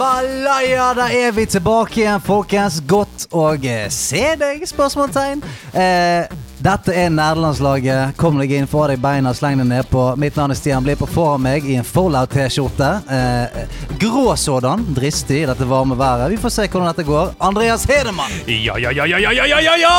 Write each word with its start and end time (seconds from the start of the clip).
Jambalaya, 0.00 0.94
da 0.96 1.06
er 1.12 1.32
vi 1.36 1.42
tilbake 1.46 1.98
igjen, 2.00 2.22
folkens. 2.24 2.78
Godt 2.88 3.26
å 3.36 3.50
eh, 3.52 3.82
se 3.92 4.30
deg? 4.40 4.62
spørsmålstegn. 4.64 5.42
Eh, 5.76 6.30
dette 6.64 6.94
er 6.96 7.10
nerdelandslaget. 7.12 8.14
Kom 8.16 8.40
deg 8.40 8.54
inn, 8.56 8.68
få 8.70 8.86
av 8.86 8.94
deg 8.94 9.02
beina, 9.04 9.34
sleng 9.36 9.60
deg 9.60 9.68
nedpå. 9.68 10.06
Mitt 10.16 10.40
navn 10.40 10.54
er 10.54 10.56
Stian 10.56 10.86
Blipp, 10.86 11.02
på 11.04 11.08
foran 11.10 11.44
meg 11.44 11.68
i 11.68 11.76
en 11.76 11.84
Fallout-T-skjorte. 11.84 12.88
Eh, 13.12 13.60
grå 14.00 14.32
sådan, 14.40 14.86
dristig 14.96 15.42
i 15.42 15.44
dette 15.50 15.68
varme 15.68 16.00
været. 16.00 16.32
Vi 16.32 16.40
får 16.40 16.56
se 16.56 16.66
hvordan 16.70 16.88
dette 16.94 17.04
går. 17.04 17.36
Andreas 17.50 17.84
Hedemann! 17.90 18.40
Ja, 18.48 18.80
ja, 18.80 18.96
ja, 18.96 19.04
ja, 19.04 19.20
ja, 19.20 19.36
ja, 19.36 19.60
ja, 19.66 19.76
ja! 19.84 19.94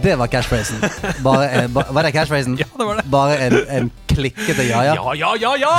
Det 0.00 0.16
var 0.16 0.32
cashphrasen. 0.32 0.80
Var 1.20 2.00
det 2.00 2.16
cashphrasen? 2.16 2.56
Ja, 2.64 2.72
det 2.72 2.88
var 2.88 3.02
det. 3.02 3.08
Bare 3.12 3.36
en, 3.44 3.60
en 3.68 3.92
klikkete 4.16 4.66
ja-ja? 4.68 4.96
Ja, 4.96 5.14
ja, 5.14 5.32
ja, 5.40 5.52
ja! 5.60 5.74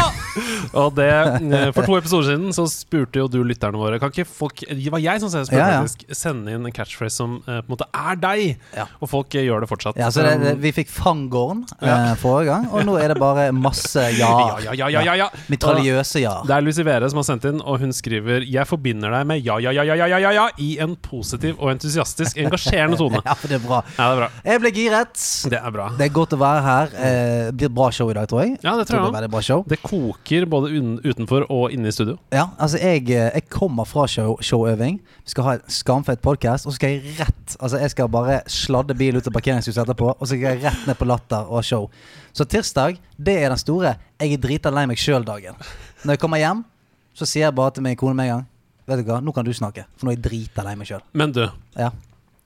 Og 0.78 0.94
det, 0.98 1.10
eh, 1.10 1.70
For 1.76 1.88
to 1.88 1.98
episoder 1.98 2.32
siden 2.32 2.54
så 2.56 2.68
spurte 2.70 3.22
jo 3.24 3.28
du 3.32 3.40
lytterne 3.48 3.80
våre 3.80 3.98
Kan 4.02 4.12
ikke 4.14 4.28
folk 4.30 4.62
Det 4.68 4.92
var 4.94 5.02
jeg 5.02 5.22
som 5.24 5.32
spurte, 5.34 5.58
Ja, 5.58 5.82
ja. 5.82 6.16
Sende 6.18 6.54
inn 6.54 6.68
en 6.68 6.76
catchphrase 6.76 7.18
som 7.18 7.40
eh, 7.48 7.62
på 7.64 7.72
en 7.72 7.74
måte 7.74 7.88
er 7.98 8.20
deg. 8.22 8.44
Ja. 8.78 8.86
Og 9.02 9.10
folk 9.10 9.34
eh, 9.38 9.46
gjør 9.48 9.64
det 9.66 9.70
fortsatt. 9.72 9.98
Ja, 10.00 10.12
så 10.14 10.24
det, 10.26 10.36
det, 10.44 10.54
Um, 10.58 10.62
vi 10.62 10.72
fikk 10.76 10.90
fangården 10.94 11.64
eh, 11.82 12.12
forrige 12.22 12.52
gang, 12.52 12.68
og 12.72 12.84
nå 12.88 12.94
er 13.02 13.12
det 13.12 13.18
bare 13.20 13.48
masse 13.56 14.04
ja. 14.18 14.30
ja, 14.62 14.72
ja, 14.72 14.76
ja, 14.78 14.90
ja, 14.94 15.02
ja, 15.08 15.16
ja. 15.24 15.28
Mitraljøse 15.52 16.22
ja. 16.22 16.36
Det 16.48 16.54
er 16.56 16.64
Lucy 16.66 16.86
Vere 16.88 17.10
som 17.12 17.20
har 17.22 17.28
sendt 17.28 17.48
inn, 17.50 17.60
og 17.64 17.82
hun 17.82 17.94
skriver 17.96 18.46
Jeg 18.48 18.68
forbinder 18.70 19.14
deg 19.14 19.26
med 19.30 19.42
ja, 19.46 19.58
ja, 19.64 19.74
ja, 19.76 19.84
ja, 19.88 19.98
ja, 19.98 20.08
ja, 20.14 20.20
ja, 20.28 20.32
ja 20.38 20.46
i 20.62 20.70
en 20.84 20.96
positiv 21.04 21.58
og 21.58 21.72
entusiastisk, 21.74 22.38
engasjerende 22.42 23.00
tone. 23.00 23.22
Ja, 23.26 23.36
det 23.44 23.58
er 23.58 23.64
bra. 23.66 23.82
Ja, 23.98 24.08
det 24.08 24.14
er 24.14 24.22
bra. 24.22 24.30
Jeg 24.52 24.62
ble 24.64 24.72
giret. 24.78 25.24
Det 25.52 25.60
er 25.60 25.74
bra. 25.76 25.88
Det 25.98 26.08
er 26.08 26.14
godt 26.16 26.36
å 26.38 26.40
være 26.42 26.64
her. 26.66 26.94
Eh, 26.98 27.46
Det 27.48 27.56
blir 27.64 27.74
bra 27.74 27.90
show 27.94 28.10
i 28.12 28.16
dag, 28.18 28.27
tror 28.30 28.44
jeg. 28.44 28.58
Ja, 28.64 28.76
det 28.80 28.88
tror 28.90 29.06
jeg 29.06 29.24
det 29.24 29.30
blir. 29.32 29.64
Det 29.72 29.80
koker 29.84 30.46
både 30.50 30.72
utenfor 31.04 31.46
og 31.54 31.72
inne 31.76 31.88
i 31.90 31.96
studio. 31.96 32.18
Ja, 32.34 32.50
altså 32.60 32.78
jeg, 32.82 33.10
eh, 33.10 33.32
jeg 33.34 33.48
kommer 33.54 33.88
fra 33.90 34.08
show, 34.08 34.38
showøving. 34.42 35.00
Vi 35.26 35.34
skal 35.34 35.44
ha 35.48 35.56
en 35.58 35.66
skamfett 35.68 36.22
podkast, 36.22 36.68
og 36.68 36.74
så 36.74 36.80
skal 36.80 36.96
jeg 36.98 37.18
rett 37.20 37.56
Altså 37.62 37.80
jeg 37.80 37.92
skal 37.94 38.10
bare 38.12 38.42
sladde 38.52 38.94
bil 38.98 39.16
ut 39.18 39.28
av 39.28 39.34
parkeringshuset 39.34 39.84
etterpå, 39.86 40.12
og 40.14 40.24
så 40.28 40.34
skal 40.36 40.58
jeg 40.58 40.64
rett 40.66 40.88
ned 40.88 40.98
på 41.00 41.08
Latter 41.08 41.48
og 41.48 41.64
show. 41.64 41.88
Så 42.36 42.46
tirsdag, 42.46 43.00
det 43.18 43.38
er 43.44 43.50
den 43.50 43.58
store 43.58 43.96
'jeg 44.20 44.34
er 44.34 44.38
drita 44.38 44.70
lei 44.70 44.86
meg 44.86 44.98
sjøl'-dagen. 44.98 45.56
Når 46.04 46.14
jeg 46.14 46.20
kommer 46.20 46.38
hjem, 46.38 46.66
så 47.14 47.26
sier 47.26 47.48
jeg 47.48 47.56
bare 47.56 47.72
til 47.72 47.84
min 47.84 47.96
kone 47.96 48.16
med 48.16 48.26
en 48.30 48.36
gang 48.38 48.46
Vet 48.88 49.02
du 49.04 49.12
hva, 49.12 49.20
nå 49.20 49.34
kan 49.36 49.44
du 49.44 49.52
snakke, 49.52 49.84
for 49.98 50.08
nå 50.08 50.14
er 50.14 50.16
jeg 50.16 50.24
drita 50.24 50.64
lei 50.64 50.76
meg 50.80 50.88
sjøl. 50.88 51.02
Men 51.14 51.34
du, 51.36 51.42
Ja. 51.76 51.90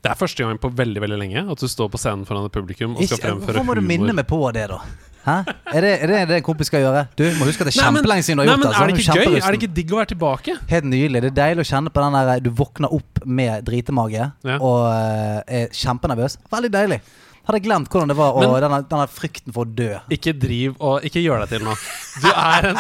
det 0.02 0.10
er 0.12 0.16
første 0.16 0.44
gang 0.44 0.58
på 0.58 0.72
veldig 0.74 1.02
veldig 1.04 1.20
lenge 1.20 1.52
at 1.52 1.60
du 1.60 1.68
står 1.68 1.90
på 1.94 2.00
scenen 2.02 2.26
foran 2.26 2.46
et 2.46 2.52
publikum 2.52 2.96
og 2.96 3.04
skal 3.04 3.18
fremføre 3.18 3.62
humor. 3.62 3.62
Hvorfor 3.62 3.66
må 3.66 3.76
du 3.76 3.82
minne 3.82 4.14
meg 4.14 4.26
på 4.26 4.52
det, 4.52 4.68
da? 4.70 4.80
Hæ? 5.26 5.36
Er 5.76 5.86
det 5.86 5.92
er 6.02 6.08
det, 6.10 6.20
det 6.32 6.38
en 6.40 6.44
kompis 6.46 6.68
skal 6.72 6.82
gjøre? 6.82 7.04
Du 7.18 7.24
må 7.38 7.46
huske 7.46 7.62
at 7.62 7.70
det 7.70 7.76
er 7.76 7.82
Nei, 7.82 7.88
kjempelenge 7.92 8.26
siden 8.26 8.40
du 8.40 8.42
har 8.42 8.48
Nei, 8.48 8.56
gjort 8.56 8.64
men 8.64 8.72
det. 8.72 8.82
Er 8.82 8.88
det 8.88 9.06
ikke 9.06 9.18
gøy? 9.18 9.42
Er 9.42 9.52
det 9.56 9.60
ikke 9.62 9.74
digg 9.78 9.94
å 9.94 10.00
være 10.02 10.10
tilbake? 10.16 10.56
Helt 10.72 10.88
nydelig. 10.90 11.22
Det 11.26 11.30
er 11.32 11.36
deilig 11.42 11.66
å 11.66 11.70
kjenne 11.72 11.94
på 11.94 12.06
den 12.06 12.18
der 12.18 12.42
Du 12.46 12.50
våkner 12.58 12.96
opp 12.98 13.22
med 13.26 13.66
dritemage 13.68 14.24
Ja. 14.48 14.58
og 14.58 14.80
eh, 14.90 15.62
er 15.62 15.68
kjempenervøs. 15.78 16.40
Veldig 16.52 16.72
deilig. 16.74 17.02
Hadde 17.48 17.60
glemt 17.66 17.90
hvordan 17.90 18.12
det 18.12 18.16
var, 18.20 18.36
og 18.38 18.44
Men- 18.44 18.62
denne, 18.62 18.80
denne 18.88 19.08
frykten 19.10 19.54
for 19.54 19.66
å 19.66 19.76
dø. 19.76 19.96
Ikke 20.14 20.34
driv 20.38 20.76
og 20.80 21.02
Ikke 21.08 21.24
gjør 21.24 21.42
deg 21.42 21.50
til 21.56 21.66
nå. 21.66 21.74
Du 22.22 22.28
er 22.30 22.68
en, 22.70 22.76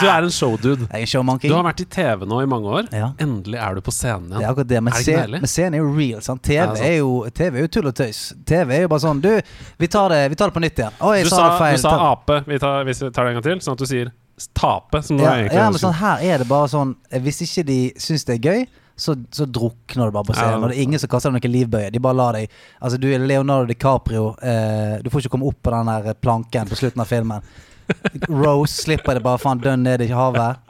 du 0.00 0.06
er 0.06 0.22
en 0.22 0.30
showdude. 0.30 0.86
Jeg 0.92 1.02
er 1.02 1.10
showmonkey. 1.10 1.48
Du 1.50 1.56
har 1.56 1.64
vært 1.66 1.80
i 1.82 1.88
TV 1.90 2.26
nå 2.28 2.42
i 2.42 2.46
mange 2.46 2.70
år. 2.70 2.90
Ja. 2.94 3.12
Endelig 3.18 3.58
er 3.58 3.74
du 3.74 3.80
på 3.80 3.94
scenen 3.94 4.28
igjen. 4.30 4.38
Det 4.38 4.44
er 4.46 4.52
akkurat 4.52 4.68
det. 4.68 4.82
Men, 4.86 4.92
det 4.92 5.40
men 5.40 5.50
scenen 5.50 5.74
er 5.74 5.82
jo 5.82 5.90
real. 5.96 6.20
Sant? 6.22 6.42
TV, 6.46 6.54
Ja, 6.54 6.72
er 6.86 6.96
jo, 6.98 7.10
TV 7.34 7.58
er 7.58 7.66
jo 7.66 7.72
tull 7.78 7.90
og 7.90 7.94
tøys. 7.98 8.20
TV 8.46 8.76
er 8.78 8.86
jo 8.86 8.92
bare 8.94 9.04
sånn 9.06 9.20
Du, 9.24 9.32
vi 9.78 9.86
tar 9.88 10.08
det, 10.14 10.22
vi 10.30 10.38
tar 10.38 10.52
det 10.52 10.54
på 10.54 10.62
nytt 10.62 10.78
igjen. 10.84 10.94
Oi, 11.00 11.22
Du 11.26 11.30
sa, 11.32 11.50
du 11.58 11.82
sa 11.82 11.96
ape. 12.12 12.44
Vi 12.46 12.58
tar, 12.62 12.84
vi 12.84 12.94
tar 12.94 13.10
det 13.24 13.28
en 13.34 13.40
gang 13.40 13.42
til, 13.50 13.58
sånn 13.66 13.74
at 13.74 13.82
du 13.82 13.86
sier 13.90 14.12
tape. 14.54 15.02
Som 15.02 15.18
ja, 15.18 15.32
egentlig 15.40 15.58
ja, 15.58 15.70
men 15.70 15.80
sånn 15.80 15.96
her 15.98 16.22
er 16.22 16.38
det 16.44 16.48
bare 16.48 16.68
sånn 16.68 16.94
Hvis 17.24 17.40
ikke 17.46 17.64
de 17.66 17.78
syns 17.98 18.24
det 18.28 18.36
er 18.38 18.42
gøy, 18.50 18.66
så, 18.96 19.14
så 19.30 19.44
drukner 19.44 20.08
du 20.08 20.14
bare 20.14 20.24
på 20.24 20.34
scenen. 20.36 20.62
Og 20.62 20.70
det 20.70 20.78
er 20.78 20.86
ingen 20.86 21.00
som 21.00 21.10
kaster 21.12 21.32
deg 21.32 21.44
noen 21.44 21.52
livbøye. 21.52 21.90
De 21.92 22.00
bare 22.02 22.16
lar 22.16 22.38
deg 22.38 22.52
Altså, 22.80 22.98
du 23.00 23.08
er 23.12 23.20
Leonardo 23.20 23.68
DiCaprio. 23.68 24.30
Eh, 24.40 24.96
du 25.04 25.10
får 25.12 25.24
ikke 25.24 25.34
komme 25.36 25.50
opp 25.50 25.58
på 25.62 25.74
den 25.74 25.90
der 25.92 26.16
planken 26.20 26.70
på 26.70 26.78
slutten 26.80 27.04
av 27.04 27.10
filmen. 27.10 27.44
Rose 28.30 28.72
slipper 28.86 29.18
det 29.18 29.24
bare 29.26 29.42
faen 29.42 29.60
dønn 29.62 29.84
ned 29.86 30.06
i 30.06 30.10
havet. 30.16 30.62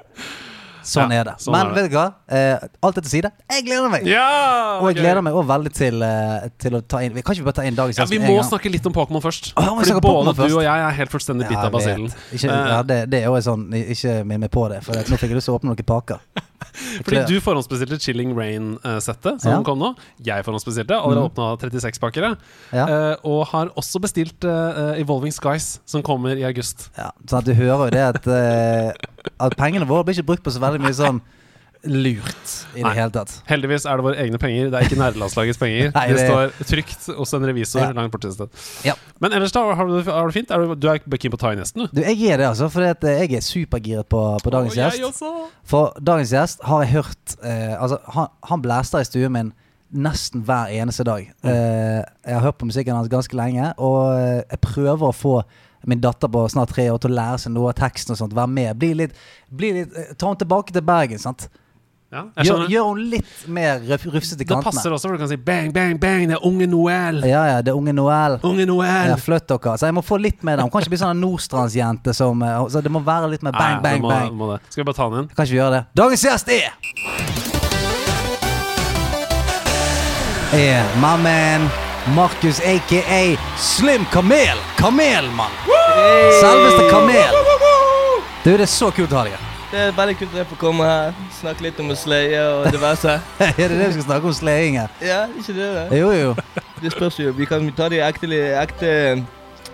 Sånn 0.86 1.10
Ja, 1.10 1.20
er 1.20 1.24
det. 1.26 1.34
sånn 1.42 1.52
Men 1.52 1.66
er 1.66 1.74
det. 1.74 1.82
vet 1.82 1.90
du 1.90 1.96
hva? 1.96 2.04
Eh, 2.30 2.68
alt 2.86 2.98
er 2.98 3.02
til 3.02 3.10
side. 3.10 3.30
Jeg 3.50 3.64
gleder 3.66 3.90
meg! 3.90 4.06
Ja! 4.06 4.78
Og 4.80 4.86
jeg 4.92 5.00
gleder 5.00 5.20
meg 5.26 5.34
også 5.34 5.48
veldig 5.50 5.72
til, 5.74 6.02
eh, 6.06 6.48
til 6.62 6.76
å 6.78 6.80
ta 6.86 7.00
inn 7.02 7.12
Kan 7.18 7.34
ikke 7.34 7.42
vi 7.42 7.46
bare 7.48 7.58
ta 7.58 7.64
inn 7.66 7.74
dagens 7.74 7.98
Ja, 7.98 8.04
gjest 8.04 8.12
vi 8.14 8.18
med 8.20 8.28
en 8.30 8.36
må 8.36 8.40
gang? 8.40 8.50
snakke 8.52 8.70
litt 8.70 8.86
om 8.86 8.92
Pokémon 8.94 9.22
først. 9.24 9.50
Å, 9.56 9.62
vi 9.62 9.66
Fordi 9.66 9.88
snakke 9.90 9.98
om 10.04 10.06
Pokémon 10.06 10.36
først. 10.38 10.48
du 10.54 10.56
og 10.60 10.62
jeg 10.62 10.86
er 10.86 10.90
helt 11.00 11.10
fullstendig 11.10 11.48
bitt 11.50 11.58
Ja, 11.58 11.66
av 11.66 11.72
jeg 11.72 11.72
basillen. 11.76 12.06
vet. 12.08 12.38
Ikke, 12.38 12.50
Eh, 12.56 12.68
ja, 12.70 12.82
det, 12.82 12.98
det 13.10 13.22
er 13.24 13.28
også 13.34 13.50
sånn 13.50 13.64
Ikke 13.74 14.12
minn 14.24 14.40
meg 14.46 14.50
på 14.54 14.68
det, 14.70 14.82
for 14.86 14.94
nå 14.94 15.18
fikk 15.18 15.28
jeg 15.34 15.36
lyst 15.40 15.50
til 15.50 15.54
å 15.54 15.58
åpne 15.58 15.74
noen 15.74 15.84
pakker. 15.84 16.18
Fordi 17.04 17.26
du 17.28 17.40
forhåndsbestilte 17.40 17.98
Chilling 18.00 18.34
Rain-settet, 18.36 19.40
som 19.42 19.50
Ja. 19.52 19.62
kom 19.62 19.78
nå. 19.78 19.94
Jeg 20.24 20.44
forhåndsbestilte. 20.44 20.92
Allerede 20.96 21.30
åpna 21.30 21.56
36 21.60 21.98
pakker. 21.98 22.22
jeg. 22.22 22.36
Ja. 22.72 22.86
Eh, 22.86 23.16
og 23.24 23.46
har 23.48 23.68
også 23.76 24.00
bestilt 24.00 24.44
eh, 24.44 25.00
Evolving 25.00 25.32
Skies, 25.32 25.80
som 25.86 26.02
kommer 26.02 26.36
i 26.36 26.44
august. 26.44 26.90
Ja, 26.96 27.10
sånn 27.26 27.38
at 27.38 27.44
du 27.44 27.54
hører 27.54 27.86
jo 27.86 27.90
det 27.90 28.04
at, 28.16 28.26
eh, 28.26 28.92
at 29.40 29.56
pengene 29.58 29.88
våre 29.88 30.04
blir 30.06 30.16
ikke 30.18 30.30
brukt 30.32 30.44
på 30.46 30.52
så 30.54 30.62
veldig 30.62 30.80
mye 30.84 30.96
sånn 30.96 31.20
lurt 31.86 32.52
i 32.74 32.80
det 32.80 32.84
Nei. 32.86 32.92
hele 32.96 33.12
tatt. 33.14 33.32
Heldigvis 33.46 33.84
er 33.86 33.98
det 34.00 34.04
våre 34.06 34.18
egne 34.24 34.38
penger, 34.42 34.70
det 34.72 34.78
er 34.78 34.86
ikke 34.88 34.98
nerdelandslagets 34.98 35.58
penger. 35.60 35.90
Nei, 35.94 36.06
det 36.10 36.16
det- 36.16 36.24
står 36.26 36.70
trygt 36.70 37.04
hos 37.18 37.34
en 37.36 37.46
revisor 37.46 37.82
Ja. 37.84 37.90
langt 37.94 38.10
borte 38.14 38.30
et 38.30 38.34
sted. 38.34 38.48
Ja. 38.88 38.94
Men 39.22 39.36
ellers, 39.36 39.52
da? 39.54 39.62
Har 39.76 39.86
du, 39.86 40.00
det 40.00 40.34
fint? 40.34 40.50
Er 40.50 40.64
du, 40.64 40.74
du 40.74 40.88
er 40.90 40.98
keen 41.04 41.30
på 41.34 41.38
å 41.38 41.42
ta 41.44 41.52
i 41.54 41.60
nesten, 41.60 41.84
du? 41.86 42.00
Du, 42.00 42.02
jeg 42.02 42.32
er 42.32 42.40
det, 42.42 42.48
altså. 42.48 42.68
For 42.72 42.82
jeg 42.82 43.30
er 43.38 43.44
supergiret 43.44 44.08
på, 44.08 44.22
på 44.42 44.50
dagens 44.54 44.74
Og 44.74 44.80
gjest. 44.80 45.22
For 45.68 45.94
dagens 46.00 46.32
gjest 46.34 46.64
har 46.66 46.82
jeg 46.84 46.92
hørt 46.96 47.36
eh, 47.44 47.76
Altså, 47.76 48.00
han, 48.16 48.32
han 48.50 48.64
blæster 48.64 49.04
i 49.04 49.08
stuen 49.08 49.32
min 49.36 49.52
nesten 49.96 50.42
hver 50.42 50.72
eneste 50.74 51.04
dag. 51.06 51.28
Mm. 51.44 51.50
Eh, 51.52 52.02
jeg 52.26 52.34
har 52.34 52.42
hørt 52.48 52.58
på 52.58 52.66
musikken 52.66 52.96
hans 52.96 53.08
ganske 53.12 53.36
lenge, 53.38 53.70
og 53.78 54.16
eh, 54.18 54.42
jeg 54.50 54.58
prøver 54.64 55.06
å 55.06 55.14
få 55.14 55.36
min 55.86 56.00
datter 56.02 56.30
på 56.32 56.46
snart 56.52 56.74
tre 56.74 56.88
år 56.90 56.98
til 57.02 57.14
å 57.14 57.18
lære 57.18 57.44
seg 57.44 57.54
noe 57.54 57.70
av 57.70 57.78
teksten 57.78 58.14
og 58.16 58.18
sånt. 58.20 58.34
Være 58.36 58.50
med. 58.50 58.74
Bli 58.80 58.90
litt, 59.04 59.14
bli 59.48 59.72
litt 59.80 59.94
eh, 59.96 60.12
Ta 60.18 60.28
henne 60.30 60.42
tilbake 60.42 60.74
til 60.74 60.84
Bergen, 60.86 61.22
sant. 61.22 61.48
Ja, 62.14 62.20
Gjør, 62.38 62.68
gjør 62.70 62.84
henne 62.92 63.06
litt 63.16 63.46
mer 63.50 63.80
rufsete 63.82 64.44
i 64.44 64.46
kantene. 64.46 64.62
Da 64.62 64.70
passer 64.70 64.92
det 64.92 64.94
også, 64.94 65.08
for 65.10 65.18
du 65.18 65.22
kan 65.24 65.30
si 65.32 65.38
bang, 65.42 65.72
bang, 65.74 65.96
bang, 66.00 66.28
det 66.30 66.36
er 66.38 66.44
unge 66.46 66.68
Noel. 66.70 67.18
Ja, 67.26 67.42
ja, 67.50 67.56
det 67.66 67.72
er 67.72 67.78
unge 67.80 67.92
Noel. 67.96 68.38
Unge 68.46 68.66
Noel. 68.70 69.10
Ja, 69.10 69.16
Flytt 69.20 69.48
dere. 69.50 69.74
Så 69.78 69.90
jeg 69.90 69.96
må 69.98 70.04
få 70.06 70.20
litt 70.22 70.44
med. 70.46 70.62
Hun 70.62 70.70
kan 70.70 70.84
ikke 70.84 70.94
bli 70.94 71.00
sånn 71.02 71.18
Nordstrandsjente 71.22 72.14
som 72.16 72.42
eh, 72.46 72.60
Så 72.72 72.82
det 72.84 72.92
må 72.94 73.02
være 73.06 73.32
litt 73.34 73.42
mer 73.46 73.56
bang, 73.58 73.80
Nei, 73.80 73.82
bang, 73.88 74.06
må, 74.06 74.12
bang. 74.14 74.38
Må. 74.38 74.52
Skal 74.70 74.84
vi 74.84 74.88
bare 74.90 75.00
ta 75.00 75.08
den 75.10 75.24
inn? 75.24 75.32
Kan 75.34 75.48
ikke 75.48 75.56
vi 75.56 75.60
gjøre 75.60 75.80
det? 75.80 75.82
Dagens 75.98 76.28
gjest 76.30 76.54
er 76.54 76.70
Er 80.56 80.94
my 81.02 81.16
man 81.26 81.85
Markus 82.14 82.60
aka 82.60 83.36
Slim 83.58 84.04
Kamel. 84.12 84.58
Kamelmann. 84.76 85.50
Selveste 86.40 86.90
Kamel. 86.90 87.34
Du, 88.44 88.50
det 88.52 88.60
er 88.60 88.70
så 88.70 88.92
kult 88.94 89.10
å 89.10 89.18
ha 89.18 89.24
deg 89.26 89.34
her. 89.34 89.46
Det 89.72 89.80
er 89.88 89.96
veldig 89.96 90.14
kult 90.20 90.36
å 90.38 90.44
få 90.46 90.58
komme 90.60 90.86
her, 90.86 91.16
snakke 91.40 91.66
litt 91.66 91.80
om 91.82 91.90
å 91.90 91.96
sleie 91.98 92.44
og 92.46 92.68
diverse. 92.70 93.16
Er 93.48 93.56
det 93.58 93.72
det 93.72 93.88
vi 93.88 93.96
skal 93.96 94.04
snakke 94.06 94.30
om 94.30 94.36
sleiing 94.38 94.78
her? 94.78 94.92
Ja, 95.02 95.24
ikke 95.34 95.56
det 95.56 95.66
det? 95.74 95.98
Jo, 95.98 96.12
jo. 96.14 96.28
Det 96.78 96.92
spørs 96.94 97.18
jo. 97.18 97.32
Vi 97.34 97.48
kan 97.50 97.66
ta 97.74 97.88
det 97.90 97.98
ekte, 98.06 98.30
ekte 98.62 98.92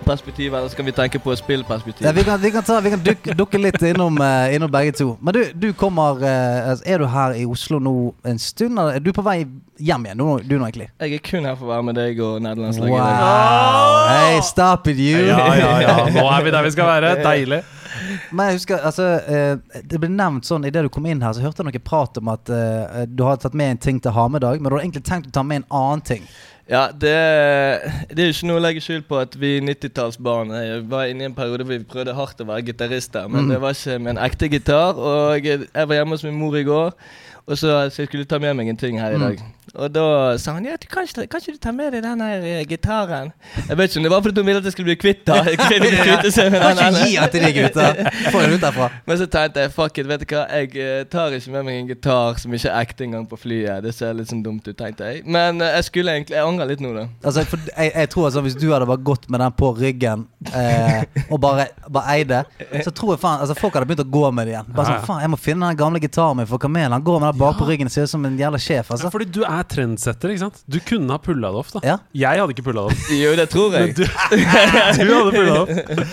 perspektiv, 0.02 0.54
eller 0.54 0.68
skal 0.68 0.84
vi 0.84 0.92
tenke 0.92 1.18
på 1.22 1.36
spillperspektiv. 1.36 2.06
Ja, 2.06 2.12
vi 2.12 2.24
kan, 2.24 2.40
vi 2.40 2.50
kan, 2.50 2.62
ta, 2.62 2.80
vi 2.80 2.90
kan 2.90 3.02
dukke, 3.04 3.34
dukke 3.38 3.60
litt 3.60 3.82
innom, 3.82 4.18
uh, 4.20 4.54
innom 4.54 4.70
begge 4.72 4.92
to. 4.98 5.16
Men 5.20 5.34
du, 5.34 5.42
du 5.54 5.68
kommer 5.72 6.22
uh, 6.22 6.70
altså, 6.70 6.84
Er 6.86 6.98
du 6.98 7.06
her 7.06 7.36
i 7.38 7.44
Oslo 7.46 7.78
nå 7.78 7.94
en 8.24 8.38
stund? 8.38 8.78
Eller 8.78 9.00
er 9.00 9.04
du 9.04 9.12
på 9.12 9.24
vei 9.26 9.42
hjem 9.78 10.06
igjen? 10.06 10.22
Du, 10.22 10.48
du 10.48 10.56
nå, 10.56 10.64
egentlig? 10.68 10.88
Jeg 11.00 11.18
er 11.18 11.26
kun 11.26 11.46
her 11.48 11.58
for 11.58 11.68
å 11.68 11.74
være 11.74 11.88
med 11.90 12.00
deg 12.00 12.24
og 12.24 12.40
nederlandslaget. 12.44 12.96
Wow. 12.96 14.08
Hey, 14.12 14.40
stop 14.46 14.90
it, 14.92 14.98
you! 14.98 15.28
Ja, 15.28 15.46
ja, 15.58 15.70
ja. 15.82 15.94
Nå 16.12 16.26
er 16.30 16.44
vi 16.44 16.54
der 16.54 16.66
vi 16.66 16.74
skal 16.74 16.92
være. 16.94 17.14
Deilig. 17.28 17.62
Men 18.30 18.48
jeg 18.48 18.60
husker, 18.60 18.80
altså 18.88 19.04
eh, 19.28 19.82
Det 19.84 20.00
ble 20.00 20.08
nevnt 20.12 20.46
sånn 20.48 20.64
Idet 20.68 20.84
du 20.86 20.90
kom 20.92 21.06
inn 21.10 21.22
her, 21.24 21.34
så 21.36 21.44
hørte 21.44 21.62
jeg 21.62 21.68
noe 21.68 21.84
prat 21.84 22.18
om 22.20 22.30
at 22.32 22.52
eh, 22.52 23.02
du 23.08 23.24
hadde 23.26 23.44
tatt 23.44 23.58
med 23.58 23.74
en 23.74 23.82
ting 23.86 24.00
til 24.02 24.14
ha 24.16 24.26
med 24.32 24.44
dag, 24.44 24.60
men 24.60 24.68
du 24.68 24.76
hadde 24.76 24.86
egentlig 24.86 25.04
tenkt 25.08 25.30
å 25.30 25.34
ta 25.36 25.44
med 25.46 25.62
en 25.62 25.68
annen 25.82 26.04
ting. 26.06 26.26
Ja, 26.70 26.86
det, 26.94 27.10
det 28.14 28.22
er 28.22 28.28
jo 28.28 28.34
ikke 28.36 28.46
noe 28.48 28.60
å 28.60 28.62
legge 28.62 28.80
skjul 28.84 29.02
på 29.08 29.18
at 29.18 29.34
vi 29.40 29.56
90-tallsbarn 29.66 30.52
var 30.88 31.08
inne 31.10 31.24
i 31.24 31.28
en 31.28 31.34
periode 31.34 31.66
hvor 31.66 31.74
vi 31.74 31.84
prøvde 31.90 32.14
hardt 32.14 32.40
å 32.40 32.46
være 32.48 32.62
gitarister, 32.70 33.26
men 33.28 33.44
Mm. 33.44 33.50
det 33.50 33.60
var 33.64 33.74
ikke 33.74 33.98
med 33.98 34.10
en 34.14 34.22
ekte 34.24 34.48
gitar. 34.52 34.94
Og 34.94 35.44
jeg 35.44 35.66
var 35.74 35.94
hjemme 35.98 36.14
hos 36.14 36.22
min 36.24 36.38
mor 36.38 36.54
i 36.56 36.62
går, 36.62 36.94
og 37.46 37.58
så, 37.58 37.90
så 37.90 38.02
jeg 38.04 38.08
skulle 38.12 38.24
ta 38.28 38.38
med 38.42 38.54
meg 38.56 38.68
en 38.70 38.76
ting 38.80 39.00
her 39.00 39.12
i 39.12 39.18
Mm. 39.18 39.26
dag. 39.28 39.42
Og 39.78 39.88
da 39.94 40.02
sa 40.42 40.52
hun 40.52 40.64
ja, 40.66 40.74
du 40.76 40.84
kan, 40.90 41.06
ikke, 41.06 41.22
kan 41.32 41.40
ikke 41.40 41.52
du 41.54 41.58
ta 41.62 41.70
med 41.72 41.92
deg 41.94 42.02
den 42.04 42.20
her 42.20 42.42
uh, 42.44 42.64
gitaren? 42.68 43.30
Jeg 43.68 43.76
vet 43.78 43.88
ikke 43.92 44.00
om 44.00 44.04
det 44.04 44.10
var 44.12 44.20
fordi 44.26 44.40
hun 44.42 44.46
ville 44.50 44.60
at 44.60 44.66
jeg 44.68 44.72
skulle 44.74 44.88
bli 44.90 44.96
kvitt 45.00 45.22
da. 45.24 45.36
Kvitte 45.70 46.32
seg 46.34 46.50
med 46.52 46.60
Kan 46.76 46.92
ikke 46.98 47.06
gi 47.08 47.14
den 47.16 47.30
til 47.32 47.44
de 47.46 47.52
gutta! 47.56 47.86
Få 48.34 48.42
den 48.42 48.52
ut 48.58 48.60
derfra. 48.66 48.88
Men 49.08 49.20
så 49.22 49.28
tenkte 49.32 49.64
jeg 49.64 49.72
fuck 49.72 50.00
it, 50.02 50.08
vet 50.10 50.24
du 50.24 50.34
hva, 50.34 50.42
jeg 50.58 50.74
eh, 50.82 51.04
tar 51.08 51.32
ikke 51.38 51.54
med 51.54 51.64
meg 51.70 51.78
en 51.78 51.88
gitar 51.92 52.36
som 52.42 52.52
ikke 52.58 52.68
er 52.68 52.82
ekte 52.84 53.06
engang 53.06 53.24
på 53.30 53.38
flyet. 53.40 53.80
Det 53.86 53.94
ser 53.96 54.12
litt 54.18 54.28
sånn 54.34 54.42
dumt 54.44 54.66
ut, 54.68 54.76
tenkte 54.76 55.08
jeg. 55.08 55.22
Men 55.38 55.62
eh, 55.64 55.72
jeg 55.78 55.88
skulle 55.88 56.18
egentlig 56.18 56.36
Jeg 56.36 56.44
angrer 56.50 56.68
litt 56.74 56.82
nå, 56.84 56.92
da. 56.98 57.06
Altså, 57.22 57.46
for 57.54 57.64
jeg, 57.70 57.94
jeg 57.94 58.12
tror 58.12 58.28
altså 58.28 58.42
Hvis 58.44 58.58
du 58.60 58.66
hadde 58.74 58.90
bare 58.90 59.04
gått 59.08 59.24
med 59.32 59.40
den 59.46 59.56
på 59.62 59.72
ryggen 59.78 60.26
eh, 60.52 61.00
og 61.30 61.38
bare, 61.46 61.68
bare 61.88 62.18
eide, 62.18 62.42
så 62.84 62.90
tror 62.92 63.14
jeg 63.14 63.22
faen 63.24 63.40
Altså 63.46 63.56
folk 63.56 63.78
hadde 63.78 63.88
begynt 63.88 64.04
å 64.04 64.10
gå 64.18 64.26
med 64.36 64.50
det 64.50 64.56
igjen. 64.58 64.68
Bare 64.76 64.90
sånn, 64.98 65.06
faen, 65.08 65.22
Jeg 65.24 65.32
må 65.32 65.40
finne 65.40 65.70
den 65.72 65.80
gamle 65.80 66.02
gitaren 66.02 66.42
min 66.42 66.50
for 66.50 66.60
kamelen. 66.60 66.92
Han 66.98 67.06
går 67.08 67.22
med 67.22 67.30
den 67.31 67.31
bak 67.38 67.56
på 67.58 67.66
ryggen 67.68 67.86
og 67.88 67.92
ser 67.94 68.06
ut 68.06 68.10
som 68.12 68.24
en 68.28 68.36
jævla 68.38 68.58
sjef. 68.60 68.88
Ja, 68.90 68.94
Altså. 68.96 69.10
fordi 69.12 69.26
du 69.32 69.42
er 69.42 69.62
trendsetter, 69.68 70.30
ikke 70.32 70.42
sant? 70.44 70.62
Du 70.70 70.78
kunne 70.80 71.10
ha 71.10 71.18
pulla 71.18 71.50
det 71.52 71.60
opp, 71.62 71.70
da. 71.74 71.80
Ja. 71.86 71.96
Jeg 72.14 72.40
hadde 72.40 72.54
ikke 72.54 72.64
pulla 72.68 72.84
det 72.88 72.92
opp. 72.92 73.10
Jo, 73.22 73.32
det 73.38 73.48
tror 73.52 73.70
Men 73.72 73.86
jeg. 73.86 73.96
du, 73.96 74.04
du 75.08 75.14
hadde 75.14 75.32
pulla 75.34 75.52
det 75.52 75.62
opp. 75.62 75.70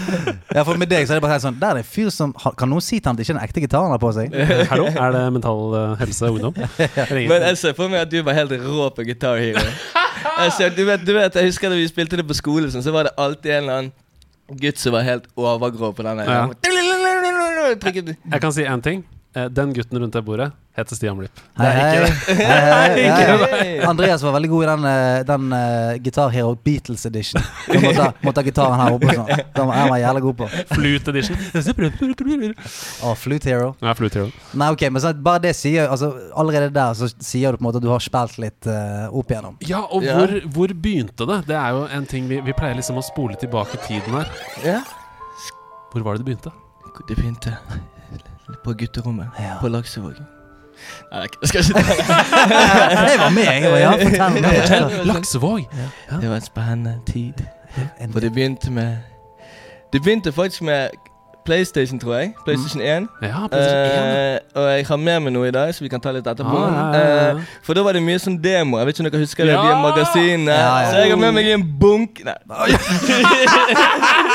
ja, 0.57 0.63
for 0.63 0.77
med 0.81 0.89
deg 0.91 1.05
så 1.07 1.13
er 1.13 1.19
det 1.19 1.23
bare 1.25 1.35
helt 1.37 1.45
sånn 1.45 1.59
Der 1.61 1.69
er 1.69 1.79
det 1.79 1.85
en 1.85 1.89
fyr 1.91 2.09
som 2.13 2.33
har- 2.43 2.55
Kan 2.59 2.69
noen 2.73 2.81
si 2.81 2.99
til 2.99 3.09
ham 3.09 3.15
at 3.15 3.21
det 3.21 3.27
ikke 3.27 3.35
er 3.35 3.39
den 3.39 3.47
ekte 3.49 3.63
gitaren 3.65 3.89
han 3.89 3.95
har 3.95 4.01
på 4.03 4.11
seg? 4.17 4.33
Hallo, 4.71 4.85
er 4.89 5.15
det 5.15 5.23
Mental 5.35 5.75
eh, 5.79 5.95
Helse 6.01 6.29
Ungdom? 6.33 6.53
Ringer. 6.79 7.29
Men 7.29 7.47
jeg 7.49 7.57
ser 7.63 7.73
for 7.77 7.89
meg 7.91 8.01
at 8.07 8.11
du 8.11 8.21
var 8.23 8.33
helt 8.39 8.51
rå 8.63 8.89
på 8.95 9.05
Guitar 9.07 9.37
Hero. 9.39 9.63
Du 10.75 10.83
vet, 10.85 11.05
du 11.05 11.13
vet, 11.15 11.35
jeg 11.35 11.45
husker 11.51 11.69
da 11.71 11.75
vi 11.79 11.87
spilte 11.87 12.17
det 12.19 12.25
på 12.27 12.35
skolen, 12.37 12.71
sånn, 12.73 12.83
så 12.83 12.91
var 12.95 13.07
det 13.07 13.13
alltid 13.19 13.51
en 13.51 13.63
eller 13.63 13.77
annen 13.83 13.91
gutt 14.59 14.79
som 14.81 14.95
var 14.95 15.03
helt 15.05 15.27
overgrå 15.37 15.91
på 15.95 16.03
den. 16.03 16.23
Ja. 16.25 16.47
Jeg 17.69 18.41
kan 18.41 18.51
si 18.55 18.63
én 18.65 18.81
ting. 18.83 19.03
Eh, 19.35 19.45
Den 19.45 19.73
gutten 19.73 19.99
rundt 19.99 20.13
det 20.13 20.21
bordet 20.25 20.51
heter 20.79 20.95
Stian 20.95 21.17
Blipp. 21.17 21.39
Hei, 21.57 21.67
hei. 21.67 22.11
Hei, 22.27 22.35
hei, 22.45 23.37
hei. 23.51 23.79
Andreas 23.85 24.23
var 24.23 24.31
veldig 24.31 24.49
god 24.49 24.63
i 24.63 24.67
den, 24.69 24.85
eh, 24.89 25.19
den 25.27 25.53
uh, 25.53 25.97
Guitar 26.03 26.29
Hero 26.29 26.55
Beatles 26.63 27.05
edition. 27.05 27.43
Han 27.67 27.83
måtte, 27.83 28.05
måtte 28.23 28.41
ha 28.41 28.47
gitaren 28.47 28.79
her 28.79 28.95
oppe 28.95 29.15
sånn. 29.17 29.43
Den 29.57 29.69
var 29.69 29.89
var 29.89 30.01
jævla 30.01 30.23
god 30.23 30.37
på. 30.39 30.47
Flute 30.71 31.13
edition. 31.13 31.37
Å, 33.03 33.13
Flute 33.19 33.51
Hero. 33.51 33.73
Ja, 33.83 33.95
Flute 33.97 34.21
Hero. 34.21 34.31
Nei, 34.53 34.71
ok, 34.75 34.87
men 34.93 35.03
så, 35.03 35.13
bare 35.13 35.43
det 35.49 35.53
sier 35.57 35.91
altså, 35.91 36.11
Allerede 36.39 36.71
der 36.73 36.95
så 36.97 37.09
sier 37.11 37.51
du 37.51 37.59
på 37.59 37.65
en 37.65 37.69
måte 37.69 37.81
at 37.81 37.85
du 37.85 37.91
har 37.91 38.03
spilt 38.03 38.39
litt 38.41 38.69
uh, 38.71 39.11
opp 39.11 39.33
igjennom. 39.33 39.59
Ja, 39.67 39.83
og 39.83 40.05
yeah. 40.05 40.21
hvor, 40.21 40.35
hvor 40.55 40.75
begynte 40.87 41.27
det? 41.29 41.41
Det 41.51 41.59
er 41.59 41.75
jo 41.75 41.85
en 41.99 42.09
ting 42.09 42.29
vi, 42.31 42.41
vi 42.45 42.55
pleier 42.55 42.79
liksom 42.79 43.01
å 43.01 43.05
spole 43.05 43.37
tilbake 43.41 43.81
tiden 43.87 44.21
her. 44.21 44.33
Yeah. 44.63 44.97
Hvor 45.91 46.05
var 46.05 46.15
det 46.15 46.23
det 46.23 46.31
begynte? 46.31 46.55
Det 47.07 47.15
begynte 47.15 47.57
på 48.63 48.73
gutterommet 48.73 49.27
Ja. 49.39 49.57
på 49.61 49.67
Laksevåg. 49.67 50.13
Nei, 51.11 51.25
jeg 51.41 51.47
skal 51.49 51.59
ikke 51.59 51.73
ta 51.79 51.81
Jeg 53.09 53.19
var 53.19 53.29
med, 53.29 53.43
jeg. 53.43 53.71
var- 53.71 53.77
Ja, 53.77 53.91
fortell. 53.91 54.43
Fortell! 54.43 55.05
Laksevåg! 55.07 55.59
Det 56.21 56.29
var 56.29 56.35
en 56.35 56.41
spennende 56.41 56.99
tid. 57.11 57.33
For 58.11 58.19
det 58.19 58.33
begynte 58.33 58.71
med 58.71 58.97
Det 59.93 60.01
begynte 60.01 60.31
faktisk 60.31 60.61
med 60.61 60.89
PlayStation, 61.45 61.99
tror 61.99 62.15
jeg. 62.15 62.33
PlayStation 62.45 62.81
1. 62.81 63.07
Ja, 63.21 63.47
PlayStation 63.47 64.05
1. 64.07 64.33
Eh, 64.35 64.39
og 64.55 64.77
jeg 64.77 64.85
har 64.87 64.95
med 64.95 65.19
meg 65.19 65.33
noe 65.33 65.47
i 65.47 65.51
dag, 65.51 65.73
så 65.75 65.81
vi 65.81 65.87
kan 65.89 66.01
ta 66.01 66.11
litt 66.11 66.27
etterpå. 66.27 66.57
Ah, 66.57 66.73
ja, 66.95 66.99
ja, 66.99 67.15
ja. 67.25 67.29
Eh, 67.37 67.41
for 67.63 67.73
da 67.73 67.81
var 67.83 67.91
det 67.97 68.03
mye 68.03 68.19
sånn 68.19 68.37
demo. 68.43 68.77
Jeg 68.77 68.85
vet 68.85 68.99
ikke 68.99 69.05
om 69.05 69.11
dere 69.11 69.21
husker 69.23 69.45
det, 69.45 69.53
Ja! 69.53 69.61
de 69.63 69.81
magasinene. 69.81 70.51
Ja, 70.51 70.79
ja. 70.81 70.91
Så 70.91 70.97
jeg 70.97 71.09
har 71.09 71.17
med 71.17 71.31
meg 71.33 71.47
en 71.55 71.79
bunk 71.79 72.21
Nei. 72.23 72.35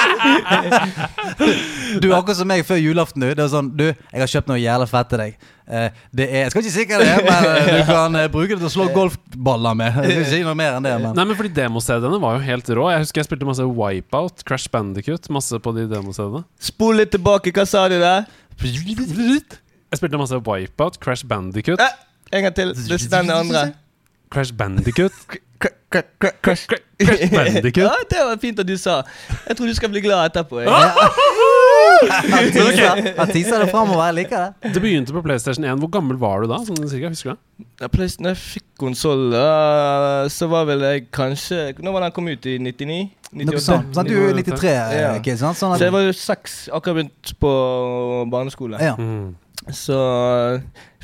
Du 2.00 2.08
er 2.08 2.14
akkurat 2.16 2.38
som 2.38 2.48
meg 2.48 2.64
før 2.66 2.78
julaften. 2.80 3.22
Du. 3.22 3.28
Det 3.30 3.42
er 3.44 3.50
sånn, 3.52 3.70
du, 3.76 3.84
jeg 3.90 4.22
har 4.22 4.30
kjøpt 4.30 4.50
noe 4.50 4.60
jævla 4.60 4.86
fett 4.90 5.10
til 5.12 5.22
deg. 5.22 5.36
Eh, 5.64 6.00
det 6.12 6.26
er, 6.28 6.40
jeg 6.44 6.52
skal 6.52 6.64
ikke 6.64 6.74
si 6.74 6.84
hva 6.90 6.98
det 7.00 7.08
er, 7.08 7.22
men 7.24 7.46
eh, 7.48 7.68
du 7.70 7.82
kan 7.88 8.18
eh, 8.20 8.26
bruke 8.32 8.52
det 8.52 8.60
til 8.60 8.68
å 8.68 8.72
slå 8.74 8.86
golfballer 8.92 9.76
med. 9.80 9.90
Jeg 9.96 10.10
skal 10.10 10.22
ikke 10.24 10.32
si 10.34 10.40
noe 10.44 10.56
mer 10.58 10.78
enn 10.78 10.86
det. 10.86 10.94
Men. 11.00 11.14
Nei, 11.16 11.26
men 11.30 11.38
fordi 11.38 11.52
Demo-CD-ene 11.56 12.20
var 12.22 12.38
jo 12.38 12.44
helt 12.48 12.72
rå. 12.78 12.88
Jeg 12.92 13.04
husker 13.06 13.22
jeg 13.22 13.28
spilte 13.30 13.48
masse 13.48 13.68
Wipeout, 13.68 14.44
Crash 14.48 14.72
Bandicut, 14.72 15.30
masse 15.34 15.60
på 15.64 15.74
de 15.76 15.86
demo-CD-ene. 15.90 16.44
Spol 16.70 17.00
litt 17.00 17.14
tilbake. 17.14 17.54
Hva 17.54 17.66
sa 17.68 17.86
du 17.92 17.96
der? 18.02 18.26
Jeg 19.94 20.00
spilte 20.00 20.20
masse 20.20 20.42
Wipeout, 20.44 21.00
Crash 21.02 21.26
Bandicut. 21.30 21.80
Eh, 21.80 21.96
en 22.34 22.48
gang 22.48 22.56
til. 22.56 22.74
Det 22.74 23.00
er 23.00 23.16
den 23.16 23.32
andre. 23.34 23.66
Crash 24.34 24.52
Bandicut. 24.58 25.40
Crash, 26.42 26.66
Bandicut. 27.30 27.76
Ja, 27.84 27.92
det 28.10 28.18
var 28.26 28.38
fint 28.42 28.58
at 28.58 28.66
du 28.66 28.74
sa. 28.76 29.02
Jeg 29.48 29.56
tror 29.56 29.66
du 29.70 29.74
skal 29.78 29.88
bli 29.92 30.00
glad 30.02 30.30
etterpå. 30.32 30.60
jeg. 30.64 30.70
Han 33.18 33.30
teaser 33.30 33.62
det 33.64 33.68
framover. 33.70 34.02
Jeg 34.08 34.14
liker 34.18 34.38
det. 34.62 34.72
Det 34.74 34.82
begynte 34.82 35.14
på 35.14 35.22
PlayStation 35.24 35.64
1. 35.64 35.78
Hvor 35.82 35.90
gammel 35.94 36.18
var 36.20 36.42
du 36.44 36.50
da? 36.50 36.58
Sånn 36.66 36.88
cirka, 36.90 37.10
husker 37.12 37.30
du 37.30 37.36
det? 37.36 37.68
Da 37.80 37.88
PlayStation- 37.92 38.28
jeg 38.32 38.40
fikk 38.40 38.66
konsoll, 38.80 39.30
så 40.34 40.48
var 40.50 40.66
vel 40.68 40.80
jeg 40.88 41.06
kanskje 41.14 41.60
Når 41.78 41.92
var 41.94 42.00
den 42.08 42.12
kom 42.16 42.28
ut? 42.28 42.46
I 42.46 42.58
99? 42.58 42.98
Noe 43.34 43.60
sånt. 43.62 43.94
Sant? 43.94 44.08
Du 44.08 44.14
er 44.28 44.34
93, 44.34 44.68
eh, 44.74 45.00
Ja. 45.00 45.18
Kid. 45.20 45.38
Sant? 45.38 45.56
Sånn 45.58 45.76
Så 45.78 45.84
jeg 45.88 45.92
var 45.92 46.00
jo 46.02 46.12
seks, 46.12 46.68
akkurat 46.72 46.96
begynt 47.04 47.34
på 47.40 47.50
barneskole. 48.30 48.80
ja. 48.80 48.94
Mm. 48.96 49.34
Så 49.70 49.96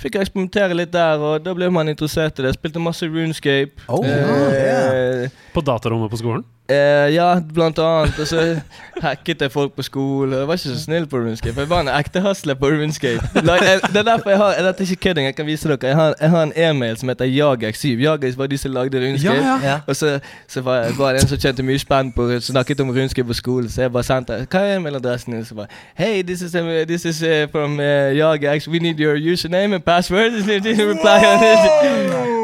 fikk 0.00 0.17
jeg 0.17 0.26
eksperimentere 0.26 0.76
litt 0.79 0.93
der, 0.94 1.20
og 1.20 1.44
da 1.44 1.55
ble 1.56 1.69
man 1.73 1.91
interessert 1.93 2.41
i 2.41 2.47
det. 2.47 2.55
Spilte 2.56 2.82
masse 2.82 3.08
Runescape. 3.08 3.85
Oh, 3.93 4.05
eh, 4.06 5.26
På 5.55 5.64
datarommet 5.64 6.12
på 6.12 6.20
skolen? 6.20 6.44
Eh, 6.70 7.14
ja, 7.14 7.40
blant 7.55 7.78
annet. 7.78 8.19
Og 8.19 8.26
så 8.26 8.61
hacket 9.02 9.40
jeg 9.43 9.52
folk 9.52 9.72
på 9.76 9.82
skole. 9.82 10.37
Jeg 10.37 10.46
var 10.49 10.55
ikke 10.55 10.62
så 10.69 10.81
snill 10.84 11.06
på 11.06 11.17
Runescape. 11.17 11.61
Jeg 11.61 11.70
var 11.70 11.81
en 11.81 11.88
ekte 11.88 12.20
hustler 12.20 12.55
på 12.55 12.67
Runescape. 12.67 13.20
Like, 13.34 13.64
jeg- 13.64 13.81
Det 13.93 13.96
er 13.96 14.02
derfor 14.02 14.31
jeg 14.31 14.38
har 14.38 14.55
Dette 14.55 14.82
er 14.84 14.90
ikke 14.90 14.96
kødding, 15.08 15.26
jeg 15.26 15.37
kan 15.37 15.46
vise 15.46 15.69
dere. 15.69 15.78
Jeg 15.82 15.94
har, 15.96 16.14
jeg 16.20 16.31
har 16.31 16.43
en 16.43 16.52
e-mail 16.56 16.96
som 16.96 17.08
heter 17.08 17.25
Jagex7. 17.25 17.88
Jagex 18.02 18.38
var 18.38 18.46
de 18.46 18.58
som 18.58 18.72
lagde 18.72 18.99
Runescape. 19.06 19.37
ja. 19.64 19.78
Og 19.87 19.96
så, 19.96 20.20
så 20.49 20.61
var, 20.61 20.87
var 20.99 21.12
det 21.12 21.22
en 21.22 21.28
som 21.28 21.38
tjente 21.38 21.62
mye 21.62 21.78
spenn 21.78 22.12
på 22.12 22.40
snakket 22.40 22.81
om 22.81 22.90
Runescape 22.90 23.26
på 23.28 23.34
skolen, 23.34 23.69
så 23.70 23.82
jeg 23.82 23.93
bare 23.93 24.02
sendte 24.02 24.46
Hva 24.50 24.58
er 24.58 24.76
e-mailadressen 24.76 25.32
din? 25.34 25.44
Så 25.44 25.55
bare 25.55 25.66
Hey, 25.94 26.23
this 26.23 26.43
is, 26.43 26.55
uh, 26.55 26.84
this 26.87 27.05
is 27.05 27.23
uh, 27.23 27.46
from 27.52 27.78
uh, 27.81 27.84
Jagex. 28.16 28.69
We 28.69 28.78
need 28.78 28.99
your 29.00 29.16
username 29.16 29.75
and 29.75 29.84
password. 29.84 30.32
Reply 30.90 31.19
on 31.26 32.34
it. 32.34 32.39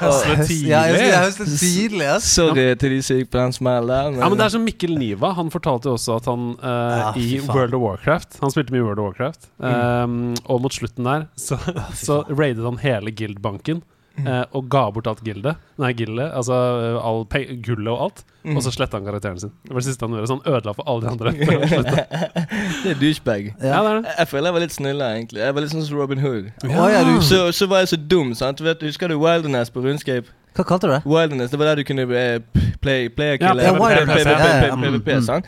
Høsle 0.00 0.36
tidlig. 0.42 0.70
Ja, 0.70 0.82
jeg, 0.90 1.08
jeg 1.10 1.22
høsler 1.24 1.50
tidlig, 1.60 2.06
ass. 2.16 2.28
Sorry 2.36 2.66
til 2.80 2.94
de 2.96 3.00
som 3.06 3.20
gikk 3.20 3.32
på 3.32 3.40
den 3.40 3.56
smellen 3.56 4.14
Men... 4.16 4.20
Ja, 4.22 4.30
men 4.32 4.40
det 4.40 4.46
er 4.46 4.54
som 4.56 4.64
Mikkel 4.66 4.96
Niva. 4.98 5.32
Han 5.38 5.50
fortalte 5.54 5.90
jo 5.90 5.96
også 5.98 6.18
at 6.20 6.30
han 6.30 6.48
uh, 6.60 6.68
Ja, 6.68 7.10
i. 7.16 7.26
World 7.46 7.76
of 7.76 7.84
Warcraft 7.84 8.38
Han 8.42 8.52
spilte 8.54 8.74
mye 8.74 8.84
World 8.86 9.02
of 9.02 9.10
Warcraft. 9.10 9.50
Um, 9.58 10.34
og 10.46 10.64
mot 10.64 10.74
slutten 10.74 11.06
der 11.08 11.28
så, 11.40 11.58
så 11.96 12.22
raidet 12.30 12.64
han 12.66 12.80
hele 12.82 13.14
guildbanken. 13.16 13.84
Eh, 14.24 14.44
og 14.56 14.68
ga 14.72 14.86
bort 14.90 15.06
alt 15.10 15.20
gildet. 15.26 15.56
Nei, 15.78 15.90
gildet, 15.98 16.30
altså 16.32 16.54
eh, 16.54 16.96
all 17.04 17.24
pe- 17.28 17.58
gullet 17.66 17.90
og 17.92 18.00
alt. 18.06 18.24
Og 18.46 18.62
så 18.62 18.70
sletta 18.70 19.00
han 19.00 19.04
karakteren 19.08 19.40
sin. 19.42 19.50
Det 19.66 19.74
var 19.74 19.82
det 19.82 19.88
siste 19.88 20.06
han 20.06 20.14
gjorde. 20.14 20.28
Så 20.30 20.36
han 20.38 20.54
ødela 20.54 20.72
for 20.78 20.86
alle 20.86 21.02
de 21.02 21.08
andre. 21.10 21.32
det 22.84 22.90
er 22.92 23.00
douchebag. 23.00 23.48
ja, 23.62 23.82
det 23.82 23.90
er 23.90 24.00
det. 24.00 24.14
Jeg 24.18 24.28
føler 24.30 24.46
jeg 24.50 24.54
var 24.56 24.60
litt 24.64 24.74
snillere, 24.76 25.12
egentlig. 25.18 25.40
Jeg 25.42 25.54
var 25.56 25.64
litt 25.66 25.72
sånn 25.74 25.86
som 25.88 25.98
Robin 25.98 26.22
Hood. 26.22 26.50
Ja, 26.70 27.02
du, 27.08 27.14
Så, 27.26 27.40
så 27.52 27.66
var 27.70 27.82
jeg 27.84 27.88
så 27.94 27.98
dum, 28.10 28.34
sant. 28.38 28.62
Vet, 28.62 28.82
husker 28.86 29.08
du 29.10 29.16
Wilderness 29.20 29.70
på 29.74 29.82
Runescape? 29.84 30.30
hva 30.56 30.64
kalte 30.64 30.88
du 30.88 30.92
det? 30.94 31.02
Wilderness, 31.04 31.50
det 31.52 31.58
var 31.60 31.68
der 31.68 31.82
du 31.82 31.84
kunne 31.84 32.06
eh, 32.16 32.38
play, 32.80 33.10
play 33.12 33.34
Ja, 33.42 33.50
ja, 33.52 33.74
ja, 33.74 33.74
ja, 33.76 34.68
ja. 34.70 34.76
PVP, 34.80 35.10
Mm, 35.12 35.18
mm. 35.18 35.26
sant? 35.26 35.44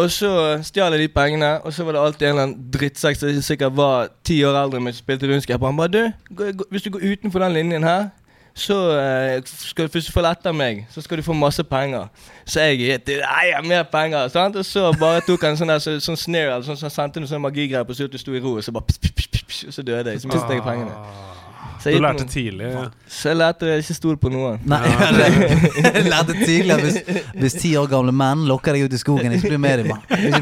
Og 0.00 0.12
så 0.14 0.30
stjal 0.64 0.94
jeg 0.96 1.02
de 1.02 1.08
pengene, 1.12 1.50
og 1.60 1.74
så 1.76 1.84
var 1.84 1.96
det 1.96 2.04
alltid 2.04 2.26
en 2.26 2.32
eller 2.32 2.46
annen 2.46 2.70
drittsekk 2.72 3.18
som 3.20 3.42
sikkert 3.44 3.76
var 3.76 4.08
ti 4.24 4.38
år 4.46 4.56
eldre, 4.62 4.80
men 4.80 4.96
spilte 4.96 5.28
rundskap. 5.28 5.66
Han 5.66 5.76
bare 5.76 5.92
du, 5.92 6.64
hvis 6.70 6.86
du 6.86 6.90
går 6.94 7.04
utenfor 7.12 7.44
den 7.44 7.58
linjen 7.58 7.84
her, 7.84 8.08
så 8.54 8.76
eh, 8.98 9.42
skal 9.46 9.86
du, 9.86 9.92
hvis 9.92 10.06
du 10.06 10.12
følger 10.12 10.30
etter 10.30 10.52
meg, 10.56 10.86
så 10.90 11.02
skal 11.04 11.20
du 11.20 11.22
få 11.22 11.36
masse 11.36 11.64
penger. 11.64 12.08
Så 12.44 12.60
jeg 12.60 12.80
gitt 12.80 13.12
jeg 13.14 13.52
har 13.54 13.66
mer 13.66 13.82
penger. 13.82 14.28
Sant? 14.28 14.56
Og 14.56 14.64
så 14.66 14.90
bare 15.00 15.22
tok 15.26 15.44
han 15.46 15.58
sånn 15.60 15.70
der 15.70 15.82
så, 15.82 15.96
sånn 16.02 16.18
snare, 16.18 16.62
sånn, 16.66 16.78
så 16.80 16.90
sendte 16.92 17.22
han 17.22 17.28
sånn 17.30 17.44
magigreier 17.44 17.86
på 17.86 17.94
du 17.94 18.18
sto 18.18 18.34
i 18.34 18.42
ro, 18.42 18.56
og 18.58 18.64
så 18.64 18.74
bare 18.74 18.88
pss, 18.88 18.98
pss, 18.98 19.14
pss, 19.16 19.44
pss, 19.46 19.62
Og 19.68 19.76
så 19.78 19.86
døde 19.86 20.10
jeg. 20.10 20.24
Så 20.24 20.32
mistet 20.32 20.56
jeg 20.56 20.66
pengene. 20.66 20.96
Så 21.80 21.90
Du 21.94 22.02
lærte 22.04 22.26
tidlig. 22.28 22.66
Ja. 22.74 22.82
så 23.08 23.30
jeg 23.30 23.36
lærte 23.40 23.68
ikke 23.80 23.94
stol 23.96 24.16
på 24.20 24.28
noen. 24.32 24.58
Nei, 24.68 24.80
jeg 24.84 26.02
lærte 26.12 26.34
tidlig 26.36 26.74
at 26.74 26.82
hvis, 26.84 26.98
hvis 27.40 27.56
ti 27.62 27.70
år 27.80 27.88
gamle 27.88 28.12
menn 28.12 28.42
lokker 28.48 28.76
deg 28.76 28.84
ut 28.90 28.96
i 28.96 29.00
skogen, 29.00 29.32
ikke 29.32 29.54
bli 29.54 29.60
med 29.64 29.84
dem. 29.84 29.94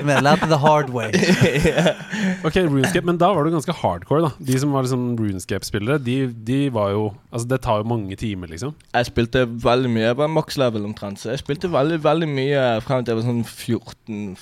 med. 0.09 0.23
Lærte 0.27 0.49
the 0.51 0.59
hard 0.59 0.91
way. 0.95 1.13
Ok, 2.47 2.55
RuneScape, 2.57 3.07
Men 3.07 3.19
da 3.19 3.31
var 3.35 3.47
du 3.47 3.51
ganske 3.55 3.73
hardcore. 3.73 4.29
da 4.29 4.31
De 4.51 4.59
som 4.59 4.73
var 4.75 4.83
liksom 4.87 5.17
RuneScape-spillere, 5.19 5.99
de, 6.03 6.17
de 6.47 6.59
var 6.75 6.91
jo 6.95 7.09
Altså 7.33 7.49
Det 7.49 7.61
tar 7.63 7.81
jo 7.83 7.89
mange 7.91 8.17
timer, 8.17 8.51
liksom. 8.51 8.75
Jeg 8.95 9.07
spilte 9.07 9.47
veldig 9.65 9.91
mye. 9.91 10.07
Jeg 10.09 10.17
var 10.19 10.31
maks 10.33 10.59
level 10.59 10.85
omtrent. 10.91 11.21
Så 11.23 11.31
jeg 11.31 11.43
spilte 11.43 11.71
veldig 11.73 12.01
veldig 12.05 12.29
mye 12.31 12.63
frem 12.83 13.05
til 13.05 13.15
jeg 13.15 13.21
var 13.23 13.29
sånn 13.31 13.45
14 13.45 14.37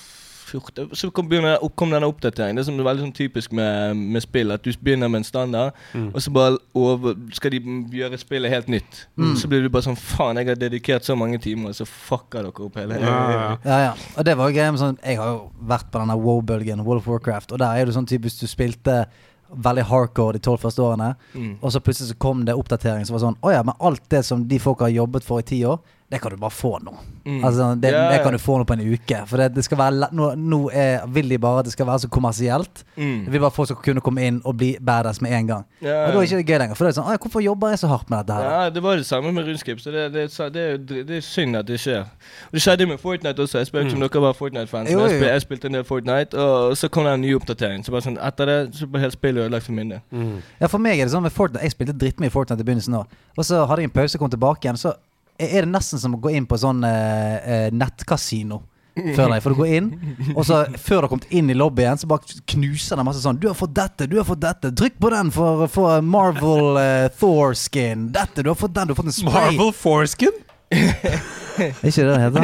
14 0.47 0.95
Så 0.95 1.09
kom, 1.11 1.27
begynner, 1.29 1.57
kom 1.75 1.91
denne 1.91 2.07
oppdateringen. 2.09 2.55
Det 2.55 2.65
som 2.65 2.79
er 2.79 2.87
veldig 2.87 3.03
sånn 3.05 3.13
typisk 3.17 3.51
med, 3.57 3.95
med 3.97 4.23
spill, 4.23 4.51
at 4.55 4.63
du 4.63 4.71
begynner 4.81 5.09
med 5.11 5.19
en 5.21 5.27
standard, 5.27 5.73
Mm. 5.93 6.09
og 6.15 6.21
så 6.21 6.31
bare 6.33 6.57
over, 6.75 7.15
skal 7.33 7.51
de 7.51 7.59
gjøre 7.91 8.17
spillet 8.17 8.51
helt 8.51 8.67
nytt. 8.67 9.05
Så 9.37 9.47
blir 9.47 9.61
du 9.63 9.69
bare 9.69 9.83
sånn 9.83 9.97
Faen, 9.97 10.37
jeg 10.37 10.47
har 10.47 10.55
dedikert 10.55 11.03
så 11.05 11.15
mange 11.17 11.37
timer, 11.43 11.69
og 11.69 11.75
så 11.75 11.85
fucker 11.87 12.43
dere 12.47 12.65
opp 12.67 12.75
hele 12.75 12.99
Ja, 13.01 13.57
ja, 13.65 13.77
ja. 13.87 13.93
Og 14.17 14.25
det 14.25 14.37
var 14.37 14.51
greia 14.51 14.71
med 14.71 14.79
sånn 14.81 14.97
Jeg 15.03 15.17
har 15.17 15.27
jo 15.35 15.51
vært 15.67 15.91
på 15.91 15.99
denne 15.99 16.17
wow-bølgen, 16.17 16.83
World 16.85 17.01
of 17.03 17.07
Warcraft, 17.07 17.51
og 17.51 17.59
der 17.59 17.77
er 17.81 17.85
det 17.85 17.93
sånn 17.95 18.07
typisk 18.07 18.39
du 18.41 18.47
spilte 18.47 19.05
veldig 19.47 19.83
hardcore 19.87 20.33
de 20.35 20.39
tolv 20.43 20.59
første 20.59 20.81
årene, 20.83 21.15
Mm. 21.33 21.57
og 21.61 21.71
så 21.71 21.79
plutselig 21.79 22.09
så 22.11 22.17
kom 22.19 22.43
det 22.45 22.53
oppdatering 22.55 23.05
som 23.07 23.15
var 23.15 23.21
sånn 23.31 23.37
Å 23.41 23.51
ja, 23.53 23.63
men 23.63 23.75
alt 23.79 24.03
det 24.09 24.25
som 24.25 24.45
de 24.47 24.59
folka 24.59 24.85
har 24.85 24.91
jobbet 24.91 25.23
for 25.23 25.39
i 25.39 25.43
ti 25.43 25.61
år, 25.63 25.79
det 26.11 26.21
kan 26.21 26.31
du 26.31 26.37
bare 26.37 26.51
få 26.51 26.79
nå. 26.79 26.93
Mm. 27.25 27.45
Altså, 27.45 27.75
det, 27.75 27.89
yeah. 27.91 28.13
det 28.13 28.23
kan 28.23 28.31
du 28.31 28.39
få 28.39 28.57
nå 28.57 28.63
på 28.63 28.73
en 28.73 28.93
uke. 28.93 29.17
For 29.27 29.37
det, 29.37 29.49
det 29.55 29.63
skal 29.65 29.77
være 29.77 29.95
lett 29.99 30.13
nå, 30.15 30.29
nå 30.39 30.59
er, 30.71 31.01
vil 31.11 31.27
de 31.29 31.37
bare 31.43 31.59
at 31.59 31.67
det 31.67 31.73
skal 31.73 31.87
være 31.89 31.99
så 32.05 32.07
kommersielt. 32.07 32.83
Mm. 32.95 33.25
De 33.25 33.31
vil 33.31 33.41
bare 33.43 33.51
folk 33.51 33.67
skal 33.67 33.81
kunne 33.83 34.03
komme 34.05 34.23
inn 34.23 34.37
og 34.47 34.55
bli 34.55 34.69
badass 34.79 35.19
med 35.21 35.35
en 35.35 35.49
gang. 35.49 35.65
Yeah. 35.83 36.07
Og 36.07 36.15
da 36.15 36.21
er 36.21 36.29
ikke 36.29 36.53
gøy 36.53 36.61
lenger. 36.61 36.79
For 36.79 36.87
det 36.87 36.93
er 36.93 36.99
sånn, 37.01 37.19
Hvorfor 37.27 37.43
jobber 37.43 37.73
jeg 37.73 37.81
så 37.81 37.89
hardt 37.91 38.07
med 38.09 38.21
dette 38.23 38.37
her? 38.37 38.47
Ja, 38.47 38.69
det 38.71 38.83
var 38.83 38.95
det 38.95 39.05
samme 39.05 39.33
med 39.35 39.49
rundskrips. 39.49 39.83
så 39.83 39.91
det, 39.91 40.05
det, 40.13 40.29
det, 40.53 40.63
er, 40.63 40.77
det 41.09 41.17
er 41.17 41.25
synd 41.27 41.59
at 41.59 41.67
det 41.67 41.81
skjer. 41.83 42.07
Og 42.47 42.55
Det 42.55 42.63
skjedde 42.63 42.87
med 42.87 43.03
Fortnite 43.03 43.43
også. 43.43 43.57
Jeg 43.57 43.67
spilte 43.73 43.99
om 43.99 44.05
dere 44.05 44.21
var 44.21 44.39
Fortnite-fans. 44.39 44.89
Jeg, 44.89 45.09
spil, 45.09 45.27
jeg 45.27 45.41
spilte 45.43 45.67
en 45.67 45.79
del 45.79 45.83
Fortnite, 45.83 46.39
og 46.39 46.77
så 46.77 46.87
kom 46.87 47.03
det 47.03 47.17
en 47.17 47.25
ny 47.25 47.35
oppdatering. 47.35 47.83
Så 47.83 47.91
bare 47.91 48.07
sånn, 48.07 48.15
etter 48.29 48.47
det 48.47 48.57
så 48.79 48.87
ble 48.87 49.03
helt 49.03 49.17
spillet 49.17 49.43
ødelagt 49.43 49.67
for 49.67 49.75
min 49.75 49.91
del. 49.91 49.99
Mm. 50.15 50.39
Ja, 50.61 50.71
for 50.71 50.79
meg 50.79 51.01
er 51.01 51.09
det 51.09 51.17
sånn 51.17 51.27
med 51.27 51.35
Fortnite 51.35 51.67
Jeg 51.67 51.75
spilte 51.75 51.99
drittmye 51.99 52.31
Fortnite 52.31 52.63
i 52.63 52.69
begynnelsen 52.71 52.95
òg. 53.01 53.19
Og 53.35 53.43
så 53.43 53.65
hadde 53.67 53.83
jeg 53.83 53.91
en 53.91 53.97
pause 53.99 54.15
og 54.15 54.23
kom 54.23 54.31
tilbake 54.31 54.63
igjen. 54.63 54.79
Så 54.79 54.95
er 55.39 55.65
det 55.65 55.71
nesten 55.71 55.99
som 56.01 56.15
å 56.17 56.19
gå 56.21 56.31
inn 56.37 56.45
på 56.49 56.57
sånn 56.59 56.83
eh, 56.87 57.37
eh, 57.37 57.69
nettkasino. 57.73 58.61
Før 58.97 59.29
jeg, 59.35 59.43
For 59.45 59.53
du 59.53 59.59
går 59.59 59.71
inn, 59.77 59.87
og 60.33 60.41
så 60.47 60.63
før 60.73 61.03
du 61.03 61.05
har 61.05 61.09
kommet 61.11 61.27
inn 61.37 61.51
i 61.53 61.55
lobbyen, 61.57 61.99
så 62.01 62.07
bare 62.09 62.39
knuser 62.49 62.97
det 62.97 63.03
masse 63.05 63.21
sånn 63.21 63.37
'Du 63.37 63.45
har 63.45 63.53
fått 63.53 63.75
dette, 63.77 64.07
du 64.09 64.15
har 64.17 64.25
fått 64.25 64.41
dette. 64.41 64.71
Trykk 64.73 64.95
på 64.97 65.11
den 65.13 65.29
for 65.29 65.67
å 65.67 65.67
få 65.69 66.01
Marvel 66.01 66.79
eh, 66.81 67.05
Thor-skin. 67.19 68.07
Dette, 68.11 68.41
du 68.41 68.49
har 68.49 68.57
fått 68.57 68.73
den. 68.73 68.87
Du 68.89 68.95
har 68.95 68.97
fått 68.97 69.11
en 69.11 69.17
spray.' 69.19 69.53
Marvel 69.53 69.69
Thorskin? 69.73 70.33
Er 71.57 71.89
ikke 71.89 72.03
det 72.05 72.09
det 72.09 72.21
heter? 72.21 72.41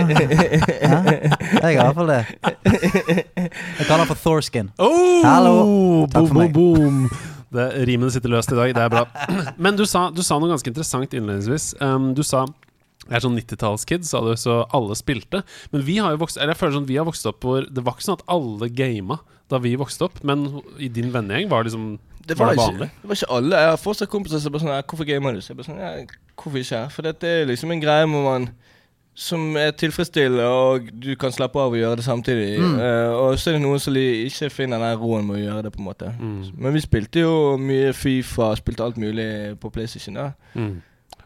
Hæ? 0.89 1.01
Jeg 1.62 1.62
har 1.62 1.69
i 1.69 1.75
hvert 1.77 1.97
fall 1.97 2.07
det. 2.07 2.21
Jeg 3.38 3.85
kaller 3.88 4.03
den 4.05 4.09
for 4.09 4.21
Thor-skin. 4.23 4.69
Oh, 4.81 5.21
Hallo. 5.25 5.55
Takk 6.07 6.21
Boom, 6.21 6.27
for 6.27 6.39
meg. 6.39 6.53
boom, 6.53 6.75
boom. 6.77 7.09
Det, 7.53 7.65
rimene 7.85 8.09
sitter 8.13 8.29
løst 8.33 8.51
i 8.53 8.57
dag. 8.57 8.73
Det 8.73 8.81
er 8.81 8.89
bra. 8.89 9.03
Men 9.62 9.77
du 9.77 9.85
sa, 9.85 10.07
du 10.09 10.23
sa 10.25 10.39
noe 10.41 10.50
ganske 10.50 10.69
interessant 10.69 11.13
innledningsvis. 11.13 11.75
Um, 11.81 12.13
du 12.17 12.23
sa 12.25 12.45
jeg 13.10 13.15
er 13.17 13.24
sånn 13.25 13.36
90-tallskid, 13.38 14.05
sa 14.07 14.22
du, 14.24 14.31
så 14.39 14.62
alle 14.72 14.95
spilte. 14.95 15.43
Men 15.74 15.83
vi 15.83 15.98
har 16.00 16.12
jo 16.15 16.22
vokst 16.22 16.38
Eller 16.38 16.53
jeg 16.53 16.62
føler 16.62 16.77
sånn 16.77 16.88
vi 16.88 16.95
har 16.98 17.05
vokst 17.05 17.25
opp 17.27 17.43
hvor 17.43 17.65
det 17.67 17.83
var 17.83 17.93
ikke 17.98 18.05
sånn 18.07 18.19
at 18.22 18.25
alle 18.31 18.69
gama 18.69 19.19
da 19.51 19.60
vi 19.60 19.75
vokste 19.75 20.05
opp, 20.07 20.22
men 20.24 20.45
i 20.79 20.88
din 20.88 21.12
vennegjeng 21.12 21.50
var 21.51 21.63
det 21.63 21.72
liksom 21.74 22.00
Det 22.25 22.38
var 22.39 22.45
var, 22.48 22.53
det 22.53 22.60
ikke, 22.62 22.67
vanlig? 22.72 22.89
det 23.01 23.10
var 23.10 23.15
ikke 23.19 23.33
alle. 23.38 23.55
Jeg 23.60 23.69
har 23.74 23.81
fortsatt 23.83 24.10
kompiser 24.10 24.39
som 24.39 24.51
bare 24.53 24.63
sånn 24.63 24.83
'Hvorfor 24.88 25.05
gamer 25.05 25.33
du?' 25.33 25.41
Så 25.41 25.51
jeg 25.51 25.57
bare 25.57 25.67
sånn 25.67 25.79
ja, 25.83 26.05
'Hvorfor 26.38 26.57
ikke?' 26.63 26.91
For 26.91 27.01
dette 27.03 27.24
er 27.27 27.45
liksom 27.45 27.72
en 27.72 27.81
greie 27.81 28.05
hvor 28.07 28.24
man 28.24 28.50
som 29.15 29.55
er 29.57 29.69
tilfredsstillende, 29.77 30.41
og 30.41 30.88
du 31.00 31.15
kan 31.15 31.31
slappe 31.31 31.60
av 31.60 31.69
og 31.72 31.77
gjøre 31.77 31.95
det 32.00 32.03
samtidig. 32.03 32.57
Mm. 32.60 32.79
Uh, 32.79 33.12
og 33.13 33.38
så 33.38 33.51
er 33.51 33.60
det 33.60 33.62
noen 33.62 33.79
som 33.79 33.93
ikke 33.93 34.50
finner 34.50 34.79
den 34.81 34.98
roen 34.98 35.27
med 35.27 35.36
å 35.38 35.43
gjøre 35.43 35.63
det, 35.67 35.72
på 35.75 35.79
en 35.83 35.86
måte. 35.86 36.10
Mm. 36.19 36.39
Men 36.57 36.74
vi 36.74 36.81
spilte 36.81 37.22
jo 37.22 37.57
mye 37.62 37.93
Fifa, 37.93 38.55
spilte 38.57 38.81
alt 38.83 38.98
mulig 38.98 39.60
på 39.60 39.69
PlayStation. 39.69 40.15
da 40.15 40.31
Mm. 40.55 40.81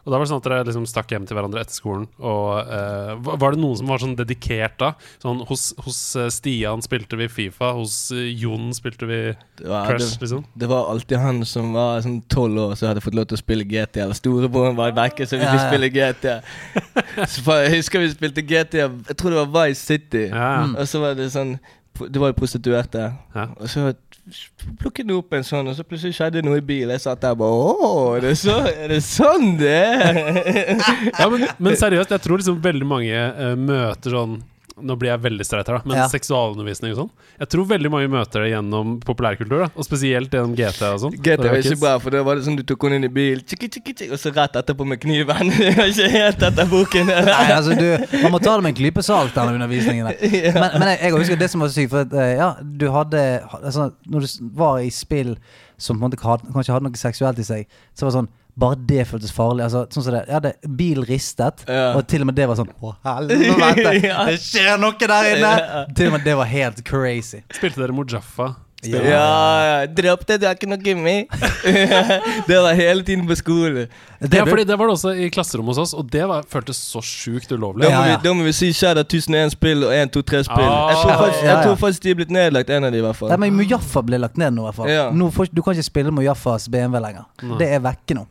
Og 0.08 0.12
da 0.14 0.16
var 0.16 0.24
det 0.24 0.30
sånn 0.30 0.40
at 0.40 0.46
dere 0.48 0.64
liksom 0.64 0.86
stakk 0.88 1.10
hjem 1.12 1.26
til 1.28 1.36
hverandre 1.36 1.60
etter 1.60 1.76
skolen. 1.76 2.06
Og 2.16 2.62
eh, 2.64 3.10
var 3.28 3.52
det 3.52 3.60
noen 3.60 3.76
som 3.76 3.90
var 3.92 4.00
sånn 4.00 4.14
dedikert 4.16 4.78
da? 4.80 4.94
Sånn 5.20 5.42
hos, 5.50 5.66
hos 5.84 5.98
eh, 6.16 6.30
Stian 6.32 6.80
spilte 6.80 7.18
vi 7.20 7.26
Fifa, 7.28 7.74
hos 7.76 7.98
eh, 8.16 8.30
Jon 8.32 8.70
spilte 8.72 9.04
vi 9.04 9.18
var, 9.60 9.90
Crush, 9.90 10.14
det, 10.14 10.24
liksom. 10.24 10.46
det 10.56 10.70
var 10.72 10.88
alltid 10.94 11.20
han 11.20 11.42
som 11.44 11.74
var 11.76 12.00
sånn 12.06 12.22
tolv 12.32 12.62
år 12.62 12.72
som 12.80 12.88
hadde 12.88 13.04
fått 13.04 13.18
lov 13.18 13.28
til 13.28 13.36
å 13.36 13.42
spille 13.42 13.68
GT. 13.68 14.00
Eller 14.06 14.16
storebroren 14.16 14.78
var 14.80 14.96
vekke, 14.96 15.28
så 15.28 15.36
vi 15.36 15.44
fikk 15.44 15.60
ja. 15.60 15.68
spille 15.68 15.92
GT. 15.92 16.38
Så 17.28 17.54
jeg 17.60 17.70
husker 17.76 18.02
vi 18.02 18.08
spilte 18.12 18.42
GT, 18.46 18.78
jeg 18.80 19.16
tror 19.18 19.34
det 19.34 19.40
var 19.42 19.50
Vice 19.66 19.82
City. 19.82 20.24
Ja. 20.30 20.64
Mm. 20.64 20.76
Og 20.78 20.88
så 20.88 21.00
var 21.02 21.18
det 21.18 21.28
sånn 21.34 21.56
Det 22.06 22.20
var 22.22 22.30
jo 22.30 22.38
prostituerte. 22.38 23.08
Hæ? 23.34 23.48
Og 23.58 23.70
så 23.72 23.88
plukket 24.78 25.08
du 25.08 25.14
opp 25.16 25.32
en 25.36 25.46
sånn, 25.46 25.70
og 25.70 25.76
så 25.76 25.84
plutselig 25.88 26.16
skjedde 26.18 26.42
noe 26.44 26.60
i 26.60 26.64
bilen. 26.64 26.92
Jeg 26.94 27.04
satt 27.06 27.22
der 27.22 27.34
og 27.36 27.40
bare 27.40 27.62
Å, 27.64 27.88
er 28.18 28.26
det, 28.26 28.34
så, 28.40 28.58
er 28.68 28.92
det 28.92 29.00
sånn 29.06 29.56
det 29.60 29.72
er? 29.72 30.20
ja 31.20 31.28
men, 31.32 31.48
men 31.56 31.78
seriøst, 31.80 32.12
jeg 32.14 32.24
tror 32.24 32.42
liksom 32.42 32.60
veldig 32.64 32.88
mange 32.88 33.24
uh, 33.38 33.54
møter 33.58 34.16
sånn 34.18 34.38
Nå 34.82 34.94
blir 34.98 35.10
jeg 35.10 35.20
veldig 35.24 35.44
streit 35.46 35.66
her, 35.68 35.78
da, 35.78 35.82
men 35.88 35.96
Ja. 35.98 36.06
seksualundervisning 36.12 36.92
og 36.94 36.98
sånn. 37.00 37.10
Jeg 37.40 37.48
tror 37.54 37.66
veldig 37.66 37.90
mange 37.90 38.08
møter 38.12 38.44
det 38.44 38.52
gjennom 38.52 39.00
populærkultur, 39.02 39.64
da 39.64 39.68
og 39.74 39.84
spesielt 39.86 40.30
gjennom 40.30 40.54
GT 40.58 40.82
og 40.92 41.00
sånn. 41.02 41.16
GT 41.18 41.42
var 41.48 41.58
ikke 41.62 41.80
bra, 41.80 41.98
for 41.98 42.10
det 42.14 42.22
var 42.24 42.36
det 42.38 42.44
sånn 42.46 42.56
du 42.56 42.62
tok 42.62 42.82
henne 42.88 42.96
inn 43.00 43.08
i 43.08 43.12
bilen, 43.12 43.42
tjikki, 43.44 43.68
tjikki, 43.74 43.94
tjikki, 43.94 44.10
og 44.12 44.18
så 44.22 44.32
rett 44.34 44.56
etterpå 44.60 44.86
med 44.86 45.00
kniven. 45.02 45.50
Ikke 45.88 46.08
helt 46.12 46.42
etter 46.42 46.66
boken. 46.70 47.06
Nei, 47.06 47.50
altså 47.54 47.74
du, 47.78 47.88
Man 48.22 48.32
må 48.32 48.40
ta 48.42 48.54
det 48.56 48.62
med 48.66 48.72
en 48.74 48.78
klype 48.82 49.02
salt, 49.04 49.34
denne 49.34 49.54
undervisningen. 49.58 50.06
der. 50.10 50.52
Men, 50.58 50.70
men 50.78 50.88
jeg, 50.92 50.98
jeg 51.02 51.12
husker 51.18 51.36
det 51.38 51.50
som 51.50 51.60
var 51.60 51.68
så 51.68 51.74
sykt, 51.80 51.90
for 51.92 52.04
at, 52.06 52.12
eh, 52.12 52.34
ja, 52.38 52.48
du 52.62 52.86
hadde 52.94 53.22
altså, 53.62 53.90
Når 54.08 54.20
du 54.26 54.50
var 54.58 54.78
i 54.82 54.90
spill 54.90 55.36
som 55.78 55.98
på 55.98 56.04
en 56.04 56.10
måte 56.10 56.18
kanskje 56.20 56.72
hadde 56.74 56.88
noe 56.88 56.98
seksuelt 56.98 57.38
i 57.38 57.46
seg, 57.46 57.66
så 57.94 58.06
var 58.06 58.10
det 58.10 58.16
sånn 58.18 58.30
bare 58.58 58.76
det 58.90 59.04
føltes 59.06 59.30
farlig. 59.34 59.64
Altså, 59.68 59.84
sånn 59.94 60.04
som 60.06 60.14
det, 60.16 60.22
jeg 60.26 60.34
hadde 60.38 60.52
bil 60.78 61.02
ristet, 61.06 61.64
Ja. 61.68 61.92
og 61.96 62.06
til 62.10 62.24
og 62.24 62.30
med 62.30 62.38
det 62.40 62.48
var 62.50 62.58
sånn 62.58 62.70
Å, 62.82 62.94
helvete! 63.06 63.92
Det 64.32 64.38
skjer 64.42 64.80
noe 64.82 64.98
der 64.98 65.28
inne! 65.36 65.52
Til 65.94 66.10
og 66.10 66.16
med 66.18 66.24
det 66.26 66.34
var 66.40 66.50
helt 66.50 66.82
crazy. 66.88 67.44
Spilte 67.54 67.80
dere 67.84 67.94
Mujaffa? 67.94 68.52
Ja. 68.86 69.00
Ja, 69.02 69.80
ja. 69.82 69.86
Dropp 69.90 70.20
det, 70.28 70.36
du 70.40 70.46
har 70.46 70.54
ikke 70.54 70.68
noe 70.70 70.78
gummi. 70.78 71.14
det 72.48 72.58
var 72.62 72.74
hele 72.78 73.02
tiden 73.02 73.24
på 73.26 73.34
skolen. 73.34 73.88
Det 74.20 74.38
Ja, 74.38 74.44
fordi 74.46 74.64
det 74.64 74.76
var 74.78 74.86
det 74.86 74.94
også 74.94 75.12
i 75.18 75.28
klasserommet 75.34 75.74
hos 75.74 75.80
oss, 75.88 75.94
og 75.98 76.06
det 76.12 76.22
var, 76.30 76.44
føltes 76.50 76.78
så 76.78 77.02
sjukt 77.02 77.50
ulovlig. 77.52 77.88
Ja, 77.88 78.04
ja. 78.06 78.16
Vi, 78.16 78.22
da 78.28 78.34
må 78.38 78.46
vi 78.46 78.52
si 78.54 78.70
Shadow 78.72 79.02
1001 79.02 79.54
spill 79.56 79.82
og 79.86 79.94
123-spill. 79.94 80.62
Ah. 80.62 80.92
jeg, 80.92 81.00
tror 81.02 81.16
faktisk- 81.24 81.42
Ja, 81.42 81.48
ja. 81.48 81.56
jeg 81.56 81.64
tror 81.66 81.76
faktisk 81.82 82.02
de 82.06 82.10
er 82.14 82.20
blitt 82.20 82.30
nedlagt, 82.34 82.70
en 82.70 82.84
av 82.84 82.92
de 82.94 82.98
i 82.98 83.06
hvert 83.08 83.16
fall. 83.18 83.32
Nei, 83.34 83.40
men 83.48 83.58
Mujaffa 83.58 84.02
ble 84.06 84.18
lagt 84.22 84.38
ned 84.38 84.54
nå, 84.54 84.62
i 84.62 84.70
hvert 84.70 84.78
fall. 84.78 84.92
Ja. 84.94 85.08
Nå 85.10 85.30
får, 85.34 85.50
du 85.52 85.62
kan 85.62 85.74
ikke 85.74 85.88
spille 85.90 86.14
Mujaffas 86.14 86.68
BMW 86.70 87.02
lenger. 87.02 87.26
Mm. 87.42 87.58
Det 87.58 87.72
er 87.74 87.82
vekke 87.90 88.14
nå. 88.20 88.26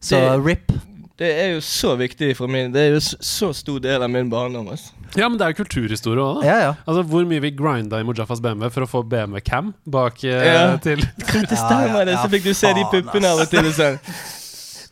Så 0.00 0.20
Det- 0.20 0.44
RIP. 0.44 0.72
Det 1.16 1.28
er 1.32 1.54
jo 1.54 1.60
så 1.64 1.94
viktig 1.96 2.34
for 2.36 2.50
min 2.52 2.72
Det 2.74 2.82
er 2.82 2.90
jo 2.92 3.00
så 3.00 3.48
stor 3.56 3.80
del 3.80 4.02
av 4.04 4.10
min 4.12 4.28
barndom. 4.30 4.68
Altså. 4.68 4.92
Ja, 5.16 5.28
men 5.30 5.38
det 5.40 5.46
er 5.46 5.54
jo 5.54 5.62
kulturhistorie 5.62 6.20
òg, 6.20 6.42
da. 6.42 6.46
Ja, 6.48 6.56
ja. 6.60 6.72
Altså 6.84 7.04
Hvor 7.08 7.24
mye 7.28 7.40
vi 7.40 7.50
grinda 7.56 8.00
i 8.00 8.04
Mujaffas 8.04 8.42
BMW 8.44 8.68
for 8.74 8.84
å 8.84 8.90
få 8.90 9.02
BMW 9.08 9.40
Cam 9.46 9.72
bak 9.88 10.24
eh, 10.24 10.44
Ja. 10.44 10.64
til 10.76 11.00
Det 11.50 11.56
stemmer, 11.56 12.04
det. 12.04 12.18
Så 12.20 12.28
fikk 12.32 12.44
du 12.50 12.52
se 12.54 12.72
de 12.76 12.84
puppene 12.92 13.30
av 13.32 13.40
og 13.46 13.52
til. 13.52 13.70
Sånn. 13.76 13.96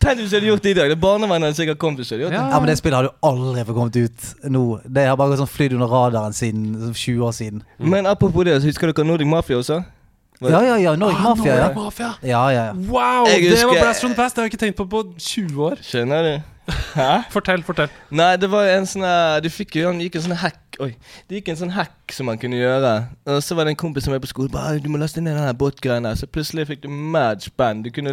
Tenk 0.05 0.21
hvis 0.21 0.33
du 0.33 0.37
hadde 0.37 0.49
gjort 0.49 0.65
det 0.65 0.73
i 0.73 0.77
dag. 0.77 0.91
Det 0.93 1.01
Barnevernet 1.01 1.49
hadde 1.51 1.59
sikkert 1.61 1.81
kommet 1.81 2.01
til 2.03 2.17
hadde 2.17 2.25
gjort 2.27 2.35
det. 2.35 2.41
Ja. 2.41 2.49
Ja, 2.53 2.61
men 2.61 2.69
det 2.73 2.79
spillet 2.81 2.99
har 2.99 3.07
du 3.09 3.13
aldri 3.25 3.65
fått 3.69 3.79
kommet 3.79 3.97
ut 4.01 4.51
nå. 4.53 4.65
Det 4.85 5.05
har 5.09 5.17
bare 5.21 5.33
gått 5.33 5.45
sånn 5.45 5.53
flydd 5.55 5.77
under 5.77 5.93
radaren 5.93 6.37
siden 6.37 6.73
sånn 6.87 6.97
20 6.97 7.29
år 7.29 7.37
siden. 7.37 7.63
Men 7.81 8.09
apropos 8.11 8.49
det, 8.49 8.57
så 8.61 8.69
husker 8.69 8.93
dere 8.93 9.07
Nordic 9.09 9.29
Mafia 9.29 9.61
også? 9.61 9.83
Ja, 10.51 10.63
ja, 10.63 10.77
ja. 10.77 10.97
Nordic 10.97 11.19
Ah, 11.19 11.29
Mafia, 11.29 11.55
ja. 11.55 11.61
Nordic 11.69 11.77
Mafia. 11.77 12.11
Ja, 12.23 12.49
ja, 12.51 12.65
ja. 12.71 12.73
Wow! 12.73 13.29
Jeg 13.29 13.51
Det 13.51 13.67
var 13.67 13.81
Blast 13.81 14.01
from 14.01 14.13
the 14.13 14.17
Past. 14.17 14.37
Det 14.37 14.43
har 14.43 14.49
jeg 14.49 14.55
ikke 14.55 14.67
tenkt 14.67 14.77
på 14.77 14.87
på 14.91 15.05
20 15.19 15.65
år. 15.71 15.79
Skjønner 15.83 16.23
du? 16.23 16.35
Hæ? 16.95 17.23
Fortell, 17.35 17.63
fortell. 17.63 17.91
Nei, 18.11 18.37
det 18.41 18.49
var 18.49 18.65
en 18.73 18.87
sånn 18.89 19.05
Du 19.45 19.51
fikk 19.53 19.75
jo 19.77 19.91
Han 19.91 19.99
gikk 20.01 20.15
en 20.17 20.23
sånn 20.31 20.39
hack 20.41 20.61
Oi. 20.81 20.95
Det 21.29 21.37
gikk 21.39 21.51
en 21.53 21.59
sånn 21.61 21.71
hack 21.71 22.11
som 22.11 22.27
man 22.27 22.39
kunne 22.41 22.57
gjøre. 22.59 22.89
Og 23.31 23.37
så 23.47 23.55
var 23.55 23.69
det 23.69 23.75
en 23.77 23.79
kompis 23.79 24.09
som 24.09 24.11
var 24.11 24.19
på 24.25 24.27
skolen. 24.27 24.51
Bare, 24.51 24.81
du 24.83 24.89
må 24.91 24.99
laste 24.99 25.23
ned 25.23 25.37
den 25.39 25.59
båtgreia 25.61 26.03
der. 26.03 26.17
Så 26.19 26.27
plutselig 26.27 26.65
fikk 26.67 26.81
du 26.83 26.89
mad 26.91 27.45
spenn. 27.47 27.85
Du 27.85 27.93
kunne 27.95 28.11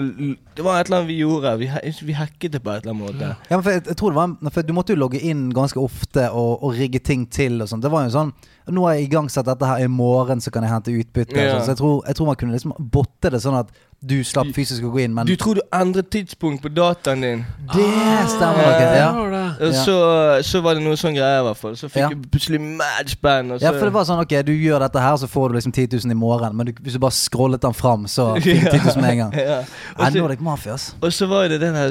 Det 0.53 0.61
var 0.61 0.77
et 0.77 0.91
eller 0.91 0.99
annet 0.99 1.09
vi 1.09 1.17
gjorde. 1.23 1.55
Vi, 1.57 1.71
vi 2.05 2.13
hacket 2.13 2.53
det 2.53 2.61
på 2.61 2.69
et 2.69 2.83
eller 2.83 2.93
annet 2.93 3.01
måte. 3.07 3.31
Ja, 3.49 3.55
men 3.57 3.63
for 3.65 3.73
jeg, 3.73 3.87
jeg 3.87 3.97
tror 3.97 4.13
det 4.13 4.19
var 4.19 4.53
For 4.53 4.67
du 4.67 4.73
måtte 4.77 4.93
jo 4.93 5.01
logge 5.01 5.23
inn 5.25 5.47
ganske 5.57 5.81
ofte 5.81 6.27
og, 6.29 6.61
og 6.61 6.77
rigge 6.77 7.01
ting 7.01 7.25
til 7.33 7.63
og 7.65 7.71
sånn. 7.71 7.81
Det 7.81 7.89
var 7.89 8.05
jo 8.05 8.13
sånn 8.13 8.35
Nå 8.71 8.85
har 8.87 8.93
jeg 8.95 9.09
igangsatt 9.11 9.45
dette 9.45 9.65
her 9.65 9.83
i 9.83 9.87
morgen, 9.87 10.39
så 10.41 10.51
kan 10.51 10.63
jeg 10.63 10.71
hente 10.71 10.91
utbytte. 11.03 11.35
Ja. 11.37 11.59
sånn. 11.59 11.65
Så 11.65 11.71
jeg 11.75 11.77
tror, 11.77 12.03
jeg 12.07 12.15
tror 12.15 12.25
man 12.31 12.35
kunne 12.35 12.51
liksom 12.57 12.73
botte 12.79 13.29
det 13.31 13.41
sånn 13.43 13.59
at 13.59 13.67
du 14.03 14.23
slapp 14.25 14.47
fysisk 14.55 14.81
å 14.81 14.89
gå 14.89 15.03
inn, 15.03 15.13
men 15.13 15.27
Du 15.27 15.35
tror 15.37 15.59
du 15.59 15.61
endret 15.77 16.07
tidspunkt 16.09 16.63
på 16.63 16.69
dataen 16.73 17.21
din. 17.21 17.45
det 17.69 18.29
stemmer 18.33 18.63
nok. 18.65 18.79
Ja. 18.81 18.95
Ja. 18.97 19.67
Og 19.67 19.73
så, 19.77 19.97
så 20.41 20.61
var 20.65 20.73
det 20.73 20.81
noe 20.81 20.97
sånn 20.97 21.13
greier, 21.13 21.43
i 21.43 21.45
hvert 21.45 21.57
fall. 21.59 21.75
Så 21.77 21.85
fikk 21.87 22.01
Ja. 22.01 22.09
du 22.09 22.15
plutselig 22.33 22.59
mad 22.61 23.05
spenn. 23.11 23.51
Og 23.51 23.59
så, 23.59 23.63
Ja, 23.67 23.71
for 23.77 23.85
det 23.85 23.93
var 23.93 24.03
sånn, 24.09 24.19
ok, 24.23 24.33
du 24.47 24.53
gjør 24.53 24.79
dette 24.79 24.99
her, 24.99 25.15
så 25.21 25.27
får 25.29 25.49
du 25.51 25.55
liksom 25.59 25.71
10 25.71 25.87
000 26.01 26.11
i 26.11 26.17
morgen. 26.17 26.55
Men 26.57 26.65
du, 26.65 26.71
hvis 26.81 26.93
du 26.93 26.99
bare 26.99 27.11
scrollet 27.13 27.61
den 27.61 27.73
fram, 27.77 28.07
så 28.07 28.33
fikk 28.41 28.63
du 28.63 28.69
10 28.71 28.95
000 28.95 29.01
med 29.01 29.11
en 29.11 29.17
gang. 29.17 29.33
ja. 29.51 29.59
Og 29.99 30.05
så- 30.07 30.17
Nordic 30.17 30.41
Mafia, 30.41 30.73
ass. 30.73 30.95
Og 31.01 31.13
så 31.13 31.27
var 31.29 31.47
det 31.47 31.61
den 31.61 31.75
her 31.75 31.89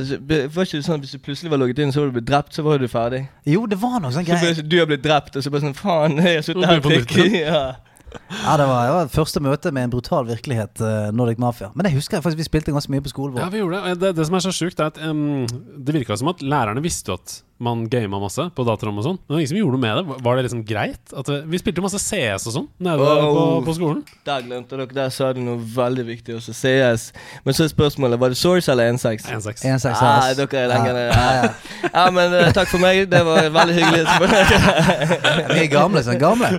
Var 0.50 0.64
ikke 0.66 0.78
det 0.80 0.84
sånn 0.84 0.98
at 0.98 1.00
Hvis 1.06 1.12
du 1.14 1.18
plutselig 1.18 1.50
var 1.50 1.58
logget 1.62 1.78
inn, 1.78 1.92
så 1.92 2.00
var 2.02 2.10
du 2.10 2.18
blitt 2.18 2.26
drept, 2.26 2.52
så 2.58 2.62
var 2.66 2.78
du 2.78 2.88
ferdig? 2.88 3.28
Jo, 3.46 3.66
det 3.66 3.78
var 3.80 4.00
noe 4.00 4.10
sånn 4.10 4.24
Så 4.26 4.34
greier. 4.34 4.54
det- 4.58 4.68
du 4.68 4.78
har 4.78 4.86
blitt 4.86 5.02
drept, 5.06 5.36
og 5.36 5.42
så 5.46 5.50
bare 5.50 5.62
sånn 5.62 5.74
Faen, 5.78 6.16
jeg 6.16 6.34
har 6.34 6.42
sittet 6.42 6.66
På. 6.84 7.26
Ja. 7.34 7.62
Ja, 8.10 8.56
det 8.58 8.66
var, 8.66 8.86
det 8.86 8.94
var 8.94 9.10
første 9.12 9.40
møte 9.42 9.70
med 9.74 9.86
en 9.86 9.92
brutal 9.92 10.26
virkelighet, 10.26 10.80
uh, 10.82 11.10
Nordic 11.14 11.38
Mafia. 11.38 11.70
Men 11.78 11.86
jeg 11.86 11.98
husker 11.98 12.22
faktisk 12.22 12.40
vi 12.40 12.46
spilte 12.48 12.74
ganske 12.74 12.90
mye 12.90 13.04
på 13.04 13.12
skolen 13.12 13.36
vår. 13.36 13.44
Ja, 13.44 13.50
vi 13.52 13.60
gjorde 13.62 13.76
det. 13.78 13.82
Og 13.92 14.00
Det, 14.02 14.10
det 14.18 14.26
som 14.26 14.38
er 14.38 14.44
så 14.46 14.54
sjukt, 14.54 14.82
er 14.82 14.90
at 14.90 14.98
um, 15.06 15.46
det 15.78 15.94
virka 15.94 16.18
som 16.18 16.32
at 16.32 16.42
lærerne 16.42 16.82
visste 16.82 17.14
at 17.14 17.36
man 17.60 17.82
gama 17.92 18.18
masse 18.22 18.46
på 18.56 18.64
datarom 18.64 18.96
og 18.98 19.04
sånn. 19.04 19.18
Men 19.20 19.26
det 19.28 19.34
var 19.34 19.40
ingen 19.42 19.50
som 19.52 19.58
gjorde 19.60 19.76
noe 19.76 19.82
med 19.84 19.98
det. 20.00 20.22
Var 20.24 20.36
det 20.38 20.44
liksom 20.46 20.62
greit? 20.64 21.12
At 21.20 21.28
vi 21.52 21.58
spilte 21.60 21.82
masse 21.84 22.00
CS 22.00 22.46
og 22.48 22.54
sånn 22.54 22.68
nede 22.80 23.04
Oh. 23.10 23.34
på, 23.36 23.42
på 23.66 23.74
skolen. 23.76 24.00
Der 24.24 24.40
glemte 24.46 24.78
dere, 24.80 24.86
der 24.96 25.10
sa 25.12 25.28
du 25.36 25.40
noe 25.44 25.60
veldig 25.60 26.06
viktig 26.08 26.34
også. 26.38 26.54
CS. 26.56 27.04
Men 27.44 27.54
så 27.56 27.64
er 27.66 27.72
spørsmålet, 27.74 28.20
var 28.22 28.32
det 28.32 28.38
Source 28.40 28.72
eller 28.72 28.90
1.6? 28.94 29.28
1-6. 29.28 29.64
1-6 29.68 30.00
Ah, 30.00 30.32
dere 30.38 30.62
er 30.64 30.68
lenger 30.72 30.92
nede. 30.96 31.06
Ja, 31.12 31.30
ja, 31.42 31.88
Ja, 31.94 32.04
men 32.10 32.32
uh, 32.32 32.50
takk 32.56 32.68
for 32.72 32.80
meg. 32.82 33.04
Det 33.12 33.20
var 33.26 33.48
veldig 33.52 33.74
hyggelig. 33.76 34.04
Vi 35.54 35.60
er 35.64 35.70
gamle 35.72 36.02
som 36.06 36.18
gamle. 36.20 36.58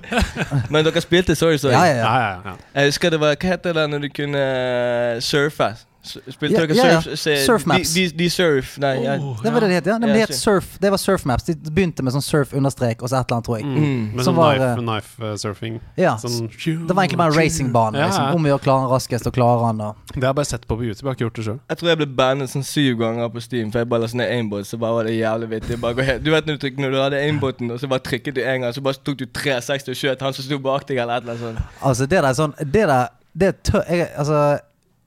men 0.70 0.86
dere 0.86 1.02
spilte 1.04 1.36
Source 1.36 1.66
òg? 1.68 1.74
Ja, 1.74 1.86
ja, 1.86 1.96
Ja, 2.02 2.02
ja. 2.02 2.30
ja, 2.46 2.52
ja. 2.52 2.56
Jeg 2.82 2.92
husker 2.94 3.10
det 3.14 3.20
var 3.22 3.36
Hva 3.42 3.52
heter 3.56 3.74
det 3.78 3.88
når 3.92 4.06
du 4.06 4.10
kunne 4.14 4.42
eh, 4.42 5.20
surfe? 5.24 5.72
Spilte 6.04 6.58
dere 6.66 6.74
ja, 6.76 6.86
ja. 6.96 7.02
surf? 7.02 7.20
se- 7.20 7.36
Surf 7.46 7.66
maps. 7.70 7.94
De, 7.94 8.08
de, 8.10 8.18
de 8.18 8.30
surf 8.34 8.78
Nei, 8.82 8.96
ja. 9.04 9.18
Oh, 9.22 9.38
Det 9.44 9.52
var 9.54 9.62
det 9.62 9.70
det 9.70 9.76
het, 9.82 9.90
ja. 9.92 9.98
Nei, 10.02 10.10
det 10.16 10.24
het 10.26 10.36
surf. 10.36 10.78
Det 10.82 10.90
var 10.90 10.98
surf 10.98 11.26
maps. 11.30 11.44
De 11.46 11.54
begynte 11.70 12.02
med 12.04 12.16
sånn 12.16 12.24
surf 12.26 12.56
understrek 12.58 13.04
og 13.06 13.12
så 13.12 13.20
et 13.22 13.30
eller 13.30 13.38
annet, 13.38 13.46
tror 13.46 13.60
jeg. 13.60 13.68
Mm. 13.70 14.08
Med 14.16 14.26
Som 14.26 14.32
sånn 14.34 14.40
var, 14.40 14.56
knife, 14.58 14.72
eh, 14.72 14.82
knife 14.82 15.30
eh, 15.30 15.36
surfing. 15.44 15.78
Ja. 16.02 16.16
Sånn, 16.18 16.50
Det 16.50 16.96
var 16.98 17.04
egentlig 17.06 17.22
bare 17.22 17.34
en 17.34 17.38
racingbane. 17.38 17.98
Ja, 18.02 18.08
Liksom. 18.10 18.26
ja. 18.26 18.34
Om 18.40 18.44
vi 18.44 18.50
gjør 18.54 18.64
klare 18.66 18.90
raskest 18.92 19.28
og 19.30 19.34
klare 19.38 19.62
den. 19.68 19.82
Og. 19.82 19.96
Det 20.16 20.24
har 20.24 20.30
jeg 20.32 20.40
bare 20.42 20.50
sett 20.52 20.66
på 20.68 20.78
på 20.82 20.84
YouTube. 20.88 21.06
Jeg 21.06 21.12
har 21.12 21.16
ikke 21.20 21.26
gjort 21.28 21.36
det 21.38 21.46
sjøl. 21.46 21.60
Jeg 21.70 21.78
tror 21.78 21.90
jeg 21.94 21.98
ble 22.02 22.10
bandet 22.18 22.50
sånn 22.50 22.66
syv 22.66 22.98
ganger 22.98 23.30
på 23.30 23.42
Steam, 23.46 23.72
for 23.72 23.80
jeg 23.84 23.90
bare 23.94 24.02
la 24.02 24.08
sånne 24.08 24.28
aimbot, 24.32 24.66
så 24.66 24.80
bare 24.82 24.94
var 24.98 25.04
det 25.06 25.16
jævlig 25.20 25.50
vittig. 25.54 25.80
Bare 25.82 25.94
gå 25.94 26.24
Du 26.24 26.32
vet 26.32 26.46
når 26.50 26.58
du, 26.58 26.70
når 26.82 26.92
du 26.92 26.98
hadde 27.02 27.22
aimboten, 27.22 27.72
og 27.72 27.80
så 27.80 27.88
bare 27.92 28.00
trykket 28.00 28.36
du 28.36 28.42
en 28.42 28.62
gang, 28.66 28.74
så 28.74 28.82
bare 28.82 28.98
tok 29.06 29.18
du 29.22 29.26
360 29.26 29.90
og 29.94 29.96
skjøt 30.02 30.22
han 30.26 30.34
som 30.34 30.46
sto 30.46 30.58
bak 30.58 30.88
deg, 30.88 30.98
eller 30.98 31.18
et 31.22 31.24
eller 31.24 31.34
annet 31.38 31.46
sånt. 31.62 31.80
Altså, 31.82 32.06
det 32.10 32.22
der 32.26 32.34
sånn 32.34 32.54
Det 32.58 32.88
der 32.90 33.08
det 33.38 33.64
tør, 33.64 33.84
jeg, 33.88 34.10
Altså, 34.18 34.60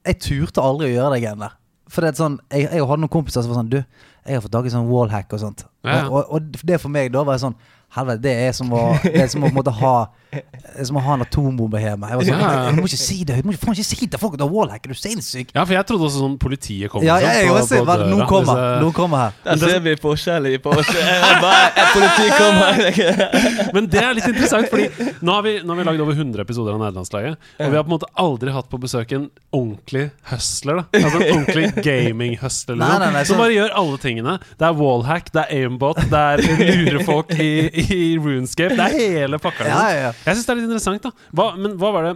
jeg 0.05 0.21
turte 0.23 0.65
aldri 0.65 0.91
å 0.91 0.95
gjøre 0.95 1.15
det 1.15 1.23
greiene 1.25 1.47
der. 1.49 1.55
For 1.93 2.01
det 2.01 2.15
er 2.15 2.17
sånn 2.17 2.39
Jeg, 2.49 2.65
jeg 2.73 2.87
hadde 2.89 3.03
noen 3.03 3.13
kompiser 3.13 3.45
som 3.45 3.53
var 3.53 3.59
sånn 3.59 3.69
Du, 3.71 3.77
jeg 4.25 4.39
har 4.39 4.41
fått 4.41 4.55
tak 4.55 4.67
i 4.67 4.73
sånn 4.73 4.87
wallhack 4.89 5.33
og 5.37 5.43
sånt. 5.43 5.67
Ja, 5.85 5.99
ja. 5.99 6.05
Og, 6.09 6.23
og, 6.23 6.55
og 6.57 6.65
det 6.71 6.79
for 6.81 6.93
meg 6.93 7.13
da 7.13 7.25
var 7.29 7.41
sånn 7.43 7.57
Helvete, 7.95 8.23
det 8.25 8.35
er 8.49 8.53
som 8.57 8.73
å, 8.75 8.85
det 9.05 9.15
er 9.23 9.29
som 9.31 9.45
å 9.47 9.51
ha 9.55 9.97
det 10.35 10.41
er 10.81 10.87
Som 10.89 10.97
å 10.99 11.03
ha 11.05 11.15
en 11.15 11.23
atombombe 11.23 11.79
hjemme. 11.79 12.09
Jeg 12.11 12.19
var 12.19 12.25
sånn, 12.27 12.41
Ja. 12.43 12.71
Du 12.75 12.81
må 12.83 12.89
ikke 12.89 12.99
si 12.99 13.19
det 13.23 13.37
høyt. 13.37 13.45
Du 13.45 13.49
må 13.49 13.53
ikke 13.55 13.67
faen 13.69 13.77
ikke 13.79 13.87
si 13.87 14.07
til 14.11 14.19
folk 14.19 14.33
at 14.35 14.41
du 14.41 14.45
har 14.49 14.51
wallhack. 14.51 14.83
Er 14.89 14.91
du 14.91 14.99
sinnssyk? 14.99 15.53
Ja, 15.55 15.63
for 15.63 15.77
jeg 15.77 15.87
trodde 15.87 16.09
også 16.09 16.23
sånn 16.25 16.35
politiet 16.43 16.91
kom. 16.91 17.05
Ja, 17.07 17.21
jeg, 17.23 17.45
jeg, 17.47 17.53
jeg 17.55 17.85
på- 17.87 17.97
Noen 18.11 18.27
kommer. 18.27 18.59
Nå 18.59 18.81
Noen 18.89 18.97
kommer 18.97 19.23
her. 19.23 19.37
Der 19.45 19.61
det- 19.63 19.71
ser 19.71 19.85
vi 19.85 19.95
forskjellig 20.03 20.57
på 20.65 20.73
oss. 20.75 20.91
Jeg 20.91 21.37
bare, 21.45 21.69
et 21.71 21.93
politi 21.95 22.27
kommer. 22.41 22.83
Men 23.79 23.87
det 23.95 24.03
er 24.03 24.19
litt 24.19 24.27
interessant, 24.33 24.67
Fordi 24.75 24.89
nå 25.23 25.37
har 25.39 25.47
vi, 25.47 25.55
nå 25.63 25.71
har 25.71 25.79
vi 25.85 25.87
lagd 25.93 26.03
over 26.03 26.19
100 26.19 26.43
episoder 26.43 26.75
av 26.75 26.83
Nederlandslaget. 26.83 27.39
Og 27.61 27.71
vi 27.71 27.79
har 27.79 27.87
på 27.87 27.93
en 27.93 27.95
måte 27.95 28.11
aldri 28.25 28.57
hatt 28.59 28.69
på 28.75 28.83
besøk 28.83 29.15
en 29.15 29.29
ordentlig 29.55 30.09
hustler. 30.33 30.83
da 30.83 31.05
Altså 31.05 31.23
en 31.23 31.31
ordentlig 31.39 31.71
gaming-hustler. 31.89 32.83
Nei, 32.83 33.23
Som 33.31 33.39
bare 33.39 33.55
gjør 33.55 33.71
alle 33.85 34.03
tingene. 34.03 34.37
Det 34.59 34.67
er 34.67 34.75
wallhack, 34.83 35.31
det 35.31 35.47
er 35.47 35.63
aimbot, 35.63 36.03
det 36.11 36.27
er 36.35 36.45
lure 36.59 37.07
folk 37.07 37.31
i, 37.39 37.53
i 37.71 37.84
Runescape. 38.21 38.77
Det 38.79 38.87
er 38.87 39.17
hele 39.17 39.41
pakka. 39.43 39.67
Ja, 39.69 39.83
ja, 39.91 39.99
ja. 40.09 40.13
Jeg 40.27 40.39
syns 40.39 40.47
det 40.47 40.55
er 40.55 40.61
litt 40.61 40.71
interessant, 40.71 41.09
da. 41.09 41.29
Hva, 41.37 41.51
men 41.59 41.77
hva 41.81 41.91
var 41.95 42.09
det 42.09 42.15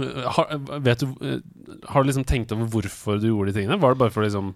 uh, 0.00 0.22
har, 0.36 0.54
vet 0.84 1.02
du, 1.02 1.10
uh, 1.22 1.80
har 1.90 2.04
du 2.04 2.10
liksom 2.10 2.26
tenkt 2.28 2.54
over 2.56 2.70
hvorfor 2.72 3.20
du 3.22 3.30
gjorde 3.30 3.52
de 3.52 3.60
tingene? 3.60 3.80
Var 3.82 3.94
det 3.94 4.02
bare 4.04 4.14
for 4.14 4.26
liksom 4.26 4.54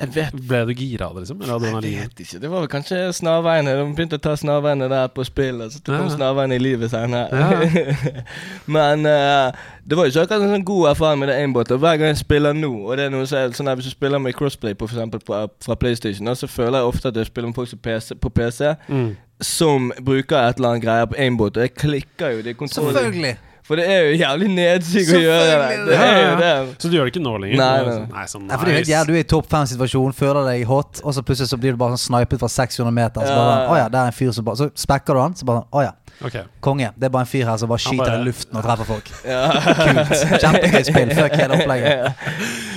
Jeg 0.00 0.08
vet 0.14 0.34
Ble 0.48 0.58
du 0.68 0.72
gira 0.76 1.06
av 1.08 1.14
det, 1.16 1.22
liksom? 1.24 1.42
Eller 1.42 1.84
Jeg 1.86 2.00
vet 2.02 2.20
ikke. 2.24 2.40
Det 2.42 2.50
var 2.50 2.60
vel 2.64 2.68
kanskje 2.72 2.98
snarveiene. 3.16 3.72
De 3.78 3.84
begynte 3.96 4.18
å 4.18 4.22
ta 4.22 4.34
snarveiene 4.36 4.88
der 4.92 5.06
på 5.14 5.24
spill, 5.24 5.62
og 5.64 5.70
så 5.72 5.80
kom 5.86 6.08
Ja. 6.08 6.14
snarveiene 6.16 6.56
i 6.58 6.62
livet 6.62 6.90
senere. 6.90 7.28
Ja. 7.32 8.22
Men 8.76 9.06
uh, 9.06 9.52
det 9.84 9.96
var 9.96 10.04
jo 10.06 10.12
ikke 10.12 10.24
akkurat 10.26 10.44
en 10.46 10.54
sånn 10.56 10.64
god 10.68 10.88
erfaring 10.92 11.20
med 11.22 11.28
det 11.32 11.36
aimbot. 11.40 11.70
Og 11.74 11.78
hver 11.82 11.96
gang 12.00 12.12
jeg 12.12 12.20
spiller 12.22 12.52
nå, 12.56 12.72
og 12.86 12.96
det 13.00 13.06
er 13.08 13.14
noe 13.14 13.26
som 13.26 13.38
er 13.40 13.54
sånn 13.56 13.72
hvis 13.76 13.88
du 13.90 13.94
spiller 13.94 14.20
med 14.22 14.34
crossplay 14.38 14.74
på, 14.74 14.86
for 14.88 14.98
eksempel 14.98 15.20
på, 15.26 15.40
fra 15.66 15.74
PlayStation, 15.78 16.28
så 16.36 16.48
føler 16.50 16.78
jeg 16.82 16.90
ofte 16.92 17.08
at 17.12 17.16
jeg 17.22 17.30
spiller 17.30 17.48
med 17.52 17.58
folk 17.60 17.70
som 17.72 17.78
PC, 17.82 18.14
på 18.20 18.30
PC 18.30 18.74
Mm. 18.88 19.16
som 19.42 19.88
bruker 20.04 20.36
et 20.38 20.56
eller 20.60 20.68
annet 20.74 20.84
greier 20.84 21.06
på 21.10 21.16
aimbot, 21.18 21.56
og 21.56 21.62
jeg 21.64 21.74
klikker 21.74 22.36
jo 22.36 22.42
det 22.46 22.56
kontrollen. 22.60 22.94
Selvfølgelig. 22.94 23.36
For 23.62 23.78
det 23.78 23.84
er 23.86 24.00
jo 24.08 24.14
jævlig 24.18 24.48
nedsig 24.50 25.04
å 25.14 25.18
gjøre 25.22 25.42
det. 25.46 25.76
Det 25.86 25.94
er 25.94 26.16
jo 26.16 26.22
Ja, 26.22 26.30
ja. 26.32 26.36
det. 26.66 26.76
Så 26.82 26.88
du 26.90 26.96
gjør 26.96 27.06
det 27.06 27.12
ikke 27.14 27.22
nå 27.22 27.34
lenger? 27.38 27.56
Nei, 27.60 27.68
er 27.78 27.84
nei. 27.86 27.92
sånn, 27.94 28.08
nei, 28.16 28.24
sånn 28.32 28.46
Nei, 28.48 28.56
for 28.58 28.66
du, 28.66 28.72
vet, 28.74 28.88
ja. 28.90 29.02
Du 29.06 29.12
er 29.14 29.20
i 29.22 29.28
topp 29.30 29.46
fem-situasjon, 29.52 30.12
føler 30.18 30.48
deg 30.50 30.64
hot, 30.66 30.98
og 31.06 31.14
så 31.14 31.22
plutselig 31.22 31.48
så 31.52 31.58
blir 31.62 31.76
du 31.76 31.78
bare 31.78 31.94
sånn 31.94 32.02
snipet 32.10 32.42
fra 32.42 32.50
600 32.50 32.90
meter. 32.90 33.22
Så, 33.22 33.30
Ja. 33.30 33.38
bare, 33.38 33.68
å 33.70 33.76
ja, 33.78 33.88
der 33.88 34.00
er 34.02 34.06
en 34.10 34.18
fyr 34.18 34.32
som 34.34 34.44
bare 34.44 34.56
Så 34.56 34.70
spekker 34.74 35.14
du 35.14 35.20
han, 35.22 35.34
så 35.38 35.46
bare 35.46 35.62
Å 35.72 35.84
ja, 35.86 35.92
Ok. 36.24 36.36
konge. 36.64 36.90
Det 36.96 37.08
er 37.08 37.12
bare 37.14 37.26
en 37.26 37.30
fyr 37.32 37.44
her 37.48 37.56
som 37.60 37.68
bare 37.72 37.82
skyter 37.82 38.04
bare- 38.04 38.20
i 38.20 38.26
luften 38.28 38.58
og 38.60 38.64
treffer 38.66 38.88
folk. 38.92 39.10
Ja. 39.26 39.42
Kult. 39.52 40.14
Kjempegøy 40.42 40.84
spill. 40.90 41.14
Fuck 41.18 41.36
hele 41.40 41.54
opplegget. 41.58 42.26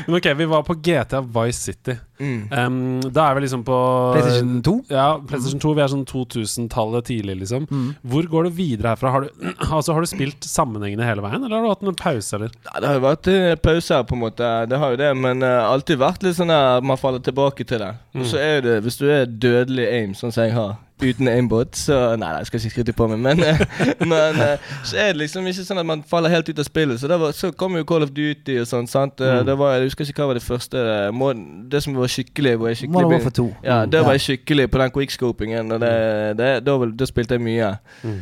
Men 0.06 0.20
ok, 0.20 0.28
vi 0.38 0.46
var 0.46 0.62
på 0.68 0.76
GTA 0.86 1.22
Vice 1.22 1.62
City. 1.72 1.96
Mm. 2.20 2.48
Um, 2.52 2.76
da 3.12 3.26
er 3.32 3.36
vi 3.36 3.42
liksom 3.44 3.64
på 3.68 3.78
PlayStation 4.16 4.62
2? 4.64 4.74
Ja, 4.94 5.08
PlayStation 5.28 5.60
2. 5.64 5.72
Vi 5.76 5.82
er 5.84 5.90
sånn 5.92 6.06
2000-tallet 6.08 7.08
tidlig, 7.10 7.36
liksom. 7.42 7.66
Mm. 7.72 7.88
Hvor 8.14 8.28
går 8.32 8.48
du 8.48 8.54
videre 8.60 8.94
herfra? 8.94 9.12
Har 9.16 9.26
du, 9.26 9.30
altså, 9.76 9.96
har 9.98 10.06
du 10.06 10.10
spilt 10.12 10.46
sammenhengende 10.48 11.08
hele 11.10 11.26
veien, 11.26 11.42
eller 11.44 11.58
har 11.58 11.66
du 11.66 11.74
hatt 11.74 11.84
en 11.90 11.98
pause, 12.00 12.38
eller? 12.38 12.54
Ja, 12.70 12.78
det 12.80 12.92
har 12.92 13.00
jo 13.00 13.04
vært 13.08 13.32
eh, 13.34 13.56
pauser, 13.66 14.06
på 14.08 14.16
en 14.18 14.24
måte. 14.28 14.52
Det 14.70 14.80
har 14.84 14.94
jo 14.94 15.02
det, 15.02 15.12
men 15.26 15.42
uh, 15.44 15.66
alltid 15.74 16.00
vært 16.06 16.24
litt 16.28 16.38
sånn 16.38 16.54
at 16.54 16.86
man 16.86 17.02
faller 17.02 17.24
tilbake 17.26 17.66
til 17.68 17.82
det. 17.82 17.92
Og 18.16 18.30
så 18.30 18.40
er 18.40 18.62
det, 18.66 18.78
hvis 18.86 19.02
du 19.02 19.08
er 19.12 19.26
dødelig 19.26 19.90
aim, 19.90 20.14
sånn 20.16 20.32
som 20.36 20.46
jeg 20.46 20.54
har, 20.56 20.78
uten 21.04 21.28
aimbot, 21.28 21.76
så 21.76 22.16
Nei, 22.18 22.30
jeg 22.38 22.46
skal 22.48 22.60
ikke 22.62 22.72
skryte 22.74 22.94
på 22.96 23.08
meg, 23.12 23.20
men, 23.20 23.42
eh, 23.44 23.60
men 24.12 24.38
eh, 24.40 24.70
så 24.88 24.96
er 25.02 25.10
det 25.12 25.18
liksom 25.26 25.48
ikke 25.50 25.66
sånn 25.68 25.82
at 25.82 25.88
man 25.90 26.04
faller 26.08 26.32
helt 26.32 26.48
ut 26.50 26.60
av 26.62 26.68
spillet. 26.70 27.00
Så, 27.02 27.10
det 27.12 27.18
var, 27.20 27.34
så 27.36 27.50
kom 27.52 27.76
jo 27.76 27.84
Call 27.90 28.06
of 28.08 28.14
Duty 28.16 28.56
og 28.62 28.70
sånn, 28.72 28.88
sant. 28.88 29.20
Eh, 29.22 29.34
Mm. 29.36 29.46
Det 29.50 29.58
var, 29.60 29.74
jeg 29.76 29.90
husker 29.90 30.08
ikke 30.08 30.22
hva 30.24 30.28
var 30.32 30.38
det 30.40 30.46
første 30.46 30.82
må, 31.12 31.34
Det 31.70 31.82
som 31.84 31.96
var 32.00 32.08
skikkelig, 32.08 32.54
var 32.62 32.74
skikkelig 32.80 32.94
Modern 32.96 33.10
begyn- 33.12 33.26
Warfare 33.26 33.38
2. 33.42 33.48
Ja, 33.68 33.80
det 33.86 34.02
var 34.06 34.16
jeg 34.16 34.24
skikkelig 34.30 34.70
på 34.72 34.80
den 34.84 34.92
quickscopingen, 34.96 35.72
og 35.76 35.82
det, 35.84 35.92
det, 36.40 36.50
da, 36.66 36.78
da 37.04 37.06
spilte 37.10 37.36
jeg 37.36 37.44
mye. 37.44 37.74
Mm. 38.06 38.22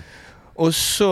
Og 0.63 0.73
så 0.77 1.12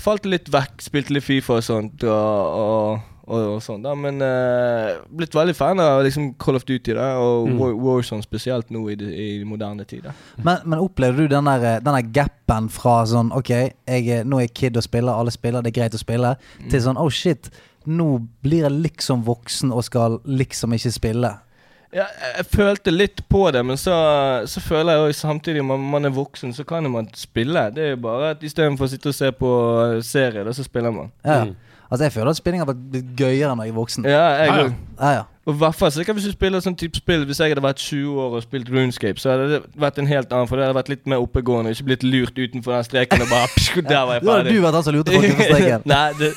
falt 0.00 0.22
det 0.24 0.30
litt 0.32 0.52
vekk, 0.52 0.76
spilte 0.80 1.12
litt 1.16 1.24
Fifa 1.24 1.58
og 1.60 1.64
sånt, 1.66 2.04
og, 2.04 2.60
og, 2.62 3.00
og, 3.22 3.42
og 3.54 3.58
sånn 3.62 3.84
da, 3.84 3.92
men 3.98 4.18
uh, 4.24 5.02
blitt 5.14 5.34
veldig 5.36 5.54
fan 5.54 5.80
av 5.82 6.00
liksom 6.06 6.32
Call 6.42 6.58
of 6.58 6.66
Duty 6.68 6.96
da, 6.98 7.12
og 7.22 7.50
Mm. 7.52 7.58
War, 7.58 7.74
Warzone 7.74 8.22
spesielt 8.24 8.70
nå 8.70 8.84
i, 8.92 8.96
i 8.96 9.28
moderne 9.44 9.84
tid. 9.88 10.06
Men, 10.36 10.62
men 10.64 10.78
opplever 10.78 11.24
du 11.24 11.32
den 11.32 11.48
der, 11.50 11.80
den 11.82 11.96
der 11.96 12.08
gapen 12.14 12.68
fra 12.72 13.02
sånn 13.08 13.32
Ok, 13.34 13.50
jeg, 13.50 14.22
nå 14.28 14.38
er 14.38 14.46
jeg 14.46 14.54
kid 14.58 14.78
og 14.78 14.86
spiller, 14.86 15.14
alle 15.14 15.34
spiller, 15.34 15.62
det 15.62 15.72
er 15.72 15.78
greit 15.80 15.96
å 15.96 16.00
spille, 16.00 16.34
til 16.70 16.84
sånn 16.84 17.00
oh 17.00 17.10
shit, 17.12 17.50
nå 17.86 18.08
blir 18.44 18.66
jeg 18.66 18.76
liksom 18.84 19.24
voksen 19.26 19.72
og 19.74 19.84
skal 19.86 20.20
liksom 20.28 20.76
ikke 20.76 20.92
spille. 20.94 21.32
Ja, 21.92 22.06
jeg, 22.38 22.46
følte 22.48 22.92
litt 22.94 23.20
på 23.28 23.42
det, 23.52 23.60
men 23.68 23.76
så, 23.76 23.92
så 24.48 24.62
føler 24.64 24.96
jeg 24.96 25.10
jo 25.10 25.16
samtidig 25.18 25.60
at 25.60 25.68
man, 25.68 25.82
man 25.92 26.08
er 26.08 26.14
voksen, 26.16 26.54
så 26.56 26.64
kan 26.64 26.88
man 26.90 27.10
spille. 27.18 27.66
Det 27.76 27.84
er 27.84 27.90
jo 27.92 27.98
bare 28.06 28.30
at 28.32 28.46
istedenfor 28.46 28.88
å 28.88 28.92
sitte 28.92 29.10
og 29.10 29.16
se 29.18 29.28
på 29.36 29.50
uh, 29.50 29.98
serie, 30.06 30.44
da, 30.46 30.54
så 30.56 30.64
spiller 30.64 30.94
man. 30.94 31.12
Ja. 31.20 31.42
Mm. 31.50 31.58
Altså 31.92 32.04
Jeg 32.08 32.12
føler 32.14 32.32
at 32.32 32.38
spinning 32.40 32.62
har 32.64 32.70
vært 32.72 33.02
gøyere 33.18 33.52
når 33.52 33.66
jeg 33.68 33.74
er 33.74 33.76
voksen. 33.76 34.06
Ja, 34.08 34.22
jeg 34.40 34.74
Ja, 34.96 35.10
ja. 35.18 35.22
Og 35.46 35.56
hvert 35.58 35.74
fall 35.74 35.90
sikkert 35.90 36.14
hvis 36.20 36.28
du 36.28 36.32
spiller 36.36 36.60
sånn 36.62 36.76
type 36.78 36.94
spill 37.00 37.24
Hvis 37.26 37.40
jeg 37.42 37.50
hadde 37.50 37.62
vært 37.64 37.80
20 37.82 38.18
år 38.22 38.36
og 38.38 38.42
spilt 38.44 38.68
Runescape, 38.70 39.18
så 39.18 39.32
hadde 39.32 39.48
det 39.50 39.58
vært 39.82 39.96
en 39.98 40.06
helt 40.06 40.30
annen, 40.30 40.46
for 40.46 40.54
det 40.60 40.68
hadde 40.68 40.76
vært 40.78 40.90
litt 40.92 41.08
mer 41.10 41.18
oppegående, 41.24 41.72
og 41.72 41.74
ikke 41.74 41.88
blitt 41.88 42.04
lurt 42.06 42.38
utenfor 42.38 42.76
den 42.76 42.84
streken 42.86 43.24
og 43.24 43.28
bare 43.32 43.48
psk, 43.56 43.80
Der 43.88 44.04
var 44.06 44.14
jeg 44.20 44.22
Da 44.22 44.36
hadde 44.36 44.44
ferdig. 44.44 44.54
du 44.54 44.62
vært 44.62 44.78
han 44.78 44.86
som 44.86 44.94
lurte 44.94 45.16
folk 45.16 45.26
utenfor 45.26 45.48
streken. 45.50 45.82
Nei, 45.92 46.08
det, 46.20 46.30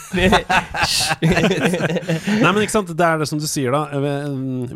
Nei, 1.25 2.49
men 2.51 2.61
ikke 2.63 2.73
sant, 2.75 2.89
det 2.97 3.05
er 3.05 3.21
det 3.21 3.27
som 3.29 3.39
du 3.41 3.45
sier, 3.49 3.71
da. 3.75 3.83
Vi, 4.01 4.11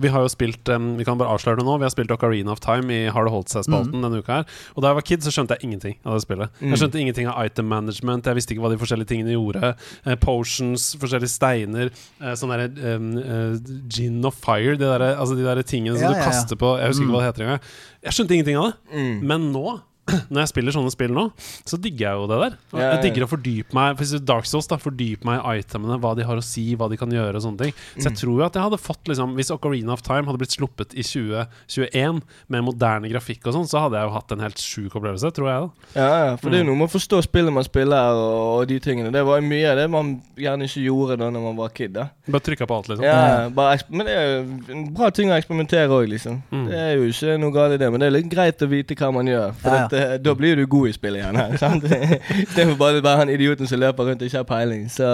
vi 0.06 0.12
har 0.14 0.24
jo 0.26 0.32
spilt 0.32 0.70
um, 0.74 0.92
Vi 1.00 1.06
kan 1.08 1.18
bare 1.20 1.34
avsløre 1.36 1.60
det 1.60 1.66
nå. 1.68 1.78
Vi 1.82 1.88
har 1.88 1.94
spilt 1.94 2.12
Ocarina 2.14 2.54
of 2.54 2.62
Time 2.64 2.94
i 2.94 3.00
Har 3.14 3.26
det 3.28 3.34
holdt 3.34 3.54
seg-spalten 3.54 3.98
Mm. 4.00 4.04
denne 4.06 4.20
uka 4.22 4.40
her. 4.42 4.46
Og 4.76 4.84
da 4.84 4.90
jeg 4.92 4.98
var 5.00 5.06
kid, 5.08 5.24
så 5.26 5.32
skjønte 5.34 5.56
jeg 5.58 5.66
ingenting 5.66 5.96
av 6.06 6.18
det 6.18 6.22
spillet. 6.26 6.52
Mm. 6.60 6.70
Jeg 6.74 6.80
skjønte 6.84 7.00
ingenting 7.02 7.30
av 7.32 7.40
item 7.48 7.66
management. 7.72 8.28
Jeg 8.30 8.38
visste 8.38 8.54
ikke 8.54 8.64
hva 8.66 8.72
de 8.74 8.78
forskjellige 8.82 9.10
tingene 9.10 9.34
gjorde. 9.34 9.72
Uh, 10.06 10.14
potions, 10.22 10.90
forskjellige 11.02 11.32
steiner, 11.32 11.90
uh, 12.22 12.34
sånn 12.38 12.52
derre 12.54 12.68
um, 13.00 13.10
uh, 13.18 13.74
gin 13.90 14.19
of 14.28 14.36
fire, 14.36 14.76
de 14.76 14.86
der, 14.86 15.04
altså 15.20 15.36
de 15.36 15.44
der 15.46 15.62
tingene 15.62 15.96
som 15.98 16.10
Ja, 16.12 16.18
du 16.18 16.24
kaster 16.26 16.56
på 16.60 16.78
Jeg 16.80 16.88
husker 16.92 17.06
ikke 17.06 17.14
hva 17.16 17.22
det 17.24 17.30
heter 17.30 17.46
engang. 17.46 17.62
Jeg 18.04 18.14
skjønte 18.18 18.34
ingenting 18.36 18.58
av 18.58 18.66
det. 18.72 18.76
mm. 18.94 19.20
Men 19.28 19.52
nå 19.54 19.80
når 20.32 20.42
jeg 20.44 20.52
spiller 20.54 20.76
sånne 20.76 20.92
spill 20.94 21.14
nå, 21.16 21.26
så 21.66 21.78
digger 21.82 22.06
jeg 22.10 22.20
jo 22.22 22.28
det 22.32 22.40
der. 22.44 22.58
Jeg 22.80 23.02
digger 23.06 23.26
å 23.26 23.30
fordype 23.32 23.74
meg 23.78 23.98
For 24.00 24.20
Dark 24.20 24.46
Souls 24.50 24.68
da 24.70 24.78
Fordype 24.82 25.26
meg 25.28 25.40
i 25.44 25.60
itemene, 25.64 26.00
hva 26.02 26.16
de 26.18 26.24
har 26.28 26.40
å 26.40 26.44
si, 26.46 26.76
hva 26.76 26.90
de 26.90 26.98
kan 27.00 27.10
gjøre. 27.10 27.36
og 27.36 27.44
sånne 27.44 27.58
ting 27.66 27.74
Så 27.98 28.00
Mm. 28.00 28.06
jeg 28.10 28.16
tror 28.22 28.36
jo 28.40 28.46
at 28.46 28.54
jeg 28.54 28.64
hadde 28.64 28.80
fått 28.82 29.04
liksom 29.12 29.36
Hvis 29.36 29.52
Ocarina 29.52 29.92
of 29.94 30.02
Time 30.02 30.26
hadde 30.26 30.40
blitt 30.42 30.56
sluppet 30.56 30.94
i 30.96 31.04
2021 31.04 32.22
med 32.50 32.64
moderne 32.66 33.10
grafikk 33.12 33.48
og 33.50 33.54
sånn, 33.56 33.68
så 33.70 33.82
hadde 33.86 34.00
jeg 34.00 34.08
jo 34.10 34.14
hatt 34.16 34.32
en 34.36 34.40
helt 34.44 34.58
sjuk 34.62 34.96
opplevelse, 35.00 35.32
tror 35.36 35.50
jeg. 35.50 35.70
da 35.94 36.00
Ja, 36.00 36.26
ja, 36.30 36.36
for 36.40 36.50
det 36.54 36.62
er 36.62 36.68
noe 36.70 36.76
med 36.80 36.90
å 36.90 36.94
forstå 36.94 37.22
spillet 37.26 37.54
man 37.54 37.64
spiller, 37.68 38.14
og, 38.20 38.68
de 38.70 38.80
tingene. 38.80 39.12
Det 39.12 39.24
var 39.26 39.40
jo 39.42 39.48
mye 39.48 39.72
av 39.72 39.78
det 39.80 39.88
man 39.92 40.22
gjerne 40.38 40.68
ikke 40.68 40.84
gjorde 40.86 41.18
da 41.20 41.30
når 41.34 41.42
man 41.48 41.56
var 41.60 41.70
kid. 41.76 41.94
da 41.94 42.10
Bare 42.30 42.42
trykka 42.46 42.68
på 42.70 42.76
alt, 42.78 42.88
liksom. 42.92 43.04
Ja, 43.06 43.50
bare, 43.50 43.80
Men 43.90 44.06
det 44.06 44.16
er 44.16 44.28
jo 44.30 44.74
en 44.76 44.94
bra 44.94 45.10
ting 45.10 45.30
å 45.30 45.38
eksperimentere 45.38 45.90
òg, 45.90 46.08
liksom. 46.10 46.42
Mm. 46.52 46.66
Det 46.70 46.78
er 46.78 46.92
jo 46.98 47.08
ikke 47.10 47.40
noe 47.40 47.52
galt 47.56 47.74
i 47.74 47.78
det, 47.82 47.90
men 47.92 48.00
det 48.00 48.08
er 48.08 48.16
litt 48.18 48.30
greit 48.32 48.62
å 48.66 48.70
vite 48.70 48.96
hva 49.00 49.12
man 49.14 49.26
gjør. 49.26 49.54
For 49.60 49.70
Ja, 49.70 49.76
ja. 49.76 49.98
eh, 49.98 49.99
da 50.26 50.34
blir 50.38 50.56
du 50.60 50.66
god 50.68 50.90
i 50.90 50.94
spillet 50.96 51.22
igjen. 51.24 51.36
her, 51.40 51.58
sant? 51.64 51.84
Istedenfor 51.86 52.78
bare 52.80 53.02
å 53.02 53.06
være 53.06 53.18
han 53.24 53.30
idioten 53.34 53.68
som 53.70 53.80
løper 53.82 54.10
rundt 54.12 54.22
og 54.24 54.30
ikke 54.30 54.42
har 54.44 54.48
peiling. 54.50 54.88
Så 54.94 55.10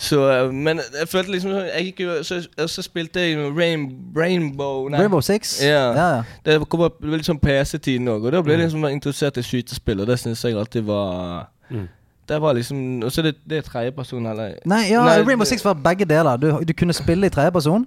Så, 0.00 0.22
eh, 0.32 0.52
men 0.52 0.78
jeg 0.80 1.08
følte 1.12 1.34
liksom 1.34 1.50
sånn 1.52 1.66
Jeg 1.68 1.84
gikk 1.90 1.98
jo 2.00 2.12
Så, 2.24 2.38
så 2.72 2.82
spilte 2.82 3.20
jeg 3.20 3.36
Rain, 3.52 3.82
Rainbow 4.16 4.86
nei. 4.88 5.02
Rainbow 5.02 5.20
Six? 5.20 5.58
Ja. 5.60 5.82
ja. 5.92 6.06
ja. 6.16 6.22
Det 6.46 6.56
kom 6.72 6.86
opp 6.86 7.02
litt 7.04 7.28
sånn 7.28 7.40
PC-tiden 7.42 8.08
òg, 8.08 8.24
og 8.24 8.32
da 8.32 8.40
ble 8.42 8.56
jeg 8.56 8.62
liksom 8.64 8.86
interessert 8.88 9.36
i 9.36 9.44
skytespill, 9.44 10.00
og 10.00 10.08
det 10.08 10.16
syns 10.22 10.44
jeg 10.46 10.56
alltid 10.56 10.88
var 10.88 11.50
Mm. 11.70 11.84
Det 12.30 12.38
var 12.42 12.54
liksom 12.54 13.02
Og 13.02 13.10
så 13.12 13.22
det, 13.26 13.32
det 13.50 13.58
er 13.58 13.66
tredjeperson, 13.66 14.26
eller 14.30 14.52
Nei, 14.70 14.84
ja, 14.92 15.02
Nei, 15.04 15.18
Rainbow 15.26 15.44
Six 15.48 15.64
var 15.66 15.74
begge 15.82 16.06
deler. 16.06 16.38
Du, 16.38 16.46
du 16.64 16.72
kunne 16.78 16.94
spille 16.94 17.26
i 17.26 17.32
tredjeperson, 17.34 17.86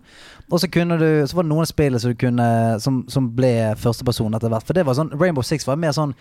og 0.52 0.60
så 0.60 0.68
kunne 0.68 0.98
du 1.00 1.08
Så 1.28 1.38
var 1.38 1.46
det 1.48 1.50
noen 1.54 1.70
spill 1.70 1.96
som, 2.00 2.12
du 2.12 2.20
kunne, 2.20 2.48
som, 2.84 3.02
som 3.10 3.30
ble 3.38 3.54
førsteperson 3.80 4.36
etter 4.36 4.52
hvert. 4.52 4.68
For 4.68 4.76
det 4.76 4.84
var 4.86 4.98
sånn 5.00 5.14
Rainbow 5.16 5.46
Six 5.48 5.68
var 5.68 5.80
mer 5.80 5.96
sånn 5.96 6.12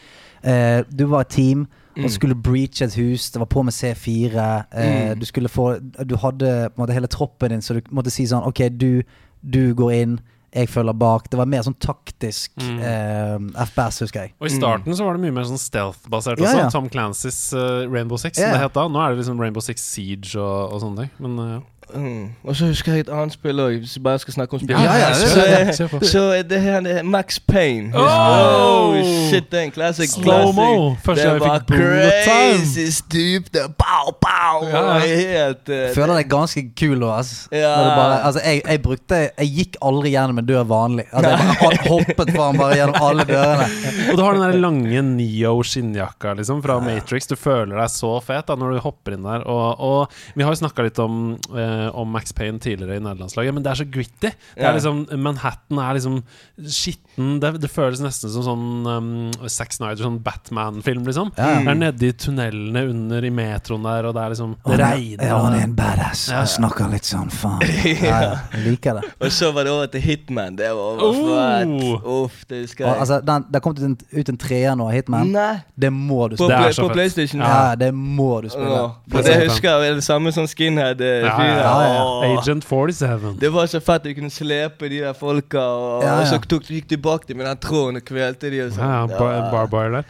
eh, 0.46 0.84
Du 0.90 1.08
var 1.10 1.26
et 1.26 1.34
team. 1.34 1.66
Og 1.98 2.06
så 2.08 2.14
skulle 2.14 2.38
breache 2.40 2.86
et 2.86 2.94
hus. 2.96 3.26
Det 3.34 3.40
var 3.42 3.50
på 3.52 3.62
med 3.66 3.74
C4. 3.76 4.46
Eh, 4.72 4.92
Mm. 5.12 5.18
Du 5.20 5.26
skulle 5.28 5.48
få 5.52 5.66
Du 6.08 6.14
hadde 6.16 6.70
på 6.70 6.78
en 6.78 6.82
måte 6.86 6.94
hele 6.96 7.10
troppen 7.10 7.50
din, 7.52 7.62
så 7.62 7.74
du 7.74 7.80
måtte 7.90 8.10
si 8.14 8.24
sånn 8.30 8.46
OK, 8.48 8.62
du, 8.80 9.02
du 9.42 9.74
går 9.76 9.92
inn, 9.98 10.14
jeg 10.52 10.68
følger 10.68 10.92
bak. 11.00 11.30
Det 11.32 11.38
var 11.40 11.46
mer 11.48 11.62
sånn 11.64 11.76
taktisk 11.80 12.50
Mm. 12.60 12.78
eh, 12.84 13.64
FPS, 13.64 14.00
husker 14.04 14.20
jeg. 14.26 14.34
Og 14.40 14.46
i 14.46 14.52
starten 14.54 14.92
så 14.94 15.04
var 15.06 15.16
det 15.16 15.22
mye 15.24 15.32
mer 15.32 15.44
sånn 15.48 15.58
stealth-basert 15.60 16.38
Ja, 16.38 16.44
også. 16.50 16.58
ja. 16.58 16.68
Tom 16.70 16.88
Clancy's 16.92 17.40
uh, 17.56 17.88
Rainbow 17.90 18.16
Six, 18.20 18.36
som 18.36 18.44
Ja, 18.44 18.48
ja. 18.52 18.58
det 18.58 18.62
het 18.66 18.74
da. 18.74 18.86
Nå 18.88 19.00
er 19.00 19.14
det 19.16 19.24
liksom 19.24 19.40
Rainbow 19.40 19.60
Six 19.64 19.80
Siege 19.80 20.36
og, 20.36 20.72
og 20.74 20.80
sånne 20.82 20.96
ting. 21.06 21.10
Men 21.18 21.38
eh, 21.38 21.60
mm. 21.94 22.28
Og 22.44 22.56
så 22.56 22.66
husker 22.66 22.92
jeg 22.92 23.06
et 23.06 23.12
annet 23.12 23.34
spill 23.34 23.60
òg, 23.60 23.78
hvis 23.82 23.96
vi 23.96 24.02
bare 24.02 24.18
skal 24.22 24.34
snakke 24.34 24.56
om 24.56 24.62
spill. 24.62 24.76
Ja, 24.78 24.94
ja, 25.00 25.14
så, 25.14 25.84
eh, 25.84 25.90
på. 25.90 26.00
så 26.04 26.22
er 26.36 26.42
det 26.42 26.60
her 26.60 26.80
det 26.80 26.98
er 26.98 27.02
Max 27.02 27.40
Payne. 27.48 27.92
Oh! 27.94 28.94
shit, 29.30 29.50
det 29.52 29.60
er 29.60 29.64
en 29.64 29.74
classic. 29.74 30.10
Slow-mo! 30.10 30.94
Første 31.04 31.28
gang 31.28 31.42
jeg 31.42 31.62
fikk 31.66 31.74
crazy 31.76 32.86
stup. 32.90 33.50
Det 33.54 33.66
pow, 33.80 34.12
pow! 34.22 34.66
Ja. 34.68 34.82
Helt 35.02 35.72
uh, 35.72 35.82
Føler 35.96 36.14
deg 36.20 36.30
ganske 36.32 36.64
kul 36.78 36.96
nå, 37.00 37.10
ass. 37.14 37.32
Ja. 37.52 37.72
Bare, 37.96 38.20
altså, 38.26 38.42
jeg, 38.44 38.62
jeg 38.68 38.82
brukte 38.82 39.20
Jeg 39.38 39.50
gikk 39.56 39.78
aldri 39.84 40.12
gjennom 40.14 40.42
en 40.42 40.48
dør 40.48 40.66
vanlig. 40.68 41.06
Altså, 41.12 41.32
jeg 41.32 41.58
bare 41.62 41.80
hoppet 41.88 42.34
foran 42.36 42.60
bare 42.60 42.78
gjennom 42.80 43.08
alle 43.08 43.26
dørene. 43.28 43.68
Og 44.10 44.18
du 44.18 44.24
har 44.24 44.36
den 44.36 44.44
der 44.46 44.60
lange 44.62 45.04
Neo 45.12 45.54
skinnjakka 45.66 46.36
liksom 46.38 46.62
fra 46.64 46.78
Matrix. 46.84 47.28
Du 47.30 47.36
føler 47.38 47.76
deg 47.78 47.92
så 47.92 48.14
fet 48.24 48.48
da 48.48 48.56
når 48.58 48.76
du 48.76 48.82
hopper 48.84 49.16
inn 49.16 49.26
der. 49.26 49.46
Og, 49.48 49.82
og 49.82 50.36
vi 50.36 50.44
har 50.44 50.54
jo 50.54 50.60
snakka 50.62 50.86
litt 50.86 51.00
om, 51.02 51.34
eh, 51.56 51.71
om 51.94 52.08
Max 52.14 52.32
Payne 52.36 52.58
tidligere 52.62 52.96
i 53.00 53.02
nederlandslaget, 53.04 53.54
men 53.56 53.62
det 53.64 53.70
er 53.72 53.80
så 53.82 53.86
gritty. 53.90 54.30
Det 54.56 54.64
er 54.68 54.76
liksom, 54.78 55.04
Manhattan 55.22 55.78
er 55.82 55.94
liksom 55.98 56.20
skitten. 56.68 57.38
Det, 57.42 57.50
det 57.62 57.70
føles 57.72 58.00
nesten 58.04 58.30
som 58.32 58.44
sånn 58.46 58.64
um, 58.86 59.48
Zack 59.50 59.72
Snyder, 59.74 60.00
sånn 60.04 60.20
Batman-film, 60.24 61.04
liksom. 61.08 61.32
Ja. 61.38 61.58
Det 61.64 61.72
er 61.74 61.78
nede 61.80 62.08
i 62.08 62.12
tunnelene 62.16 62.84
under 62.92 63.24
i 63.24 63.30
metroen 63.34 63.84
der, 63.86 64.08
og 64.10 64.16
det 64.16 64.22
er 64.24 64.34
liksom 64.34 64.54
Det 64.64 64.74
er- 64.78 64.82
regner. 64.84 65.26
Ja, 65.32 65.38
han 65.44 65.54
er 65.58 65.64
en 65.66 65.74
badass. 65.78 66.26
Ja, 66.32 66.40
Jeg 66.44 66.52
snakker 66.56 66.90
litt 66.92 67.08
sånn 67.08 67.30
faen. 67.32 67.60
Ja, 68.02 68.18
ja. 68.22 68.32
Jeg 68.54 68.64
liker 68.66 69.00
det. 69.00 69.10
Og 69.20 69.30
så 69.34 69.50
var 69.54 69.64
det 69.66 69.72
over 69.72 69.86
til 69.92 70.00
Hitman. 70.04 70.56
Det 70.58 70.70
var 70.74 71.02
Oh! 71.02 72.24
Uff, 72.24 72.44
det 72.48 72.62
husker 72.64 72.84
Og, 72.86 72.90
jeg. 72.92 73.00
altså, 73.04 73.18
den, 73.26 73.44
det 73.52 73.60
kom 73.62 73.74
ut 73.76 73.82
en, 73.86 73.96
ut 74.12 74.28
en 74.32 74.38
treer 74.40 74.76
nå, 74.78 74.86
Hitman. 74.92 75.30
Nei, 75.34 75.52
Det 75.78 75.90
må 75.92 76.28
du 76.32 76.36
spille. 76.36 76.58
På, 76.76 76.88
på. 76.88 76.94
PlayStation. 76.96 77.40
Ja, 77.42 77.74
det 77.78 77.92
må 77.94 78.30
du 78.44 78.48
spille. 78.52 78.70
Ja, 78.72 78.86
Det 79.06 79.12
for 79.12 79.18
er 79.32 79.40
det 79.42 79.50
husker 79.50 79.82
jeg 79.86 79.96
det 80.00 80.04
samme 80.06 80.32
som 80.34 80.46
Skinhead. 80.50 81.00
eh, 81.00 81.22
Ja, 81.26 81.36
ja, 81.46 81.61
ja. 81.62 82.04
Agent 82.28 82.64
47. 82.64 83.34
Det 83.40 83.50
var 83.52 83.66
så 83.70 83.80
fett. 83.84 84.04
Du 84.04 84.14
kunne 84.16 84.30
slepe 84.32 84.88
de 84.90 85.02
der 85.04 85.16
folka, 85.18 85.62
og, 85.62 86.06
Ja, 86.06 86.16
og 86.20 86.30
så 86.30 86.40
tok, 86.44 86.66
gikk 86.70 86.88
du 86.90 86.96
bak 87.02 87.26
dem 87.28 87.40
med 87.40 87.48
den 87.50 87.60
tråden 87.62 88.00
og 88.00 88.06
kvelte 88.08 88.50
de. 88.52 88.64
Og 88.66 88.74
sånn. 88.76 88.82
Ja, 88.82 89.30
ja, 89.36 89.66
bar. 89.70 89.98
Ja. 89.98 90.02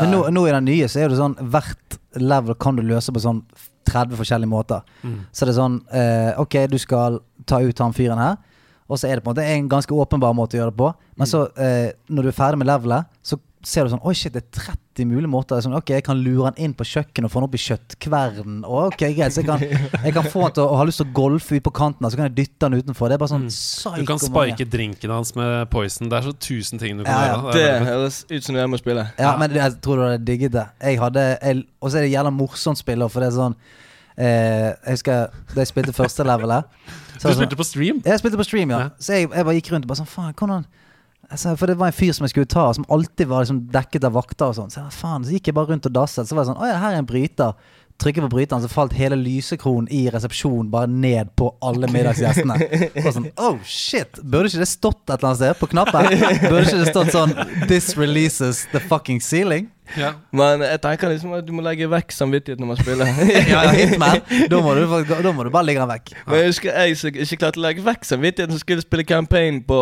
Men 0.00 0.14
nå, 0.14 0.22
nå 0.34 0.46
i 0.48 0.54
den 0.54 0.68
nye 0.70 0.90
så 0.90 1.02
er 1.04 1.12
det 1.12 1.20
sånn 1.20 1.36
hvert 1.40 1.98
level 2.18 2.56
kan 2.58 2.78
du 2.78 2.82
løse 2.86 3.14
på 3.14 3.22
sånn 3.22 3.42
30 3.90 4.18
forskjellige 4.20 4.50
måter. 4.50 4.86
Mm. 5.02 5.18
Så 5.32 5.46
det 5.46 5.54
er 5.54 5.58
sånn 5.58 5.80
eh, 5.96 6.30
Ok, 6.40 6.56
du 6.70 6.78
skal 6.78 7.20
ta 7.48 7.60
ut 7.62 7.82
han 7.82 7.94
fyren 7.96 8.20
her. 8.20 8.38
Og 8.90 8.98
så 8.98 9.06
er 9.06 9.18
det 9.18 9.24
på 9.24 9.30
en 9.30 9.36
måte 9.36 9.46
en 9.46 9.68
ganske 9.70 9.94
åpenbar 9.94 10.34
måte 10.34 10.58
å 10.58 10.62
gjøre 10.62 10.74
det 10.74 10.80
på. 10.80 10.90
Men 11.18 11.30
så, 11.30 11.44
eh, 11.62 11.92
når 12.10 12.26
du 12.26 12.30
er 12.32 12.36
ferdig 12.36 12.58
med 12.58 12.70
levelet, 12.70 13.10
så 13.22 13.38
ser 13.66 13.86
du 13.86 13.92
sånn 13.92 14.02
Oi, 14.08 14.14
shit, 14.18 14.34
det 14.34 14.42
er 14.42 14.74
30 14.74 14.89
mulige 15.06 15.28
måter. 15.30 15.56
Det 15.56 15.64
er 15.64 15.66
sånn, 15.68 15.76
ok, 15.78 15.90
Jeg 15.90 16.04
kan 16.04 16.18
lure 16.22 16.44
han 16.50 16.54
inn 16.58 16.74
på 16.74 16.84
kjøkkenet 16.84 17.24
og 17.24 17.30
få 17.32 17.40
han 17.40 17.46
opp 17.48 17.54
i 17.54 17.60
kjøttkvernen. 17.64 18.58
Og 18.64 18.92
ok, 18.92 19.04
greit, 19.16 19.32
så 19.34 19.40
jeg 19.42 19.46
kan, 19.48 19.60
jeg 20.06 20.14
kan 20.16 20.24
få 20.30 20.42
han 20.46 20.52
til 20.56 20.64
å 20.64 20.76
ha 20.80 20.84
lyst 20.88 21.00
til 21.02 21.08
å 21.08 21.14
golfe 21.16 21.56
ut 21.58 21.64
på 21.66 21.72
kanten, 21.80 22.04
og 22.06 22.12
så 22.12 22.20
kan 22.20 22.28
jeg 22.30 22.36
dytte 22.40 22.68
han 22.68 22.76
utenfor. 22.78 23.08
Det 23.10 23.16
er 23.18 23.22
bare 23.24 23.32
sånn 23.34 23.48
psyko 23.50 23.96
Du 24.00 24.06
kan 24.10 24.20
mange. 24.20 24.54
spike 24.56 24.68
drinken 24.72 25.10
hans 25.14 25.34
med 25.38 25.68
poison. 25.72 26.08
Det 26.10 26.18
er 26.20 26.28
så 26.28 26.34
tusen 26.36 26.78
ting 26.82 26.98
du 26.98 27.04
kan 27.04 27.12
Ja, 27.12 27.36
gjøre. 27.36 27.52
Det 27.56 27.88
høres 27.90 28.22
ut 28.30 28.42
som 28.44 28.54
du 28.54 28.60
er 28.60 28.66
med 28.70 28.80
å 28.80 28.82
spille. 28.84 29.06
Ja, 29.18 29.36
men 29.36 29.50
det- 29.50 29.62
jeg 29.62 29.80
tror 29.80 29.96
du 29.96 30.02
hadde 30.08 30.24
digget 30.24 30.52
det. 30.52 30.66
Jeg 30.80 30.98
hadde 31.00 31.26
jeg, 31.42 31.64
Og 31.82 31.90
så 31.90 31.96
er 31.98 32.02
det 32.08 32.12
jævla 32.12 32.30
morsomt 32.32 32.78
spiller, 32.78 33.08
for 33.08 33.20
det 33.20 33.28
er 33.32 33.36
sånn 33.38 33.54
eh, 34.18 34.74
Jeg 34.84 34.96
husker 34.98 35.30
da 35.54 35.60
jeg 35.64 35.70
spilte 35.70 35.94
første 35.96 36.24
levelet 36.26 36.64
så 37.20 37.22
Du 37.22 37.28
var 37.28 37.32
sånn- 37.34 37.40
spilte 37.44 37.56
på 37.60 37.64
stream? 37.68 38.02
Jeg 38.04 38.18
spilte 38.20 38.36
på 38.40 38.44
stream, 38.48 38.70
ja. 38.70 38.78
Ja. 38.78 38.88
Så 39.00 39.12
jeg, 39.16 39.30
jeg 39.30 39.44
bare 39.44 39.56
gikk 39.60 39.70
rundt 39.72 39.84
og 39.84 39.92
bare 39.92 40.00
sånn 40.02 40.10
Faen, 40.10 40.34
hvordan 40.34 40.66
altså, 41.30 41.56
For 41.58 41.70
det 41.70 41.78
var 41.80 41.90
en 41.90 41.96
fyr 41.96 42.14
som 42.16 42.26
jeg 42.26 42.34
skulle 42.34 42.50
ta, 42.50 42.68
som 42.76 42.86
alltid 42.92 43.30
var 43.30 43.44
liksom 43.44 43.64
dekket 43.72 44.06
av 44.08 44.16
vakter 44.18 44.50
og 44.50 44.58
sånn. 44.58 44.72
Så, 44.72 44.86
faen, 44.94 45.26
så 45.26 45.36
gikk 45.36 45.50
jeg 45.50 45.58
bare 45.58 45.72
rundt 45.72 45.88
og 45.90 45.94
dasset. 45.96 46.28
Så 46.28 46.36
var 46.36 46.44
jeg 46.44 46.52
sånn 46.52 46.62
Å 46.62 46.70
ja, 46.70 46.80
her 46.82 46.96
er 46.96 47.04
en 47.04 47.08
bryter. 47.08 47.54
Trykker 48.00 48.24
på 48.24 48.30
bryteren, 48.32 48.62
så 48.64 48.68
falt 48.72 48.94
hele 48.96 49.16
lysekronen 49.20 49.90
i 49.92 50.06
resepsjonen 50.08 50.70
bare 50.72 50.88
ned 50.88 51.34
på 51.36 51.50
alle 51.60 51.88
middagsgjestene. 51.92 52.56
Og 53.04 53.10
sånn 53.12 53.26
Oh 53.36 53.58
shit! 53.68 54.22
Burde 54.24 54.48
ikke 54.48 54.62
det 54.62 54.70
stått 54.70 55.02
et 55.04 55.18
eller 55.18 55.34
annet 55.34 55.42
sted 55.42 55.58
på 55.60 55.68
knappen? 55.74 56.08
Burde 56.46 56.62
ikke 56.64 56.80
det 56.80 56.94
stått 56.94 57.12
sånn 57.12 57.34
This 57.68 57.92
releases 58.00 58.64
the 58.72 58.80
fucking 58.80 59.20
ceiling? 59.20 59.68
Ja. 59.98 60.12
Men 60.32 60.62
jeg 60.66 60.80
tenker 60.84 61.12
liksom 61.12 61.34
at 61.38 61.46
du 61.46 61.52
må 61.56 61.64
legge 61.66 61.88
vekk 61.90 62.14
samvittighet 62.14 62.62
når 62.62 62.72
man 62.72 62.80
spiller. 62.80 63.10
Ja, 63.50 63.62
ja, 63.66 63.74
Hitman. 63.74 64.22
Da 64.50 64.60
må 64.62 64.74
du, 64.78 64.84
da 65.10 65.32
må 65.34 65.44
du 65.46 65.50
bare 65.50 65.66
legge 65.66 65.82
den 65.82 65.90
vekk. 65.90 66.14
Men 66.26 66.42
jeg 66.42 66.52
husker 66.52 66.80
jeg 66.84 66.96
som 67.00 67.20
ikke 67.26 67.40
klarte 67.44 67.60
å 67.60 67.66
legge 67.66 67.84
vekk 67.86 68.06
samvittigheten 68.06 68.56
som 68.56 68.62
skulle 68.62 68.84
spille 68.86 69.06
campaign 69.08 69.62
på 69.66 69.78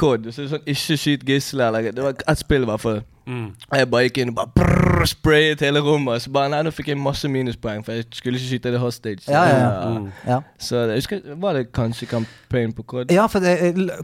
COD. 0.00 0.32
Så 0.32 0.42
det 0.42 0.48
er 0.48 0.56
sånn, 0.56 0.66
Ikke 0.74 0.98
skyt 1.04 1.28
gisler. 1.28 1.68
Eller, 1.68 1.92
det 1.92 2.04
var 2.04 2.18
ett 2.18 2.42
spill, 2.42 2.66
i 2.66 2.70
hvert 2.70 2.84
fall. 2.84 3.00
Mm. 3.28 3.48
Jeg 3.76 3.88
bare 3.92 4.06
gikk 4.06 4.18
inn 4.22 4.30
og 4.32 4.36
bare 4.38 4.52
brrr, 4.56 5.04
sprayet 5.10 5.60
hele 5.60 5.82
rommet. 5.84 6.22
Så 6.24 6.32
bare, 6.32 6.48
nei, 6.52 6.62
nå 6.64 6.72
fikk 6.72 6.92
jeg 6.94 7.00
masse 7.00 7.28
minuspoeng, 7.28 7.82
for 7.84 7.98
jeg 7.98 8.06
skulle 8.16 8.40
ikke 8.40 8.48
skyte 8.54 8.72
det 8.72 8.80
hostage. 8.80 9.26
Ja, 9.28 9.42
ja, 9.50 9.58
ja. 9.58 9.88
Mm. 9.98 10.06
Ja. 10.26 10.38
Så 10.58 10.86
jeg 10.88 11.02
husker, 11.02 11.20
var 11.42 11.58
det 11.58 11.66
kanskje 11.76 12.08
campaign 12.08 12.72
på 12.72 12.86
COD? 12.88 13.12
Ja, 13.12 13.26
for 13.28 13.44
det, 13.44 13.58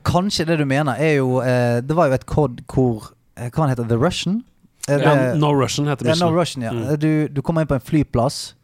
kanskje 0.05 0.45
det 0.51 0.59
du 0.61 0.67
mener 0.69 1.01
er 1.01 1.17
jo 1.23 1.39
eh, 1.41 1.81
Det 1.85 1.97
var 1.97 2.11
jo 2.11 2.19
et 2.19 2.27
kod 2.27 2.61
hvor 2.69 3.09
eh, 3.39 3.49
Hva 3.49 3.65
han 3.65 3.73
heter 3.73 3.89
The 3.89 3.97
Russian? 4.01 4.43
Er 4.89 5.01
det, 5.01 5.05
Ja, 5.07 5.35
no 5.41 5.53
Russian 5.57 5.89
heter 5.89 6.11
ja, 6.11 6.15
no. 6.21 6.29
Russian, 6.35 6.65
ja. 6.67 6.73
Mm. 6.73 6.99
Du, 7.01 7.29
du 7.29 7.41
kommer 7.43 7.65
inn 7.65 7.71
på 7.71 7.77
en 7.79 7.85
flyplass, 7.85 8.55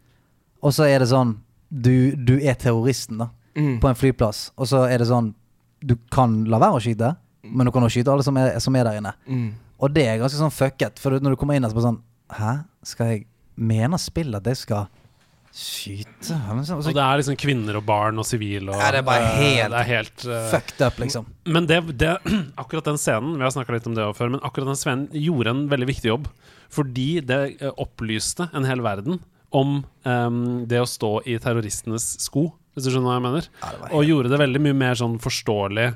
og 0.61 0.75
så 0.75 0.85
er 0.89 1.01
det 1.01 1.09
sånn 1.09 1.39
Du, 1.71 2.13
du 2.15 2.35
er 2.37 2.57
terroristen, 2.59 3.17
da. 3.23 3.29
Mm. 3.55 3.79
På 3.83 3.89
en 3.89 3.97
flyplass. 3.97 4.51
Og 4.59 4.67
så 4.69 4.85
er 4.87 5.01
det 5.01 5.07
sånn 5.09 5.33
Du 5.81 5.95
kan 6.13 6.43
la 6.51 6.59
være 6.61 6.77
å 6.77 6.83
skyte, 6.83 7.15
men 7.47 7.67
du 7.67 7.71
kan 7.73 7.83
også 7.83 7.99
skyte 7.99 8.13
alle 8.13 8.23
som 8.23 8.37
er, 8.37 8.53
som 8.61 8.75
er 8.77 8.85
der 8.85 8.99
inne. 9.01 9.13
Mm. 9.25 9.49
Og 9.81 9.93
det 9.95 10.05
er 10.05 10.19
ganske 10.21 10.37
sånn 10.37 10.53
fucket. 10.53 10.99
For 11.01 11.17
når 11.17 11.33
du 11.33 11.39
kommer 11.41 11.57
inn 11.57 11.65
der, 11.65 11.73
så 11.73 11.79
bare 11.79 11.89
sånn 11.89 12.01
Hæ? 12.31 12.51
Skal 12.87 13.09
jeg 13.11 13.27
Mener 13.61 13.99
spillet 13.99 14.39
at 14.39 14.47
jeg 14.47 14.57
skal 14.61 14.87
skyte? 15.51 16.37
Så, 16.63 16.77
Og 16.77 16.95
det 16.95 17.03
er 17.03 17.19
liksom 17.19 17.35
kvinner 17.39 17.79
og 17.79 17.83
barn 17.87 18.21
og 18.21 18.27
sivile 18.27 18.71
og 18.71 18.79
Ja, 18.79 18.91
det 18.95 19.01
er 19.01 19.07
bare 19.07 19.27
eh, 19.27 19.41
helt 19.41 19.75
er 19.75 19.89
helt 19.89 20.23
uh, 20.27 20.37
fucked 20.53 20.79
up, 20.85 21.01
liksom. 21.03 21.27
Men 21.45 21.67
det, 21.67 21.81
det, 21.99 22.15
akkurat 22.61 22.87
den 22.87 23.01
scenen 23.01 23.35
Vi 23.35 23.43
har 23.43 23.51
snakka 23.53 23.75
litt 23.75 23.89
om 23.89 23.97
det 23.97 24.07
før, 24.17 24.31
men 24.35 24.45
akkurat 24.47 24.71
den 24.71 24.79
scenen 24.79 25.09
gjorde 25.11 25.51
en 25.51 25.67
veldig 25.71 25.89
viktig 25.91 26.11
jobb. 26.13 26.31
Fordi 26.71 27.09
det 27.27 27.41
eh, 27.59 27.75
opplyste 27.81 28.47
en 28.55 28.67
hel 28.67 28.83
verden 28.85 29.19
om 29.51 29.81
um, 30.07 30.41
det 30.71 30.79
å 30.79 30.87
stå 30.87 31.17
i 31.27 31.35
terroristenes 31.43 32.05
sko, 32.23 32.45
hvis 32.71 32.85
du 32.85 32.93
skjønner 32.93 33.09
hva 33.09 33.17
jeg 33.17 33.25
mener. 33.25 33.47
Ja, 33.59 33.71
det 33.75 33.89
Og 33.97 34.07
gjorde 34.07 34.31
det 34.31 34.39
veldig 34.39 34.61
mye 34.63 34.77
mer 34.79 34.95
sånn 34.95 35.17
forståelig 35.19 35.89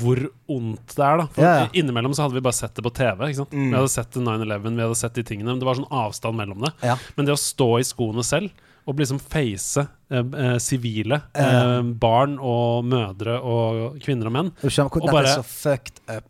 hvor 0.00 0.22
ondt 0.48 0.94
det 0.96 1.04
er. 1.04 1.20
da 1.20 1.26
For 1.34 1.44
Ja, 1.44 1.52
ja. 1.60 1.66
Innimellom 1.76 2.16
så 2.16 2.24
hadde 2.24 2.38
vi 2.38 2.44
bare 2.46 2.56
sett 2.56 2.72
det 2.78 2.84
på 2.86 2.94
TV. 2.96 3.26
Ikke 3.28 3.42
sant? 3.42 3.52
Mm. 3.52 3.68
Vi 3.68 3.76
hadde 3.76 3.92
sett 3.92 4.16
9-11, 4.16 4.70
vi 4.70 4.86
hadde 4.86 5.00
sett 5.02 5.20
de 5.20 5.26
tingene. 5.28 5.50
Men 5.52 5.60
det 5.60 5.68
var 5.68 5.76
sånn 5.76 5.92
avstand 5.92 6.40
mellom 6.40 6.64
det. 6.64 6.72
Ja. 6.88 6.96
Men 7.18 7.28
det 7.28 7.36
å 7.36 7.42
stå 7.42 7.68
i 7.82 7.84
skoene 7.84 8.24
selv 8.24 8.48
og 8.86 8.98
liksom 8.98 9.20
face 9.22 9.82
eh, 10.10 10.18
eh, 10.18 10.56
sivile, 10.58 11.20
eh, 11.38 11.82
barn 12.02 12.34
og 12.42 12.84
mødre 12.90 13.36
og 13.38 13.98
kvinner 14.02 14.26
og 14.26 14.34
menn 14.34 14.48
Og 14.62 15.06
bare-. 15.06 15.36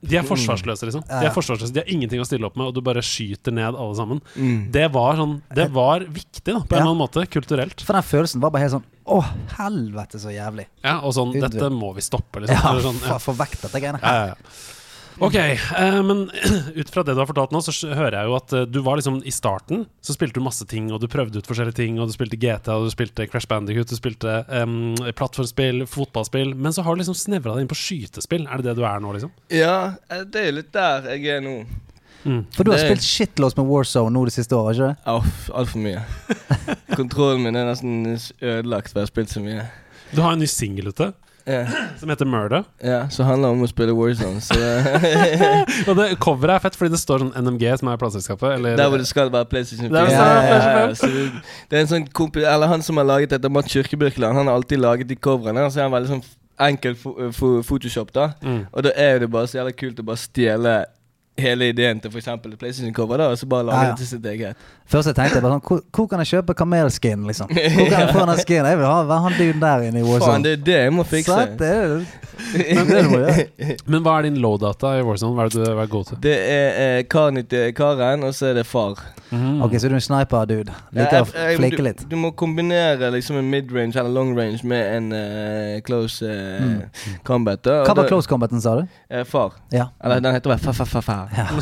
De 0.03 0.19
er 0.21 0.27
forsvarsløse, 0.29 0.85
liksom. 0.89 1.05
De 1.09 1.27
er 1.29 1.33
forsvarsløse, 1.33 1.73
de 1.73 1.81
har 1.81 1.89
ingenting 1.93 2.21
å 2.21 2.27
stille 2.29 2.45
opp 2.47 2.59
med, 2.61 2.69
og 2.69 2.75
du 2.77 2.83
bare 2.85 3.01
skyter 3.05 3.55
ned 3.57 3.73
alle 3.73 3.97
sammen. 3.97 4.21
Mm. 4.37 4.71
Det 4.75 4.85
var 4.93 5.17
sånn 5.17 5.39
Det 5.55 5.71
var 5.73 6.05
viktig, 6.05 6.45
da, 6.53 6.61
på 6.61 6.77
en 6.77 6.77
Ja. 6.77 6.83
eller 6.83 6.91
annen 6.91 7.03
måte. 7.03 7.27
Kulturelt. 7.33 7.81
For 7.81 7.97
den 7.97 8.03
følelsen 8.03 8.41
var 8.45 8.51
bare 8.51 8.67
helt 8.69 8.77
sånn 8.77 8.85
Å, 9.03 9.19
helvete, 9.59 10.21
så 10.23 10.31
jævlig. 10.31 10.67
Ja, 10.85 11.01
og 11.01 11.13
sånn 11.17 11.33
Undre. 11.35 11.49
Dette 11.51 11.71
må 11.75 11.95
vi 11.97 12.05
stoppe, 12.05 12.45
liksom. 12.45 12.55
Ja, 12.55 12.85
sånn, 12.85 13.01
ja. 13.03 13.19
få 13.19 13.35
vekk 13.35 13.59
dette 13.65 13.81
greiene 13.81 13.99
Ja, 14.03 14.07
her. 14.09 14.27
ja, 14.27 14.35
ja. 14.37 14.82
Ok, 15.23 15.37
eh, 15.39 15.99
men 16.03 16.25
ut 16.81 16.89
fra 16.91 17.05
det 17.07 17.15
du 17.15 17.21
har 17.23 17.29
fortalt 17.31 17.53
nå, 17.55 17.61
så 17.63 17.73
hører 17.95 18.17
jeg 18.19 18.27
jo 18.31 18.35
at 18.39 18.55
eh, 18.59 18.65
du 18.67 18.81
var 18.83 18.99
liksom 18.99 19.21
i 19.29 19.31
starten 19.35 19.85
Så 20.03 20.17
spilte 20.17 20.41
du 20.41 20.43
masse 20.43 20.67
ting, 20.67 20.89
og 20.91 20.99
du 21.03 21.07
prøvde 21.13 21.39
ut 21.39 21.47
forskjellige 21.47 21.79
ting, 21.79 22.01
og 22.03 22.11
du 22.11 22.15
spilte 22.17 22.39
GTA, 22.43 22.75
og 22.81 22.89
du 22.89 22.95
spilte 22.95 23.29
Crash 23.31 23.47
Bandicoot, 23.51 23.93
du 23.93 23.99
spilte 23.99 24.41
em, 24.51 24.75
plattformspill, 25.19 25.85
fotballspill, 25.87 26.57
men 26.59 26.75
så 26.75 26.83
har 26.83 26.97
du 26.99 27.05
liksom 27.05 27.19
snevra 27.19 27.55
deg 27.55 27.65
inn 27.67 27.71
på 27.71 27.79
skytespill. 27.79 28.49
Er 28.51 28.59
det 28.63 28.73
det 28.73 28.77
du 28.81 28.85
er 28.89 28.99
nå, 29.05 29.15
liksom? 29.15 29.31
Ja, 29.55 29.77
eh, 30.11 30.25
det 30.27 30.43
er 30.43 30.51
jo 30.51 30.59
litt 30.59 30.73
der 30.75 31.09
jeg 31.15 31.39
er 31.39 31.47
nå. 31.47 31.57
Mm. 32.23 32.43
For 32.55 32.63
du 32.67 32.71
har 32.71 32.79
Det- 32.79 32.87
spilt 32.91 33.07
shitloads 33.07 33.57
med 33.59 33.67
Warzone 33.67 34.15
nå 34.15 34.25
det 34.27 34.35
siste 34.35 34.55
året, 34.59 34.77
ikke 34.79 34.91
det? 34.91 35.15
Altfor 35.63 35.83
mye. 35.83 36.03
Kontrollen 36.99 37.43
min 37.47 37.57
er 37.59 37.67
nesten 37.71 38.03
ødelagt, 38.11 38.91
for 38.93 39.01
jeg 39.01 39.07
har 39.09 39.11
spilt 39.15 39.33
så 39.35 39.43
mye. 39.43 39.65
Du 40.13 40.21
har 40.23 40.35
en 40.35 40.43
ny 40.43 40.47
singel 40.51 40.91
ute 40.93 41.13
Ja, 41.47 41.63
som 41.99 42.11
heter 42.13 42.29
Murder. 42.29 42.63
ja 42.85 43.09
Så 43.11 43.25
handler 43.27 43.55
om 43.55 43.63
å 43.65 43.69
spille 43.71 43.95
Warzone. 43.97 44.41
Så 44.45 44.55
Og 45.91 45.97
det 45.99 46.09
coveret 46.23 46.57
er 46.59 46.65
fett 46.67 46.79
fordi 46.79 46.95
det 46.95 47.01
står 47.03 47.25
sånn 47.25 47.33
NMG, 47.35 47.65
som 47.81 47.91
er 47.91 47.99
plateselskapet. 48.01 48.57
Eller 48.59 48.79
Der 48.79 48.93
hvor 48.93 49.03
det 49.03 49.09
skal 49.11 49.33
være 49.33 49.51
PlayStation 49.51 49.91
4. 49.91 50.05
Ja, 50.13 50.13
ja, 50.13 50.61
ja, 50.63 50.87
det, 50.95 51.77
er 51.77 51.83
en 51.83 51.91
sånn 51.91 52.07
kompi 52.15 52.47
Eller 52.47 52.71
han 52.71 52.85
som 52.87 53.01
har 53.01 53.09
laget 53.09 53.35
dette, 53.35 53.51
Matt 53.53 53.71
Kirkebirkeland, 53.73 54.39
han 54.39 54.51
har 54.51 54.61
alltid 54.61 54.83
laget 54.83 55.11
de 55.11 55.19
coverene. 55.19 55.67
Så 55.71 55.83
er 55.83 55.89
han 55.89 55.95
veldig 55.97 56.15
sånn 56.17 56.25
enkel 56.63 56.97
fo 56.99 57.15
fo 57.35 57.55
Photoshop, 57.67 58.13
da. 58.15 58.33
Mm. 58.43 58.67
Og 58.71 58.85
da 58.87 58.93
er 58.97 59.23
det 59.23 59.31
bare 59.33 59.51
så 59.51 59.59
jævla 59.61 59.75
kult 59.75 60.03
å 60.03 60.07
bare 60.07 60.21
stjele 60.21 60.75
hele 61.41 61.71
ideen 61.73 62.01
til 62.01 62.13
f.eks. 62.13 62.29
PlayStation-cover, 62.45 63.23
da, 63.23 63.31
og 63.33 63.39
så 63.41 63.49
bare 63.49 63.67
lage 63.71 63.79
Ja, 63.79 63.85
ja. 63.89 63.93
det 63.97 64.03
til 64.03 64.11
sitt 64.11 64.27
eget. 64.29 64.57
Først 64.87 65.07
jeg 65.09 65.15
tenkte 65.17 65.35
jeg 65.39 65.43
bare 65.45 65.53
sånn 65.57 65.63
Hvor, 65.69 65.81
hvor 65.95 66.07
kan 66.11 66.19
jeg 66.25 66.29
kjøpe 66.33 66.55
kamelskin, 66.59 67.23
liksom? 67.29 67.47
Hvor 67.53 67.87
kan 67.89 68.01
jeg 68.03 68.15
få 68.15 68.27
den 68.29 68.39
skin? 68.43 68.65
Jeg 68.67 68.79
vil 68.79 68.87
ha 68.87 69.03
være 69.09 69.21
han 69.29 69.33
duden 69.39 69.61
der 69.63 69.79
inne 69.89 69.99
i 70.03 70.03
Warzone. 70.03 70.33
Faen, 70.33 70.43
det 70.45 70.53
er 70.53 70.57
det 70.67 70.79
jeg 70.83 70.93
må 70.93 71.03
fikse. 71.09 71.33
Sant, 71.33 71.59
det 71.59 71.69
er 71.71 71.89
det. 71.89 72.07
Men 72.77 72.87
det 72.91 73.03
må 73.11 73.19
jeg. 73.23 73.47
Men 73.93 74.01
hva 74.05 74.13
er 74.19 74.23
din 74.29 74.37
low-data 74.43 74.87
i 74.99 75.03
Warzone? 75.07 75.35
Hva 75.39 75.43
er 75.47 75.51
det 75.55 75.61
du 75.63 75.67
hva 75.79 75.83
er 75.87 75.91
god 75.93 76.05
til? 76.11 76.17
Det 76.27 76.37
er 76.51 76.69
eh, 76.99 77.03
karen 77.13 77.37
til 77.47 77.73
karen, 77.79 78.23
og 78.27 78.33
så 78.37 78.45
er 78.51 78.55
det 78.61 78.67
far. 78.67 78.95
Mm. 79.33 79.63
Ok, 79.65 79.73
så 79.81 79.89
du 79.89 79.95
er 79.95 79.97
en 79.97 80.03
sniper-dude. 80.05 80.73
Liker 80.93 81.23
å 81.23 81.25
jeg- 81.25 81.33
jeg- 81.53 81.59
flike 81.63 81.83
litt. 81.87 82.01
Du 82.11 82.17
må 82.21 82.29
kombinere 82.37 83.09
liksom 83.15 83.37
en 83.41 83.49
mid-range 83.49 83.97
eller 83.97 84.11
long 84.13 84.35
range 84.37 84.61
med 84.69 84.83
en 84.97 85.07
uh, 85.13 85.81
close 85.87 86.21
uh, 86.27 86.31
Mm. 86.63 86.83
combat. 87.25 87.63
Da, 87.65 87.79
Hva 87.87 87.95
var 87.97 88.09
close 88.11 88.29
combaten, 88.29 88.61
sa 88.61 88.75
du? 88.81 88.85
eh, 89.11 89.25
far. 89.25 89.51
Ja. 89.73 89.87
Eller 90.05 90.21
den 90.21 90.35
heter 90.37 90.51
vel 90.53 90.59
fa-fa-fa-fa. 90.61 91.17
Ja. 91.33 91.47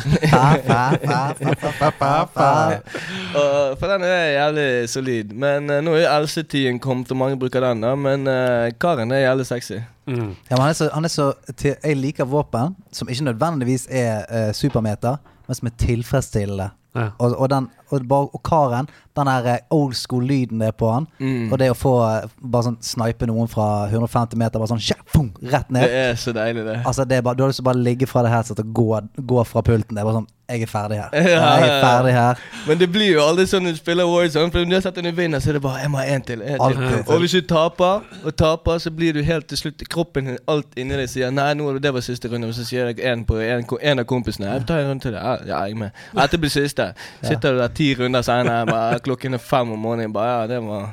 Og 3.35 3.77
For 3.79 3.87
den 3.87 4.03
er 4.03 4.25
jævlig 4.35 4.89
solid. 4.89 5.33
Men 5.33 5.69
uh, 5.69 5.79
nå 5.83 5.95
er 5.95 6.03
jo 6.03 6.25
LC-tiden 6.25 6.79
kommet, 6.83 7.11
og 7.11 7.17
mange 7.17 7.39
bruker 7.39 7.63
den. 7.63 7.83
da 7.83 7.95
Men 7.95 8.27
uh, 8.27 8.69
karen 8.81 9.11
er 9.11 9.25
jævlig 9.25 9.45
sexy. 9.45 9.79
Mm. 10.07 10.35
Ja, 10.49 10.55
men 10.55 10.61
han 10.61 10.69
er 10.69 10.77
så, 10.77 10.89
han 10.93 11.05
er 11.05 11.13
så 11.13 11.31
til, 11.57 11.75
Jeg 11.83 11.97
liker 11.97 12.25
våpen 12.25 12.75
som 12.91 13.09
ikke 13.09 13.23
nødvendigvis 13.23 13.87
er 13.89 14.25
uh, 14.27 14.53
supermeter, 14.53 15.17
men 15.47 15.55
som 15.55 15.67
er 15.67 15.77
tilfredsstillende. 15.77 16.69
Ja. 16.95 17.09
Og, 17.19 17.39
og, 17.39 17.49
den, 17.49 17.69
og, 17.91 18.29
og 18.35 18.41
karen, 18.43 18.87
den 19.17 19.25
der 19.27 19.47
eh, 19.53 19.57
old 19.75 19.93
school-lyden 19.93 20.59
det 20.59 20.67
er 20.67 20.71
på 20.79 20.91
han, 20.91 21.07
Mm. 21.19 21.51
og 21.51 21.59
det 21.59 21.71
å 21.71 21.75
få 21.77 21.93
eh, 22.07 22.27
bare 22.41 22.63
sånn 22.69 22.77
snipe 22.81 23.27
noen 23.27 23.47
fra 23.51 23.87
150 23.89 24.37
meter, 24.39 24.59
bare 24.59 24.71
sånn 24.71 24.79
tja, 24.79 24.95
fung, 25.11 25.31
rett 25.43 25.67
Det 25.69 25.89
er 25.89 26.15
så 26.15 26.31
deilig, 26.33 26.63
det. 26.65 26.81
Altså 26.85 27.03
det 27.05 27.17
er 27.17 27.21
bare, 27.21 27.35
Du 27.35 27.43
har 27.43 27.49
lyst 27.49 27.59
til 27.59 27.65
å 27.67 27.71
bare 27.73 27.83
ligge 27.83 28.07
fra 28.07 28.23
det 28.23 28.31
headsetet 28.31 28.65
og 28.65 28.73
gå, 28.73 29.01
gå 29.27 29.43
fra 29.45 29.61
pulten. 29.61 29.95
Det 29.95 29.99
er 30.01 30.05
bare 30.07 30.21
sånn 30.21 30.27
Jeg 30.51 30.61
er 30.63 30.67
ferdig 30.67 30.97
her. 30.99 31.09
Ja, 31.15 31.57
Jeg 31.61 31.69
er 31.69 31.81
ferdig 31.81 32.11
her. 32.13 32.39
Men 32.67 32.77
det 32.77 32.89
blir 32.91 33.13
jo 33.13 33.21
aldri 33.23 33.45
sånn 33.47 33.63
når 33.63 33.71
du 33.71 33.77
spiller 33.79 34.03
Warzone. 34.09 34.51
For 34.51 34.59
når 34.59 34.69
du 34.69 34.75
har 34.75 34.81
sett 34.83 34.97
en 34.99 35.15
vinner, 35.15 35.39
så 35.39 35.49
er 35.49 35.53
det 35.53 35.61
bare 35.61 35.79
'jeg 35.79 35.89
må 35.91 35.97
ha 35.97 36.03
en 36.03 36.21
til'. 36.21 36.41
En 36.43 36.59
til. 36.59 37.03
Og 37.07 37.19
hvis 37.19 37.31
du 37.31 37.41
taper, 37.41 38.01
og 38.25 38.35
taper, 38.35 38.77
så 38.77 38.91
blir 38.91 39.13
du 39.13 39.21
helt 39.23 39.47
til 39.47 39.57
slutt 39.57 39.83
Kroppen 39.89 40.25
din, 40.25 40.37
alt 40.47 40.67
inni 40.75 40.95
deg 40.97 41.07
sier 41.09 41.31
'nei, 41.31 41.53
nå, 41.53 41.79
det 41.79 41.93
var 41.93 42.01
siste 42.01 42.27
runde', 42.27 42.47
og 42.47 42.53
så 42.53 42.65
sier 42.65 42.85
jeg 42.87 42.99
en, 42.99 43.23
på, 43.25 43.35
en, 43.39 43.63
en 43.81 43.99
av 43.99 44.05
kompisene 44.05 44.45
'jeg 44.51 44.67
tar 44.67 44.79
en 44.79 44.89
runde 44.89 45.03
til', 45.07 45.13
ja, 45.15 45.37
ja, 45.47 45.63
jeg 45.63 45.71
er 45.71 45.75
med. 45.75 45.91
Dette 46.15 46.37
blir 46.37 46.49
siste. 46.49 46.93
Sitter 47.23 47.51
du 47.53 47.57
der 47.57 47.67
ti 47.81 47.91
runder 47.97 48.21
senere, 48.25 48.65
bare 48.69 48.99
klokken 49.01 49.33
er 49.37 49.41
fem 49.41 49.71
om 49.73 49.79
morgenen, 49.89 50.13
bare 50.13 50.33
'ja, 50.41 50.47
det 50.53 50.59
var 50.67 50.89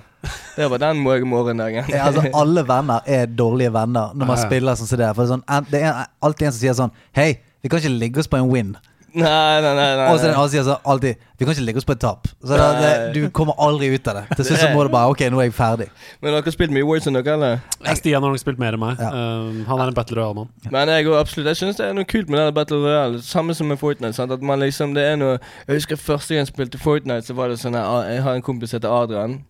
det 0.56 0.66
var 0.70 0.78
den 0.82 0.98
mor- 1.04 1.24
morgendagen'. 1.30 1.88
Ja, 1.92 2.06
altså 2.08 2.24
Alle 2.34 2.64
venner 2.66 3.00
er 3.06 3.26
dårlige 3.26 3.72
venner 3.72 4.14
når 4.14 4.26
man 4.26 4.36
Ja, 4.36 4.42
ja. 4.42 4.48
spiller 4.48 4.74
sånn 4.74 4.88
som 4.90 4.98
det. 4.98 5.14
For 5.14 5.22
det 5.22 5.30
er, 5.30 5.34
sånn, 5.36 5.70
det 5.70 5.82
er 5.82 6.06
alltid 6.22 6.46
en 6.48 6.52
som 6.52 6.60
sier 6.60 6.74
sånn 6.74 6.90
Hei, 7.14 7.38
vi 7.62 7.68
kan 7.68 7.78
ikke 7.78 7.98
ligge 7.98 8.18
oss 8.18 8.26
på 8.26 8.36
en 8.40 8.50
win. 8.50 8.76
Nei, 9.14 9.60
nei, 9.64 9.72
nei. 9.72 9.96
nei, 9.96 10.06
Og 10.12 10.18
så 10.18 10.26
er 10.26 10.28
det 10.28 10.34
en 10.34 10.36
nei. 10.36 10.42
annen 10.44 10.64
som 10.66 10.90
alltid 10.92 11.16
Vi 11.38 11.46
kan 11.46 11.54
ikke 11.54 11.64
ligge 11.64 11.80
oss 11.80 11.86
på 11.88 11.94
et 11.96 12.00
tap. 12.02 12.28
Så 12.44 12.58
det, 12.58 12.66
det, 12.82 12.90
du 13.14 13.30
kommer 13.32 13.56
aldri 13.56 13.88
ut 13.94 14.08
av 14.10 14.18
det. 14.18 14.24
Til 14.36 14.44
slutt 14.50 14.60
så 14.60 14.68
må 14.74 14.84
du 14.84 14.90
bare 14.92 15.08
Ok, 15.14 15.22
nå 15.32 15.40
er 15.40 15.48
jeg 15.48 15.54
ferdig. 15.56 15.86
Men 16.20 16.34
dere 16.34 16.42
har 16.44 16.54
spilt 16.54 16.74
mye 16.74 16.84
Warzone, 16.84 17.22
dere, 17.24 17.36
eller? 17.38 17.62
Jeg, 17.86 18.00
Stian 18.02 18.22
har 18.22 18.34
nok 18.34 18.42
spilt 18.42 18.60
mer 18.60 18.76
enn 18.76 18.82
meg. 18.82 19.00
Ja. 19.00 19.10
Um, 19.14 19.62
han 19.70 19.80
er 19.84 19.92
en 19.92 19.96
Battle 19.96 20.20
Royale-mann. 20.20 20.50
Men 20.74 20.92
jeg 20.92 21.08
går 21.08 21.20
absolutt 21.22 21.48
Jeg 21.54 21.62
synes 21.62 21.80
det 21.80 21.86
er 21.88 21.96
noe 21.96 22.08
kult 22.08 22.28
med 22.28 22.42
den 22.42 22.54
Battle 22.58 22.82
Royale. 22.84 23.22
Samme 23.24 23.56
som 23.56 23.70
med 23.72 23.80
Fortnite. 23.80 24.12
Sant? 24.18 24.34
At 24.34 24.44
man 24.44 24.60
liksom 24.60 24.92
Det 24.98 25.06
er 25.08 25.16
noe 25.20 25.38
Jeg 25.38 25.78
husker 25.80 25.96
første 25.96 26.34
gang 26.34 26.44
jeg 26.44 26.52
spilte 26.52 26.82
Fortnite, 26.82 27.24
så 27.30 27.38
var 27.38 27.48
det 27.48 27.60
sånn 27.62 27.78
Jeg 27.78 28.26
har 28.26 28.34
en 28.36 28.44
kompis 28.44 28.74
som 28.74 28.82
heter 28.82 28.92
Adrian. 28.92 29.40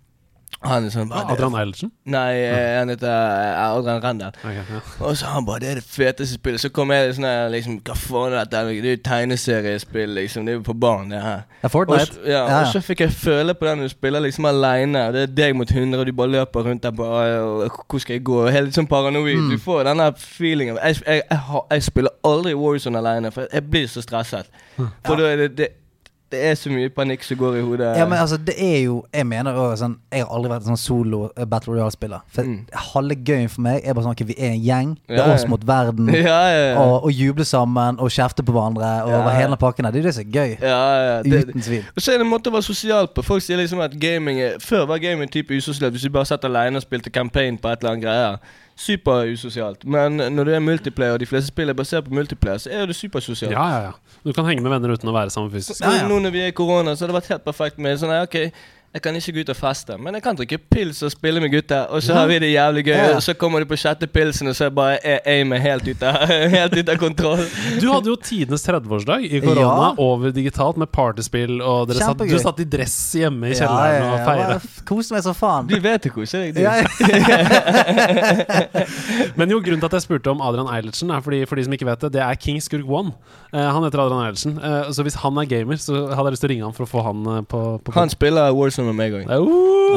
Han 0.64 0.86
er 0.88 0.90
sånn 0.90 1.12
Adrian 1.14 1.54
Eilertsen? 1.54 1.90
Nei, 2.10 2.32
eh, 2.42 2.78
han 2.78 2.90
heter 2.90 3.06
eh, 3.06 3.58
Adrian 3.62 4.00
Randal. 4.02 4.32
Okay, 4.42 4.56
ja. 4.58 4.80
Og 5.06 5.16
så 5.16 5.26
han 5.30 5.46
bare 5.46 5.60
'Det 5.60 5.68
er 5.70 5.74
det 5.74 5.84
feteste 5.84 6.34
spillet'. 6.34 6.58
Så 6.60 6.68
kom 6.74 6.90
jeg 6.90 7.14
sånn 7.14 7.24
her 7.28 7.48
liksom 7.52 7.80
Hva 7.84 7.94
faen 7.94 8.32
er 8.32 8.44
dette? 8.44 8.64
Det 8.82 8.84
er 8.84 8.96
jo 8.96 9.02
tegneseriespill, 9.04 10.14
liksom. 10.14 10.46
Det 10.46 10.52
er 10.52 10.58
jo 10.58 10.64
for 10.66 10.72
barn, 10.74 11.10
det 11.10 11.22
her. 11.22 11.42
Ja, 11.62 11.64
Og, 11.68 11.70
Fortnite. 11.70 12.18
Og, 12.18 12.26
ja, 12.26 12.46
Ja, 12.48 12.60
og 12.60 12.72
så 12.72 12.80
fikk 12.80 13.00
jeg 13.00 13.12
føle 13.12 13.54
på 13.54 13.66
den 13.66 13.78
du 13.78 13.88
spiller 13.88 14.20
liksom 14.20 14.44
aleine. 14.44 15.12
Det 15.12 15.22
er 15.22 15.26
deg 15.26 15.56
mot 15.56 15.70
100, 15.70 16.00
og 16.00 16.06
du 16.06 16.12
bare 16.12 16.28
løper 16.28 16.62
rundt 16.64 16.82
der 16.82 16.90
bare 16.90 17.40
og, 17.40 17.70
Hvor 17.88 17.98
skal 17.98 18.14
jeg 18.14 18.24
gå? 18.24 18.48
Helt 18.50 18.74
sånn 18.74 18.88
paranoid. 18.88 19.38
Mm. 19.38 19.50
Du 19.50 19.58
får 19.58 19.84
den 19.84 19.98
der 19.98 20.12
feelingen. 20.16 20.78
Jeg, 20.82 20.96
jeg, 21.06 21.22
jeg, 21.30 21.40
jeg 21.70 21.82
spiller 21.82 22.10
aldri 22.24 22.54
Warzone 22.54 22.98
aleine, 22.98 23.30
for 23.30 23.46
jeg 23.52 23.70
blir 23.70 23.86
så 23.86 24.02
stresset. 24.02 24.46
For 24.76 25.14
da 25.14 25.22
er 25.22 25.36
det, 25.36 25.56
det 25.58 25.68
det 26.30 26.40
er 26.44 26.54
så 26.60 26.68
mye 26.70 26.90
panikk 26.92 27.22
som 27.24 27.36
går 27.40 27.56
i 27.56 27.60
hodet. 27.64 27.86
Ja, 27.96 28.04
men 28.04 28.18
altså, 28.18 28.36
det 28.36 28.54
er 28.58 28.82
jo 28.84 29.04
Jeg 29.14 29.26
mener 29.26 29.52
også, 29.56 29.76
sånn 29.84 29.94
Jeg 30.12 30.24
har 30.24 30.34
aldri 30.36 30.50
vært 30.52 30.66
en 30.66 30.76
sånn 30.76 30.80
solo 30.82 31.20
eh, 31.36 31.44
Battle 31.48 31.72
Royale-spiller. 31.74 32.20
For 32.34 32.42
Mm. 32.44 32.66
halve 32.94 33.14
gøyen 33.24 33.48
for 33.48 33.60
meg 33.64 33.80
er 33.84 33.94
bare 33.94 34.04
sånn 34.04 34.12
at 34.16 34.26
vi 34.28 34.34
er 34.38 34.50
en 34.52 34.62
gjeng. 34.64 34.90
Det 35.08 35.18
er 35.18 35.32
oss 35.34 35.46
mot 35.48 35.64
verden. 35.66 36.08
ja, 36.14 36.20
ja, 36.52 36.60
ja. 36.72 36.78
Og, 36.82 37.04
og 37.04 37.12
juble 37.12 37.44
sammen 37.44 37.98
og 37.98 38.10
kjefte 38.10 38.42
på 38.44 38.52
hverandre 38.52 38.90
og 39.04 39.12
over 39.22 39.30
hele 39.30 39.56
pakken. 39.56 39.84
Det 39.88 39.94
er 39.94 40.02
jo 40.02 40.06
det 40.08 40.14
som 40.14 40.24
er 40.26 40.32
gøy. 40.38 40.56
ja, 40.60 40.82
ja. 41.08 41.22
Det, 41.22 41.42
Uten 41.48 41.60
tvil. 41.62 41.84
og 41.96 42.02
så 42.02 42.12
er 42.12 42.18
det 42.18 42.26
en 42.26 42.32
måte 42.32 42.50
å 42.52 42.56
være 42.58 42.68
sosial 42.68 43.08
på. 43.08 43.22
Folk 43.24 43.42
sier 43.42 43.56
liksom 43.56 43.80
at 43.80 43.96
gaming 44.00 44.40
er 44.40 44.58
Før 44.60 44.86
var 44.86 44.98
gaming 44.98 45.30
type 45.30 45.54
usosialt. 45.56 45.92
Hvis 45.92 46.02
du 46.02 46.10
bare 46.10 46.26
satt 46.28 46.44
alene 46.44 46.76
og 46.76 46.82
spilte 46.82 47.10
campaign 47.10 47.58
på 47.58 47.68
et 47.72 47.78
eller 47.80 47.92
annet 47.96 48.04
greier. 48.04 48.38
Superusosialt. 48.78 49.84
Men 49.84 50.20
når 50.32 50.44
det 50.48 50.54
er 50.54 50.62
multiplayer, 50.62 51.16
og 51.16 51.20
de 51.20 51.26
fleste 51.26 51.50
spill 51.50 51.72
er 51.72 51.76
basert 51.78 52.06
på 52.06 52.14
multiplayer, 52.14 52.62
så 52.62 52.70
er 52.72 52.86
det 52.86 52.96
supersosialt. 52.96 53.52
ja, 53.52 53.68
ja, 53.74 53.80
ja. 53.88 53.92
Du 54.24 54.32
kan 54.32 54.46
henge 54.46 54.62
med 54.62 54.70
venner 54.70 54.94
uten 54.94 55.10
å 55.10 55.14
være 55.14 55.30
sammen 55.34 55.50
fysisk. 55.50 55.82
Ja, 55.82 55.92
ja. 56.00 56.08
Nå 56.10 56.18
når 56.22 56.34
vi 56.34 56.40
er 56.46 56.52
i 56.52 56.56
korona, 56.56 56.94
så 56.94 57.04
har 57.04 57.12
det 57.12 57.18
vært 57.20 57.32
helt 57.34 57.46
perfekt 57.46 57.78
med 57.82 57.98
sånn 58.00 58.14
her, 58.14 58.26
ok 58.26 58.50
jeg 58.94 59.02
kan 59.04 59.16
ikke 59.18 59.32
gå 59.36 59.40
ut 59.44 59.50
og 59.52 59.56
feste, 59.58 59.96
men 60.00 60.14
jeg 60.16 60.22
kan 60.24 60.36
drikke 60.38 60.56
pils 60.72 61.02
og 61.04 61.10
spille 61.12 61.40
med 61.44 61.50
gutter. 61.52 61.84
Og 61.92 62.00
så 62.02 62.14
har 62.16 62.26
vi 62.30 62.38
det 62.40 62.48
jævlig 62.54 62.84
gøy. 62.86 63.00
Og 63.18 63.22
så 63.22 63.34
kommer 63.36 63.60
du 63.60 63.66
på 63.68 63.76
sjette 63.76 64.06
pilsen, 64.08 64.48
og 64.48 64.54
så 64.56 64.64
er 64.66 64.70
bare 64.74 64.96
er 65.04 65.18
aimet 65.28 65.60
helt 65.60 65.84
ute 65.90 66.12
helt 66.56 66.72
ut 66.78 66.88
av 66.88 66.96
kontroll. 67.02 67.42
Du 67.82 67.90
hadde 67.92 68.08
jo 68.08 68.16
tidenes 68.16 68.64
30-årsdag 68.64 69.20
i 69.28 69.40
korona 69.44 69.60
Ja. 69.60 69.92
over 70.00 70.30
digitalt 70.32 70.76
med 70.80 70.88
partyspill, 70.94 71.60
og 71.60 71.88
dere 71.90 71.98
satt, 72.00 72.18
du 72.24 72.38
satt 72.40 72.60
i 72.64 72.66
dress 72.68 72.96
hjemme 73.20 73.46
i 73.50 73.52
Ja, 73.52 73.58
kjelleren 73.60 73.94
ja, 73.98 74.02
og 74.08 74.18
ja. 74.18 74.24
feira. 74.24 74.46
Bare 74.56 74.84
Koste 74.88 75.12
meg 75.18 75.22
som 75.28 75.34
faen. 75.36 75.68
Du 75.68 75.76
vet 75.84 76.00
jo 76.08 76.12
hvordan 76.16 76.48
jeg 76.48 76.56
Ja, 76.64 76.72
ja. 76.80 76.88
Men 79.38 79.50
jo, 79.52 79.58
grunnen 79.62 79.80
til 79.82 79.88
at 79.90 79.96
jeg 79.98 80.04
spurte 80.06 80.32
om 80.32 80.40
Adrian 80.44 80.68
Eilertsen, 80.72 81.10
er 81.12 81.22
fordi 81.24 81.42
for 81.48 81.58
de 81.60 81.64
som 81.66 81.74
ikke 81.76 81.88
vet 81.88 82.04
det, 82.06 82.10
det 82.16 82.22
er 82.24 82.38
King 82.40 82.60
Skurk 82.64 82.88
One. 82.88 83.12
Eh, 83.52 83.60
han 83.68 83.84
heter 83.84 84.02
Adrian 84.02 84.24
Eilertsen. 84.26 84.56
Eh, 84.58 84.90
så 84.96 85.04
hvis 85.06 85.18
han 85.22 85.38
er 85.40 85.48
gamer, 85.50 85.78
så 85.80 86.00
hadde 86.08 86.26
jeg 86.30 86.36
lyst 86.38 86.44
til 86.44 86.50
å 86.50 86.52
ringe 86.54 86.66
han 86.68 86.76
for 86.76 86.88
å 86.88 86.90
få 86.90 87.04
han 87.06 87.18
eh, 87.36 87.42
på, 87.52 87.62
på 87.84 87.96
Han 87.98 88.12
spiller 88.12 88.50
Warzone 88.78 88.92
med 88.92 88.98
meg 88.98 89.14
òg. 89.18 89.26
Uh, 89.26 89.38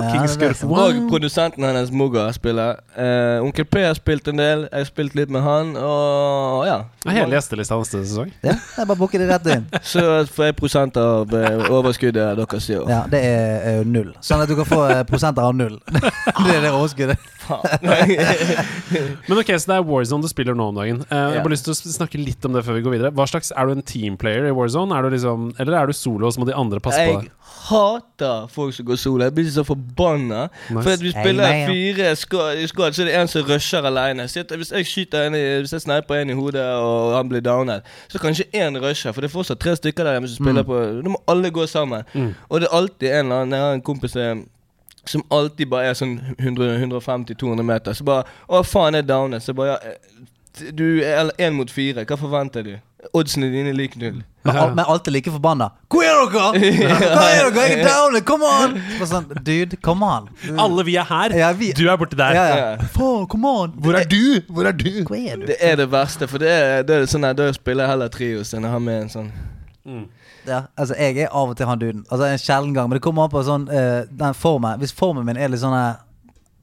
Ja, 0.02 0.24
det. 0.39 1.02
Og 1.04 1.10
produsenten 1.10 1.63
hennes, 1.63 1.91
Mugga, 1.91 2.32
spiller. 2.34 2.80
Uh, 2.98 3.44
Onkel 3.44 3.65
P 3.65 3.84
har 3.84 3.94
spilt 3.94 4.28
en 4.32 4.39
del. 4.39 4.65
Jeg 4.72 4.80
har 4.80 4.88
spilt 4.89 5.15
litt 5.15 5.30
med 5.30 5.41
han, 5.46 5.76
og 5.78 6.65
ja. 6.65 6.78
Det 7.04 7.12
er 7.12 7.17
hele 7.20 7.36
gjestelista 7.38 7.78
neste 7.78 8.02
sesong. 8.06 8.32
Ja, 8.46 8.56
jeg 8.78 8.88
bare 8.88 8.98
booker 8.98 9.22
det 9.22 9.28
rett 9.30 9.50
inn. 9.56 9.67
Så 9.94 10.04
får 10.32 10.50
jeg 10.50 10.58
prosent 10.60 10.98
av 11.02 11.34
eh, 11.34 11.67
overskuddet 11.74 12.38
deres 12.39 12.70
i 12.70 12.78
år. 12.80 12.89
Ja, 12.91 13.02
det 13.12 13.22
er, 13.26 13.56
er 13.72 13.89
null. 13.89 14.12
Sånn 14.22 14.44
at 14.44 14.50
du 14.52 14.56
kan 14.60 14.70
få 14.70 14.84
eh, 14.89 15.04
prosenter 15.10 15.46
av 15.46 15.56
null. 15.58 15.80
det 15.91 16.56
er 16.56 16.65
det 16.65 16.74
overskuddet. 16.74 17.32
Men 19.28 19.40
ok, 19.42 19.52
så 19.60 19.72
det 19.72 19.78
er 19.78 19.86
Warzone 19.88 20.26
du 20.26 20.30
spiller 20.32 20.58
nå 20.58 20.70
om 20.72 20.78
dagen. 20.78 21.02
Uh, 21.10 21.16
Jeg 21.18 21.40
har 21.40 21.46
bare 21.46 21.56
lyst 21.56 21.68
til 21.68 21.74
å 21.74 21.94
snakke 21.98 22.22
litt 22.22 22.46
om 22.48 22.56
det 22.56 22.64
før 22.68 22.78
vi 22.78 22.84
går 22.86 22.96
videre. 22.98 23.14
Hva 23.18 23.28
slags, 23.30 23.52
Er 23.56 23.68
du 23.68 23.76
en 23.76 23.86
teamplayer 23.86 24.50
i 24.50 24.56
Warzone? 24.56 24.96
Er 24.96 25.08
du 25.08 25.16
liksom, 25.16 25.52
eller 25.60 25.78
er 25.80 25.92
du 25.92 25.96
solo, 25.98 26.28
og 26.28 26.36
så 26.36 26.44
må 26.44 26.50
de 26.50 26.56
andre 26.58 26.82
passe 26.84 27.02
på 27.02 27.18
deg? 27.22 27.30
Jeg 27.32 27.42
hater 27.72 28.48
folk 28.52 28.76
som 28.76 28.88
går 28.88 29.00
solo. 29.02 29.24
Jeg 29.28 29.36
blir 29.38 29.50
så 29.54 29.64
forbanna. 29.68 30.48
Nice. 30.70 30.84
For 30.84 30.92
at 30.94 31.04
vi 31.04 31.12
spiller 31.14 31.52
hey, 31.52 31.66
fire 31.70 32.16
squad, 32.20 32.62
i 32.62 32.68
squad, 32.72 32.96
så 32.96 33.04
er 33.06 33.12
det 33.12 33.18
en 33.20 33.32
som 33.32 33.46
rusher 33.50 33.88
alene. 33.88 34.28
Hvis 34.28 34.72
jeg 34.72 34.90
skyter 34.90 35.28
en 35.28 35.38
i, 35.38 35.44
Hvis 35.62 35.76
jeg 35.78 35.86
sniper 35.86 36.22
en 36.22 36.34
i 36.34 36.38
hodet, 36.38 36.66
og 36.66 37.16
han 37.18 37.30
blir 37.30 37.44
downet, 37.46 37.86
så 38.10 38.20
kan 38.20 38.36
ikke 38.36 38.64
én 38.66 38.80
rushe. 38.82 39.14
For 39.14 39.22
det 39.22 39.30
er 39.32 39.36
fortsatt 39.36 39.62
tre 39.62 39.76
stykker 39.76 40.08
der 40.08 40.18
hjemme 40.18 40.32
som 40.32 40.44
spiller 40.44 40.68
på 40.68 40.80
Da 41.02 41.14
må 41.14 41.22
alle 41.32 41.52
gå 41.52 41.68
sammen. 41.70 42.04
Mm. 42.14 42.34
Og 42.50 42.62
det 42.62 42.70
er 42.70 42.78
alltid 42.78 43.10
en 43.12 43.26
eller 43.26 43.46
annen 43.46 43.58
Jeg 43.58 43.68
har 43.68 43.78
en 43.78 43.88
kompis 43.92 44.12
som 44.18 44.46
som 45.06 45.24
alltid 45.34 45.70
bare 45.72 45.90
er 45.92 45.94
sånn 45.98 46.20
150-200 46.38 47.64
meter. 47.66 47.94
Så 47.98 48.04
bare 48.08 48.24
Å, 48.48 48.62
faen, 48.68 48.94
jeg 48.98 49.06
er 49.06 49.10
downet. 49.10 49.44
Så 49.44 49.54
bare 49.58 49.76
ja, 49.76 49.96
eh, 49.96 50.72
Du 50.76 51.02
er 51.04 51.32
én 51.40 51.54
mot 51.56 51.70
fire. 51.72 52.04
Hva 52.06 52.18
forventer 52.20 52.64
du? 52.64 52.74
Oddsene 53.18 53.48
dine 53.50 53.72
er 53.72 53.74
lik 53.74 53.96
null. 53.98 54.20
Men, 54.46 54.58
al 54.58 54.76
men 54.78 54.86
alltid 54.86 55.14
like 55.16 55.32
forbanna. 55.34 55.72
Hvor 55.90 56.04
er 56.06 56.20
dere?! 56.30 56.74
Hvor 57.16 57.24
er 57.26 57.50
dere?! 57.56 57.64
Jeg 57.72 57.80
er 57.80 57.88
down! 57.88 58.18
Come 58.28 58.46
on! 58.46 58.76
Så 59.00 59.08
sånn, 59.10 59.26
Dude, 59.48 59.78
come 59.82 60.06
on. 60.06 60.28
Alle 60.62 60.86
vi 60.86 60.96
er 61.02 61.08
her! 61.10 61.34
Ja, 61.40 61.50
vi- 61.58 61.72
Du 61.78 61.88
er 61.90 61.98
borti 61.98 62.20
der. 62.20 62.38
Ja, 62.38 62.46
ja. 62.60 62.90
Faen, 62.94 63.26
come 63.32 63.48
on! 63.50 63.74
Hvor 63.82 63.98
er 63.98 64.06
du? 64.12 64.42
Hvor 64.54 64.70
er 64.70 64.78
du? 64.78 64.92
Hvor 65.08 65.18
er 65.18 65.42
du? 65.42 65.48
Det 65.50 65.58
er 65.66 65.80
det 65.82 65.88
verste, 65.92 66.28
for 66.30 66.38
det 66.44 66.52
er, 66.54 66.84
det 66.86 67.00
er 67.00 67.10
sånn 67.10 67.26
her, 67.26 67.34
da 67.42 67.50
spiller 67.58 67.88
jeg 67.88 67.94
heller 67.96 68.14
trios 68.14 68.54
enn 68.54 68.70
å 68.70 68.76
ha 68.76 68.82
med 68.82 69.08
en 69.08 69.14
sånn 69.16 69.32
Ja, 70.48 70.64
altså 70.76 70.96
Jeg 70.98 71.18
er 71.26 71.36
av 71.36 71.52
og 71.52 71.58
til 71.58 71.70
han 71.70 71.82
duden. 71.82 72.06
Altså 72.10 72.26
En 72.28 72.42
sjelden 72.42 72.74
gang. 72.74 72.90
Men 72.90 72.98
det 72.98 73.04
kommer 73.06 73.28
an 73.28 73.34
på 73.34 73.44
sånn 73.46 73.68
eh, 73.70 74.08
den 74.10 74.38
formen. 74.38 74.80
Hvis 74.82 74.96
formen 74.96 75.28
min 75.28 75.38
er 75.38 75.52
litt 75.52 75.62
sånn 75.64 75.76
eh, 75.78 76.02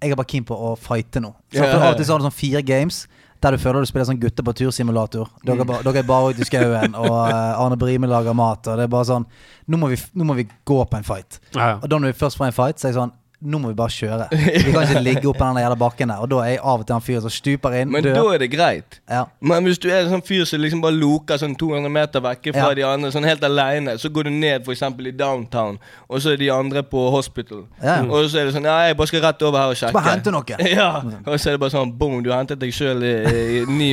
Jeg 0.02 0.14
er 0.14 0.20
bare 0.20 0.30
keen 0.30 0.46
på 0.48 0.56
å 0.56 0.74
fighte 0.78 1.22
nå. 1.22 1.34
Så 1.52 1.62
for 1.62 1.78
Av 1.82 1.92
og 1.92 2.00
til 2.00 2.08
så 2.08 2.16
har 2.16 2.22
du 2.22 2.28
sånn 2.30 2.40
fire 2.40 2.64
games 2.66 3.06
der 3.38 3.54
du 3.54 3.60
føler 3.62 3.84
du 3.84 3.86
spiller 3.86 4.08
sånn 4.08 4.18
gutter 4.18 4.42
på 4.42 4.52
tursimulator. 4.58 5.28
Dere, 5.46 5.62
er 5.62 5.84
dere 5.86 6.00
er 6.00 6.06
bare 6.06 6.32
ute 6.32 6.42
i 6.42 6.48
skauen, 6.48 6.96
og 6.98 7.12
uh, 7.12 7.60
Arne 7.62 7.78
Brime 7.78 8.08
lager 8.10 8.34
mat. 8.34 8.66
Og 8.66 8.80
det 8.80 8.88
er 8.88 8.90
bare 8.90 9.06
sånn 9.06 9.28
Nå 9.68 9.78
må 9.78 9.90
vi, 9.92 9.98
nå 10.16 10.26
må 10.26 10.34
vi 10.38 10.48
gå 10.66 10.78
på 10.88 10.98
en 10.98 11.06
fight. 11.06 11.38
Ja, 11.52 11.74
ja. 11.74 11.76
Og 11.76 11.90
da 11.92 12.00
når 12.00 12.14
vi 12.14 12.18
først 12.22 12.40
får 12.40 12.48
en 12.48 12.56
fight, 12.56 12.80
så 12.80 12.88
er 12.88 12.94
jeg 12.94 12.98
sånn 12.98 13.12
Nå 13.40 13.58
må 13.62 13.68
vi 13.70 13.74
bare 13.78 13.92
kjøre. 13.94 14.24
Vi 14.34 14.72
kan 14.74 14.82
ikke 14.82 15.00
ligge 15.04 15.28
oppe 15.30 15.44
den 15.46 15.54
der 15.60 15.62
jævla 15.68 15.76
bakken 15.78 16.10
der. 16.10 16.22
Og 16.24 16.30
da 16.32 16.38
er 16.42 16.48
jeg 16.56 16.58
av 16.66 16.80
og 16.82 16.86
til 16.88 16.96
han 16.96 17.02
fyren 17.06 17.22
som 17.22 17.30
stuper 17.30 17.76
inn, 17.78 17.92
Men 17.94 18.02
da 18.02 18.24
er 18.34 18.40
det 18.42 18.48
greit. 18.50 18.96
Ja. 19.06 19.20
Men 19.40 19.62
hvis 19.68 19.78
du 19.78 19.86
er 19.92 20.00
en 20.00 20.10
sånn 20.10 20.24
fyr 20.26 20.42
som 20.48 20.58
liksom 20.58 20.80
bare 20.82 20.96
loker 20.98 21.38
sånn 21.38 21.54
200 21.60 21.92
meter 21.94 22.24
vekke 22.24 22.50
fra 22.56 22.64
Ja. 22.72 22.74
de 22.74 22.82
andre, 22.88 23.12
sånn 23.14 23.28
helt 23.28 23.44
aleine, 23.46 23.94
så 24.02 24.10
går 24.10 24.26
du 24.26 24.30
ned 24.34 24.66
f.eks. 24.66 24.82
i 24.82 25.12
downtown, 25.14 25.78
og 26.10 26.18
så 26.24 26.32
er 26.32 26.36
de 26.42 26.48
andre 26.50 26.82
på 26.82 27.04
hospital. 27.14 27.62
Ja. 27.82 28.00
Og 28.02 28.26
så 28.26 28.40
er 28.42 28.44
det 28.50 28.54
sånn 28.56 28.66
Ja, 28.66 28.74
jeg 28.88 28.96
bare 28.98 29.06
skal 29.12 29.22
rett 29.22 29.42
over 29.46 29.58
her 29.62 29.68
og 29.70 29.78
sjekke. 29.78 29.94
Bare 29.94 30.16
hente 30.16 30.34
noe. 30.34 30.58
Ja, 30.78 30.90
og 31.26 31.38
så 31.38 31.52
er 31.52 31.52
det 31.54 31.60
bare 31.62 31.74
sånn 31.76 31.94
boom, 31.96 32.18
du 32.26 32.32
har 32.34 32.42
hentet 32.42 32.58
deg 32.58 32.74
sjøl 32.74 33.06
i, 33.06 33.14
i 33.60 33.64
ni, 33.70 33.92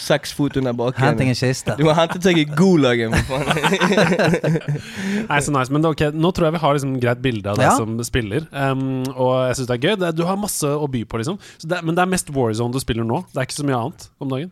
seks 0.00 0.32
fot 0.32 0.56
under 0.56 0.72
bakken. 0.72 1.04
Henting 1.04 1.28
en 1.28 1.38
kiste. 1.38 1.76
Du 1.76 1.84
har 1.90 2.00
hentet 2.06 2.24
deg 2.24 2.40
i 2.40 2.48
gulagen, 2.56 3.12
for 3.28 3.44
faen. 3.44 4.58
Nei, 5.28 5.40
så 5.44 5.52
nice, 5.52 5.68
men 5.72 5.84
det 5.84 5.88
er 5.92 5.94
ok, 5.96 6.04
Nå 6.16 6.32
tror 6.32 6.48
jeg 6.48 6.56
vi 6.56 6.64
har 6.64 6.76
liksom 6.80 6.96
greit 7.02 7.20
bilde 7.24 7.52
av 7.52 7.60
deg 7.60 7.68
Ja. 7.68 7.76
som 7.76 7.98
spiller. 8.06 8.48
Um, 8.52 8.77
og 9.14 9.32
jeg 9.48 9.56
syns 9.58 9.68
det 9.70 9.76
er 9.76 9.82
gøy. 9.88 9.96
Det, 10.02 10.12
du 10.18 10.24
har 10.28 10.36
masse 10.40 10.68
å 10.68 10.86
by 10.90 11.04
på, 11.08 11.20
liksom. 11.22 11.38
Så 11.58 11.68
det, 11.70 11.82
men 11.84 11.94
det 11.98 12.02
er 12.04 12.10
mest 12.14 12.30
Warzone 12.34 12.72
du 12.74 12.80
spiller 12.82 13.04
nå. 13.08 13.24
Det 13.32 13.42
er 13.42 13.48
ikke 13.48 13.58
så 13.60 13.66
mye 13.68 13.80
annet 13.82 14.08
om 14.22 14.32
dagen. 14.32 14.50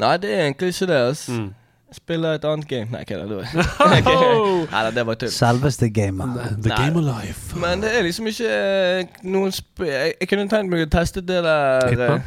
Nei, 0.00 0.16
det 0.22 0.30
er 0.34 0.42
egentlig 0.48 0.72
ikke 0.74 0.88
det. 0.90 1.00
Altså. 1.10 1.32
Mm. 1.38 1.52
Spiller 1.94 2.34
et 2.34 2.44
annet 2.50 2.66
game. 2.66 2.88
Nei, 2.90 3.04
hva 3.06 3.18
er 3.22 3.28
det? 3.30 3.50
Nei, 4.74 4.80
det 4.96 5.04
var 5.06 5.18
tull. 5.20 5.30
Selveste 5.30 5.88
gamer. 5.94 6.32
The 6.58 6.72
Nei. 6.72 6.78
game 6.80 6.98
of 6.98 7.04
life. 7.06 7.54
Men 7.62 7.84
det 7.84 7.92
er 7.94 8.02
liksom 8.02 8.26
ikke 8.32 8.48
eh, 8.50 9.20
noen 9.22 9.54
sp 9.54 9.84
jeg, 9.86 10.16
jeg 10.20 10.30
kunne 10.32 10.48
tenkt 10.50 10.72
meg 10.72 10.88
å 10.88 10.90
teste 10.90 11.22
det 11.22 11.38
der 11.46 11.86
Hitman? 11.92 12.24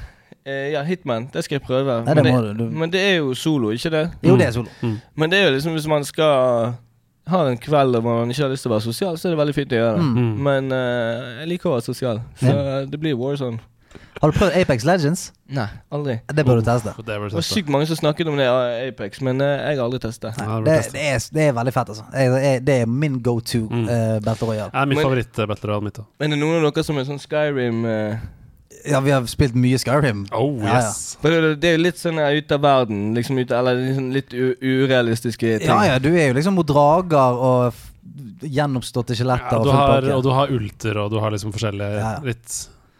Uh, 0.48 0.68
ja, 0.72 0.82
Hitman. 0.88 1.26
Det 1.34 1.44
skal 1.44 1.58
jeg 1.58 1.66
prøve. 1.68 1.98
Nei, 2.08 2.14
det 2.16 2.24
men, 2.24 2.34
må 2.38 2.42
du- 2.46 2.54
du- 2.62 2.72
men 2.80 2.92
det 2.94 3.02
er 3.04 3.16
jo 3.18 3.34
solo, 3.36 3.74
ikke 3.76 3.92
det? 3.92 4.06
Jo, 4.24 4.38
det 4.40 4.48
er 4.48 4.54
solo. 4.56 4.72
Men 5.20 5.30
det 5.34 5.42
er 5.42 5.50
jo 5.50 5.56
liksom 5.58 5.76
hvis 5.76 5.88
man 5.92 6.08
skal 6.08 6.78
ha 7.32 7.42
en 7.52 7.58
kveld 7.62 7.98
hvor 8.02 8.22
man 8.24 8.30
ikke 8.34 8.44
har 8.46 8.52
lyst 8.54 8.64
til 8.68 8.72
å 8.72 8.76
være 8.76 8.86
sosial, 8.90 9.18
så 9.18 9.28
er 9.30 9.36
det 9.36 9.40
veldig 9.46 9.56
fint 9.58 9.74
å 9.74 9.82
gjøre 9.82 9.96
det. 9.98 10.06
Mm. 10.12 10.36
Men 10.50 10.70
uh, 10.74 11.42
jeg 11.42 11.50
liker 11.54 11.70
å 11.72 11.78
være 11.78 11.88
sosial, 11.88 12.22
så 12.42 12.54
det 12.92 13.00
blir 13.02 13.18
Warzone. 13.20 13.60
Har 14.18 14.32
du 14.32 14.38
prøvd 14.38 14.56
Apex 14.58 14.84
Legends? 14.86 15.22
Nei, 15.54 15.68
aldri. 15.94 16.16
Det 16.34 16.44
bør 16.46 16.58
du 16.60 16.66
teste. 16.66 16.92
Det 17.06 17.14
er 17.14 17.22
Det 17.30 17.38
var 17.38 17.46
sykt 17.46 17.70
mange 17.74 17.86
som 17.90 17.98
snakket 18.00 18.30
om 18.32 18.38
det 18.38 18.48
Apex, 18.50 19.22
men 19.26 19.42
uh, 19.42 19.46
jeg 19.62 19.78
har 19.78 19.84
aldri 19.86 20.00
testet. 20.02 20.38
Nei, 20.42 20.58
det 20.66 20.74
Det, 20.88 20.94
det, 20.96 21.04
er, 21.14 21.28
det 21.38 21.44
er 21.48 21.54
veldig 21.58 21.74
fett, 21.76 21.92
altså. 21.94 22.06
Jeg, 22.14 22.32
jeg, 22.48 22.64
det 22.68 22.78
er 22.82 22.90
min 22.90 23.20
go 23.26 23.36
to 23.40 23.62
Mm. 23.70 23.86
uh, 23.86 24.18
Battle 24.26 24.48
Royale. 24.50 24.72
Det 24.74 24.82
er 24.82 24.90
min 24.94 25.02
favoritt-battle 25.02 25.70
royale 25.70 25.86
mitt. 25.90 26.00
òg. 26.02 26.10
Men 26.20 26.34
det 26.34 26.40
er 26.40 26.42
noen 26.46 26.58
av 26.60 26.66
dere 26.72 26.84
som 26.90 26.98
er 26.98 27.06
sånn 27.10 27.22
Skyrim 27.22 27.86
eh, 27.86 28.26
Ja, 28.90 29.00
vi 29.04 29.12
har 29.12 29.26
spilt 29.30 29.56
mye 29.58 29.78
Skyrim. 29.82 30.26
Oh, 30.32 30.58
Ja, 30.64 30.68
ja. 30.68 30.80
yes. 30.86 31.18
For 31.22 31.34
det, 31.58 31.64
er 31.68 31.78
jo 31.78 31.84
litt 31.84 32.00
sånn 32.02 32.20
ute 32.22 32.56
av 32.58 32.64
verden, 32.66 33.14
liksom 33.18 33.38
ut, 33.42 33.52
eller 33.52 33.76
liksom 33.82 34.10
litt 34.16 34.34
u 34.34 34.54
urealistiske 34.62 35.60
ting. 35.60 35.68
Ja, 35.68 35.84
ja, 35.94 36.00
du 36.00 36.10
er 36.16 36.30
jo 36.32 36.38
liksom 36.40 36.58
mot 36.60 36.68
drager 36.70 37.42
og 37.52 37.74
gjennomståtte 38.42 39.16
skjeletter. 39.18 39.52
Ja, 39.56 39.60
og 39.60 39.66
du 39.68 39.72
har, 39.76 40.10
og 40.18 40.24
du 40.26 40.32
har 40.36 40.52
ulter, 40.54 40.98
og 41.04 41.12
du 41.14 41.20
har 41.24 41.32
liksom 41.34 41.54
forskjellige 41.56 42.00
Ja. 42.02 42.16
litt 42.24 42.58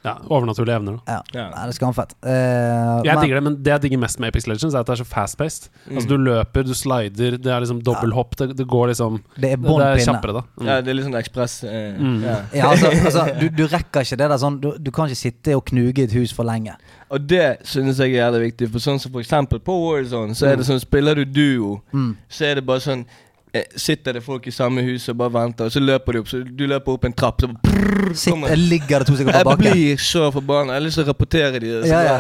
ja, 0.08 0.14
overnaturlige 0.32 0.76
evner. 0.80 0.98
da 1.06 1.14
ja. 1.18 1.22
Ja. 1.36 1.46
Nei, 1.54 1.66
det 1.68 1.74
er 1.74 1.78
skamfett. 1.78 2.16
Uh, 2.24 2.32
Jeg 2.32 3.14
men- 3.14 3.22
digger 3.24 3.36
det, 3.40 3.44
men 3.48 3.56
det 3.64 3.72
jeg 3.76 3.82
digger 3.86 4.02
mest 4.06 4.20
med 4.24 4.32
Apex 4.32 4.48
Legends, 4.48 4.74
er 4.74 4.80
at 4.80 4.88
det 4.90 4.96
er 4.96 5.04
så 5.04 5.08
fast-paced. 5.12 5.70
Altså 5.92 6.08
Du 6.10 6.16
løper, 6.18 6.64
du 6.68 6.74
slider, 6.74 7.38
det 7.38 7.52
er 7.52 7.60
liksom 7.66 7.82
dobbelthopp. 7.84 8.36
Det, 8.40 8.50
det 8.58 8.68
går 8.68 8.88
liksom 8.94 9.20
det 9.38 9.52
er 9.52 9.58
Det, 9.58 9.66
bånn 9.68 9.82
er 9.86 9.96
pinne. 9.98 10.06
kjappere, 10.08 10.34
da. 10.40 10.44
Mm. 10.58 10.68
Ja, 10.72 10.80
det 10.82 10.90
er 10.94 11.00
litt 11.02 11.06
sånn 11.10 11.20
ekspress 11.22 11.58
Uh, 11.68 12.00
Mm. 12.00 12.22
ja. 12.24 12.36
Ja, 12.54 12.70
altså, 12.72 12.88
altså 13.06 13.40
du, 13.40 13.50
du 13.50 13.64
rekker 13.68 14.02
ikke 14.06 14.18
det 14.18 14.30
der 14.30 14.38
sånn 14.42 14.60
du, 14.62 14.72
du 14.80 14.92
kan 14.92 15.08
ikke 15.10 15.20
sitte 15.20 15.56
og 15.58 15.66
knuge 15.70 16.00
i 16.00 16.04
et 16.08 16.14
hus 16.18 16.32
for 16.34 16.44
lenge. 16.48 16.74
Og 17.12 17.28
det 17.28 17.60
synes 17.68 17.98
jeg 18.00 18.14
er 18.16 18.22
jævlig 18.32 18.52
viktig. 18.52 18.70
For 18.72 18.80
sånn 18.84 19.00
som 19.00 19.12
for 19.12 19.22
eksempel 19.24 19.60
på 19.64 19.74
Warzone, 19.84 20.36
så 20.36 20.48
er 20.52 20.56
det 20.60 20.66
sånn 20.68 20.80
Spiller 20.84 21.16
du 21.16 21.26
duo, 21.26 21.82
Mm. 21.94 22.16
så 22.30 22.46
er 22.52 22.56
det 22.56 22.66
bare 22.66 22.80
sånn 22.84 23.06
eh, 23.54 23.64
Sitter 23.76 24.14
det 24.14 24.24
folk 24.24 24.46
i 24.48 24.52
samme 24.52 24.84
hus 24.84 25.08
og 25.10 25.18
bare 25.18 25.32
venter, 25.32 25.66
og 25.66 25.72
så 25.72 25.80
løper 25.80 26.14
de 26.14 26.20
opp. 26.20 26.28
Så 26.28 26.44
du 26.44 26.66
løper 26.68 26.92
opp 26.94 27.06
en 27.06 27.14
trapp, 27.14 27.42
så 27.42 27.48
bare 27.48 27.62
prrr, 28.08 28.18
Sitt, 28.20 28.34
kommer 28.34 28.56
ligger 28.58 29.04
det 29.04 29.08
to 29.12 29.16
stykker 29.20 29.38
på 29.44 29.54
Jeg 29.54 29.62
blir 29.64 30.02
så 30.08 30.26
forbanna. 30.34 30.74
Jeg 30.76 30.82
har 30.82 30.86
lyst 30.88 31.00
til 31.02 31.06
å 31.06 31.12
rapportere 31.12 31.62
de. 31.64 31.72
Ja, 31.90 32.02
ja. 32.08 32.18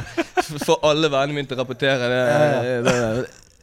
Får 0.68 0.80
alle 0.92 1.10
vennene 1.12 1.36
mine 1.40 1.50
til 1.50 1.58
å 1.58 1.62
rapportere. 1.64 2.12
Det, 2.12 2.22
det, 2.86 2.96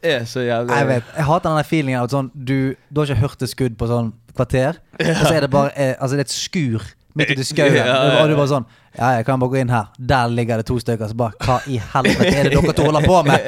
det 0.03 0.13
er 0.13 0.27
så 0.29 0.43
jævlig 0.45 0.75
Jeg 0.77 0.87
vet, 0.91 1.07
jeg 1.17 1.25
hater 1.29 1.55
den 1.55 1.65
feelingen 1.71 1.99
av 2.01 2.09
at 2.09 2.13
sånn 2.13 2.27
du, 2.35 2.57
du 2.89 3.01
har 3.01 3.09
ikke 3.09 3.23
hørt 3.23 3.45
et 3.47 3.51
skudd 3.53 3.77
på 3.79 3.87
sånn 3.89 4.11
kvarter, 4.35 4.77
og 4.99 5.21
så 5.23 5.31
er 5.33 5.45
det 5.45 5.49
bare 5.53 5.71
eh, 5.79 5.93
Altså 5.95 6.17
det 6.17 6.25
er 6.25 6.27
et 6.27 6.35
skur 6.35 6.83
midt 7.15 7.31
ute 7.31 7.41
i 7.41 7.47
skauen, 7.53 7.77
Ja, 7.79 7.85
ja, 7.87 7.95
ja. 8.11 8.17
og 8.25 8.29
du 8.29 8.35
bare 8.37 8.51
sånn 8.51 8.67
Ja, 8.97 9.09
jeg 9.17 9.25
kan 9.27 9.39
bare 9.41 9.51
gå 9.51 9.59
inn 9.59 9.69
her. 9.73 9.89
Der 9.99 10.27
ligger 10.31 10.57
det 10.61 10.65
to 10.69 10.77
stykker. 10.79 11.09
Så 11.11 11.17
bare 11.19 11.35
Hva 11.43 11.57
i 11.67 11.77
helvete 11.93 12.29
er 12.31 12.49
det 12.49 12.55
dere 12.55 12.73
to 12.77 12.85
holder 12.87 13.05
på 13.05 13.21
med? 13.27 13.39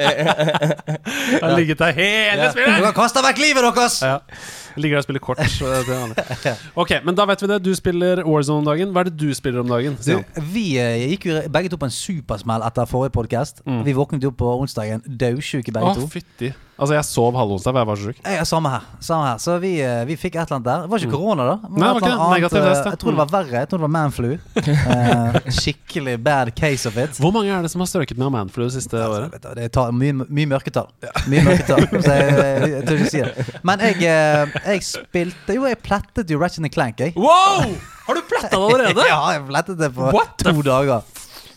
Han 1.40 1.50
har 1.50 1.56
ligget 1.58 1.78
der 1.80 1.92
hele 1.96 2.42
Ja. 2.42 2.50
spillet! 2.52 2.78
Dere 2.82 2.92
kaster 2.96 3.24
vekk 3.24 3.40
livet 3.42 3.64
deres! 3.74 4.00
Ja. 4.04 4.18
Ligger 4.78 4.94
der 4.98 5.02
og 5.02 5.06
spiller 5.08 5.20
kort. 5.24 5.40
så 5.50 5.66
det 5.72 5.88
vanlig. 5.88 6.52
Ok, 6.78 6.92
men 7.04 7.16
da 7.18 7.24
vet 7.26 7.40
vi 7.42 7.48
det. 7.50 7.56
Du 7.64 7.72
spiller 7.74 8.20
Warzone 8.28 8.60
om 8.62 8.68
dagen. 8.68 8.92
Hva 8.94 9.02
er 9.02 9.08
det 9.10 9.16
du 9.18 9.32
spiller 9.34 9.64
om 9.64 9.72
dagen? 9.72 9.96
Du, 10.04 10.20
vi 10.52 10.66
eh, 10.78 11.08
gikk 11.14 11.26
jo 11.32 11.40
begge 11.50 11.72
to 11.72 11.80
på 11.80 11.88
en 11.88 11.94
supersmell 11.96 12.62
etter 12.68 12.86
forrige 12.86 13.16
podkast. 13.16 13.64
Mm. 13.66 13.80
Vi 13.88 13.96
våknet 13.98 14.22
jo 14.22 14.30
på 14.30 14.52
onsdagen 14.60 15.02
daudsjuke 15.08 15.74
begge 15.74 15.90
Å, 15.90 15.96
to. 15.98 16.06
fytti. 16.12 16.52
Altså, 16.78 16.94
jeg 16.94 17.08
sov 17.08 17.34
halv 17.34 17.56
onsdag, 17.56 17.74
for 17.74 17.80
jeg 17.82 17.88
var 17.90 17.98
så 17.98 18.06
sjuk. 18.12 18.18
Ja, 18.22 18.44
samme 18.46 18.70
her. 18.70 18.84
Samme 19.02 19.24
her. 19.32 19.40
Så 19.42 19.56
vi, 19.58 19.72
eh, 19.82 20.04
vi 20.06 20.14
fikk 20.14 20.36
et 20.38 20.44
eller 20.46 20.60
annet 20.60 20.68
der. 20.68 20.84
Det 20.86 20.92
var 20.92 21.02
ikke 21.02 21.16
korona, 21.16 21.48
da. 21.48 21.56
Mm. 21.58 21.74
Nei, 21.74 21.80
det 21.80 21.88
var 21.88 21.98
ikke 22.04 22.12
annet 22.14 22.36
Negativ 22.36 22.60
test, 22.62 22.68
eh, 22.68 22.84
ja. 22.84 22.92
Jeg 22.94 23.00
tror 23.02 23.10
det 23.16 23.18
var 23.24 23.32
verre. 23.34 23.56
Jeg 23.64 23.68
tror 23.72 23.82
det 23.82 23.86
var 23.88 23.94
manflu. 23.98 24.30
Skikkelig 25.46 26.16
bad 26.24 26.50
case 26.56 26.88
of 26.88 26.96
it. 27.00 27.18
Hvor 27.20 27.32
mange 27.34 27.52
er 27.54 27.62
det 27.62 27.70
som 27.72 27.82
har 27.84 27.90
strøket 27.90 28.18
med 28.18 28.30
Manflu 28.34 28.64
det 28.64 28.72
siste 28.76 28.98
Altså, 28.98 29.28
året? 29.28 29.46
det 29.58 29.68
er 29.76 29.92
mye, 29.94 30.16
mye 30.28 30.50
mørketall. 30.54 30.88
Mye 31.28 31.44
mørketall. 31.46 31.86
Så 32.06 32.16
jeg, 32.16 32.34
jeg, 32.38 32.70
jeg 32.72 32.82
tør 32.88 32.98
ikke 33.02 33.12
si 33.12 33.22
det. 33.24 33.46
Men 33.70 33.84
jeg, 33.86 33.96
eh, 34.08 34.58
jeg 34.72 34.84
spilte 34.88 35.56
Jo, 35.58 35.66
jeg 35.70 35.80
plettet 35.84 36.30
jo 36.34 36.40
Ratchet 36.42 36.72
Clank, 36.74 37.00
jeg. 37.00 37.14
Wow! 37.16 37.76
Har 38.08 38.16
du 38.16 38.22
pletta 38.28 38.54
det 38.56 38.62
allerede? 38.64 39.08
Ja, 39.12 39.20
jeg 39.36 39.46
plettet 39.48 39.80
det 39.80 39.92
på 39.94 40.12
What 40.14 40.38
to 40.42 40.54
dager. 40.62 41.02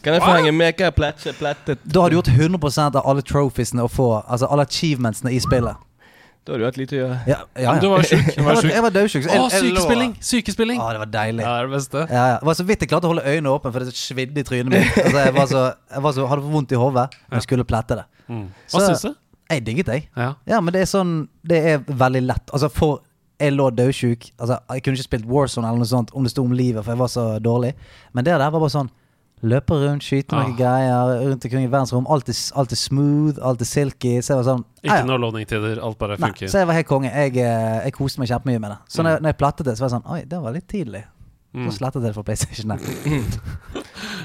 Kan 0.02 0.16
jeg 0.18 0.24
få 0.24 0.34
henge 0.34 0.52
med? 0.52 0.74
Hva 0.80 0.90
er 0.90 1.36
plettet? 1.38 1.84
Da 1.86 2.02
har 2.02 2.10
du 2.10 2.18
gjort 2.18 2.32
100% 2.34 2.98
av 2.98 3.06
alle 3.06 3.22
trophiesene 3.22 3.86
å 3.86 3.92
få. 3.92 4.10
Altså 4.26 4.50
alle 4.50 4.66
achievementsene 4.66 5.34
i 5.36 5.40
spillet. 5.44 5.78
Da 6.46 6.54
har 6.54 6.58
du 6.60 6.66
hatt 6.66 6.78
lite 6.80 6.96
å 6.96 7.00
gjøre. 7.04 7.18
Ja, 7.30 7.36
ja, 7.62 7.74
Du 7.80 7.86
ja. 7.86 7.90
var 7.92 8.02
jo 8.02 8.08
sjuk. 8.10 8.26
Du 8.26 8.32
Jeg 8.34 8.44
var 8.46 8.56
var, 8.56 8.62
sjuk. 8.64 8.72
jeg 8.74 8.82
var 8.82 8.94
dødsjuk. 8.96 9.26
Å, 9.30 9.50
sykespilling! 9.54 10.14
Sykespilling! 10.26 10.80
Å, 10.82 10.88
det 10.96 11.02
var 11.04 11.12
deilig. 11.14 11.44
Ja, 11.46 11.52
det 11.54 11.60
er 11.62 11.68
det 11.70 11.76
beste. 11.76 12.02
Ja, 12.10 12.24
ja. 12.32 12.38
Det 12.42 12.48
var 12.50 12.58
så 12.58 12.66
vidt 12.66 12.82
jeg 12.86 12.90
klarte 12.90 13.06
å 13.06 13.12
holde 13.14 13.26
øynene 13.30 13.52
åpne, 13.54 13.72
for 13.76 13.86
det 13.86 13.94
svidde 14.00 14.42
i 14.42 14.46
trynet 14.48 14.74
mitt. 14.74 14.98
Altså, 15.04 15.20
jeg 15.28 15.36
var 15.38 15.46
så, 15.52 15.62
jeg 15.94 16.02
var 16.08 16.16
så, 16.18 16.26
hadde 16.32 16.42
vondt 16.56 16.74
i 16.74 16.80
hodet, 16.82 17.06
men 17.30 17.38
jeg 17.38 17.46
skulle 17.46 17.68
plette 17.70 18.00
det. 18.02 18.06
Mm. 18.28 18.48
Hva 18.74 18.80
Så- 18.80 18.88
syns 18.90 19.06
du? 19.06 19.14
Jeg 19.52 19.66
digget 19.68 19.86
det. 19.92 20.00
Ja. 20.18 20.32
Ja, 20.48 20.62
men 20.64 20.72
det 20.74 20.82
er 20.82 20.90
sånn 20.90 21.28
Det 21.46 21.58
er 21.74 21.80
veldig 21.86 22.22
lett. 22.26 22.50
Altså, 22.56 22.70
for 22.72 23.02
jeg 23.42 23.54
lå 23.54 23.70
dødsjuk. 23.76 24.30
Altså, 24.40 24.58
jeg 24.72 24.84
kunne 24.86 24.98
ikke 24.98 25.10
spilt 25.10 25.26
Warzone 25.30 25.68
eller 25.68 25.82
noe 25.84 25.90
sånt 25.92 26.10
om 26.16 26.24
det 26.24 26.32
sto 26.32 26.42
om 26.46 26.54
livet, 26.56 26.82
for 26.86 26.94
jeg 26.96 27.00
var 27.02 27.08
så 27.12 27.26
dårlig. 27.44 27.74
Men 28.14 28.24
det 28.26 28.34
der 28.38 28.50
var 28.50 28.60
bare 28.64 28.70
sånn 28.74 28.90
Løpe 29.42 29.74
rundt, 29.74 30.06
skyte 30.06 30.36
noen 30.38 30.52
Ah. 30.52 30.58
greier 30.58 31.24
rundt 31.26 31.46
omkring 31.48 31.64
i 31.66 31.70
verdensrom. 31.72 32.06
Alt 32.14 32.30
er, 32.30 32.38
alt 32.60 32.72
er 32.72 32.78
smooth, 32.78 33.40
alt 33.42 33.62
er 33.62 33.66
silky. 33.66 34.20
Så 34.22 34.36
jeg 34.36 34.44
var 34.44 34.46
sånn 34.52 34.66
Ikke 34.84 35.00
ja. 35.00 35.06
noe 35.08 35.18
loading-tider, 35.18 35.80
alt 35.82 35.98
bare 35.98 36.18
funker. 36.18 36.46
Nei, 36.46 36.52
så 36.54 36.62
jeg 36.62 36.68
var 36.70 36.78
helt 36.78 36.88
konge. 36.90 37.10
Jeg, 37.10 37.38
eh, 37.38 37.80
jeg 37.88 37.94
koste 37.98 38.22
meg 38.22 38.30
kjempemye 38.30 38.62
med 38.62 38.70
det. 38.76 38.78
Så 38.88 39.02
når, 39.02 39.16
jeg, 39.18 39.22
når 39.26 39.34
jeg 39.34 39.38
plattet 39.42 39.66
det, 39.66 39.78
så 39.78 39.86
var 39.86 39.90
jeg 39.90 39.96
sånn 39.98 40.12
Oi, 40.14 40.22
det 40.30 40.42
var 40.46 40.54
litt 40.54 40.68
tidlig. 40.70 41.04
Mm. 41.52 41.66
Så 41.68 41.78
slettet 41.82 42.00
jeg 42.00 42.08
det 42.08 42.16
fra 42.16 42.24
PlayStation. 42.24 42.72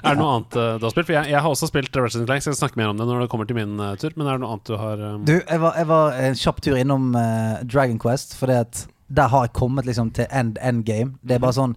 Er 0.06 0.14
det 0.14 0.20
noe 0.20 0.34
annet 0.36 0.56
uh, 0.56 0.76
du 0.78 0.84
har 0.86 0.92
spilt? 0.92 1.08
For 1.08 1.16
jeg, 1.16 1.30
jeg 1.32 1.40
har 1.42 1.50
også 1.50 1.68
spilt 1.70 1.96
Resident 1.98 2.28
Clank, 2.28 2.42
så 2.44 2.52
jeg 2.52 2.58
skal 2.58 2.68
snakke 2.68 2.78
mer 2.78 2.92
om 2.92 3.00
det 3.00 3.06
når 3.08 3.24
det 3.24 3.30
kommer 3.32 3.48
til 3.48 3.56
min 3.58 3.80
uh, 3.80 3.94
tur. 3.98 4.12
Men 4.14 4.28
er 4.28 4.36
det 4.36 4.44
noe 4.44 4.52
annet 4.54 4.68
du 4.68 4.76
har 4.78 5.02
um, 5.02 5.24
Du, 5.26 5.32
jeg 5.40 5.62
var, 5.62 5.74
jeg 5.80 5.88
var 5.90 6.18
en 6.28 6.38
kjapp 6.38 6.60
tur 6.62 6.76
innom 6.78 7.08
uh, 7.16 7.56
Dragon 7.64 7.98
Quest, 7.98 8.36
fordi 8.38 8.60
at 8.60 8.84
der 9.08 9.30
har 9.32 9.46
jeg 9.46 9.54
kommet 9.58 9.86
liksom 9.88 10.12
til 10.14 10.26
end, 10.30 10.58
end 10.62 10.84
game. 10.86 11.16
Det 11.26 11.36
er 11.38 11.42
bare 11.42 11.56
sånn 11.56 11.74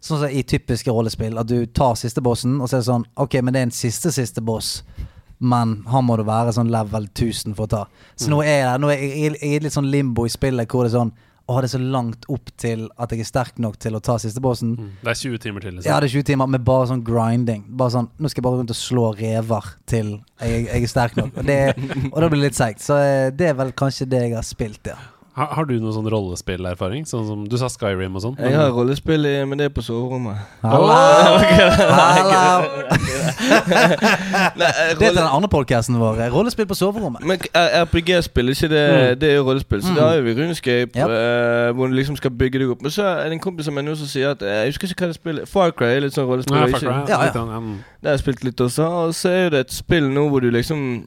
Sånn 0.00 0.22
som 0.22 0.30
i 0.32 0.42
typiske 0.42 0.90
rollespill, 0.90 1.36
at 1.38 1.46
du 1.50 1.66
tar 1.66 1.94
siste 2.00 2.22
bossen, 2.24 2.58
og 2.60 2.68
så 2.70 2.78
er 2.78 2.80
det 2.84 2.86
sånn 2.88 3.04
Ok, 3.20 3.34
men 3.44 3.52
det 3.52 3.60
er 3.60 3.66
en 3.68 3.74
siste 3.76 4.12
siste 4.16 4.40
boss, 4.40 4.82
men 5.38 5.82
han 5.88 6.04
må 6.08 6.16
du 6.16 6.22
være 6.28 6.52
sånn 6.56 6.70
level 6.72 7.06
1000 7.12 7.54
for 7.56 7.64
å 7.68 7.72
ta. 7.74 7.82
Så 8.16 8.28
nå 8.32 8.42
er 8.44 8.62
jeg 8.62 8.80
nå 8.80 8.88
er 8.92 9.02
jeg, 9.02 9.34
i 9.44 9.58
litt 9.60 9.72
sånn 9.76 9.90
limbo 9.92 10.24
i 10.28 10.32
spillet 10.32 10.68
hvor 10.72 10.84
det 10.88 10.92
er 10.94 10.98
sånn 11.02 11.12
Å, 11.50 11.56
det 11.58 11.66
er 11.66 11.72
så 11.72 11.78
langt 11.82 12.26
opp 12.30 12.50
til 12.62 12.84
at 13.02 13.10
jeg 13.10 13.24
er 13.24 13.26
sterk 13.26 13.56
nok 13.58 13.74
til 13.82 13.96
å 13.96 14.00
ta 14.06 14.14
siste 14.22 14.38
bossen. 14.44 14.76
mm, 14.78 14.90
Det 15.02 15.10
er 15.10 15.18
20 15.18 15.38
timer 15.42 15.60
til, 15.64 15.72
liksom. 15.74 15.88
Ja, 15.90 15.96
det 15.98 16.06
er 16.06 16.12
20 16.20 16.26
timer 16.28 16.46
med 16.46 16.62
bare 16.62 16.84
sånn 16.86 17.00
grinding. 17.02 17.64
Bare 17.80 17.90
sånn, 17.90 18.06
Nå 18.20 18.30
skal 18.30 18.38
jeg 18.38 18.44
bare 18.46 18.60
rundt 18.60 18.70
og 18.70 18.78
slå 18.78 19.08
rever 19.18 19.66
til 19.90 20.12
jeg, 20.44 20.68
jeg 20.68 20.84
er 20.86 20.92
sterk 20.92 21.16
nok. 21.18 21.32
Og 21.40 21.48
det, 21.48 21.56
og 22.12 22.20
da 22.22 22.28
blir 22.30 22.38
det 22.44 22.52
litt 22.52 22.60
seigt. 22.60 22.84
Så 22.84 23.00
eh, 23.02 23.32
det 23.34 23.48
er 23.50 23.56
vel 23.58 23.72
kanskje 23.74 24.06
det 24.12 24.20
jeg 24.28 24.36
har 24.38 24.46
spilt, 24.46 24.92
ja. 24.92 24.94
Har, 25.38 25.46
har 25.54 25.64
du 25.64 25.76
noe 25.78 25.92
sånn 25.94 26.08
rollespillerfaring? 26.10 27.04
Sånn 27.06 27.26
som 27.28 27.44
Du 27.48 27.56
sa 27.56 27.68
Skyrim 27.70 28.16
og 28.18 28.22
sånn. 28.24 28.36
Jeg 28.42 28.52
har 28.58 28.70
rollespill, 28.74 29.24
i- 29.26 29.44
men 29.46 29.58
det 29.58 29.66
er 29.68 29.74
på 29.76 29.82
soverommet. 29.86 30.36
Hallo! 30.62 30.88
Hallo! 30.90 32.64
Eh, 34.60 34.98
Det 34.98 35.06
er 35.06 35.14
den 35.14 35.24
andre 35.26 35.48
podkasten 35.48 35.96
vår. 35.98 36.18
Rollespill 36.34 36.66
på 36.68 36.74
soverommet. 36.76 37.22
men 37.26 37.38
eh, 37.54 37.80
RPG-spill, 37.84 38.48
ikke 38.52 38.68
det, 38.68 38.82
Mm. 38.90 39.18
det 39.20 39.28
er 39.30 39.34
jo 39.36 39.44
rollespill. 39.48 39.82
Så 39.82 39.90
Mm. 39.90 39.96
da 39.96 40.08
har 40.08 40.20
vi 40.20 40.34
Runescape, 40.34 40.90
Yep. 40.94 41.08
uh, 41.08 41.72
hvor 41.76 41.86
du 41.88 41.94
liksom 41.94 42.16
skal 42.16 42.30
bygge 42.30 42.58
deg 42.58 42.70
opp. 42.70 42.82
Men 42.82 42.90
så 42.90 43.02
er 43.02 43.24
det 43.24 43.32
en 43.32 43.40
kompis 43.40 43.68
av 43.68 43.74
meg 43.74 43.84
nå 43.84 43.96
som 43.96 44.06
sier 44.06 44.30
at 44.30 44.42
eh, 44.42 44.64
Jeg 44.64 44.72
husker 44.72 44.88
ikke 44.88 45.00
hva 45.04 45.06
det 45.12 45.16
spillet 45.22 45.48
Far 45.48 45.70
Cry 45.72 45.86
er 45.96 46.00
litt 46.00 46.12
sånn 46.14 46.26
rollespill. 46.28 46.56
Ja, 46.56 46.66
Far 46.66 46.80
Cry, 46.80 46.88
ikke-. 46.88 47.08
Ja, 47.08 47.22
ja. 47.24 47.60
Det 48.02 48.08
har 48.10 48.16
jeg 48.16 48.18
spilt 48.20 48.44
litt 48.44 48.56
også. 48.60 48.84
Og 48.84 49.14
så 49.14 49.28
er 49.30 49.50
det 49.50 49.60
et 49.66 49.72
spill 49.72 50.04
nå 50.10 50.28
hvor 50.28 50.40
du 50.40 50.50
liksom 50.50 51.06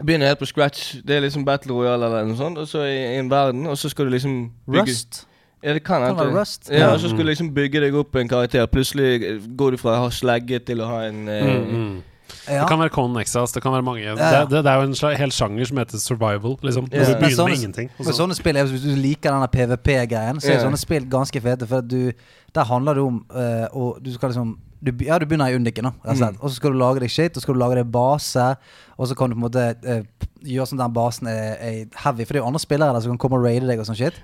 begynner 0.00 0.26
helt 0.32 0.38
på 0.38 0.46
scratch. 0.46 0.94
Det 1.04 1.16
er 1.16 1.20
liksom 1.20 1.44
Battle 1.44 1.72
Royale 1.74 2.06
eller 2.06 2.24
noe 2.24 2.36
sånt, 2.36 2.58
og 2.58 2.68
så 2.68 2.84
i, 2.88 2.96
i 3.16 3.18
en 3.20 3.28
verden, 3.30 3.66
og 3.66 3.76
så 3.78 3.90
skal 3.92 4.08
du 4.08 4.10
liksom 4.16 4.50
bygge 4.70 4.86
Rust. 4.88 5.26
Ja, 5.62 5.74
det 5.76 5.84
kan 5.84 6.02
hende. 6.02 6.24
Rust. 6.40 6.70
Ja, 6.70 6.78
Ja. 6.78 6.92
og 6.92 7.00
så 7.00 7.08
skal 7.08 7.18
du 7.18 7.28
liksom 7.30 7.52
bygge 7.54 7.80
deg 7.80 7.94
opp 7.94 8.16
en 8.16 8.28
karakter. 8.28 8.66
Plutselig 8.66 9.22
eh, 9.22 9.38
går 9.56 9.70
du 9.70 9.76
fra 9.76 9.98
å 9.98 10.04
ha 10.06 10.08
slegge 10.10 10.58
til 10.64 10.80
å 10.80 10.86
ha 10.86 11.02
en 11.06 11.28
eh, 11.28 11.42
Mm, 11.44 11.68
mm. 11.76 12.02
Ja. 12.48 12.62
Det 12.62 12.68
kan 12.68 12.78
være 12.80 12.90
Con 12.90 13.16
Exas, 13.20 13.52
det 13.52 13.62
kan 13.62 13.72
være 13.72 13.82
mange. 13.84 14.00
ja. 14.02 14.14
Det, 14.16 14.50
det, 14.50 14.64
det 14.64 14.70
er 14.72 14.80
jo 14.80 14.88
en 14.88 15.16
hel 15.18 15.30
sjanger 15.30 15.64
som 15.68 15.76
heter 15.78 15.98
survival. 15.98 16.56
Liksom. 16.62 16.88
Ja. 16.90 17.04
Du 17.04 17.12
begynner 17.14 17.36
sånne- 17.36 17.48
med 17.50 17.58
ingenting. 17.58 17.90
og 17.98 18.04
Men 18.06 18.14
sånne 18.14 18.34
spill, 18.34 18.56
Hvis 18.56 18.82
du 18.82 18.96
liker 18.96 19.30
denne 19.30 19.48
PVP-greien, 19.52 20.40
så 20.40 20.48
er 20.50 20.54
Ja. 20.56 20.64
sånne 20.64 20.78
spill 20.80 21.04
ganske 21.06 21.40
fete. 21.40 21.66
For 21.68 21.76
at 21.78 21.88
du, 21.88 22.12
der 22.54 22.64
handler 22.64 22.94
det 22.94 23.02
om 23.02 23.24
uh, 23.30 23.68
å- 23.76 24.02
Du 24.02 24.12
skal 24.14 24.30
liksom 24.30 24.56
du, 24.82 24.90
Ja, 25.04 25.18
du 25.18 25.26
begynner 25.26 25.46
i 25.52 25.54
Undiken, 25.54 25.86
og. 25.86 25.92
Mm. 26.04 26.36
Og 26.40 26.50
så 26.50 26.56
skal 26.56 26.72
du 26.72 26.78
lage 26.78 27.00
deg 27.00 27.10
shit, 27.10 27.30
og 27.36 27.36
så 27.36 27.42
skal 27.42 27.54
du 27.54 27.60
lage 27.60 27.74
deg 27.76 27.92
base. 27.92 28.56
Og 29.02 29.08
så 29.10 29.16
kan 29.18 29.32
du 29.32 29.34
på 29.34 29.40
en 29.40 29.46
måte 29.48 29.62
eh, 29.82 30.04
gjøre 30.46 30.68
sånn 30.70 30.78
at 30.78 30.84
den 30.86 30.94
basen 30.94 31.26
er, 31.32 31.56
er 31.58 32.02
heavy. 32.04 32.22
For 32.28 32.36
det 32.36 32.38
er 32.38 32.44
jo 32.44 32.50
andre 32.52 32.62
spillere 32.62 32.94
der 32.94 33.02
som 33.02 33.16
kan 33.16 33.22
komme 33.24 33.40
og 33.40 33.46
raide 33.48 33.66
deg 33.66 33.82
og 33.82 33.88
sånn 33.88 33.98
shit. 33.98 34.20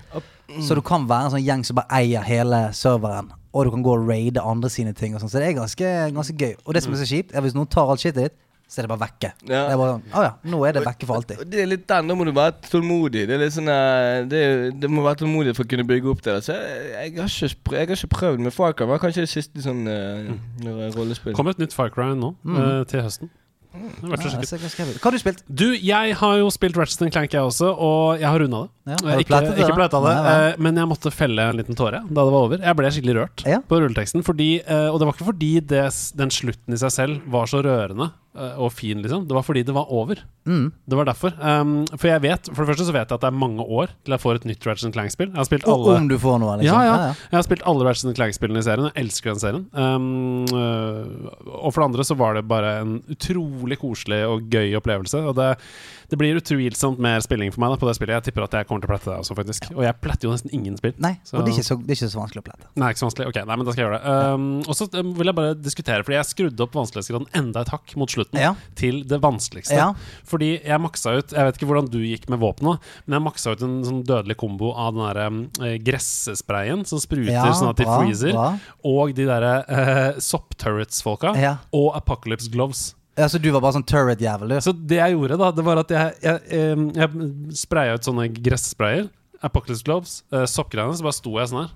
Så 0.63 0.77
du 0.79 0.83
kan 0.87 1.09
være 1.11 1.27
en 1.33 1.35
sånn 1.35 1.43
gjeng 1.45 1.65
som 1.67 1.81
bare 1.81 1.99
eier 1.99 2.23
hele 2.29 2.61
serveren. 2.79 3.33
Og 3.51 3.65
du 3.67 3.73
kan 3.75 3.83
gå 3.83 3.97
og 3.97 4.07
raide 4.07 4.39
andre 4.45 4.71
sine 4.71 4.93
ting. 4.95 5.17
Og 5.17 5.25
sånn 5.25 5.33
Så 5.33 5.41
det 5.43 5.49
er 5.51 5.57
ganske, 5.59 5.89
ganske 6.15 6.37
gøy. 6.39 6.53
Og 6.65 6.77
det 6.79 6.85
som 6.85 6.95
er 6.95 7.03
så 7.03 7.09
kjipt, 7.11 7.35
er 7.35 7.43
hvis 7.43 7.57
noen 7.59 7.67
tar 7.75 7.91
alt 7.91 8.05
shitet 8.05 8.29
ditt, 8.29 8.37
så 8.69 8.83
er 8.83 8.85
det 8.85 8.91
bare 8.93 9.01
vekke. 9.09 9.29
Ja. 9.49 9.63
Det 9.65 9.73
er 9.73 9.79
bare 9.81 9.93
sånn, 9.97 10.03
Å 10.13 10.23
ja, 10.27 10.33
nå 10.53 10.59
er 10.69 10.75
det 10.77 10.83
vekke 10.85 11.07
for 11.09 11.17
alltid. 11.23 11.39
Det 11.49 11.63
er 11.63 11.69
litt 11.71 11.87
den, 11.89 12.11
Da 12.13 12.17
må 12.21 12.27
du 12.29 12.33
være 12.37 12.53
tålmodig. 12.69 13.23
Det 13.31 13.33
er 13.39 13.41
litt 13.41 13.55
sånn 13.57 13.71
eh, 13.73 14.27
det, 14.29 14.43
det 14.83 14.91
må 14.93 15.01
være 15.07 15.23
tålmodig 15.23 15.55
for 15.57 15.65
å 15.65 15.71
kunne 15.73 15.87
bygge 15.89 16.11
opp 16.13 16.21
det. 16.27 16.35
Så 16.45 16.53
jeg, 16.53 16.91
jeg, 16.93 17.15
har 17.17 17.33
ikke, 17.33 17.49
prø- 17.65 17.79
jeg 17.81 17.89
har 17.89 17.97
ikke 17.97 18.11
prøvd 18.19 18.45
med 18.45 18.53
Firecrime 18.53 18.77
Cry. 18.77 18.85
Det 18.85 18.93
var 18.93 19.03
kanskje 19.07 19.25
det 19.25 19.33
siste 19.33 19.65
sånn 19.65 19.81
uh, 19.89 20.93
rollespill. 20.99 21.33
kommer 21.39 21.57
et 21.57 21.63
nytt 21.65 21.73
Firecrime 21.79 22.19
nå, 22.21 22.35
Mm. 22.45 22.59
eh, 22.61 22.85
til 22.93 23.03
høsten. 23.09 23.33
Ut. 23.79 24.99
Hva 25.01 25.05
har 25.05 25.15
du 25.15 25.19
spilt? 25.23 25.43
Du, 25.49 25.67
jeg 25.75 26.15
har 26.21 26.37
jo 26.41 26.51
spilt 26.55 26.77
Ratchet 26.79 27.13
Clank, 27.13 27.33
jeg 27.33 27.43
også, 27.43 27.71
og 27.75 28.19
jeg 28.21 28.29
har 28.29 28.39
runda 28.45 28.65
det. 28.67 28.71
Ja, 28.89 28.97
Eh, 29.05 29.11
har 29.13 29.21
ikke 29.21 29.41
det, 29.45 29.59
ikke 29.61 29.75
plata 29.77 29.99
det, 30.01 30.13
Nei, 30.17 30.23
nei. 30.25 30.49
eh, 30.49 30.55
men 30.65 30.79
jeg 30.81 30.89
måtte 30.89 31.11
felle 31.13 31.45
en 31.51 31.57
liten 31.59 31.77
tåre 31.77 31.99
da 32.09 32.23
det 32.25 32.33
var 32.33 32.47
over. 32.47 32.59
Jeg 32.65 32.77
ble 32.79 32.91
skikkelig 32.95 33.17
rørt 33.19 33.45
Ja. 33.47 33.59
på 33.61 33.81
rulleteksten. 33.83 34.23
Fordi, 34.25 34.63
eh, 34.65 34.89
og 34.89 34.99
det 34.99 35.07
var 35.09 35.13
ikke 35.13 35.29
fordi 35.29 35.51
det, 35.61 35.83
den 36.17 36.31
slutten 36.33 36.73
i 36.73 36.81
seg 36.81 36.91
selv 36.95 37.21
var 37.29 37.45
så 37.47 37.61
rørende 37.63 38.11
og 38.37 38.73
fin, 38.73 39.01
liksom. 39.03 39.25
Det 39.27 39.35
var 39.35 39.43
fordi 39.43 39.63
det 39.67 39.75
var 39.75 39.89
over. 39.91 40.21
Mm. 40.47 40.71
Det 40.87 40.97
var 40.97 41.09
derfor. 41.09 41.33
Um, 41.41 41.87
for 41.97 42.09
jeg 42.09 42.23
vet 42.23 42.49
For 42.53 42.63
det 42.63 42.71
første 42.71 42.87
så 42.89 42.95
vet 42.95 43.11
jeg 43.11 43.19
at 43.19 43.25
det 43.25 43.29
er 43.29 43.37
mange 43.37 43.65
år 43.65 43.91
til 44.07 44.15
jeg 44.15 44.23
får 44.23 44.39
et 44.39 44.47
nytt 44.49 44.67
Ratchet 44.69 44.95
Clank-spill. 44.95 45.31
Jeg 45.33 45.41
har 45.41 45.49
spilt 45.49 45.67
alle 45.69 45.97
om 45.97 46.09
du 46.09 46.17
får 46.21 46.39
noe, 46.43 46.57
liksom. 46.61 46.79
ja, 46.79 46.95
ja. 47.09 47.11
Jeg 47.33 47.39
har 47.39 47.47
spilt 47.47 47.67
alle 47.69 47.89
Ratchet 47.89 48.17
Clank-spillene 48.19 48.63
i 48.63 48.67
serien. 48.69 48.91
Jeg 48.91 49.05
elsker 49.05 49.35
den 49.35 49.43
serien. 49.43 49.67
Um, 49.75 50.47
og 51.59 51.73
for 51.73 51.81
det 51.83 51.89
andre 51.89 52.07
så 52.07 52.19
var 52.21 52.39
det 52.39 52.47
bare 52.49 52.79
en 52.83 52.99
utrolig 53.11 53.81
koselig 53.81 54.23
og 54.29 54.49
gøy 54.53 54.77
opplevelse. 54.79 55.25
Og 55.29 55.37
det, 55.41 55.51
det 56.09 56.17
blir 56.17 56.39
utvilsomt 56.41 56.99
mer 57.05 57.21
spilling 57.21 57.51
for 57.53 57.61
meg 57.61 57.75
da, 57.75 57.77
på 57.83 57.89
det 57.89 57.95
spillet. 57.99 58.15
Jeg 58.17 58.31
tipper 58.31 58.47
at 58.47 58.55
jeg 58.57 58.69
kommer 58.69 58.81
til 58.81 58.89
å 58.89 58.93
plette 58.95 59.11
det 59.11 59.17
også, 59.21 59.35
faktisk. 59.37 59.67
Og 59.75 59.83
jeg 59.85 59.97
pletter 60.01 60.29
jo 60.29 60.33
nesten 60.33 60.53
ingen 60.57 60.77
spill. 60.81 60.95
Nei, 61.05 61.19
Så- 61.23 61.37
og 61.37 61.45
det 61.45 61.53
er, 61.59 61.63
så, 61.67 61.77
det 61.77 61.93
er 61.93 61.99
ikke 61.99 62.09
så 62.15 62.21
vanskelig 62.23 62.41
å 62.41 62.47
plette. 62.49 62.69
Nei, 62.81 62.89
ikke 62.95 63.03
så 63.03 63.09
vanskelig. 63.11 63.27
Ok, 63.29 63.39
nei, 63.45 63.57
men 63.61 63.67
da 63.69 63.73
skal 63.75 63.83
jeg 63.83 63.91
gjøre 63.91 63.99
det. 64.01 64.15
Um, 64.33 64.47
og 64.65 64.75
så 64.79 64.89
um, 65.03 65.11
vil 65.19 65.27
jeg 65.31 65.37
bare 65.37 65.55
diskutere, 65.61 66.05
fordi 66.07 66.17
jeg 66.17 66.29
skrudde 66.31 66.65
opp 66.65 66.73
vanskelighetsgraden 66.81 67.29
enda 67.43 67.61
et 67.67 67.73
hakk 67.75 67.95
mot 68.01 68.09
slutten. 68.17 68.41
Ja. 68.41 68.55
Til 68.75 69.03
det 69.05 69.21
vanskeligste. 69.21 69.77
Ja. 69.77 69.91
Fordi 70.25 70.51
jeg 70.65 70.81
maksa 70.81 71.17
ut 71.19 71.33
Jeg 71.37 71.45
vet 71.45 71.61
ikke 71.61 71.69
hvordan 71.69 71.91
du 71.93 71.99
gikk 72.01 72.29
med 72.33 72.41
våpenet, 72.41 72.81
men 73.07 73.19
jeg 73.21 73.27
maksa 73.29 73.53
ut 73.53 73.63
en 73.69 73.77
sånn 73.85 74.03
dødelig 74.09 74.37
kombo 74.41 74.73
av 74.73 74.95
den 74.97 75.05
derre 75.05 75.27
um, 75.29 75.41
gressesprayen 75.85 76.87
som 76.89 76.99
spruter 77.03 77.33
Ja, 77.37 77.45
sånn 77.53 77.69
at 77.73 77.77
de 77.81 77.85
bra, 77.85 77.99
freezer, 78.01 78.33
bra. 78.33 78.49
og 78.89 79.13
de 79.17 79.27
derre 79.29 79.55
uh, 79.69 80.21
soppturrets-folka, 80.25 81.35
og 81.77 81.91
Apocalypse 81.99 82.49
Gloves. 82.53 82.95
Ja, 83.19 83.27
så 83.29 83.41
du 83.43 83.49
var 83.51 83.63
bare 83.65 83.75
sånn 83.75 83.87
turret-jævel, 83.89 84.53
du? 84.55 84.61
Så 84.63 84.73
det 84.73 85.01
jeg 85.01 85.17
gjorde, 85.17 85.39
da, 85.41 85.51
det 85.55 85.65
var 85.67 85.81
at 85.83 85.91
jeg, 85.91 86.15
jeg, 86.23 86.87
jeg 86.95 87.31
spraya 87.59 87.97
ut 87.99 88.07
sånne 88.07 88.29
gressprayer. 88.37 89.09
Apocalypse 89.43 89.87
Gloves, 89.87 90.13
uh, 90.35 90.45
soppgreiene, 90.51 90.95
så 90.99 91.07
bare 91.07 91.17
sto 91.19 91.35
jeg 91.39 91.51
sånn 91.51 91.65
her. 91.65 91.75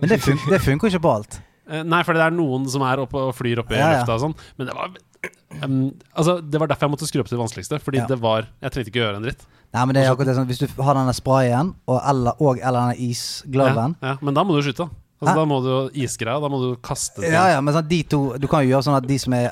Men 0.00 0.10
det, 0.10 0.18
fun 0.22 0.38
det 0.50 0.60
funker 0.64 0.90
ikke 0.90 1.02
på 1.04 1.14
alt. 1.20 1.38
Eh, 1.70 1.82
nei, 1.86 2.02
for 2.06 2.16
det 2.16 2.24
er 2.24 2.34
noen 2.34 2.66
som 2.70 2.82
er 2.86 3.02
oppe 3.04 3.20
og 3.30 3.34
flyr 3.38 3.62
oppe 3.62 3.76
i 3.76 3.78
Ja, 3.78 3.88
ja. 3.92 3.98
lufta 4.00 4.16
og 4.16 4.22
sånn. 4.24 4.36
Men 4.58 4.68
det 4.68 4.74
var 4.76 4.90
um, 5.62 5.76
Altså, 6.18 6.40
det 6.42 6.58
var 6.60 6.70
derfor 6.72 6.88
jeg 6.88 6.94
måtte 6.96 7.08
skru 7.08 7.22
opp 7.22 7.30
til 7.30 7.36
det 7.38 7.42
vanskeligste. 7.44 7.78
Fordi 7.84 8.00
Ja. 8.02 8.06
det 8.10 8.18
var 8.22 8.48
Jeg 8.62 8.74
trengte 8.74 8.90
ikke 8.90 9.02
å 9.02 9.04
gjøre 9.06 9.20
en 9.20 9.28
dritt. 9.28 9.44
Nei, 9.72 9.84
men 9.86 9.94
det 9.96 10.02
er 10.02 10.10
akkurat 10.12 10.32
det 10.32 10.36
sånn 10.36 10.48
Hvis 10.50 10.60
du 10.60 10.82
har 10.82 10.98
denne 10.98 11.14
sprayen 11.16 11.70
og 11.88 12.00
eller, 12.02 12.34
og, 12.42 12.58
eller 12.58 12.80
denne 12.90 12.98
isgloven 13.08 13.94
ja, 14.02 14.16
men 14.20 14.34
da 14.36 14.44
må 14.44 14.58
du 14.58 14.66
skyte. 14.66 14.88
Altså, 15.22 15.36
da 15.38 15.44
må 15.46 15.60
du 15.62 15.70
isgreia. 16.02 16.40
Da 16.42 16.48
må 16.50 16.58
du 16.58 16.72
kaste 16.82 17.20
ting. 17.22 17.30
ja, 17.32 17.44
ja, 17.54 17.60
men 17.62 17.74
sånn, 17.76 17.86
de 17.88 18.00
to 18.10 18.20
Du 18.42 18.48
kan 18.50 18.64
jo 18.66 18.72
gjøre 18.74 18.82
sånn 18.88 18.98
at 18.98 19.06
de 19.06 19.18
som 19.22 19.32
er 19.38 19.46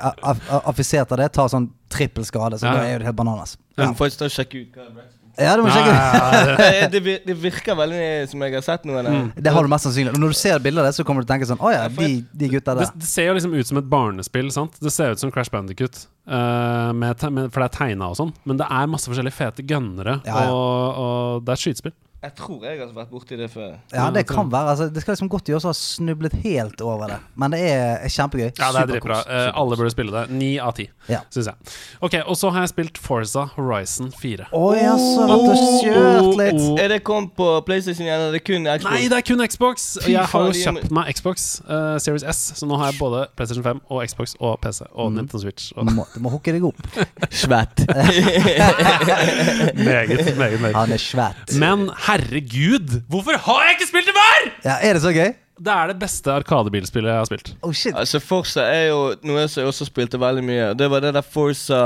affisert 0.65 1.13
av 1.15 1.23
det, 1.23 1.31
tar 1.37 1.49
sånn 1.53 1.71
trippel 1.91 2.27
skade. 2.27 2.59
Så 2.59 2.67
Ja, 2.67 2.75
da 2.75 2.85
er 2.89 2.93
jo 2.99 2.99
det 3.05 3.11
helt 3.13 3.17
bananas. 3.23 3.57
Ja, 3.79 3.87
Du 3.93 3.97
får 3.99 4.11
ikke 4.13 4.29
sjekke 4.35 4.61
ut 4.67 4.77
hva 4.77 4.89
det 4.91 5.05
er. 5.07 5.09
ja 5.47 5.53
du 5.57 5.63
må 5.63 5.71
Ja, 5.71 5.79
sjekke. 5.79 6.57
Eh, 6.71 6.89
det, 6.93 7.01
det 7.25 7.35
virker 7.39 7.77
veldig 7.79 8.29
som 8.29 8.43
jeg 8.45 8.53
har 8.59 8.65
sett 8.67 8.85
noe 8.85 9.01
det. 9.07 9.13
Mm. 9.15 9.29
Det 9.47 9.53
har 9.55 9.63
du 9.65 9.71
mest 9.73 9.87
sannsynlig. 9.87 10.13
Når 10.19 10.35
du 10.35 10.39
ser 10.41 10.59
bilder 10.67 10.83
av 10.83 10.91
det, 10.91 10.95
så 10.99 11.05
kommer 11.07 11.23
du 11.23 11.29
til 11.29 11.31
å 11.31 11.35
tenke 11.39 11.49
sånn 11.49 11.63
Å 11.65 11.71
ja, 11.73 11.87
de, 11.89 12.11
de 12.35 12.49
gutta 12.53 12.75
Det, 12.77 12.89
der. 12.91 12.99
det 13.01 13.09
ser 13.09 13.31
jo 13.31 13.37
liksom 13.39 13.55
ut 13.55 13.71
som 13.71 13.79
et 13.81 13.89
barnespill. 13.95 14.51
sant? 14.53 14.77
Det 14.83 14.93
ser 14.93 15.15
ut 15.15 15.23
som 15.23 15.31
Crash 15.33 15.51
Bandicut, 15.55 16.03
uh, 16.29 16.91
med, 16.93 17.23
med, 17.31 17.49
for 17.55 17.63
det 17.63 17.71
er 17.71 17.77
tegna 17.79 18.11
og 18.13 18.19
sånn. 18.21 18.35
Men 18.45 18.59
det 18.61 18.67
er 18.69 18.91
masse 18.91 19.09
forskjellige 19.09 19.39
fete 19.39 19.65
gønnere, 19.71 20.19
Ja, 20.27 20.45
ja. 20.45 20.51
Og, 20.53 21.01
og 21.07 21.45
det 21.47 21.55
er 21.57 21.63
skytespill. 21.65 21.95
Jeg 22.21 22.35
tror 22.37 22.65
jeg 22.69 22.77
har 22.77 22.91
vært 22.93 23.09
borti 23.09 23.33
det 23.41 23.47
før. 23.49 23.79
Ja, 23.97 24.11
det 24.13 24.27
kan 24.29 24.51
være. 24.53 24.75
Altså, 24.75 24.91
det 24.93 25.01
skal 25.01 25.15
liksom 25.15 25.31
godt 25.33 25.47
gjøres 25.49 25.65
å 25.65 25.71
ha 25.71 25.77
snublet 25.77 26.35
helt 26.43 26.77
over 26.85 27.09
det. 27.09 27.17
Men 27.41 27.55
det 27.55 27.61
er, 27.65 28.03
kjempegøy. 28.13 28.51
Ja, 28.59 28.67
det 28.75 28.83
er 28.83 28.91
dritbra. 28.91 29.23
Uh, 29.25 29.47
alle 29.57 29.79
burde 29.81 29.89
spille 29.95 30.13
det. 30.13 30.27
Ni 30.37 30.51
av 30.61 30.75
ti, 30.77 30.85
Ja. 31.09 31.23
syns 31.33 31.49
jeg. 31.49 31.57
Ok, 32.05 32.19
Og 32.27 32.37
så 32.37 32.51
har 32.53 32.61
jeg 32.67 32.73
spilt 32.75 32.99
Forza 33.01 33.47
Horizon 33.55 34.13
4. 34.13 34.51
Oi, 34.53 34.77
ja, 34.77 34.93
så 35.01 35.25
vært 35.31 35.47
og 35.49 35.57
kjørt 35.81 36.37
litt. 36.43 36.61
Oh, 36.61 36.75
oh. 36.75 36.83
Er 36.85 36.89
det 36.93 36.99
kommet 37.09 37.33
på 37.41 37.47
PlayStation 37.65 38.05
igjen, 38.05 38.21
eller 38.21 38.29
er 38.29 38.37
det 38.37 38.45
kun 38.45 38.69
Xbox? 38.69 38.85
Nei, 38.91 39.01
det 39.09 39.17
er 39.17 39.25
kun 39.31 39.41
Xbox! 39.49 39.89
Fy 40.05 40.13
jeg 40.13 40.29
har 40.35 40.45
jo 40.51 40.53
kjøpt 40.61 40.93
meg 41.01 41.09
Xbox 41.17 41.49
uh, 41.71 41.97
Series 42.05 42.25
S, 42.29 42.45
så 42.61 42.69
nå 42.69 42.77
har 42.83 42.93
jeg 42.93 43.01
både 43.01 43.25
PlayStation 43.33 43.65
5 43.65 43.81
og 43.89 44.05
Xbox 44.05 44.37
og 44.45 44.61
PC 44.61 44.85
og 44.93 45.09
mm. 45.09 45.17
Nintendo 45.17 45.41
Switch. 45.47 45.73
Du 45.73 45.81
Og 45.81 45.89
må, 45.97 46.05
du 46.13 46.21
må 46.21 46.29
hooke 46.37 46.53
deg 46.53 46.69
opp. 46.69 46.85
Svett. 47.33 47.81
meget, 49.89 50.37
meget, 50.37 50.61
meget. 50.61 50.77
Han 50.77 50.93
er 50.93 51.01
svett. 51.01 51.57
Men 51.57 51.89
herregud, 52.11 53.01
hvorfor 53.11 53.39
har 53.47 53.63
jeg 53.69 53.79
ikke 53.79 53.89
spilt 53.93 54.11
det 54.11 54.17
før?! 54.17 54.51
Ja, 54.65 54.77
er 54.83 54.99
det 54.99 55.03
så 55.05 55.13
gøy? 55.15 55.31
Det 55.61 55.73
er 55.73 55.91
det 55.91 55.99
beste 56.01 56.33
Arkadebilspillet 56.33 57.11
jeg 57.11 57.21
har 57.21 57.29
spilt. 57.29 57.51
Oh 57.63 57.73
shit. 57.73 57.93
altså, 57.97 58.19
Forza 58.25 58.63
er 58.65 58.87
jo 58.89 59.01
noe 59.29 59.43
som 59.45 59.61
jeg 59.61 59.69
også 59.69 59.85
spilte 59.91 60.21
veldig 60.21 60.45
mye. 60.47 60.71
Det 60.79 60.89
var 60.91 61.05
det 61.05 61.13
der 61.19 61.27
Forza 61.27 61.81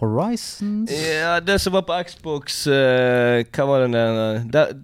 Horizons 0.00 0.90
Ja, 0.90 1.38
det 1.40 1.60
som 1.62 1.76
var 1.76 1.86
på 1.86 1.96
Xbox 2.06 2.60
eh, 2.70 3.44
Hva 3.54 3.66
var 3.66 3.86
det 3.86 4.02
der? 4.52 4.74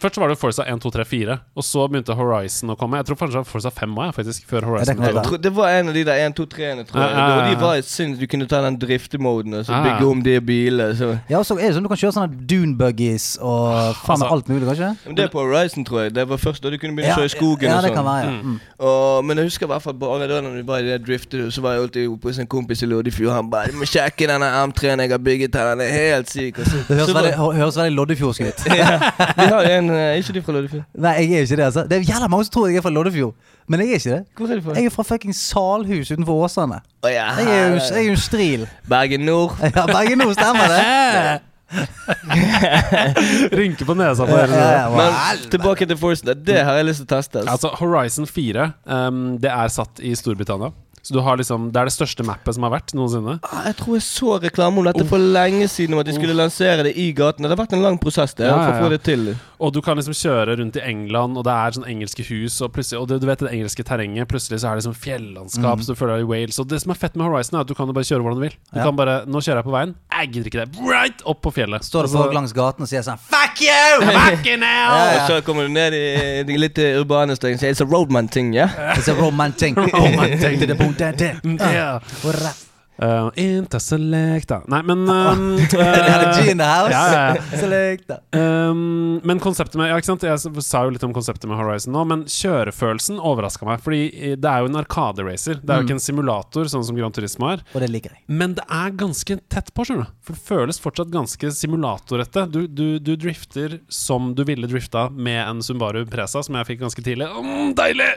Først 0.00 0.14
så 0.14 0.20
var 0.22 0.28
det 0.32 0.38
Forza 0.38 0.62
1, 0.68 0.80
2, 0.80 0.90
3, 0.90 1.04
4, 1.04 1.38
og 1.56 1.64
så 1.64 1.86
begynte 1.88 2.14
Horizon 2.14 2.70
å 2.70 2.76
komme. 2.78 2.96
Jeg 3.00 3.06
tror 3.06 3.16
kanskje 3.22 3.40
var 3.42 3.44
Forza 3.44 3.70
5 3.70 3.94
òg, 3.98 4.14
faktisk. 4.14 4.46
Før 4.48 4.60
Ja, 4.60 4.60
det 4.60 4.68
Horizon. 4.68 5.02
jeg 5.04 5.24
tror, 5.28 5.36
det 5.46 5.52
var 5.56 5.68
en 5.68 5.88
av 5.88 5.94
de 5.94 6.04
der 6.04 6.26
1, 6.26 6.34
2, 6.36 6.46
3-ene, 6.46 6.84
tror 6.88 7.00
jeg. 7.02 7.10
Ja, 7.10 7.18
ja, 7.18 7.28
ja, 7.28 7.36
Og 7.38 7.50
de 7.50 7.56
var 7.60 7.74
var 7.76 7.82
sinnssykt. 7.82 8.20
Du 8.20 8.26
kunne 8.26 8.46
ta 8.48 8.60
den 8.64 8.78
driftemoden 8.78 9.54
og 9.54 9.64
så 9.66 9.72
Ja, 9.72 9.82
bygge 9.84 10.10
om 10.10 10.22
de 10.22 10.40
bilene. 10.40 10.96
Så. 10.96 11.18
Ja, 11.28 11.38
og 11.38 11.46
så 11.46 11.54
er 11.58 11.68
det 11.68 11.74
sånn 11.76 11.82
du 11.82 11.88
kan 11.88 11.96
kjøre 12.00 12.14
sånne 12.16 12.46
dune 12.48 12.76
buggies 12.78 13.38
og 13.40 13.94
faen 14.04 14.18
meg 14.18 14.28
altså- 14.28 14.32
alt 14.32 14.48
mulig, 14.48 14.66
kanskje? 14.68 14.90
Men 15.06 15.14
det 15.16 15.24
er 15.24 15.28
på 15.28 15.42
Horizon, 15.44 15.84
tror 15.84 16.02
jeg. 16.02 16.14
Det 16.14 16.28
var 16.28 16.36
først 16.36 16.62
da 16.62 16.70
du 16.70 16.78
kunne 16.78 16.96
begynne 16.96 17.14
å 17.14 17.18
kjøre 17.18 17.30
i 17.30 17.34
skogen. 17.36 17.68
ja, 17.68 17.76
og 17.76 17.82
det 17.82 17.90
sånn. 17.90 17.94
kan 17.94 18.04
være, 18.04 18.24
ja. 18.24 18.30
Mm. 18.30 18.42
Mm. 18.48 18.60
Og, 18.80 19.24
men 19.24 19.36
jeg 19.36 19.44
husker 19.46 19.66
i 19.66 19.68
hvert 19.72 19.82
fall 19.82 19.94
bare 19.94 20.28
da 20.28 20.40
når 20.40 20.52
vi 20.54 20.62
var 20.62 20.78
i 20.78 20.82
det 20.82 21.04
driftet, 21.06 21.52
så 21.52 21.60
var 21.60 21.72
jeg 21.74 21.82
alltid 21.82 22.08
oppe 22.08 22.28
hos 22.28 22.38
en 22.38 22.46
kompis 22.46 22.82
i 22.82 22.86
Loddefjord. 22.86 23.32
Han 23.34 23.50
bare 23.50 23.66
'Du 23.68 23.76
må 23.78 23.84
sjekke 23.84 24.26
denne 24.26 24.46
M3-en 24.46 25.00
jeg 25.00 25.10
har 25.10 25.18
bygget 25.18 25.54
her, 25.54 25.74
den 25.74 25.80
er 25.80 25.90
helt 25.90 26.26
syk'. 26.28 26.58
Og 26.58 26.64
så, 26.66 26.76
Det 26.88 26.96
høres 26.96 27.08
så 27.08 27.14
veldig, 27.14 27.34
høres 27.56 27.76
veldig 27.76 27.96
Loddefjordsk 27.96 28.40
ut. 28.40 28.58
har 29.58 29.68
en 29.78 29.90
eh, 29.90 30.00
Er 30.12 30.20
ikke 30.22 30.34
du 30.36 30.40
fra 30.46 30.54
Loddefjord? 30.56 30.84
Nei, 31.04 31.12
jeg 31.22 31.38
er 31.42 31.46
ikke 31.46 31.58
det. 31.60 31.64
altså 31.68 31.84
Det 31.90 31.98
er 31.98 32.06
jævla 32.12 32.28
mange 32.32 32.46
som 32.48 32.54
tror 32.56 32.68
jeg 32.70 32.80
er 32.80 32.84
fra 32.86 32.92
Loddefjord, 32.94 33.34
men 33.68 33.82
jeg 33.84 33.88
er 33.90 34.00
ikke 34.00 34.14
det. 34.14 34.22
Hvor 34.38 34.52
er 34.54 34.60
du 34.60 34.64
fra? 34.68 34.76
Jeg 34.78 34.90
er 34.90 34.94
fra 34.94 35.06
fucking 35.10 35.36
Salhus 35.36 36.10
utenfor 36.14 36.40
Åsane. 36.46 36.80
Å, 37.04 37.12
ja, 37.12 37.26
Jeg 37.42 37.52
er 37.52 37.68
jo 37.68 37.82
jeg 37.82 37.98
er 38.00 38.06
jo 38.08 38.16
en 38.16 38.24
stril. 38.24 38.64
Bergen 38.88 39.26
Nord. 39.28 39.58
Ja, 39.76 39.84
Bergen 39.90 40.18
Nord, 40.24 40.34
stemmer 40.38 40.72
det? 40.72 41.42
Rynke 43.58 43.84
på 43.84 43.94
nesa 43.98 44.24
på 44.24 44.36
dere. 44.36 44.56
ja. 44.56 44.88
Men 44.94 45.42
tilbake 45.52 45.86
til 45.86 45.98
Force. 46.00 46.24
Det 46.24 46.62
har 46.64 46.78
jeg 46.80 46.86
lyst 46.88 47.02
til 47.02 47.08
å 47.08 47.12
teste. 47.18 47.42
Altså, 47.44 47.68
Horizon 47.80 48.26
4 48.26 48.70
um, 48.88 49.18
Det 49.42 49.50
er 49.52 49.68
satt 49.72 50.00
i 50.00 50.14
Storbritannia. 50.16 50.72
Så 51.08 51.14
du 51.16 51.20
har 51.24 51.38
liksom 51.40 51.70
Det 51.72 51.80
er 51.80 51.88
det 51.88 51.94
største 51.94 52.24
mappet 52.26 52.52
som 52.58 52.66
har 52.66 52.72
vært 52.74 52.92
noensinne. 52.92 53.38
Ah, 53.48 53.62
Jeg 53.70 53.76
tror 53.80 53.94
jeg 53.96 54.04
så 54.04 54.34
reklame 54.42 54.76
om 54.82 54.84
dette 54.84 55.06
for 55.08 55.16
lenge 55.18 55.64
siden, 55.72 55.94
om 55.96 56.02
at 56.02 56.06
de 56.10 56.12
skulle 56.12 56.34
lansere 56.36 56.84
det 56.84 56.92
i 57.00 57.06
gaten. 57.16 57.46
Det 57.48 57.54
har 57.54 57.60
vært 57.64 57.72
en 57.78 57.82
lang 57.86 57.96
prosess 58.02 58.34
det, 58.36 58.44
Ja, 58.50 58.58
for 58.60 58.76
å 58.76 58.82
få 58.84 58.90
det 58.92 59.00
til. 59.08 59.30
Og 59.58 59.72
du 59.72 59.80
kan 59.82 59.96
liksom 59.96 60.12
kjøre 60.14 60.58
rundt 60.60 60.76
i 60.76 60.82
England, 60.84 61.38
og 61.40 61.44
det 61.48 61.54
er 61.54 61.70
sånn 61.78 61.88
engelske 61.88 62.22
hus, 62.28 62.60
og 62.60 62.72
plutselig 62.76 63.00
Og 63.00 63.08
det, 63.08 63.20
du 63.22 63.26
vet 63.26 63.38
det 63.40 63.50
engelske 63.56 63.82
terrenget, 63.88 64.28
plutselig 64.28 64.60
så 64.60 64.68
er 64.68 64.76
det 64.76 64.84
liksom 64.84 64.98
fjellandskap, 65.00 65.80
så 65.82 65.94
du 65.94 65.98
føler 65.98 66.18
deg 66.20 66.26
i 66.26 66.28
Wales. 66.28 66.58
Og 66.60 66.68
det 66.68 66.82
som 66.82 66.92
er 66.92 67.00
fett 67.00 67.16
med 67.16 67.24
Horizon, 67.26 67.56
er 67.56 67.64
at 67.64 67.72
du 67.72 67.74
kan 67.74 67.88
jo 67.88 67.96
bare 67.96 68.04
kjøre 68.04 68.20
hvordan 68.22 68.36
du 68.38 68.44
vil. 68.44 68.56
Du 68.72 68.78
Ja. 68.78 68.84
kan 68.84 68.96
bare 68.96 69.24
Nå 69.26 69.40
kjører 69.40 69.62
jeg 69.62 69.64
på 69.64 69.72
veien. 69.72 69.94
Jeg 70.18 70.30
gidder 70.32 70.46
ikke 70.50 70.60
det. 70.66 70.68
Right 70.84 71.22
opp 71.24 71.40
på 71.42 71.50
fjellet. 71.54 71.82
Står 71.84 72.02
det 72.04 72.10
Altså, 72.12 72.22
folk 72.22 72.34
langs 72.34 72.52
gaten 72.52 72.82
og 72.82 72.88
sier 72.88 73.02
sånn 73.02 73.18
Fuck 73.18 73.60
you! 73.64 74.06
Fucking 74.18 74.62
hell! 74.62 74.92
Ja, 74.92 75.14
ja. 75.14 75.22
Og 75.24 75.30
så 75.30 75.40
kommer 75.46 75.62
du 75.66 75.72
ned 75.72 75.92
i 75.94 76.42
de 76.44 76.56
litt 76.58 76.78
urbane 76.78 77.34
strengene 77.38 77.56
og 77.58 77.60
sier 77.64 77.72
it's 77.74 77.80
a 77.80 77.88
roadman-ting, 77.88 78.52
ja? 78.54 78.66
It's 78.94 79.08
a 79.08 79.14
romantic. 79.14 79.76
Romantic. 79.76 80.58
To 80.60 80.66
the 80.66 80.74
point 80.98 81.18
that 81.18 81.18
day. 81.18 81.40
Yeah. 81.44 82.67
Uh, 82.98 83.28
Interselecta 83.38 84.62
Nei, 84.66 84.80
men 84.82 85.04
um, 85.08 85.42
uh. 85.54 85.68
Ja, 85.78 86.88
ja, 86.90 87.36
ja. 87.36 88.16
Um, 88.34 89.20
men 89.22 89.38
konseptet 89.38 89.78
med 89.78 89.92
Ja, 89.92 89.98
ikke 90.00 90.10
sant? 90.10 90.24
Jeg 90.26 90.62
sa 90.66 90.82
jo 90.82 90.94
litt 90.94 91.04
om 91.06 91.14
konseptet 91.14 91.46
med 91.46 91.60
Horizon 91.60 91.94
nå, 91.94 92.02
men 92.08 92.24
kjørefølelsen 92.28 93.20
overraska 93.22 93.66
meg. 93.68 93.82
Fordi 93.84 94.00
eh, 94.10 94.34
det 94.38 94.50
er 94.50 94.64
jo 94.64 94.70
en 94.70 94.80
Arkade-racer. 94.80 95.60
Det 95.62 95.72
er 95.72 95.80
jo 95.80 95.86
ikke 95.86 95.96
en 95.96 96.02
simulator, 96.02 96.68
sånn 96.70 96.84
som 96.86 96.98
Grand 96.98 97.14
Turismo 97.14 97.52
er. 97.52 97.62
Og 97.72 97.82
det 97.84 97.90
liker 97.92 98.14
jeg. 98.16 98.22
Men 98.40 98.56
det 98.58 98.66
er 98.66 98.94
ganske 98.98 99.38
tett 99.50 99.70
på, 99.74 99.86
skjønner 99.86 100.08
du. 100.08 100.16
For 100.26 100.36
det 100.36 100.44
føles 100.50 100.82
fortsatt 100.82 101.12
ganske 101.14 101.52
simulatorete. 101.54 102.46
Du, 102.52 102.60
du, 102.66 102.86
du 102.98 103.12
drifter 103.14 103.78
som 103.92 104.32
du 104.36 104.44
ville 104.48 104.70
drifta 104.70 105.06
med 105.14 105.40
en 105.44 105.62
Sumbaru 105.64 106.02
Presa, 106.10 106.42
som 106.44 106.58
jeg 106.58 106.70
fikk 106.72 106.82
ganske 106.84 107.04
tidlig. 107.04 107.30
Mm, 107.30 107.72
deilig! 107.78 108.10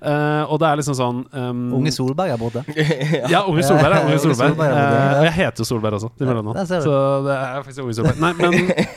Uh, 0.00 0.48
og 0.48 0.58
det 0.62 0.70
er 0.70 0.80
liksom 0.80 0.96
sånn 0.98 1.22
um, 1.36 1.62
Unge 1.78 1.92
Solberg 1.94 2.32
er 2.34 2.40
borte. 2.40 2.64
Ja, 3.32 3.44
Unge 3.48 3.64
Solberg. 3.66 3.92
er 3.92 4.06
Unge 4.08 4.21
Solberg. 4.22 4.54
Solberg, 4.54 4.74
Eh, 4.76 5.22
jeg 5.26 5.32
heter 5.38 5.62
jo 5.64 5.68
Solberg 5.68 5.96
også, 5.98 6.10
til 6.18 6.28
mellomnavn. 6.30 6.58
der. 6.60 6.84
Så 6.86 6.96
det 7.26 7.36
er 7.38 7.62
faktisk 7.66 7.84
Unge 7.84 7.96
Solberg. 7.98 8.20
Nei, 8.22 8.32
men 8.38 8.52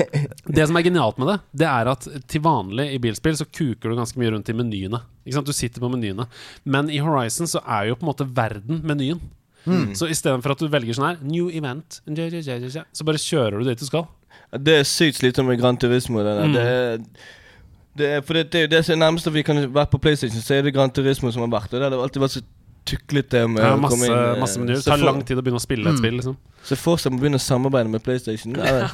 det 0.58 0.68
som 0.70 0.80
er 0.80 0.86
genialt 0.88 1.22
med 1.22 1.32
det, 1.34 1.38
det 1.64 1.70
er 1.72 1.92
at 1.94 2.08
til 2.32 2.44
vanlig 2.46 2.88
i 2.96 3.00
bilspill 3.04 3.38
så 3.40 3.48
kuker 3.50 3.92
du 3.92 3.98
ganske 4.00 4.22
mye 4.22 4.34
rundt 4.36 4.52
i 4.52 4.58
menyene. 4.58 5.02
Ikke 5.26 5.40
sant? 5.40 5.50
Du 5.50 5.56
sitter 5.58 5.84
på 5.84 5.90
menyene. 5.92 6.28
Men 6.66 6.92
i 6.94 7.02
Horizon 7.04 7.50
så 7.50 7.62
er 7.66 7.90
jo 7.92 7.98
på 8.00 8.06
en 8.08 8.12
måte 8.14 8.28
verden 8.38 8.84
menyen. 8.86 9.24
Mm. 9.66 9.96
Så 9.98 10.06
istedenfor 10.14 10.54
at 10.54 10.62
du 10.62 10.68
velger 10.70 10.94
sånn 10.94 11.08
her 11.08 11.24
New 11.26 11.48
event, 11.50 11.98
så 12.06 13.08
bare 13.08 13.18
kjører 13.22 13.58
du 13.58 13.70
dit 13.72 13.82
du 13.82 13.88
skal. 13.88 14.06
Det 14.62 14.76
er 14.82 14.86
sykt 14.86 15.18
slitsomt 15.24 15.50
med 15.50 15.58
Gran 15.60 15.78
Turismo. 15.82 16.22
Det, 16.22 16.36
der. 16.38 16.46
Mm. 16.46 16.54
det, 16.54 16.66
er, 16.66 17.32
det, 17.98 18.10
er, 18.18 18.22
for 18.28 18.38
det, 18.38 18.44
det 18.54 18.60
er 18.60 18.68
jo 18.68 18.72
det 18.76 18.82
som 18.86 18.94
er 18.96 19.02
nærmest 19.02 19.32
vi 19.34 19.44
kan 19.48 19.64
være 19.74 19.90
på 19.92 20.00
PlayStation, 20.04 20.44
så 20.44 20.60
er 20.60 20.68
det 20.68 20.76
Gran 20.76 20.94
Turismo 20.94 21.32
som 21.34 21.42
har 21.48 21.52
vært. 21.58 21.74
Og 21.74 21.82
det 21.82 21.90
har 21.90 21.98
alltid 21.98 22.22
vært 22.22 22.36
så 22.38 22.44
tuklete 22.86 23.48
med 23.50 23.64
Det 23.64 23.80
masse, 23.82 23.96
å 23.96 23.98
komme 23.98 24.06
inn. 24.06 24.36
eh, 24.36 24.40
masse 24.42 24.60
menyer. 24.60 24.76
Det 24.76 24.86
tar 24.86 24.98
lang 25.04 25.24
tid 25.26 25.38
å 25.38 25.42
begynne 25.42 25.60
å 25.62 25.66
spille 25.66 25.88
et 25.90 25.96
Mm. 25.96 25.98
spill. 25.98 26.14
Liksom. 26.20 26.38
Så 26.64 26.78
for 26.78 26.98
seg 26.98 27.12
å 27.14 27.20
begynne 27.20 27.36
å 27.42 27.46
samarbeide 27.46 27.90
med 27.90 28.04
PlayStation. 28.04 28.56
Ja. 28.56 28.88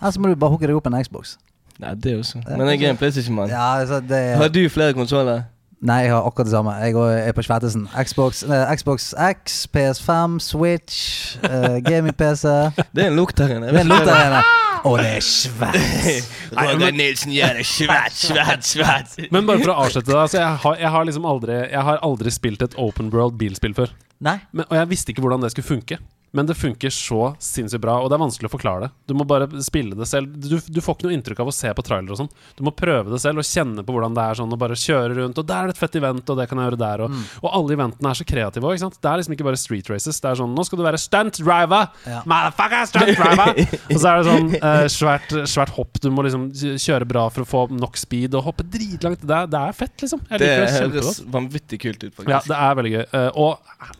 Her 0.00 0.10
så 0.14 0.18
må 0.20 0.28
du 0.28 0.34
bare 0.36 0.50
hooke 0.50 0.66
deg 0.66 0.76
opp 0.76 0.86
en 0.86 0.98
Xbox. 1.02 1.36
nei 1.78 1.94
det 1.94 2.16
også. 2.18 2.42
Men 2.56 2.66
jeg 2.68 2.82
er 2.82 2.90
en 2.90 2.96
PlayStation-mann. 2.96 3.48
Ja, 3.48 3.78
altså 3.80 4.00
det 4.00 4.36
Har 4.36 4.48
du 4.48 4.68
flere 4.68 4.92
konsoller? 4.94 5.44
Nei, 5.80 6.00
jeg 6.02 6.10
har 6.10 6.24
akkurat 6.26 6.46
det 6.46 6.50
samme. 6.50 6.72
Jeg 6.82 6.94
er 7.28 7.32
på 7.32 7.42
Svettesen. 7.46 7.84
Xbox, 8.04 8.40
nei, 8.48 8.76
Xbox 8.76 9.14
X, 9.14 9.66
PS5, 9.72 10.40
Switch, 10.40 11.36
uh, 11.44 11.78
gaming-PC. 11.86 12.48
Det 12.94 13.04
er 13.04 13.10
en 13.12 13.14
lukt 13.16 13.38
her 13.38 13.46
inne. 13.54 13.68
Det 13.70 13.76
er 13.76 13.84
en 13.84 13.92
lukt 13.92 14.04
der 14.08 14.24
inne. 14.26 14.42
Å, 14.84 14.92
det 15.00 15.08
er 15.18 15.24
svært. 15.24 16.28
Roger 16.54 16.94
Nilsen 17.00 17.32
gjør 17.34 17.58
det 17.58 17.64
svært, 17.68 18.18
svært, 18.18 18.66
svært. 18.68 19.16
Men 19.34 19.48
bare 19.48 19.62
for 19.62 19.74
å 19.74 19.78
avslutte 19.86 20.12
det. 20.12 20.20
Altså, 20.20 20.38
jeg, 20.42 20.60
har, 20.64 20.78
jeg 20.82 20.92
har 20.94 21.08
liksom 21.08 21.26
aldri 21.28 21.56
Jeg 21.64 21.84
har 21.90 22.04
aldri 22.06 22.34
spilt 22.34 22.62
et 22.66 22.76
open 22.80 23.10
world 23.14 23.38
bilspill 23.40 23.74
før. 23.76 23.94
Nei. 24.24 24.38
Men, 24.52 24.66
og 24.68 24.78
jeg 24.80 24.90
visste 24.92 25.14
ikke 25.14 25.24
hvordan 25.24 25.44
det 25.44 25.52
skulle 25.54 25.70
funke. 25.72 26.00
Men 26.36 26.46
det 26.46 26.58
funker 26.58 26.92
så 26.92 27.32
sinnssykt 27.40 27.82
bra, 27.82 27.96
og 28.02 28.10
det 28.10 28.18
er 28.18 28.22
vanskelig 28.22 28.50
å 28.50 28.52
forklare 28.52 28.86
det. 28.86 28.90
Du 29.08 29.14
må 29.16 29.24
bare 29.28 29.48
spille 29.64 29.96
det 29.96 30.08
selv. 30.10 30.34
Du, 30.36 30.58
du 30.60 30.80
får 30.84 30.98
ikke 30.98 31.08
noe 31.08 31.16
inntrykk 31.16 31.40
av 31.44 31.50
å 31.50 31.54
se 31.56 31.72
på 31.72 31.84
trailer 31.86 32.12
og 32.12 32.20
sånn. 32.20 32.30
Du 32.58 32.64
må 32.66 32.72
prøve 32.76 33.14
det 33.14 33.20
selv 33.22 33.40
og 33.40 33.48
kjenne 33.48 33.84
på 33.84 33.94
hvordan 33.94 34.16
det 34.16 34.24
er 34.24 34.40
sånn, 34.40 34.52
og 34.52 34.60
bare 34.60 34.76
kjøre 34.78 35.16
rundt. 35.16 35.40
Og 35.40 35.48
der 35.48 35.64
er 35.64 35.70
det 35.70 35.76
et 35.76 35.80
fett 35.80 35.98
event, 36.00 36.28
og 36.28 36.40
det 36.40 36.48
kan 36.50 36.60
jeg 36.60 36.68
gjøre 36.68 36.80
der, 36.82 37.04
og, 37.06 37.16
og 37.42 37.48
alle 37.50 37.76
eventene 37.78 38.12
er 38.12 38.20
så 38.20 38.28
kreative 38.28 38.68
òg. 38.68 38.84
Det 38.98 39.10
er 39.10 39.22
liksom 39.22 39.36
ikke 39.38 39.48
bare 39.48 39.60
street 39.60 39.88
races. 39.92 40.20
Det 40.20 40.30
er 40.30 40.40
sånn 40.42 40.54
Nå 40.58 40.66
skal 40.66 40.80
du 40.80 40.84
være 40.84 41.00
stunt 41.00 41.40
driver! 41.40 41.88
Ja. 42.08 42.20
Motherfucker, 42.28 42.88
stunt 42.92 43.14
driver! 43.14 43.54
og 43.94 44.02
så 44.02 44.12
er 44.12 44.20
det 44.20 44.28
sånn 44.28 44.50
eh, 44.58 44.84
svært, 44.92 45.36
svært 45.48 45.74
hopp. 45.78 46.00
Du 46.02 46.10
må 46.12 46.26
liksom 46.26 46.50
kjøre 46.52 47.08
bra 47.08 47.28
for 47.32 47.46
å 47.46 47.48
få 47.48 47.64
nok 47.72 47.96
speed, 48.00 48.36
og 48.36 48.50
hoppe 48.50 48.66
dritlangt. 48.68 49.24
Det 49.24 49.40
det 49.48 49.60
er 49.60 49.76
fett, 49.76 49.96
liksom. 50.02 50.20
Jeg 50.28 50.42
Det 50.42 50.50
liker 50.50 50.66
det 50.66 50.98
høres 50.98 51.22
vanvittig 51.38 51.80
kult 51.82 52.04
ut, 52.04 52.12
faktisk. 52.12 52.34
Ja, 52.34 52.42
det 52.44 52.58
er 52.58 52.76
veldig 52.78 52.92
gøy. 52.94 53.06
Uh, 53.14 53.30
og 53.46 53.96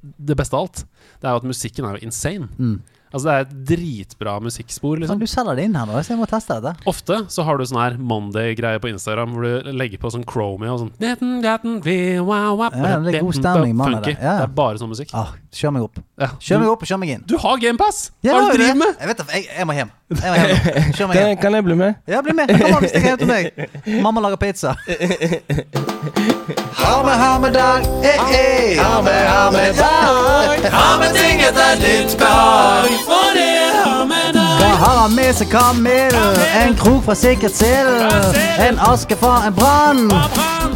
det 0.00 0.36
beste 0.38 0.56
av 0.56 0.66
alt, 0.66 0.84
det 1.18 1.26
er 1.26 1.34
jo 1.34 1.42
at 1.42 1.50
musikken 1.50 1.84
er 1.88 1.98
jo 1.98 2.06
insane. 2.06 2.48
Mm. 2.58 2.78
Altså 3.08 3.24
Det 3.24 3.32
er 3.32 3.40
et 3.46 3.52
dritbra 3.70 4.34
musikkspor. 4.44 4.98
Liksom. 5.00 5.16
Men 5.16 5.22
du 5.24 5.30
selger 5.32 5.56
det 5.56 5.62
inn 5.64 5.76
her 5.78 5.86
nå, 5.88 5.96
så 6.04 6.12
jeg 6.12 6.18
må 6.20 6.26
teste 6.28 6.58
dette. 6.60 6.84
Ofte 6.90 7.16
så 7.32 7.44
har 7.46 7.56
du 7.56 7.64
sånn 7.64 7.78
her 7.80 7.94
Monday-greie 7.96 8.76
på 8.84 8.90
Instagram 8.92 9.32
hvor 9.32 9.46
du 9.46 9.70
legger 9.72 9.96
på 10.02 10.10
sånn 10.12 10.26
Chromie 10.28 10.68
og 10.68 10.82
sånn 10.82 10.90
Ja, 11.00 11.14
det 11.16 13.14
er 13.16 13.22
god 13.24 13.38
stemning, 13.38 13.72
mann, 13.80 13.96
det. 14.04 14.12
Ja. 14.18 14.34
Det 14.42 14.44
er 14.44 14.52
bare 14.60 14.76
sånn 14.82 14.92
musikk. 14.92 15.14
Ah, 15.16 15.32
kjør 15.56 15.72
meg 15.78 15.86
opp. 15.88 16.02
Ja. 16.20 16.28
Kjør 16.36 16.60
meg 16.66 16.74
opp 16.74 16.84
og 16.84 16.90
kjør 16.92 17.00
meg 17.00 17.14
inn. 17.16 17.24
du 17.32 17.38
har 17.40 17.56
GamePass! 17.64 18.02
Ja, 18.20 18.34
Hva 18.36 18.42
er 18.42 18.44
det 18.44 18.52
du 18.52 18.64
driver 18.66 18.80
med? 18.84 18.92
Jeg 19.00 19.08
vet 19.08 19.22
det, 19.22 19.28
jeg, 19.32 19.48
jeg 19.56 19.70
må 19.70 19.78
hjem. 19.78 19.94
Jeg 20.12 20.28
må 20.28 20.36
hjem. 20.36 20.52
Kjør 20.98 21.08
meg 21.08 21.16
Kan, 21.16 21.28
hjem. 21.32 21.40
kan 21.46 21.56
jeg 21.56 21.64
bli 21.70 21.78
med? 21.80 21.96
Ja, 22.12 22.20
bli 22.28 22.36
med. 22.36 22.52
Kom 22.60 22.76
an, 22.76 22.90
stikk 22.92 23.08
hjem 23.08 23.22
til 23.24 23.32
meg. 23.32 23.42
Mamma 24.04 24.26
lager 24.28 24.36
pizza. 24.44 24.76
Ha 26.56 27.02
med, 27.02 27.12
ha 27.12 27.38
med 27.38 27.52
dag. 27.52 27.80
Eh, 28.02 28.32
eh. 28.34 28.84
Ha 28.84 29.02
med, 29.02 29.28
ha 29.28 29.50
med 29.50 29.74
dag. 29.74 30.70
Ha 30.72 30.98
med 30.98 31.14
ting 31.14 31.40
etter 31.40 31.76
ditt 31.80 32.18
behag. 32.18 32.88
For 33.06 33.28
det 33.34 33.48
er 33.74 34.04
med 34.04 34.32
deg. 34.32 34.60
Da 34.60 34.66
har 34.66 34.98
han 35.02 35.14
med 35.14 35.34
seg 35.34 35.50
kamel, 35.50 36.16
en 36.62 36.76
krok 36.76 37.04
fra 37.04 37.14
Sikkert 37.14 37.56
Sild, 37.56 38.36
en 38.68 38.80
aske 38.80 39.16
fra 39.16 39.42
en 39.46 39.54
brann, 39.54 40.08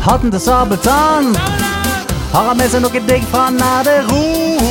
hatten 0.05 0.31
til 0.31 0.41
Sabeltann. 0.41 1.37
Har 2.33 2.49
han 2.49 2.57
med 2.57 2.69
seg 2.69 2.85
noe 2.85 3.07
digg 3.09 3.25
fra 3.33 3.49
nerderommet? 3.51 4.62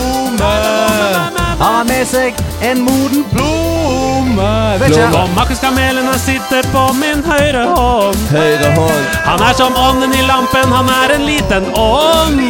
Har 1.62 1.74
han 1.78 1.88
med 1.88 2.08
seg 2.10 2.38
en 2.66 2.80
moden 2.82 3.22
plomme? 3.30 4.48
Vet 4.82 4.96
ikke. 4.96 5.10
Og 5.20 5.30
Markuskamelen 5.36 6.08
han 6.10 6.18
sitter 6.20 6.66
på 6.74 6.88
min 6.98 7.22
høyre 7.28 7.68
hånd. 7.70 8.24
Høyre 8.32 8.72
hånd. 8.80 9.04
Han 9.28 9.44
er 9.46 9.54
som 9.60 9.78
ånden 9.78 10.16
i 10.18 10.24
lampen, 10.26 10.74
han 10.74 10.90
er 10.96 11.14
en 11.20 11.28
liten 11.28 11.70
ånd. 11.78 12.42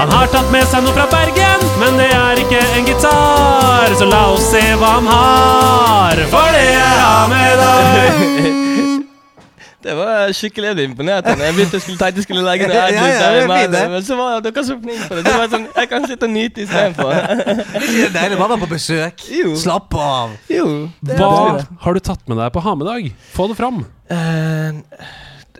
Han 0.00 0.10
har 0.16 0.32
tatt 0.34 0.50
med 0.50 0.66
seg 0.66 0.82
noe 0.82 0.96
fra 0.98 1.06
Bergen, 1.14 1.62
men 1.78 2.00
det 2.02 2.10
er 2.10 2.42
ikke 2.42 2.64
en 2.74 2.90
gitar. 2.90 3.94
Så 4.00 4.10
la 4.10 4.24
oss 4.34 4.50
se 4.50 4.64
hva 4.82 4.96
han 4.98 5.14
har, 5.14 6.26
for 6.34 6.58
det 6.58 6.66
jeg 6.72 7.00
har 7.04 7.30
med 7.30 7.62
deg. 7.62 8.90
Det 9.84 9.94
var 9.98 10.32
skikkelig 10.32 10.84
imponert. 10.84 11.26
Jeg 11.28 11.54
begynte 11.56 11.76
jeg 11.76 11.82
skulle 11.84 11.98
tenkte 12.00 12.22
jeg 12.22 12.24
skulle 12.24 12.44
legge 12.46 12.68
ned 12.70 12.74
Ja, 12.78 12.86
ja, 12.88 13.26
det 13.34 13.42
fint, 13.50 13.90
men, 13.92 14.04
så 14.06 14.16
var 14.16 14.40
dere 14.44 14.64
så 14.64 14.76
flinke 14.80 15.08
på 15.10 15.18
det. 15.18 15.24
det 15.26 15.34
var 15.36 15.50
sånn, 15.52 15.66
jeg 15.76 15.90
kan 15.90 16.06
sitte 16.08 16.28
og 16.28 16.32
nyte 16.32 16.64
istedenfor. 16.64 17.12
Det 17.84 18.06
er 18.08 18.14
deilig 18.14 18.38
å 18.38 18.40
være 18.46 18.58
på 18.62 18.70
besøk. 18.70 19.26
Jo. 19.28 19.52
Slapp 19.60 19.94
av. 20.00 20.32
Jo. 20.48 20.66
Hva 21.04 21.28
har 21.84 21.98
du 21.98 22.02
tatt 22.04 22.24
med 22.30 22.40
deg 22.40 22.54
på 22.54 22.62
ha-med-dag? 22.64 23.10
Få 23.34 23.48
det 23.50 23.58
fram. 23.60 23.82
Uh, 24.08 24.80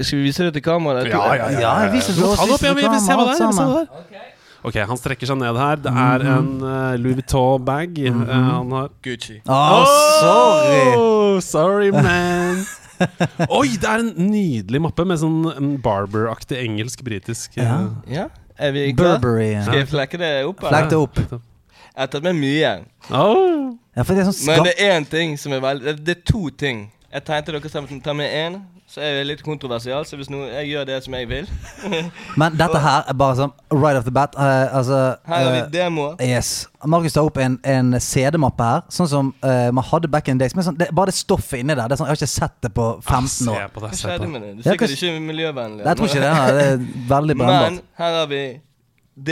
skal 0.00 0.18
vi 0.18 0.28
vise 0.30 0.46
det 0.46 0.54
til 0.56 0.64
kameraet? 0.64 1.10
Ja, 1.12 1.26
ja, 1.38 1.50
Ja, 1.60 1.74
viser 1.92 2.16
det 2.16 2.22
Ta 2.24 2.46
det 2.48 2.56
opp, 2.56 2.64
jeg 2.64 2.78
vil 2.80 3.02
se 3.04 3.18
hva 3.18 3.26
det 3.28 3.34
er. 3.34 3.34
alt 3.34 3.42
Se 3.42 3.50
hva 3.50 3.58
sammen. 3.58 3.90
det 4.08 4.22
er. 4.22 4.30
Ok, 4.64 4.78
Han 4.88 4.96
strekker 4.96 5.28
seg 5.28 5.36
ned 5.42 5.58
her. 5.60 5.76
Det 5.84 5.92
er 5.92 6.24
en 6.38 6.48
uh, 6.64 6.94
Louis 6.96 7.18
Vuitton-bag. 7.18 8.00
Uh, 8.08 8.32
han 8.32 8.72
har 8.72 8.88
Gucci. 9.04 9.42
Å, 9.44 9.84
sorry. 10.22 10.80
Oh, 10.96 11.36
sorry, 11.44 11.92
man. 11.92 12.64
Oi, 13.58 13.74
det 13.80 13.88
er 13.90 14.02
en 14.04 14.12
nydelig 14.30 14.80
mappe 14.84 15.06
med 15.08 15.20
sånn 15.20 15.78
Barber-aktig 15.84 16.58
engelsk-britisk 16.62 17.58
eh, 17.58 17.66
Ja. 17.66 17.78
Ja, 18.10 18.26
er 18.58 18.74
vi 18.76 18.86
klare? 18.92 19.18
Burberry. 19.18 19.50
Skal 19.66 19.80
jeg 19.82 19.90
flekke 19.90 20.20
det 20.20 20.32
opp? 20.48 20.62
Flekk 20.64 20.90
det 20.92 21.00
opp. 21.00 21.20
Jeg 21.24 22.02
har 22.02 22.10
tatt 22.10 22.26
med 22.26 22.38
mye. 22.38 22.72
Oh. 23.10 23.74
Ja, 23.94 24.02
for 24.02 24.14
det 24.14 24.24
er 24.24 24.30
sånn 24.32 24.48
Men 24.50 24.66
det 24.66 24.74
er 24.82 24.96
én 24.96 25.04
ting 25.06 25.36
som 25.38 25.52
er 25.54 25.60
veldig 25.62 25.92
Det 26.02 26.16
er 26.16 26.22
to 26.26 26.48
ting. 26.58 26.88
Jeg 27.14 27.26
tenkte 27.28 27.54
dere 27.54 27.70
sammen 27.70 28.00
ta 28.02 28.14
med 28.16 28.32
én, 28.34 28.56
så 28.94 29.00
er 29.02 29.16
jeg 29.18 29.26
litt 29.26 29.40
kontroversial, 29.42 30.04
Så 30.06 30.14
hvis 30.20 30.28
noen, 30.30 30.46
jeg 30.52 30.68
gjør 30.70 30.84
det 30.86 30.96
som 31.02 31.14
jeg 31.18 31.26
vil 31.26 31.48
Men 32.40 32.54
dette 32.54 32.78
her 32.78 33.08
er 33.10 33.16
bare 33.18 33.34
sånn 33.40 33.50
right 33.74 33.98
off 33.98 34.04
the 34.06 34.12
bat. 34.14 34.36
Uh, 34.38 34.76
altså 34.78 34.98
Her 35.26 35.40
har 35.40 35.48
vi 35.50 35.58
eh, 35.64 35.70
demoer. 35.72 36.14
Yes. 36.22 36.50
Markus 36.86 37.16
tar 37.16 37.26
opp 37.26 37.40
en, 37.42 37.56
en 37.66 37.96
CD-mappe 37.98 38.68
her, 38.68 38.84
sånn 38.94 39.08
som 39.10 39.32
uh, 39.42 39.70
man 39.74 39.82
hadde 39.88 40.10
back 40.12 40.28
in 40.30 40.38
the 40.38 40.44
days. 40.44 40.54
Men 40.54 40.66
sånn, 40.68 40.76
det, 40.78 40.92
bare 40.94 41.10
det 41.10 41.16
stoffet 41.18 41.64
inni 41.64 41.74
der. 41.74 41.88
Det 41.90 41.96
er 41.96 42.02
sånn, 42.02 42.06
jeg 42.06 42.14
har 42.14 42.20
ikke 42.22 42.30
sett 42.36 42.54
det 42.68 42.70
på 42.76 42.86
15 43.02 43.48
Ah, 43.50 43.56
år. 43.56 43.72
på 43.74 43.82
det. 43.82 43.90
Hva 43.90 43.98
skjedde 43.98 44.28
med 44.30 44.44
det? 44.46 44.52
Det 44.60 44.66
er 44.68 44.76
sikkert 44.76 44.94
ikke 44.94 45.24
miljøvennlig. 45.26 45.86
Jeg 45.88 45.98
tror 45.98 46.12
ikke 46.12 46.22
det. 46.22 46.34
Her. 46.38 46.60
Det 46.60 46.68
er 46.68 46.86
veldig 47.10 47.36
Men 47.42 47.80
her 47.98 48.18
har 48.20 48.30
vi 48.30 48.42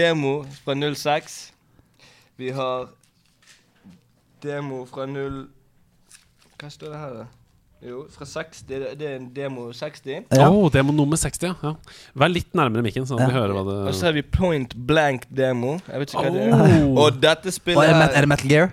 demo 0.01 0.35
fra 0.65 0.75
06. 0.81 1.39
Vi 2.43 2.51
har 2.57 2.89
demo 4.43 4.83
fra 4.91 5.07
0 5.07 5.45
Hva 6.59 6.71
står 6.71 6.91
det 6.97 6.99
her, 7.05 7.15
da? 7.21 7.25
Jo, 7.83 8.05
fra 8.15 8.27
60. 8.29 8.63
Det, 8.69 8.81
det 9.01 9.09
er 9.09 9.17
en 9.19 9.25
demo 9.35 9.73
60. 9.75 10.29
Ja. 10.31 10.49
Oh, 10.49 10.69
demo 10.71 10.93
nummer 10.95 11.19
60, 11.19 11.49
ja. 11.49 11.55
ja. 11.67 11.97
Vær 12.15 12.31
litt 12.31 12.53
nærmere 12.55 12.85
mikken, 12.87 13.09
sånn 13.09 13.19
at 13.19 13.33
vi 13.33 13.35
hører 13.35 13.57
hva 13.57 13.65
det 13.67 13.79
Og 13.91 13.97
så 13.99 14.07
har 14.07 14.15
vi 14.15 14.23
Point 14.23 14.77
Blank 14.77 15.27
demo. 15.31 15.81
Jeg 15.89 16.05
vet 16.05 16.15
ikke 16.15 16.29
hva 16.29 16.37
det 16.37 16.47
er. 16.47 16.55
Oh. 16.87 17.03
Og 17.07 17.19
dette 17.19 17.55
spillet 17.55 17.91
er, 17.91 17.99
det, 17.99 18.13
er 18.15 18.27
det 18.27 18.31
Metal 18.31 18.55
Gear? 18.55 18.71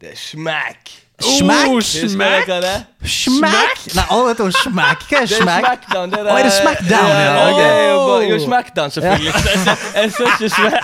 det 0.00 0.12
er 0.12 0.16
smack. 0.16 0.90
Smack? 1.20 2.48
Er? 2.48 2.84
Smack? 3.02 3.94
Nei, 3.94 4.04
alle 4.10 4.26
vet 4.28 4.40
om 4.40 4.52
smack. 4.52 5.02
Hva 5.10 5.22
er 5.22 5.26
Det 5.26 5.34
er 5.34 5.42
smack? 5.42 5.64
Smackdown. 5.64 6.12
Det 6.12 6.20
Å, 6.20 6.36
er 6.38 6.46
det 6.46 6.52
Smackdown, 6.54 7.08
ja? 7.10 7.24
ja? 7.24 7.48
okay. 7.48 7.70
er 8.22 8.28
jo, 8.30 8.38
Smackdown, 8.44 8.90
selvfølgelig. 8.94 9.32
Jeg 9.96 10.12
så 10.14 10.28
ikke 10.30 10.48
smack. 10.54 10.74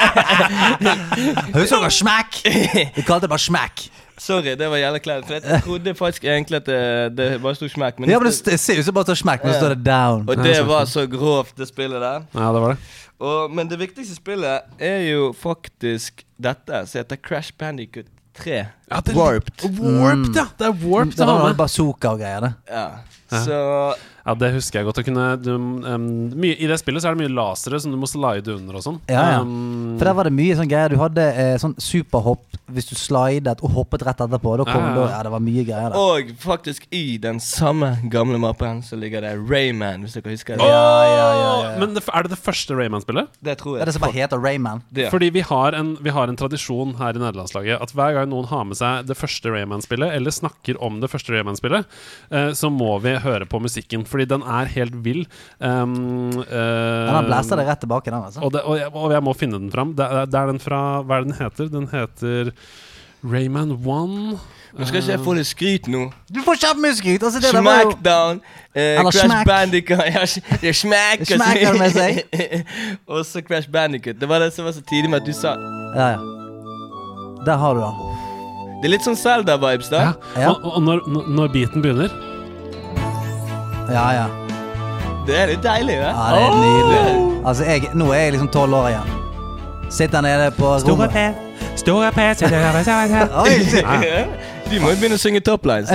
Hun 1.54 1.68
dere 1.70 1.90
smack? 1.90 2.40
Vi 2.96 3.06
kalte 3.06 3.28
det 3.28 3.30
bare 3.36 3.44
smack. 3.46 3.86
Sorry, 4.18 4.54
det 4.58 4.68
var 4.70 4.76
jævlig 4.78 5.02
kleint. 5.02 5.30
Jeg 5.30 5.62
trodde 5.64 5.94
faktisk 5.98 6.24
egentlig 6.24 6.56
at 6.62 6.66
det, 6.66 7.16
det 7.18 7.28
bare 7.42 7.54
sto 7.58 7.68
smack. 7.68 7.98
Men 7.98 8.10
Ja, 8.10 8.18
men 8.22 8.30
det 8.30 8.60
ser 8.60 8.78
ut 8.78 8.84
som 8.86 8.94
bare 8.94 9.04
står 9.10 9.14
smack, 9.22 9.44
men 9.44 9.52
så 9.54 9.58
står 9.60 9.74
det 9.74 9.84
down. 9.86 10.28
og 10.28 10.36
det 10.44 10.66
var 10.66 10.84
så 10.90 11.06
grovt, 11.10 11.56
det 11.58 11.68
spillet 11.68 12.00
der. 12.02 12.22
Ja, 12.34 12.52
det 12.54 12.62
var 12.62 12.68
det. 12.74 12.78
Og, 13.20 13.50
men 13.54 13.68
det 13.70 13.78
viktigste 13.78 14.14
spillet 14.14 14.60
er 14.78 15.00
jo 15.10 15.32
faktisk 15.38 16.24
dette, 16.42 16.84
som 16.86 16.98
heter 17.02 17.16
Crash 17.16 17.52
Bandicoot 17.58 18.06
3. 18.38 18.50
Ja, 18.90 19.00
det 19.00 19.14
er 19.14 19.18
Warped. 19.18 19.64
Warped, 19.80 20.34
ja! 20.36 20.46
Det 20.58 20.66
er 20.66 20.74
Warped 20.86 21.12
Det 21.14 21.18
det 21.18 21.26
var 21.26 21.44
noe 21.48 21.54
bazooka 21.58 22.08
og 22.14 22.18
greier, 22.22 22.40
det. 22.48 22.52
Ja. 22.70 22.86
Ja. 23.32 23.42
Så 23.44 23.58
Ja, 24.24 24.32
det 24.40 24.52
husker 24.54 24.80
jeg 24.80 24.88
godt. 24.88 25.02
Kunne, 25.04 25.24
du, 25.36 25.50
um, 25.54 26.04
mye, 26.40 26.56
I 26.56 26.68
det 26.70 26.78
spillet 26.80 27.04
så 27.04 27.10
er 27.10 27.16
det 27.16 27.26
mye 27.26 27.34
lasere 27.36 27.76
som 27.82 27.92
du 27.92 27.98
må 28.00 28.08
slide 28.08 28.54
under 28.56 28.78
og 28.78 28.84
sånn. 28.86 28.98
Ja, 29.12 29.24
ja. 29.36 29.40
Um, 29.44 29.98
For 30.00 30.08
der 30.08 30.16
var 30.16 30.28
det 30.30 30.32
mye 30.36 30.56
sånn 30.56 30.70
greier. 30.70 30.94
Du 30.94 31.00
hadde 31.00 31.26
eh, 31.28 31.56
sånn 31.60 31.74
superhopp 31.76 32.56
hvis 32.72 32.88
du 32.88 32.94
slidet 32.96 33.60
og 33.60 33.74
hoppet 33.76 34.06
rett 34.08 34.22
etterpå. 34.24 34.54
Da 34.62 34.64
kom, 34.64 34.80
Ja, 34.80 34.88
ja. 34.88 34.94
Da, 34.96 35.08
ja, 35.12 35.18
det 35.26 35.32
var 35.34 35.42
mye 35.44 35.64
greier 35.68 35.92
der. 35.92 35.98
Og 36.00 36.30
faktisk 36.40 36.86
i 36.94 37.18
den 37.20 37.40
samme 37.44 37.90
gamle 38.12 38.40
mappen 38.40 38.80
så 38.86 38.96
ligger 38.96 39.26
det 39.26 39.34
Rayman, 39.50 40.06
hvis 40.06 40.16
dere 40.16 40.32
husker 40.32 40.56
det. 40.56 40.64
Åh! 40.64 40.72
Ja, 40.72 41.04
ja, 41.04 41.28
ja, 41.36 41.52
ja. 41.66 41.74
Men 41.82 41.92
det, 41.98 42.04
er 42.08 42.24
det 42.24 42.32
det 42.32 42.40
første 42.40 42.78
Rayman-spillet? 42.78 43.36
Det 43.44 43.58
tror 43.60 43.76
jeg. 43.76 43.82
Det 43.82 43.84
er 43.84 43.92
det 43.92 43.96
som 43.98 44.06
bare 44.06 44.16
heter 44.16 44.40
Rayman. 44.40 44.82
Det. 44.88 45.10
Fordi 45.12 45.28
vi 45.36 45.44
har, 45.44 45.76
en, 45.76 45.92
vi 46.00 46.14
har 46.16 46.32
en 46.32 46.40
tradisjon 46.40 46.96
her 47.00 47.12
i 47.12 47.20
nederlandslaget 47.20 47.84
at 47.84 47.92
hver 47.92 48.16
gang 48.16 48.32
noen 48.32 48.48
har 48.48 48.64
med 48.70 48.80
seg 48.80 49.04
det 49.10 49.18
første 49.20 49.52
Rayman-spillet, 49.52 50.16
eller 50.16 50.32
snakker 50.34 50.80
om 50.80 51.02
det 51.04 51.12
første 51.12 51.36
Rayman-spillet, 51.36 51.84
eh, 52.32 52.50
så 52.56 52.72
må 52.72 52.96
vi 53.04 53.18
høre 53.20 53.44
på 53.50 53.60
musikken. 53.60 54.08
Fordi 54.14 54.28
den 54.30 54.46
er 54.46 54.70
helt 54.76 54.94
vill. 55.04 55.24
Um, 55.58 56.30
uh, 56.38 56.46
Ja, 56.46 57.18
den 57.18 57.26
blæster 57.32 57.58
det 57.58 57.66
rett 57.66 57.80
tilbake, 57.82 58.14
den. 58.14 58.22
altså 58.30 58.40
og, 58.46 58.52
det, 58.54 58.62
og, 58.62 58.78
jeg, 58.78 58.88
og 58.94 59.10
jeg 59.18 59.22
må 59.26 59.34
finne 59.34 59.58
den 59.58 59.72
fram. 59.74 59.94
Det, 59.98 60.06
det 60.30 60.38
er 60.40 60.46
den 60.54 60.62
fra 60.62 60.80
Hva 61.02 61.18
er 61.18 61.24
det 61.24 61.32
den 61.34 61.40
heter? 61.42 61.72
Den 61.74 61.88
heter 61.90 62.52
Rayman 63.24 63.70
1. 63.74 64.38
Nå 64.74 64.86
skal 64.88 64.98
ikke 65.00 65.12
jeg 65.14 65.20
få 65.22 65.32
litt 65.38 65.46
skryt 65.48 65.86
nå. 65.88 66.00
Du 66.34 66.40
får 66.42 66.58
kjempemye 66.64 66.96
skryt! 66.98 67.22
Altså, 67.22 67.38
det 67.40 67.52
der 67.54 67.60
jo 67.60 67.62
Smackdown, 67.62 68.40
eh, 68.74 68.98
Eller 68.98 69.10
Crash 69.14 69.26
smack. 69.28 69.46
Bandicoot 69.46 70.02
Ja, 70.14 70.24
ja, 70.66 70.72
smack 70.74 71.20
og 71.22 71.26
så- 71.30 71.36
Smack 71.38 71.62
er 71.62 71.72
det 71.72 71.80
med 71.80 71.94
seg. 71.94 72.66
Også 73.18 73.42
Crash 73.46 73.70
Bandicut. 73.70 74.18
Det 74.20 74.28
var 74.28 74.42
det 74.42 74.50
som 74.56 74.66
var 74.66 74.74
så 74.74 74.82
tidlig 74.90 75.10
med 75.14 75.22
at 75.22 75.26
du 75.30 75.32
sa 75.32 75.54
Ja, 75.94 76.08
ja. 76.16 76.18
Der 77.46 77.56
har 77.62 77.74
du 77.78 77.80
den. 77.86 78.20
Det 78.82 78.88
er 78.90 78.92
litt 78.96 79.06
sånn 79.06 79.16
Zelda-vibes, 79.16 79.88
da. 79.94 80.00
Ja. 80.02 80.12
Ja. 80.42 80.50
Og, 80.58 80.66
og 80.74 80.82
når- 80.82 81.28
når 81.38 81.52
beaten 81.54 81.82
begynner 81.84 82.10
Ja, 83.90 84.12
ja. 84.12 84.26
Det 85.26 85.36
er 85.38 85.46
litt 85.46 85.62
deilig, 85.64 85.94
det. 85.94 86.08
ja. 86.08 86.30
det 86.34 86.42
er 86.44 86.54
nydelig. 86.60 87.44
Altså, 87.46 87.64
jeg, 87.64 87.90
nå 87.94 88.10
er 88.12 88.20
jeg 88.26 88.32
liksom 88.32 88.48
tolv 88.52 88.74
år 88.74 88.88
igjen. 88.88 89.12
Sitter 89.92 90.20
nede 90.24 90.50
på 90.56 90.64
rommet 90.64 90.80
Store 90.80 92.12
P, 92.12 92.18
Oi, 93.42 93.54
shit. 93.70 93.84
Du 94.70 94.78
må 94.80 94.90
jo 94.90 94.96
begynne 94.96 95.18
å 95.18 95.20
synge 95.20 95.40
toplines. 95.44 95.90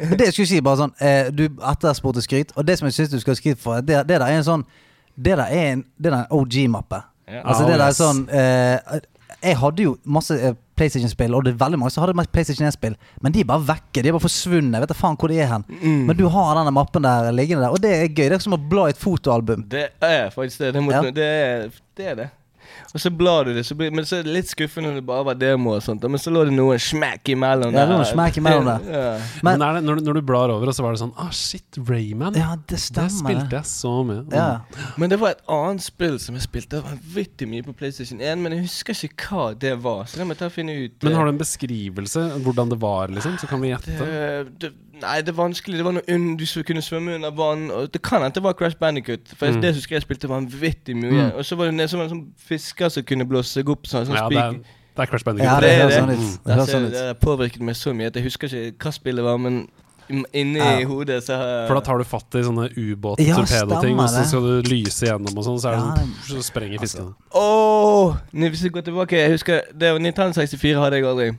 Men 0.00 0.18
det 0.18 0.28
jeg 0.28 0.34
skulle 0.36 0.48
si 0.50 0.60
bare 0.64 0.80
sånn 0.82 0.92
eh, 1.00 1.30
Du 1.34 1.46
etterspurte 1.48 2.22
skryt, 2.24 2.52
og 2.56 2.66
det 2.68 2.76
som 2.78 2.88
jeg 2.88 2.96
syns 2.98 3.12
du 3.14 3.18
skal 3.22 3.32
ha 3.34 3.38
skryt 3.40 3.62
for, 3.62 3.80
det, 3.80 4.02
det 4.08 4.18
der 4.20 4.26
er 4.26 4.40
en 4.40 4.46
sånn 4.46 4.64
Det 5.16 5.36
der 5.38 5.46
er 5.46 5.72
en, 5.72 5.84
det 5.96 6.10
der 6.12 6.18
er 6.18 6.26
en 6.26 6.36
OG-mappe. 6.38 7.00
Ja. 7.32 7.40
Altså 7.44 7.64
Oh, 7.64 7.70
det 7.70 7.78
der 7.78 7.86
er 7.86 7.96
sånn 7.96 8.22
eh, 8.28 9.00
Jeg 9.42 9.58
hadde 9.62 9.86
jo 9.88 9.96
masse 10.04 10.36
eh, 10.36 10.54
PlayStation-spill, 10.82 11.38
og 11.38 11.46
det 11.46 11.54
er 11.54 11.62
veldig 11.62 11.78
mange 11.80 11.94
som 11.94 12.02
hadde 12.04 12.16
med 12.18 12.28
PlayStation 12.34 12.66
1-spill, 12.68 12.98
men 13.22 13.32
de 13.34 13.40
er 13.44 13.48
bare 13.48 13.64
vekke. 13.72 14.02
De 14.02 14.10
er 14.10 14.16
bare 14.18 14.26
forsvunnet. 14.26 14.74
Jeg 14.76 14.84
vet 14.84 14.92
da 14.92 14.98
faen 14.98 15.16
hvor 15.22 15.30
de 15.32 15.38
er 15.40 15.50
hen. 15.54 15.64
Mm. 15.80 16.04
Men 16.10 16.18
du 16.18 16.26
har 16.34 16.52
denne 16.58 16.74
mappen 16.74 17.06
der 17.06 17.30
liggende 17.32 17.64
der, 17.68 17.72
og 17.76 17.80
det 17.84 17.94
er 17.96 18.06
gøy. 18.10 18.26
Det 18.28 18.38
er 18.40 18.44
som 18.44 18.58
å 18.58 18.62
bla 18.74 18.88
i 18.90 18.94
et 18.96 19.00
fotoalbum. 19.00 19.64
Det 19.72 19.86
er 20.02 20.30
faktisk 20.34 20.66
det. 20.66 20.74
Det, 20.76 20.82
må, 20.84 20.92
Ja. 20.92 21.02
det, 21.14 21.28
er, 21.46 21.68
det 21.96 22.06
er 22.12 22.18
det. 22.24 22.28
Og 22.92 23.00
så 23.00 23.10
blar 23.10 23.46
du 23.48 23.54
det, 23.56 23.62
så 23.64 23.74
blir, 23.78 23.90
men 23.94 24.04
så 24.04 24.18
er 24.18 24.26
det 24.26 24.32
litt 24.34 24.48
skuffende 24.50 24.90
når 24.90 24.98
det 25.00 25.04
bare 25.08 25.24
var 25.30 25.34
demo 25.40 25.70
og 25.76 25.82
sånt. 25.84 26.02
Men 26.04 26.20
så 26.20 26.28
lå 26.34 26.42
det 26.44 26.52
noe 26.52 26.76
smack 26.82 27.30
imellom. 27.32 27.72
Ja, 27.72 27.86
det 27.86 27.94
var 27.94 28.02
noe 28.02 28.08
smack 28.10 28.36
imellom 28.36 28.66
der. 28.68 28.84
Ja. 28.92 29.12
Men, 29.42 29.58
Men 29.58 29.62
er 29.68 29.78
det, 29.78 29.84
når, 29.86 29.96
du- 29.96 30.04
når 30.10 30.18
du 30.18 30.22
blar 30.28 30.52
over, 30.52 30.68
og 30.68 30.76
så 30.76 30.82
var 30.84 30.92
det 30.92 31.00
sånn 31.00 31.14
Ah, 31.16 31.30
shit, 31.30 31.78
Rayman. 31.88 32.34
ja, 32.36 32.50
det 32.56 32.66
det 32.74 32.80
stemmer. 32.80 33.16
spilte 33.16 33.56
jeg 33.60 33.64
så 33.72 33.94
mye. 34.04 34.22
Mm. 34.26 34.36
Ja. 34.36 34.60
Men 35.00 35.10
det 35.10 35.18
var 35.20 35.30
et 35.36 35.42
annet 35.48 35.82
spill 35.86 36.18
som 36.18 36.34
jeg 36.36 36.42
spilte 36.44 36.82
vanvittig 36.84 37.48
mye 37.48 37.62
på 37.64 37.72
PlayStation 37.76 38.20
1, 38.20 38.38
men 38.44 38.52
jeg 38.58 38.66
husker 38.68 38.92
ikke 39.08 39.28
hva 39.32 39.58
det 39.58 39.74
var. 39.82 40.04
Så 40.04 40.16
det 40.20 40.26
må 40.28 40.36
jeg 40.36 40.42
ta 40.44 40.50
og 40.52 40.52
finne 40.52 40.76
ut. 40.84 40.92
Men 41.02 41.14
har 41.16 41.24
du 41.24 41.32
en 41.32 41.38
beskrivelse 41.40 42.28
hvordan 42.44 42.68
det 42.70 42.80
var, 42.82 43.08
liksom? 43.08 43.38
Så 43.40 43.48
kan 43.48 43.60
vi 43.64 43.72
gjette. 43.72 43.96
det, 43.98 44.58
det, 44.60 44.72
Nei, 45.02 45.16
det 45.20 45.28
er 45.28 45.38
vanskelig. 45.38 45.76
Det 45.80 45.84
var 45.84 45.92
noe 45.92 46.02
un 46.14 46.36
du 46.36 46.44
kunne 46.62 46.82
svømme 46.82 47.14
under 47.16 47.30
vann. 47.30 47.70
Og 47.70 47.90
det 47.92 48.02
kan 48.02 48.22
hende 48.22 48.34
det 48.34 48.42
var 48.42 48.52
Crash 48.54 48.76
Bandicoot. 48.78 49.28
For 49.36 49.46
Mm. 49.46 49.60
det 49.62 49.74
husker 49.74 49.96
jeg 49.96 50.02
spilte 50.02 50.28
vanvittig 50.30 50.94
mye. 50.96 51.10
Mm. 51.32 51.36
Og 51.38 51.44
så 51.44 51.56
var 51.56 51.70
det 51.70 51.90
som 51.90 52.00
en 52.00 52.08
sånn 52.10 52.26
fisker 52.38 52.88
som 52.88 53.02
kunne 53.02 53.24
blåse 53.26 53.52
seg 53.58 53.68
opp 53.68 53.84
sånn, 53.86 54.06
sånn 54.06 54.14
Ja, 54.16 54.28
det 54.28 54.38
er, 54.38 54.52
det 54.52 54.98
er 54.98 55.06
Crash 55.06 55.24
Ja, 55.26 55.32
Bandicoot. 55.32 55.60
det 55.60 55.68
Det 55.68 55.88
det. 55.88 55.98
sånn. 55.98 56.08
Mm. 56.08 56.38
Det 56.44 56.52
Altså, 56.56 56.72
sånn 56.72 56.86
ut. 56.86 56.92
det 56.92 57.06
har 57.06 57.14
påvirket 57.14 57.60
meg 57.60 57.74
så 57.74 57.94
mye 57.94 58.06
at 58.06 58.14
jeg 58.14 58.24
husker 58.24 58.48
ikke 58.48 58.78
hva 58.78 58.92
spillet 58.92 59.24
var, 59.24 59.38
men 59.38 59.68
inni 60.34 60.58
Ja. 60.58 60.84
hodet 60.86 61.22
så 61.24 61.36
har 61.38 61.66
For 61.68 61.74
da 61.74 61.80
tar 61.80 61.98
du 61.98 62.04
fatt 62.04 62.34
i 62.34 62.42
sånne 62.42 62.68
ubåt-torpedoting, 62.76 63.98
og 63.98 64.08
så 64.08 64.18
det. 64.18 64.26
skal 64.28 64.40
du 64.42 64.62
lyse 64.68 65.00
gjennom, 65.06 65.36
og 65.38 65.44
sånn, 65.44 65.58
så 65.60 65.68
er 65.68 65.76
det 65.76 65.82
sånn 65.82 66.12
pff, 66.12 66.28
Så 66.28 66.42
sprenger 66.52 66.78
fisken. 66.80 67.04
Altså. 67.06 67.14
Oh, 67.34 68.16
Hvis 68.34 68.62
jeg 68.62 68.72
går 68.72 68.82
tilbake 68.82 69.10
Jeg 69.12 69.30
husker 69.30 69.60
det 69.76 69.92
var 69.92 69.98
1964 69.98 70.78
hadde 70.78 70.92
jeg 70.96 71.04
aldri. 71.04 71.38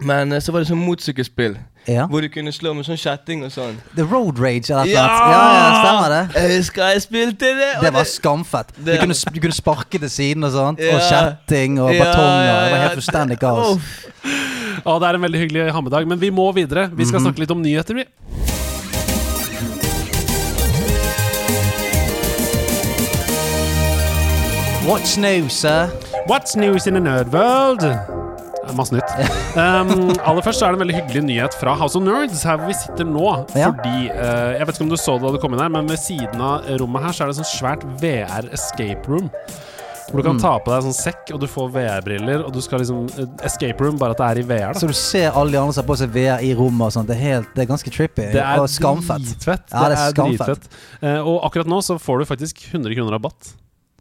Men 0.00 0.32
eh, 0.32 0.40
så 0.40 0.52
var 0.52 0.60
det 0.60 0.68
sånn 0.68 0.84
motorsykkelspill 0.84 1.56
Ja. 1.86 2.06
hvor 2.10 2.20
du 2.20 2.28
kunne 2.28 2.50
slå 2.52 2.72
med 2.74 2.84
sånn 2.88 2.98
kjetting 2.98 3.44
og 3.46 3.52
sånn. 3.54 3.76
The 3.94 4.02
Road 4.02 4.38
Rage 4.42 4.70
eller 4.74 4.86
Ja! 4.90 5.06
noe. 5.06 5.30
Ja, 5.30 5.42
ja, 5.54 5.68
stemmer 5.84 6.08
det. 6.14 6.22
Jeg 6.42 6.56
husker 6.58 6.82
jeg 6.90 7.02
spilte 7.02 7.52
det. 7.60 7.68
og 7.78 7.84
Det 7.84 7.92
var 7.94 8.04
skamfett. 8.04 8.72
Du 8.84 8.90
kunne, 8.98 9.14
du 9.14 9.40
kunne 9.40 9.52
sparke 9.54 9.98
til 10.02 10.10
siden 10.10 10.44
og 10.44 10.52
sånt. 10.52 10.80
Ja. 10.82 10.96
Og 10.96 11.00
kjetting 11.06 11.78
og 11.80 11.94
Ja, 11.94 12.04
batonger. 12.04 12.44
ja, 12.44 12.60
Det 12.64 12.72
var 12.72 12.78
helt 12.88 12.98
fullstendig 13.00 13.38
kaos. 13.38 13.66
Oh. 13.66 13.80
Ja, 14.86 14.98
det 14.98 15.08
er 15.08 15.14
en 15.14 15.22
veldig 15.22 15.40
hyggelig 15.40 15.72
hammedag, 15.72 16.06
men 16.08 16.18
vi 16.20 16.30
må 16.30 16.52
videre. 16.54 16.90
Vi 16.94 17.04
skal 17.04 17.20
snakke 17.20 17.38
litt 17.38 17.50
om 17.50 17.62
nyheter, 17.62 17.94
vi. 17.94 18.04
What's 24.86 25.16
new, 25.16 25.48
sir? 25.48 25.88
What's 26.26 26.54
news 26.54 26.86
in 26.86 26.94
the 26.94 27.00
nerd 27.00 27.32
world? 27.32 27.82
Det 28.66 28.76
Masse 28.76 28.96
nytt. 28.96 29.12
Um, 29.56 30.10
aller 30.26 30.42
først 30.44 30.60
så 30.60 30.66
er 30.66 30.74
det 30.74 30.80
en 30.80 30.82
veldig 30.84 30.96
hyggelig 31.00 31.22
nyhet 31.28 31.54
fra 31.60 31.76
House 31.78 31.96
of 31.98 32.04
Nerds, 32.06 32.42
her 32.46 32.58
hvor 32.60 32.68
vi 32.72 32.76
sitter 32.78 33.06
nå. 33.08 33.28
Ja. 33.56 33.70
Fordi 33.72 34.10
uh, 34.10 34.50
Jeg 34.58 34.66
vet 34.68 34.76
ikke 34.78 34.86
om 34.88 34.92
du 34.92 34.98
så 35.00 35.16
det 35.16 35.26
da 35.28 35.32
du 35.36 35.40
kom 35.42 35.54
inn 35.56 35.62
her, 35.64 35.72
men 35.72 35.88
ved 35.90 36.02
siden 36.02 36.42
av 36.42 36.66
rommet 36.82 37.06
her 37.08 37.16
så 37.16 37.24
er 37.24 37.32
det 37.32 37.38
sånn 37.40 37.48
svært 37.54 37.86
VR 38.02 38.50
escape 38.56 39.06
room. 39.10 39.30
Hvor 40.06 40.20
du 40.22 40.26
kan 40.28 40.36
Mm. 40.36 40.42
ta 40.44 40.52
på 40.62 40.70
deg 40.70 40.84
sånn 40.86 40.94
sekk, 40.94 41.32
og 41.34 41.40
du 41.42 41.48
får 41.50 41.70
VR-briller, 41.74 42.44
og 42.46 42.52
du 42.54 42.60
skal 42.62 42.78
liksom 42.78 43.08
eh, 43.18 43.26
Escape 43.48 43.82
room, 43.82 43.96
bare 43.98 44.14
at 44.14 44.20
det 44.22 44.26
er 44.28 44.38
i 44.38 44.44
VR. 44.46 44.78
Så 44.78 44.86
du 44.86 44.94
ser 44.94 45.34
alle 45.34 45.50
de 45.50 45.58
andre 45.58 45.74
som 45.74 45.82
har 45.82 45.88
på 45.88 45.96
seg 45.98 46.12
VR 46.14 46.44
i 46.46 46.52
rommet 46.54 46.86
og 46.86 46.94
sånn. 46.94 47.08
Det 47.08 47.16
det 47.18 47.64
er 47.64 47.66
ganske 47.66 47.90
trippy. 47.90 48.28
Det 48.36 48.38
er 48.38 48.62
og 48.62 48.70
skamfett. 48.70 49.26
dritfett. 49.26 49.66
Ja, 49.72 49.88
det 49.90 49.98
er 49.98 50.06
er 50.06 50.14
dritfett. 50.20 50.68
Uh, 51.02 51.20
og 51.26 51.40
akkurat 51.48 51.66
nå 51.66 51.80
så 51.82 51.98
får 51.98 52.22
du 52.22 52.24
faktisk 52.30 52.62
100 52.70 52.94
kroner 52.94 53.18
rabatt 53.18 53.50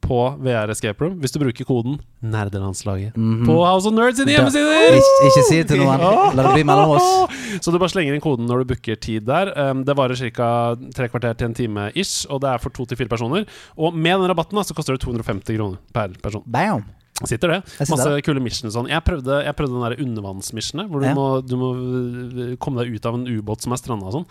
på 0.01 0.17
VR 0.43 0.69
Escape 0.69 1.01
Room 1.01 1.15
hvis 1.21 1.31
du 1.33 1.39
bruker 1.41 1.65
koden 1.65 1.95
NERDELANDSLAGET 2.21 3.15
Mhm. 3.17 3.45
på 3.47 3.55
House 3.65 3.87
of 3.87 3.93
Nerds 3.93 4.17
sine 4.19 4.31
hjemmesider! 4.35 4.97
Ikke, 4.97 5.29
ikke 5.29 5.43
si 5.47 5.55
det 5.61 5.67
til 5.71 5.79
noen. 5.81 5.99
La 6.35 6.43
det 6.43 6.53
bli 6.53 6.63
mellom 6.67 6.95
oss. 6.97 7.07
Så 7.63 7.71
du 7.73 7.79
bare 7.79 7.89
slenger 7.93 8.13
inn 8.13 8.21
koden 8.23 8.45
når 8.49 8.63
du 8.63 8.73
booker 8.73 8.95
tid 9.01 9.25
der. 9.25 9.51
Um, 9.57 9.83
det 9.87 9.95
varer 9.97 10.15
ca. 10.35 10.49
tre 10.93 11.07
kvarter 11.09 11.33
til 11.39 11.47
en 11.49 11.53
time 11.57 11.87
ish, 11.95 12.25
og 12.29 12.41
det 12.41 12.49
er 12.53 12.57
for 12.61 12.69
to 12.75 12.85
til 12.85 12.97
fire 12.99 13.09
personer. 13.09 13.45
Og 13.77 13.93
med 13.95 14.19
den 14.19 14.29
rabatten 14.29 14.55
da, 14.59 14.63
så 14.67 14.75
koster 14.77 14.93
det 14.97 15.01
250 15.05 15.57
kroner 15.57 15.77
per 15.93 16.13
person. 16.21 16.43
Bam. 16.45 16.85
Sitter 17.23 17.47
det. 17.47 17.61
Masse 17.89 18.21
kule 18.27 18.41
missioner 18.43 18.73
sånn. 18.75 18.89
Jeg 18.91 19.01
prøvde, 19.07 19.37
jeg 19.45 19.55
prøvde 19.55 19.77
den 19.77 19.85
der 19.87 20.01
undervannsmissionet, 20.03 20.89
hvor 20.91 20.99
du, 20.99 21.05
Ja. 21.07 21.13
må, 21.15 21.27
du 21.47 21.55
må 21.55 21.69
øh, 21.75 22.57
komme 22.59 22.83
deg 22.83 22.93
ut 22.97 23.05
av 23.07 23.15
en 23.15 23.25
ubåt 23.25 23.61
som 23.63 23.71
er 23.71 23.79
stranda 23.79 24.05
og 24.11 24.17
sånn. 24.19 24.25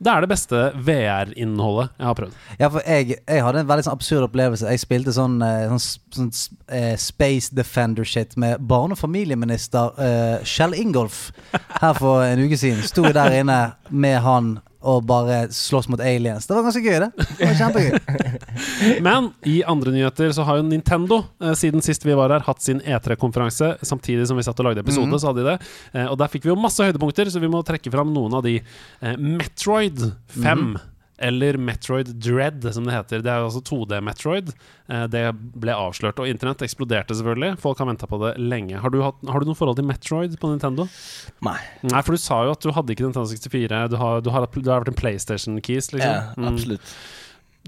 Det 0.00 0.08
er 0.08 0.24
det 0.24 0.30
beste 0.30 0.60
VR-innholdet 0.86 1.90
jeg 1.98 2.06
har 2.08 2.16
prøvd. 2.16 2.36
Ja, 2.56 2.70
for 2.72 2.86
jeg, 2.88 3.18
jeg 3.20 3.44
hadde 3.44 3.60
en 3.60 3.68
veldig 3.68 3.84
sånn 3.84 3.98
absurd 3.98 4.24
opplevelse. 4.30 4.70
Jeg 4.72 4.80
spilte 4.80 5.12
sånn, 5.12 5.34
sånn, 5.42 5.82
sånn, 6.16 6.30
sånn 6.32 6.56
eh, 6.72 6.94
Space 7.00 7.52
Defender-shit 7.56 8.38
med 8.40 8.64
barne- 8.70 8.96
og 8.96 9.02
familieminister 9.02 9.92
uh, 10.00 10.40
Kjell 10.48 10.78
Ingolf 10.80 11.28
her 11.52 12.00
for 12.00 12.24
en 12.24 12.40
uke 12.40 12.56
siden. 12.56 12.80
Sto 12.88 13.04
jeg 13.10 13.18
der 13.18 13.36
inne 13.42 13.60
med 13.92 14.22
han 14.24 14.54
og 14.82 15.02
bare 15.04 15.42
slåss 15.52 15.88
mot 15.92 16.00
aliens. 16.00 16.46
Det 16.48 16.54
var 16.56 16.62
ganske 16.64 16.80
gøy, 16.84 16.98
det. 17.02 17.10
det 17.38 17.48
var 17.50 17.58
kjempegøy. 17.58 18.40
Men 19.06 19.30
i 19.44 19.58
andre 19.68 19.92
nyheter 19.92 20.32
så 20.32 20.44
har 20.48 20.60
jo 20.60 20.64
Nintendo 20.68 21.18
eh, 21.42 21.52
siden 21.58 21.84
sist 21.84 22.06
vi 22.08 22.16
var 22.16 22.32
her, 22.32 22.44
hatt 22.46 22.62
sin 22.64 22.80
E3-konferanse. 22.80 23.74
Samtidig 23.84 24.26
som 24.30 24.40
vi 24.40 24.44
satt 24.46 24.60
og 24.62 24.70
lagde 24.70 24.80
episode, 24.84 25.10
Mhm. 25.10 25.18
så 25.20 25.30
hadde 25.32 25.44
de 25.44 25.50
det. 25.50 25.58
Eh, 25.94 26.06
og 26.06 26.16
der 26.20 26.32
fikk 26.32 26.44
vi 26.48 26.52
jo 26.54 26.56
masse 26.60 26.80
høydepunkter, 26.84 27.28
så 27.32 27.40
vi 27.42 27.48
må 27.52 27.60
trekke 27.66 27.92
fram 27.92 28.12
noen 28.14 28.34
av 28.40 28.42
de. 28.46 28.56
Eh, 29.02 29.16
Metroid 29.20 30.00
5. 30.40 30.78
Eller 31.20 31.58
Metroid 31.60 32.08
Dread, 32.16 32.64
som 32.72 32.86
det 32.88 32.94
heter. 32.94 33.20
Det 33.20 33.28
er 33.28 33.42
jo 33.42 33.50
altså 33.50 33.60
2D-Metroid. 33.68 34.54
Eh, 34.88 35.02
det 35.12 35.24
ble 35.60 35.74
avslørt, 35.76 36.18
og 36.22 36.30
internett 36.30 36.64
eksploderte 36.64 37.12
selvfølgelig. 37.18 37.58
Folk 37.60 37.78
har 37.82 37.90
venta 37.90 38.08
på 38.08 38.16
det 38.22 38.30
lenge. 38.40 38.78
Har 38.80 38.88
du, 38.94 39.02
hatt, 39.04 39.18
har 39.28 39.40
du 39.44 39.50
noe 39.50 39.58
forhold 39.58 39.76
til 39.76 39.84
Metroid 39.90 40.38
på 40.40 40.48
Nintendo? 40.54 40.88
Nei. 41.44 41.58
Nei, 41.84 42.00
for 42.06 42.16
du 42.16 42.22
sa 42.24 42.38
jo 42.48 42.54
at 42.56 42.64
du 42.64 42.72
hadde 42.72 42.94
ikke 42.96 43.04
Nintendo 43.04 43.28
64. 43.28 43.82
Du 43.92 43.98
har, 44.00 44.20
du 44.24 44.30
har, 44.32 44.48
du 44.48 44.70
har 44.72 44.80
vært 44.80 44.94
en 44.94 45.00
PlayStation-keys, 45.02 45.92
liksom. 45.92 46.08
Ja, 46.08 46.32
Mm. 46.40 46.48
absolutt. 46.54 46.94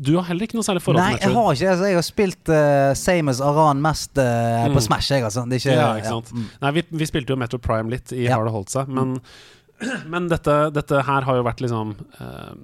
Du 0.00 0.14
har 0.16 0.24
heller 0.24 0.46
ikke 0.48 0.56
noe 0.56 0.64
særlig 0.64 0.80
forhold 0.80 1.02
Nei, 1.04 1.18
til 1.20 1.28
jeg 1.28 1.36
har 1.36 1.52
ikke 1.52 1.68
altså, 1.74 1.84
Jeg 1.90 1.96
har 1.98 2.04
spilt 2.06 2.48
uh, 2.48 2.94
same 2.96 3.28
as 3.28 3.42
Aran 3.44 3.82
mest 3.84 4.16
uh, 4.16 4.64
Mm. 4.64 4.72
på 4.78 4.80
Smash, 4.86 5.10
jeg, 5.12 5.22
altså. 5.28 5.44
Det 5.44 5.58
er 5.58 5.66
ikke, 5.66 5.76
Ja, 5.76 5.90
ikke 6.00 6.08
sant. 6.14 6.32
mm. 6.32 6.46
Nei, 6.62 6.70
vi, 6.78 6.84
vi 7.02 7.08
spilte 7.10 7.34
jo 7.34 7.36
Metro 7.36 7.58
Prime 7.60 7.92
litt 7.92 8.08
i 8.16 8.24
Ja. 8.24 8.38
Har 8.38 8.48
det 8.48 8.54
holdt 8.56 8.72
seg, 8.72 8.88
men, 8.88 9.18
men 10.08 10.28
dette, 10.32 10.56
dette 10.72 11.02
her 11.04 11.28
har 11.28 11.36
jo 11.36 11.44
vært 11.44 11.60
liksom 11.60 11.92
eh, 12.24 12.54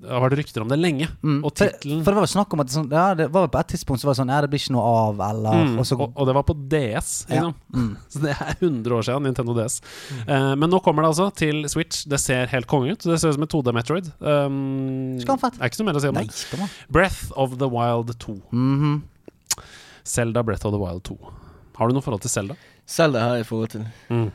Det 0.00 0.08
har 0.08 0.22
vært 0.24 0.38
rykter 0.38 0.62
om 0.64 0.70
det 0.70 0.78
lenge. 0.80 1.06
Mm. 1.20 1.38
Og 1.44 1.52
tittelen 1.60 1.98
for 2.04 2.10
det 2.14 2.20
var 2.20 2.24
jo 2.24 2.30
snakk 2.32 2.54
om 2.56 2.62
at 2.62 2.68
det, 2.70 2.74
sånn, 2.76 2.86
ja, 2.94 3.02
det 3.18 3.26
var 3.34 3.50
på 3.52 3.58
et 3.60 3.68
tidspunkt 3.74 4.00
så 4.00 4.08
var 4.08 4.14
det 4.14 4.20
sånn 4.22 4.30
Ja, 4.32 4.38
det 4.40 4.48
blir 4.52 4.62
ikke 4.62 4.72
noe 4.72 4.92
av, 5.00 5.20
eller 5.26 5.58
mm, 5.66 5.74
og 5.82 5.86
så, 5.88 5.98
og, 6.00 6.14
og 6.16 6.28
det 6.30 6.34
var 6.38 6.46
på 6.48 6.56
DS, 6.72 7.10
Ja. 7.28 7.42
liksom. 7.50 7.54
mm. 7.76 7.90
Så 8.14 8.22
det 8.24 8.32
er 8.32 8.54
100 8.64 8.96
år 8.96 9.06
siden, 9.10 9.28
Nintendo 9.28 9.56
DS. 9.58 9.76
Uh, 10.24 10.54
men 10.56 10.72
nå 10.72 10.80
kommer 10.84 11.04
det 11.04 11.10
altså 11.12 11.28
til 11.36 11.68
Switch. 11.68 12.06
Det 12.08 12.20
ser 12.22 12.48
helt 12.54 12.66
konge 12.70 12.94
ut. 12.96 13.04
Det 13.04 13.18
ser 13.20 13.34
ut 13.34 13.36
som 13.36 13.44
et 13.44 13.52
2D 13.52 13.74
Metroid. 13.76 14.08
Um, 14.24 15.18
Skamfett. 15.20 15.60
er 15.60 15.68
ikke 15.68 15.82
noe 15.82 15.90
mer 15.92 16.00
å 16.00 16.04
si 16.06 16.10
om 16.10 16.16
det. 16.20 16.70
Breath 16.88 17.28
of 17.36 17.58
the 17.60 17.68
Wild 17.68 18.16
2. 18.24 18.38
Mhm. 18.56 19.02
Zelda 20.04 20.42
Breath 20.42 20.64
of 20.66 20.72
the 20.72 20.80
Wild 20.80 21.04
2. 21.04 21.18
Har 21.76 21.88
du 21.88 21.94
noe 21.94 22.02
forhold 22.04 22.24
til 22.24 22.32
Zelda? 22.32 22.56
Zelda 22.88 23.20
har 23.28 23.36
jeg 23.38 23.46
forhold 23.46 23.68
til. 23.76 23.84
Mm. 24.08 24.30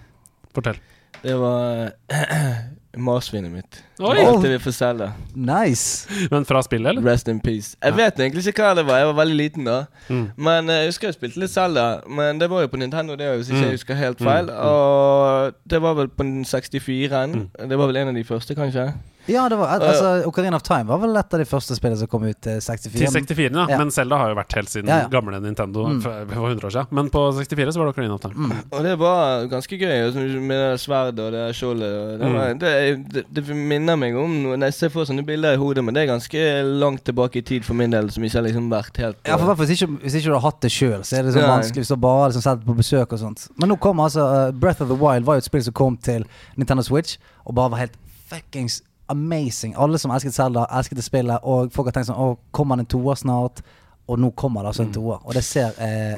Fortell. 0.55 0.77
Det 1.25 1.33
var 1.41 1.91
marsvinet 2.97 3.51
mitt. 3.51 3.79
Oi! 3.99 4.17
Alltid 4.25 4.51
vi 4.51 4.57
for 4.59 4.71
Zelda. 4.75 5.11
Nice. 5.35 6.07
Men 6.31 6.45
fra 6.45 6.61
spillet, 6.65 6.89
eller? 6.89 7.01
Rest 7.11 7.27
in 7.31 7.39
peace. 7.39 7.75
Jeg 7.83 7.95
vet 7.97 8.19
egentlig 8.19 8.45
ikke 8.47 8.63
hva 8.65 8.75
det 8.75 8.85
var. 8.87 8.97
Jeg 9.01 9.07
var 9.11 9.17
veldig 9.21 9.35
liten 9.39 9.65
da. 9.69 9.77
Mm. 10.09 10.25
Men 10.37 10.69
eh, 10.69 10.81
jeg 10.83 10.91
husker 10.93 11.07
jeg 11.11 11.17
spilte 11.19 11.39
litt 11.43 11.51
Zelda. 11.53 11.87
Men 12.09 12.39
det 12.39 12.49
var 12.51 12.61
jo 12.65 12.67
på 12.67 12.77
Nintendo, 12.81 13.15
det 13.15 13.27
hvis 13.37 13.49
ikke 13.49 13.59
Mm. 13.61 13.65
jeg 13.69 13.77
husker 13.79 13.95
helt 13.95 14.19
Mm. 14.21 14.27
feil. 14.27 14.49
Og 14.49 15.53
det 15.69 15.81
var 15.81 15.93
vel 15.93 16.07
på 16.07 16.23
den 16.23 16.43
64-en. 16.45 17.31
Mm. 17.35 17.69
Det 17.69 17.77
var 17.77 17.87
vel 17.87 17.97
en 17.97 18.07
av 18.07 18.15
de 18.15 18.23
første, 18.23 18.55
kanskje. 18.55 18.93
Ja, 19.27 19.47
det 19.49 19.57
var, 19.57 19.79
altså, 19.81 20.09
Ocarina 20.29 20.55
of 20.59 20.63
Time 20.63 20.85
var 20.85 20.99
vel 21.01 21.15
et 21.17 21.33
av 21.33 21.39
de 21.41 21.45
første 21.49 21.73
spillene 21.77 21.97
som 21.97 22.07
kom 22.11 22.23
ut 22.27 22.37
til 22.45 22.59
64. 22.61 22.91
Til 22.93 23.07
64, 23.09 23.55
ja. 23.57 23.65
Ja. 23.71 23.77
Men 23.81 23.89
Zelda 23.91 24.19
har 24.21 24.29
jo 24.29 24.35
vært 24.37 24.53
helt 24.53 24.69
siden 24.69 24.87
Ja, 24.91 24.99
ja. 25.03 25.07
gamle 25.09 25.39
Nintendo 25.41 25.85
Mm. 25.87 26.01
for, 26.03 26.25
for 26.29 26.45
100 26.51 26.67
år 26.67 26.73
siden. 26.75 26.87
Men 26.91 27.09
på 27.09 27.23
64 27.33 27.73
så 27.73 27.79
var 27.81 27.85
det 27.89 27.93
Ocarina 27.95 28.13
of 28.13 28.21
Time. 28.21 28.35
Mm. 28.35 28.51
Og 28.71 28.83
det 28.83 28.95
var 28.99 29.45
ganske 29.49 29.79
gøy, 29.81 29.95
altså, 30.05 30.19
med 30.41 30.61
det 30.61 30.79
sverdet 30.83 31.19
og 31.25 31.31
det 31.33 31.45
skjoldet. 31.55 32.19
Det, 32.19 32.25
Mm. 32.35 32.59
det, 32.59 32.73
det, 33.13 33.23
det 33.33 33.55
minner 33.55 33.95
meg 33.97 34.15
om 34.15 34.31
Når 34.55 34.63
jeg 34.69 34.73
ser 34.73 34.89
for 34.89 35.05
sånne 35.05 35.25
bilder 35.25 35.53
i 35.53 35.57
hodet, 35.57 35.83
men 35.83 35.93
det 35.95 36.03
er 36.03 36.11
ganske 36.13 36.45
langt 36.79 37.03
tilbake 37.05 37.37
i 37.37 37.41
tid 37.41 37.65
for 37.65 37.73
min 37.73 37.89
del, 37.91 38.09
som 38.11 38.23
ikke 38.23 38.37
har 38.39 38.45
liksom 38.47 38.69
vært 38.69 38.97
helt 38.97 39.17
Ja, 39.27 39.37
for 39.37 39.55
hvis 39.55 39.73
ikke, 39.75 39.87
hvis 40.03 40.15
ikke 40.19 40.29
du 40.29 40.37
har 40.37 40.45
hatt 40.51 40.61
det 40.61 40.71
sjøl, 40.71 41.01
så 41.03 41.17
er 41.19 41.23
det 41.23 41.33
så 41.33 41.41
Nei. 41.41 41.49
vanskelig 41.49 41.81
hvis 41.85 41.91
du 41.93 41.95
bare 41.97 42.21
har 42.21 42.29
liksom 42.29 42.41
sett 42.45 42.59
det 42.61 42.67
på 42.67 42.75
besøk 42.77 43.13
og 43.13 43.19
sånt. 43.19 43.47
Men 43.57 43.69
nå 43.69 43.79
kom 43.79 43.97
altså 43.99 44.21
uh, 44.21 44.51
Breath 44.51 44.81
of 44.81 44.87
the 44.89 44.95
Wild 44.95 45.25
var 45.25 45.35
jo 45.35 45.43
et 45.43 45.49
spill 45.49 45.63
som 45.65 45.73
kom 45.73 45.97
til 45.97 46.25
Nintendo 46.57 46.83
Switch, 46.83 47.17
og 47.45 47.55
bare 47.55 47.71
var 47.71 47.77
helt 47.85 47.97
fuckings 48.29 48.81
amazing. 49.07 49.75
Alle 49.77 49.97
som 50.01 50.11
elsket 50.11 50.33
Zelda, 50.33 50.65
elsket 50.71 50.99
det 50.99 51.05
spillet, 51.05 51.43
og 51.43 51.71
folk 51.73 51.89
har 51.89 51.97
tenkt 51.97 52.09
sånn 52.09 52.21
Å, 52.21 52.35
kommer 52.55 52.79
det 52.79 52.87
en 52.87 52.93
toer 52.95 53.19
snart? 53.19 53.61
Og 54.07 54.19
nå 54.21 54.29
kommer 54.37 54.61
det 54.61 54.67
altså 54.73 54.83
en 54.83 54.91
Mm. 54.91 54.93
toer. 54.93 55.19
Og 55.25 55.33
det 55.33 55.43
ser 55.43 55.73
eh, 55.81 56.17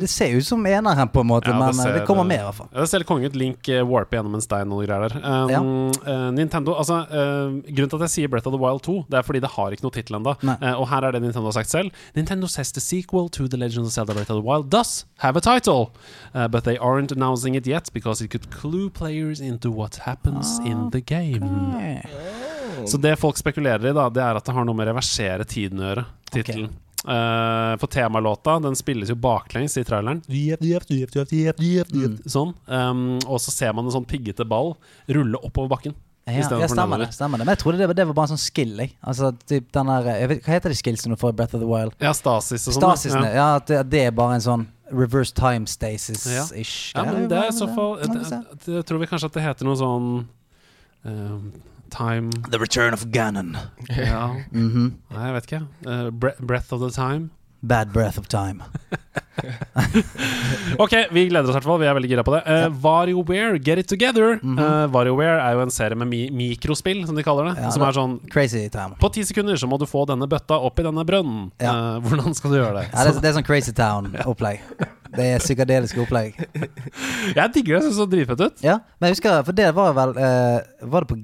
Det 0.00 0.08
ser 0.10 0.32
ut 0.34 0.42
som 0.44 0.64
eneren, 0.66 1.08
på 1.12 1.20
en 1.20 1.26
måte, 1.28 1.52
men 1.54 1.72
ser, 1.74 1.92
det, 1.94 2.06
kommer 2.06 2.24
mer, 2.26 2.40
i 2.40 2.46
hvert 2.48 2.54
fall. 2.56 2.68
Ja, 2.72 2.80
det 2.80 2.88
ser 2.90 2.98
litt 2.98 3.06
konge 3.06 3.28
ut. 3.30 3.36
Link 3.38 3.68
uh, 3.68 3.84
warper 3.86 4.16
gjennom 4.18 4.34
en 4.34 4.40
stein 4.42 4.64
og 4.66 4.72
noe 4.80 4.86
greier 4.88 5.12
der. 5.12 5.20
Um, 5.60 5.92
eh, 6.02 6.30
Nintendo 6.34 6.74
Altså, 6.74 6.96
uh, 7.06 7.60
grunnen 7.62 7.92
til 7.92 7.98
at 8.00 8.04
jeg 8.08 8.14
sier 8.16 8.28
Breath 8.32 8.48
of 8.48 8.56
the 8.56 8.58
Wild 8.58 8.82
2, 8.82 9.04
det 9.08 9.20
er 9.20 9.22
fordi 9.22 9.40
det 9.44 9.50
har 9.54 9.70
ikke 9.76 9.84
noe 9.86 9.94
tittel 9.94 10.16
ennå. 10.18 10.34
Og 10.80 10.88
her 10.90 11.04
er 11.06 11.12
det 11.14 11.20
Nintendo 11.22 11.44
har 11.52 11.52
sagt 11.60 11.70
selv. 11.70 11.92
Nintendo 12.16 12.48
says 12.48 12.72
the 12.72 12.80
sequel 12.82 13.28
to 13.28 13.46
The 13.46 13.56
Legend 13.60 13.86
of 13.86 13.92
Zelda 13.92 14.14
Breath 14.14 14.32
of 14.32 14.40
the 14.42 14.46
Wild 14.48 14.68
does 14.68 15.06
have 15.18 15.36
a 15.36 15.40
title, 15.40 15.92
uh, 16.34 16.48
but 16.48 16.64
they 16.64 16.76
aren't 16.78 17.12
announcing 17.12 17.54
it 17.54 17.64
yet 17.68 17.92
because 17.92 18.20
it 18.24 18.30
could 18.32 18.50
clue 18.50 18.90
players 18.90 19.38
into 19.40 19.70
what 19.70 19.94
happens 20.08 20.58
in 20.64 20.90
the 20.90 21.00
game. 21.00 21.44
Eh, 21.78 22.02
Så 22.84 22.96
det 22.96 23.16
folk 23.18 23.36
spekulerer 23.36 23.86
i, 23.90 23.92
da 23.92 24.08
Det 24.10 24.22
er 24.22 24.36
at 24.36 24.44
det 24.44 24.54
har 24.54 24.64
noe 24.64 24.74
med 24.74 24.86
reversere 24.88 25.44
tiden 25.44 25.78
å 25.78 25.88
gjøre. 25.92 26.04
Tittelen. 26.32 26.70
Eh, 27.04 27.76
for 27.78 27.86
temalåta 27.86 28.56
Den 28.58 28.74
spilles 28.76 29.08
jo 29.08 29.14
baklengs 29.14 29.76
i 29.78 29.84
traileren. 29.86 30.22
Mm. 31.94 32.18
Sånn. 32.26 32.54
Um, 32.66 33.18
og 33.26 33.38
så 33.40 33.54
ser 33.54 33.72
man 33.76 33.86
en 33.86 33.94
sånn 33.94 34.08
piggete 34.08 34.46
ball 34.48 34.74
rulle 35.06 35.38
oppover 35.38 35.70
bakken. 35.76 35.94
Ja, 36.28 36.42
ja, 36.60 36.68
stemmer 36.68 36.98
det. 37.00 37.06
stemmer 37.16 37.40
det 37.40 37.46
Men 37.46 37.54
jeg 37.54 37.60
trodde 37.62 37.78
det 37.80 37.86
var, 37.88 37.96
det 37.96 38.04
var 38.10 38.16
bare 38.18 38.28
en 38.28 38.36
sånn 38.36 38.42
skill. 38.42 38.74
Altså, 39.00 39.30
typ 39.48 39.70
den 39.72 39.88
der, 39.88 40.08
jeg 40.20 40.28
vet, 40.28 40.42
hva 40.44 40.56
heter 40.58 40.74
de 40.74 40.76
skillsene 40.76 41.16
du 41.16 41.20
får 41.20 41.32
i 41.32 41.36
Breath 41.38 41.56
of 41.56 41.62
the 41.62 41.68
Wild? 41.68 41.94
Ja, 42.04 42.12
Stasis 42.12 42.66
og 42.68 42.76
sånn. 42.76 43.24
Ja. 43.24 43.30
Ja, 43.32 43.46
det, 43.64 43.78
det 43.94 44.02
er 44.10 44.12
bare 44.16 44.36
en 44.36 44.44
sånn 44.44 44.66
reverse 44.92 45.32
time 45.36 45.68
stasis-ish. 45.68 46.92
ja, 46.96 47.04
men 47.04 47.28
det 47.28 47.36
er 47.38 47.48
i 47.50 47.56
så 47.56 47.68
fall 47.72 47.98
Ja, 48.00 48.08
jeg, 48.08 48.28
jeg, 48.32 48.76
jeg 48.76 48.84
tror 48.88 49.00
vi 49.02 49.08
kanskje 49.08 49.28
at 49.28 49.34
det 49.36 49.42
heter 49.44 49.68
noe 49.68 49.76
sånn 49.76 50.06
um, 51.04 51.50
Time 51.90 52.30
The 52.50 52.58
Return 52.58 52.92
of 52.94 53.06
Ganon. 53.10 53.56
Ja, 53.88 54.34
Mhm. 54.52 54.92
nei, 55.10 55.26
jeg 55.26 55.34
vet 55.38 55.46
ikke. 55.50 55.62
Uh, 55.86 56.10
bre 56.10 56.34
breath 56.40 56.72
of 56.72 56.80
the 56.80 56.90
Time. 56.94 57.30
Bad 57.60 57.90
breath 57.92 58.18
of 58.20 58.28
time. 58.28 58.62
Ok, 60.78 60.92
vi 61.10 61.24
gleder 61.28 61.48
oss 61.48 61.50
i 61.50 61.56
hvert 61.56 61.66
fall. 61.66 61.78
Vi 61.82 61.86
er 61.90 61.94
veldig 61.96 62.10
gira 62.10 62.22
på 62.26 62.34
det. 62.36 62.40
Uh, 62.46 62.68
VarioWare, 62.82 63.58
Get 63.64 63.80
It 63.82 63.88
Together. 63.90 64.36
Mhm. 64.42 64.58
uh, 64.58 64.86
VarioWare 64.94 65.40
er 65.42 65.56
jo 65.56 65.62
en 65.64 65.72
serie 65.74 65.98
med 65.98 66.06
mi 66.10 66.20
mikrospill, 66.30 67.04
som 67.08 67.16
de 67.18 67.24
kaller 67.26 67.50
det. 67.50 67.56
Ja, 67.64 67.70
som 67.74 67.82
er 67.86 67.96
sånn 67.96 68.16
Crazy 68.30 68.62
time. 68.70 68.94
På 69.02 69.10
ti 69.14 69.24
sekunder 69.26 69.58
så 69.58 69.66
må 69.70 69.78
du 69.80 69.86
få 69.90 70.04
denne 70.06 70.28
bøtta 70.30 70.58
opp 70.68 70.78
i 70.78 70.86
denne 70.86 71.04
brønnen. 71.08 71.50
Ja. 71.62 71.74
Uh, 71.74 72.00
hvordan 72.06 72.34
skal 72.38 72.54
du 72.54 72.58
gjøre 72.60 72.74
det? 72.80 72.86
Ja, 72.92 73.04
det, 73.08 73.16
er- 73.16 73.20
det 73.26 73.30
er 73.32 73.36
sånn 73.40 73.46
Crazy 73.50 73.72
Town-opplegg. 73.74 74.62
Det 75.18 75.24
er 75.34 75.38
psykadeliske 75.42 76.02
opplegg. 76.04 76.36
Jeg 77.38 77.52
digger 77.54 77.78
det. 77.78 77.82
Jeg 77.82 77.86
syns 77.88 77.94
det 77.94 78.02
så 78.02 78.10
dritfett 78.12 78.40
ut. 78.44 78.62
Ja, 78.62 78.78
men 79.00 79.08
jeg 79.08 79.16
husker, 79.18 79.42
for 79.46 79.56
det 79.56 79.70
var 79.74 79.94
vel 79.96 80.12
eh, 80.20 80.58
Var 80.84 81.04
det 81.06 81.08
på 81.10 81.16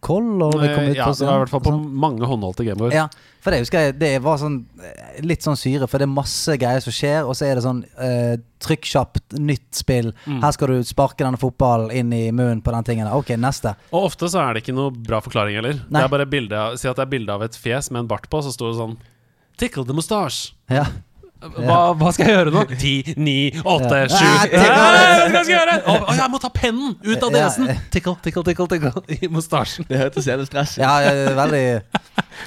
Gameboy 0.00 0.54
Og 0.54 0.60
det 0.62 0.68
kom 0.74 0.84
Eh, 0.84 0.90
ut 0.92 0.96
ja, 0.96 1.06
på? 1.08 1.14
det 1.18 1.26
var 1.26 1.34
i 1.34 1.42
hvert 1.42 1.50
fall 1.50 1.60
på 1.64 1.72
sånn? 1.74 1.86
mange 2.04 2.26
håndholdte 2.30 2.64
gameboard 2.66 2.92
Ja, 2.94 3.08
for 3.42 3.50
det 3.50 3.58
husker 3.64 3.80
jeg 3.88 3.96
Det 3.98 4.10
var 4.22 4.38
sånn 4.38 4.60
eh, 4.84 5.18
litt 5.26 5.42
sånn 5.42 5.56
syre, 5.58 5.88
for 5.90 5.98
det 5.98 6.06
er 6.06 6.12
masse 6.14 6.54
greier 6.60 6.80
som 6.84 6.94
skjer, 6.94 7.26
og 7.26 7.34
så 7.34 7.48
er 7.48 7.58
det 7.58 7.64
sånn 7.66 7.80
eh, 7.98 8.36
trykk 8.62 8.84
kjapt, 8.90 9.36
nytt 9.38 9.74
spill. 9.74 10.12
Mm. 10.26 10.40
Her 10.42 10.54
skal 10.54 10.68
du 10.72 10.82
sparke 10.86 11.22
denne 11.26 11.38
fotballen 11.38 11.90
inn 11.94 12.12
i 12.14 12.24
munnen 12.30 12.62
på 12.62 12.72
den 12.74 12.86
tingen. 12.86 13.10
Ok, 13.14 13.30
neste. 13.38 13.74
Og 13.94 14.08
ofte 14.12 14.26
så 14.30 14.40
er 14.42 14.54
det 14.58 14.62
ikke 14.64 14.74
noe 14.78 14.90
bra 14.94 15.20
forklaring 15.22 15.58
heller. 15.58 15.78
Nei. 15.88 16.00
Det 16.00 16.06
er 16.08 16.14
bare 16.16 16.26
bilde 16.30 16.58
av, 16.58 16.76
Si 16.78 16.88
at 16.90 16.96
det 16.98 17.06
er 17.06 17.12
bilde 17.12 17.34
av 17.34 17.42
et 17.46 17.54
fjes 17.58 17.90
med 17.94 18.04
en 18.04 18.10
bart 18.10 18.26
på, 18.30 18.40
så 18.42 18.50
står 18.54 18.72
det 18.74 18.78
sånn 18.82 18.96
Tickle 19.58 19.82
the 19.86 19.94
mustache. 19.98 20.52
Ja. 20.70 20.84
Hva, 21.38 21.92
hva 21.94 22.10
skal 22.10 22.26
jeg 22.26 22.34
gjøre 22.34 22.50
nå? 22.50 22.62
Ti, 22.80 22.92
ni, 23.22 23.34
åtte, 23.62 23.98
sju. 24.10 24.26
Hva 24.50 25.28
skal 25.30 25.38
jeg 25.38 25.52
gjøre? 25.52 25.76
Å, 25.86 25.94
jeg 26.18 26.30
må 26.32 26.40
ta 26.42 26.50
pennen 26.50 26.96
ut 27.06 27.22
av 27.28 27.30
nesen! 27.34 27.68
Tickle, 27.94 28.16
tickle, 28.24 28.42
tickle, 28.48 28.66
tickle 28.72 29.02
i 29.14 29.30
mustasjen. 29.30 29.86
Det 29.88 30.00
hørtes 30.00 30.26
jævlig 30.26 30.48
stress 30.50 30.74
ut. 30.78 30.82
ja, 30.82 30.96
veldig 31.38 31.62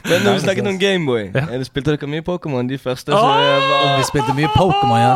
Men 0.10 0.26
når 0.26 0.34
vi 0.36 0.40
snakket 0.44 0.68
om 0.74 0.80
Gameboy, 0.82 1.30
Ja. 1.32 1.46
ja. 1.56 1.64
spilte 1.68 1.96
dere 1.96 2.12
mye 2.12 2.26
Pokémon 2.28 2.68
de 2.68 2.78
første? 2.82 3.12
Så 3.12 3.18
Åh! 3.18 3.30
var, 3.72 3.98
Vi 4.02 4.08
spilte 4.12 4.36
mye 4.36 4.52
Pokémon, 4.58 5.00
ja. 5.00 5.16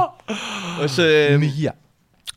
og 0.80 0.88
så, 0.89 1.03
eh, 1.03 1.36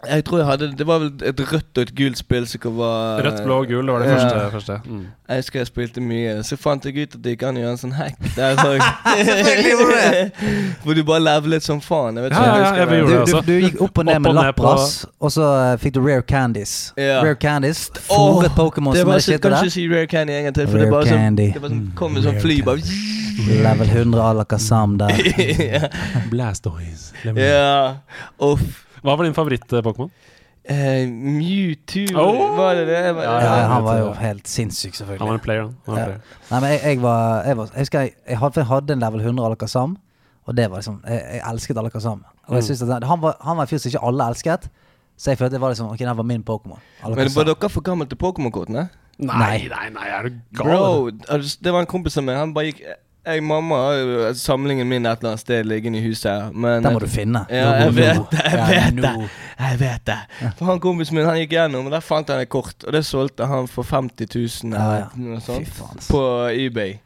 Jeg 0.06 0.24
tror 0.24 0.38
jeg 0.38 0.46
hadde 0.46 0.66
Det 0.78 0.86
var 0.86 0.98
vel 1.02 1.08
et 1.26 1.40
rødt 1.52 1.78
og 1.78 1.82
et 1.82 1.94
gult 1.98 2.18
spill 2.20 2.44
som 2.46 2.76
var 2.76 3.18
Rødt, 3.24 3.40
blå 3.44 3.56
og 3.62 3.66
gul, 3.66 3.86
det 3.86 3.94
var 3.94 3.98
det 3.98 4.08
Ja. 4.08 4.14
første. 4.14 4.50
første. 4.52 4.80
Mm. 4.84 5.06
Jeg 5.28 5.36
husker 5.36 5.58
jeg 5.58 5.66
spilte 5.66 6.00
mye. 6.00 6.42
Så 6.42 6.56
fant 6.56 6.84
jeg 6.84 6.94
ut 6.96 7.14
at 7.14 7.24
det 7.24 7.32
gikk 7.34 7.42
an 7.48 7.56
å 7.56 7.60
gjøre 7.60 7.70
en 7.70 7.80
sånn 7.82 7.92
hack. 7.98 8.14
Der 8.36 8.54
det. 8.56 8.78
Hvor 10.84 10.94
du 10.94 11.02
bare 11.04 11.20
levelet 11.20 11.62
som 11.66 11.80
faen. 11.80 12.16
Jeg 12.16 12.24
vet 12.24 12.32
ikke 12.32 12.44
ja, 12.44 12.54
du 12.54 12.60
ja, 12.60 12.64
husker 12.64 12.78
jeg 12.78 12.88
det. 12.88 13.00
Du, 13.00 13.10
det 13.10 13.26
du, 13.26 13.52
du 13.52 13.66
gikk 13.66 13.82
opp 13.82 13.98
og 13.98 14.08
ned 14.08 14.16
Opp 14.16 14.22
med 14.22 14.34
lappras, 14.38 15.06
og 15.20 15.32
så 15.34 15.50
eh, 15.64 15.74
fikk 15.82 15.98
du 15.98 16.00
rare 16.06 16.22
candies. 16.22 16.94
Ja. 16.96 17.20
Rare 17.24 17.34
candies. 17.34 17.90
Åh, 18.08 18.16
oh, 18.16 18.48
Pokémon 18.56 18.94
Det 18.94 19.02
som 19.02 19.10
var 19.10 19.18
er 19.18 19.36
der. 19.36 19.50
kan 19.50 19.64
ikke 19.64 19.76
si 19.76 19.88
Rare 19.90 20.06
Candy 20.06 20.32
en 20.32 20.44
gang 20.48 20.54
til, 20.54 20.68
for 20.68 20.78
det, 20.78 20.86
Rare 20.86 20.94
var 20.94 21.02
sånn, 21.10 21.18
candy. 21.26 21.52
det 21.52 21.62
sånn, 21.62 21.86
kom 21.98 22.12
med 22.14 22.22
sånn 22.24 22.40
fly 22.40 22.60
bare 22.62 22.80
Level 23.62 23.88
100 23.88 24.22
Alakazam 24.30 24.98
der. 24.98 25.10
Blastoise. 26.32 27.12
ja. 27.34 27.96
Uff. 28.40 28.84
Hva 29.02 29.14
var 29.16 29.24
din 29.24 29.34
favoritt-Pokémon? 29.36 30.10
Uh, 30.68 31.08
Mewtwo, 31.08 32.18
oh! 32.20 32.56
var 32.58 32.74
det 32.76 32.86
det? 32.90 33.14
Var, 33.16 33.22
Ja, 33.24 33.36
Ja, 33.40 33.52
ja, 33.60 33.66
han 33.72 33.84
var 33.84 33.98
jo 33.98 34.12
helt 34.12 34.48
sinnssyk, 34.48 34.92
Han 34.98 35.06
var 35.08 35.16
selvfølgelig. 35.16 35.34
en 35.34 35.40
player. 35.40 35.62
Var 35.86 35.94
en 35.94 35.98
Ja. 35.98 36.04
player. 36.04 36.20
Nei, 36.50 36.60
men 36.60 36.70
jeg, 36.70 36.80
jeg 36.84 37.02
var 37.02 37.42
Jeg, 37.46 37.56
var, 37.56 37.64
jeg 37.72 37.78
husker 37.78 38.00
jeg, 38.00 38.12
jeg, 38.28 38.38
hadde, 38.38 38.60
jeg 38.60 38.66
hadde 38.66 38.92
en 38.92 38.98
level 39.00 39.20
100 39.20 39.46
Alakazam, 39.46 39.96
og 40.46 40.56
det 40.56 40.70
var 40.70 40.76
liksom 40.82 41.00
Jeg, 41.08 41.22
jeg 41.32 41.42
elsket 41.52 41.78
Alakazam. 41.78 42.24
Og 42.48 42.54
jeg 42.54 42.62
Mm. 42.62 42.66
synes 42.66 42.82
at 42.82 43.04
han, 43.04 43.22
var, 43.22 43.36
han 43.44 43.56
var 43.56 43.62
en 43.62 43.68
fyr 43.68 43.78
som 43.78 43.88
ikke 43.88 44.04
alle 44.06 44.26
elsket, 44.28 44.68
så 45.18 45.30
jeg 45.30 45.38
følte 45.38 45.52
det 45.56 45.60
var 45.60 45.68
liksom 45.72 45.88
Ok, 45.90 45.98
den 45.98 46.16
var 46.16 46.22
min 46.24 46.42
Pokémon. 46.44 46.78
Men 47.04 47.28
var 47.34 47.44
dere 47.44 47.68
for 47.70 47.80
gamle 47.80 48.06
til 48.06 48.16
Pokémon-kortene? 48.16 48.88
Nei, 49.18 49.68
nei, 49.68 49.88
nei, 49.90 50.06
er 50.08 50.22
du 50.28 50.34
gal? 50.54 50.64
Bro, 50.64 51.10
altså, 51.28 51.58
det 51.64 51.72
var 51.72 51.80
en 51.80 51.86
kompis 51.86 52.16
av 52.18 52.24
meg. 52.24 52.36
Han 52.36 52.52
bare 52.54 52.64
gikk 52.72 52.82
Jeg 53.28 53.42
mamma 53.44 53.76
har 53.82 53.96
jo 54.00 54.28
samlingen 54.40 54.88
min 54.88 55.04
et 55.06 55.18
eller 55.20 55.34
annet 55.34 55.42
sted 55.42 55.66
liggende 55.68 56.00
i 56.00 56.04
huset. 56.06 56.54
Men 56.54 56.82
Den 56.86 56.94
må 56.96 57.02
du 57.02 57.08
finne. 57.12 57.42
Ja, 57.52 57.74
jeg 57.84 57.94
vet 57.98 58.30
det. 58.32 58.44
Jeg 58.48 58.68
vet 58.70 59.02
det. 59.02 59.12
Jeg 59.58 59.80
vet 59.82 60.04
det. 60.08 60.18
For 60.58 60.70
han 60.70 60.80
kompisen 60.80 61.18
min 61.18 61.28
han 61.28 61.36
gikk 61.42 61.52
gjennom, 61.58 61.90
og 61.90 61.92
der 61.92 62.04
fant 62.04 62.30
han 62.32 62.40
et 62.40 62.48
kort. 62.52 62.86
Og 62.86 62.94
det 62.96 63.02
solgte 63.06 63.48
han 63.50 63.68
for 63.68 63.84
50 63.84 64.32
000 64.64 64.72
Ja, 64.78 64.86
ja. 65.02 65.10
noe 65.20 65.42
sånt. 65.44 65.68
På 66.08 66.22
eBay. 66.48 66.96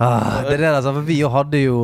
Ah, 0.00 0.42
det 0.46 0.54
er 0.58 0.62
det, 0.64 0.68
altså, 0.74 0.92
for 0.96 1.04
vi 1.08 1.18
jo 1.20 1.28
hadde 1.32 1.58
jo 1.64 1.80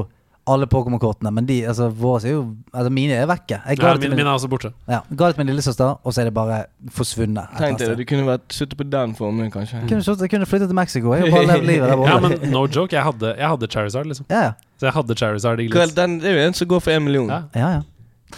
alle 0.47 0.66
Pokémon-kortene, 0.70 1.30
men 1.34 1.47
de, 1.49 1.57
altså, 1.66 1.88
våre 1.90 2.20
er 2.28 2.32
jo 2.36 2.42
Altså, 2.72 2.90
mine 2.92 3.16
er 3.18 3.26
vekke. 3.26 3.59
Jeg 3.66 3.78
ga 3.80 3.86
Ja, 3.88 3.92
det 3.94 4.01
til 4.03 4.11
min, 4.11 4.16
min, 4.16 4.24
min 4.24 4.30
er 4.30 4.36
også 4.36 4.49
borte. 4.53 4.70
ja, 4.88 5.01
ga 5.16 5.26
det 5.26 5.34
til 5.34 5.40
min 5.44 5.51
lillesøster, 5.51 5.97
og 6.05 6.14
så 6.14 6.20
er 6.20 6.24
det 6.30 6.34
bare 6.34 6.59
forsvunnet. 6.92 7.49
Tenk 7.59 7.78
deg 7.80 7.88
det. 7.88 7.97
Du 7.99 8.05
kunne 8.11 8.26
vært 8.28 8.53
sittet 8.55 8.76
på 8.78 8.84
den 8.90 9.14
formuen, 9.18 9.51
kanskje. 9.51 9.80
sted. 9.82 9.88
Kunne, 9.88 10.16
jeg 10.26 10.30
kunne 10.30 10.47
flyttet 10.47 10.68
til 10.68 10.78
Mexico. 10.78 11.14
Jeg 11.14 11.32
bare 11.32 11.47
levd 11.51 11.66
livet 11.66 11.88
der 11.88 11.97
borte. 12.01 12.12
Ja, 12.14 12.20
men 12.28 12.51
no 12.53 12.66
joke, 12.66 12.94
jeg 12.97 13.03
hadde, 13.03 13.34
jeg 13.38 13.49
hadde 13.49 13.66
Charizard, 13.72 14.07
liksom. 14.07 14.26
Ja, 14.30 14.42
ja. 14.49 14.53
Så 14.78 14.86
jeg 14.86 14.92
hadde 14.92 15.14
Charizard 15.18 15.61
i. 15.61 15.68
Den, 15.97 16.20
det 16.20 16.30
er 16.30 16.40
jo 16.40 16.47
en 16.49 16.55
som 16.55 16.68
går 16.68 16.80
for 16.84 16.90
én 16.90 17.03
million. 17.07 17.28
Ja. 17.32 17.42
ja, 17.55 17.68
ja. 17.78 17.80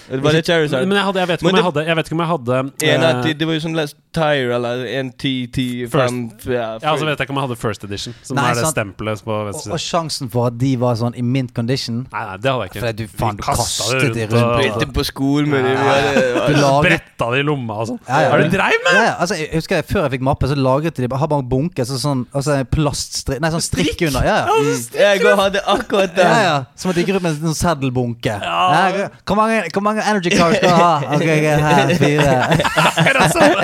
Var 0.08 0.32
det 0.32 0.44
Charizard? 0.46 0.84
Men 0.88 0.98
jeg, 0.98 1.04
hadde, 1.06 1.20
jeg, 1.22 1.28
vet 1.28 1.40
ikke 1.40 1.46
Men 1.48 1.54
om 1.54 1.56
jeg, 1.56 1.64
det- 1.64 1.68
hadde, 1.68 1.88
jeg 1.88 1.96
vet 1.96 2.06
ikke 2.08 2.16
om 2.16 2.20
jeg 2.20 2.28
hadde 2.28 2.58
En 2.58 3.04
uh, 3.08 3.28
det 3.38 3.46
var 3.48 3.54
jo 3.56 3.62
sånn 3.64 3.76
Last 3.78 3.96
Tire 4.12 4.54
eller 4.56 4.82
en 4.98 5.10
ti, 5.20 5.32
ti, 5.52 5.64
ja, 5.84 6.78
Ja, 6.80 6.92
så 6.96 7.04
vet 7.06 7.18
jeg 7.20 7.26
ikke 7.26 7.32
om 7.34 7.38
jeg 7.40 7.44
hadde 7.46 7.56
First 7.60 7.84
Edition, 7.84 8.14
som 8.24 8.36
Nei, 8.38 8.46
er 8.50 8.58
det 8.60 8.70
stempelet 8.72 9.22
på 9.24 9.36
venstre 9.48 9.70
og 9.72 9.76
og, 9.78 9.82
sjansen 9.84 10.30
for 10.32 10.48
at 10.48 10.56
de 10.60 10.70
var 10.80 10.96
sånn 11.00 11.16
i 11.16 11.22
mint 11.24 11.52
condition 11.56 12.02
Nei, 12.12 12.22
nei, 12.30 12.36
det 12.40 12.50
hadde 12.52 12.66
jeg 12.66 12.72
ikke. 12.72 12.82
Fordi 12.84 13.06
du 13.06 13.16
faen, 13.20 13.40
kastet 13.44 14.00
de 14.02 14.08
det 14.16 14.26
rundt. 14.32 14.44
og 14.44 14.62
Spilte 14.64 14.88
på 14.98 15.04
skolen 15.08 15.50
med 15.52 15.68
Ja. 15.68 16.48
dem. 16.48 16.80
Bretta 16.84 17.30
det 17.32 17.40
i 17.42 17.46
lomma 17.46 17.78
og 17.82 17.88
sånn. 17.92 18.00
Ja, 18.08 18.20
ja. 18.24 18.30
Har 18.32 18.42
du 18.42 18.48
dreiv 18.52 18.78
med? 18.86 18.94
ja, 18.96 19.04
ja, 19.04 19.14
altså, 19.22 19.38
jeg 19.38 19.50
husker 19.54 19.76
jeg, 19.80 19.86
Før 19.88 20.02
jeg 20.06 20.12
fikk 20.16 20.24
mappe, 20.28 20.48
så 20.50 20.56
lagret 20.58 20.96
de 20.98 21.08
Har 21.08 21.30
bare 21.30 21.44
en 21.44 21.48
bunke 21.48 21.84
så 21.88 21.98
sånn, 22.00 22.24
altså, 22.32 22.58
en 22.62 22.68
plaststrikk 22.72 23.40
Nei, 23.44 23.50
sånn 23.54 23.64
strikk 23.64 24.02
under. 24.08 24.24
Ja, 24.26 24.38
ja. 24.48 24.76
Jeg 24.98 25.36
hadde 25.42 25.62
akkurat 25.64 26.14
den. 26.16 26.26
Ja, 26.26 26.40
ja. 26.42 26.56
Som 26.78 26.90
at 26.90 26.96
de 26.98 27.04
gikk 27.04 27.14
rundt 27.16 27.26
med 27.28 27.36
en 27.38 27.52
sånn 27.52 27.58
seddelbunke. 27.60 28.34
Ja, 28.42 29.08
hvor, 29.24 29.36
mange, 29.38 29.60
hvor 29.78 29.84
mange 29.86 30.02
energy-cars 30.02 30.58
skal 30.58 30.68
du 30.68 30.74
ha? 30.74 30.94
Ok, 31.16 31.22
ok, 31.22 31.46
her, 31.62 31.92
fire. 32.00 32.34
Akkurat 32.82 33.34
sånn. 33.34 33.54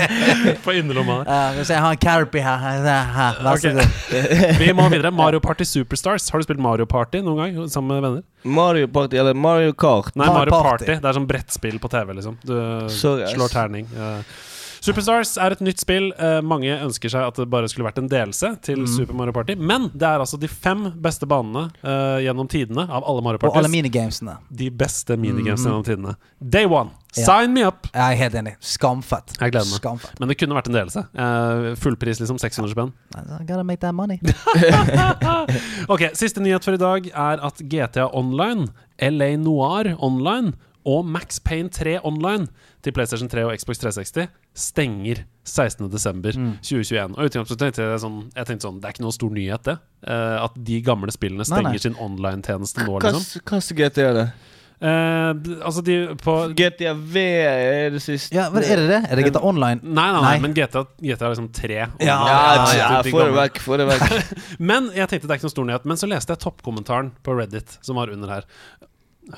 På 0.64 0.74
innerlomma 0.76 1.18
hvis 1.56 1.72
jeg 1.72 1.82
har 1.82 1.96
en 1.96 2.00
Carpy 2.00 2.42
her, 2.44 2.80
vær 2.86 3.60
så 3.60 3.72
god. 3.74 3.98
Vi 4.62 4.70
må 4.76 4.88
videre. 4.92 5.12
Mario 5.14 5.42
Party 5.42 5.66
Superstars. 5.66 6.28
Har 6.30 6.42
du 6.42 6.46
spilt 6.46 6.62
Mario 6.62 6.86
Party 6.88 7.22
noen 7.24 7.42
gang 7.56 7.70
sammen 7.72 7.96
med 7.96 8.06
venner? 8.06 8.24
Mario 8.46 8.88
Party, 8.92 9.18
eller 9.18 9.34
Mario 9.34 9.74
Kart. 9.74 10.12
Nei, 10.14 10.28
Mario 10.30 10.54
Party. 10.54 10.86
Party. 10.86 10.98
Det 11.02 11.10
er 11.10 11.18
sånn 11.18 11.28
brettspill 11.28 11.80
på 11.82 11.90
TV, 11.92 12.14
liksom. 12.20 12.38
Du 12.46 12.54
Sorry, 12.92 13.26
slår 13.34 13.52
terning. 13.54 13.88
Ja. 13.96 14.12
Superstars 14.86 15.34
er 15.42 15.54
et 15.56 15.62
nytt 15.64 15.80
spill. 15.82 16.12
Eh, 16.14 16.38
mange 16.46 16.70
ønsker 16.84 17.10
seg 17.12 17.26
at 17.26 17.38
det 17.40 17.48
bare 17.52 17.68
skulle 17.70 17.88
vært 17.88 17.98
en 18.02 18.08
delelse 18.10 18.52
til 18.64 18.84
Mm. 18.84 18.90
Super 18.92 19.16
Mario 19.18 19.32
Party. 19.34 19.56
Men 19.58 19.88
det 19.92 20.06
er 20.06 20.22
altså 20.22 20.38
de 20.38 20.48
fem 20.48 20.86
beste 21.02 21.26
banene 21.26 21.66
eh, 21.82 22.22
gjennom 22.26 22.46
tidene 22.48 22.84
av 22.86 23.02
alle 23.08 23.24
Mario 23.26 23.40
Og 23.42 23.56
alle 23.58 23.70
minigamesene. 23.72 24.36
De 24.50 24.70
beste 24.70 25.16
minigames 25.18 25.64
gjennom 25.66 25.82
tidene. 25.86 26.14
Day 26.40 26.64
one. 26.70 26.90
Ja. 27.16 27.24
Sign 27.24 27.54
me 27.56 27.62
up! 27.64 27.86
Jeg 27.94 28.12
er 28.12 28.18
helt 28.20 28.34
enig. 28.36 28.54
Skamfett. 28.60 29.32
Jeg 29.40 29.54
gleder 29.54 29.66
meg. 29.70 29.78
Skamfett. 29.80 30.18
Men 30.20 30.28
det 30.28 30.36
kunne 30.38 30.54
vært 30.58 30.66
en 30.68 30.76
delelse. 30.76 31.02
Uh, 31.16 31.70
fullpris, 31.80 32.20
liksom. 32.20 32.36
600 32.38 32.74
spenn. 32.74 32.92
Gotta 33.48 33.64
make 33.64 33.80
that 33.80 33.94
money. 33.96 34.20
Ok, 35.88 36.02
Siste 36.18 36.42
nyhet 36.42 36.64
for 36.66 36.76
i 36.76 36.80
dag 36.80 37.06
er 37.08 37.42
at 37.46 37.60
GTA 37.62 38.08
Online, 38.16 38.68
LA 39.00 39.36
Noir 39.40 39.94
Online 40.02 40.52
og 40.86 41.06
Max 41.10 41.40
Payne 41.42 41.70
3 41.72 41.98
Online 42.06 42.46
til 42.86 42.94
PlayStation 42.94 43.30
3 43.30 43.44
og 43.48 43.54
Xbox 43.58 43.80
360 43.82 44.28
stenger 44.56 45.24
16.12.2021. 45.46 47.16
Og 47.16 47.22
i 47.22 47.30
utgangspunktet 47.30 47.62
tenkte 47.64 47.86
jeg 47.86 48.02
sånn, 48.02 48.18
jeg 48.30 48.48
tenkte 48.48 48.68
sånn 48.68 48.80
Det 48.82 48.88
er 48.88 48.94
ikke 48.96 49.06
noe 49.06 49.16
stor 49.16 49.32
nyhet, 49.34 49.64
det. 49.66 49.76
Uh, 50.06 50.36
at 50.46 50.58
de 50.68 50.82
gamle 50.86 51.14
spillene 51.14 51.46
stenger 51.48 51.74
nei. 51.74 51.82
sin 51.82 51.96
online-tjeneste 52.02 52.86
nå, 52.86 52.98
Hva 53.00 53.10
liksom. 53.10 53.42
slags 53.42 53.72
GT 53.74 54.04
er 54.04 54.14
det? 54.20 54.26
Uh, 54.76 55.32
altså, 55.64 55.80
de 55.80 55.94
på 56.20 56.32
GTA 56.52 56.92
V 56.94 57.22
er 57.48 57.94
det 57.94 58.02
siste. 58.04 58.36
Ja, 58.36 58.50
men 58.52 58.62
Er 58.62 58.82
det 58.82 58.90
det? 58.90 58.98
Er 59.08 59.18
det 59.18 59.24
GTA 59.30 59.40
Online? 59.48 59.80
Nei, 59.82 60.04
nei, 60.12 60.20
nei, 60.20 60.24
Nei. 60.26 60.42
men 60.44 60.56
GTA, 60.56 60.84
GTA 61.00 61.30
er 61.30 61.32
liksom 61.32 61.48
3. 61.56 61.78
Ja, 61.80 61.88
Ja, 62.04 62.42
ja, 62.76 62.90
få 63.08 63.24
det 63.24 63.32
vekk, 63.38 63.62
få 63.64 63.80
det 63.80 63.88
vekk. 63.88 64.36
Men 64.72 64.90
jeg 64.92 65.08
tenkte 65.08 65.26
det 65.26 65.32
er 65.32 65.40
ikke 65.40 65.48
noen 65.48 65.56
stor 65.56 65.68
nyhet. 65.70 65.88
Men 65.88 66.00
så 66.00 66.10
leste 66.10 66.36
jeg 66.36 66.44
toppkommentaren 66.44 67.10
på 67.24 67.38
Reddit 67.38 67.78
som 67.80 67.96
var 67.96 68.12
under 68.12 68.34
her. 68.36 68.46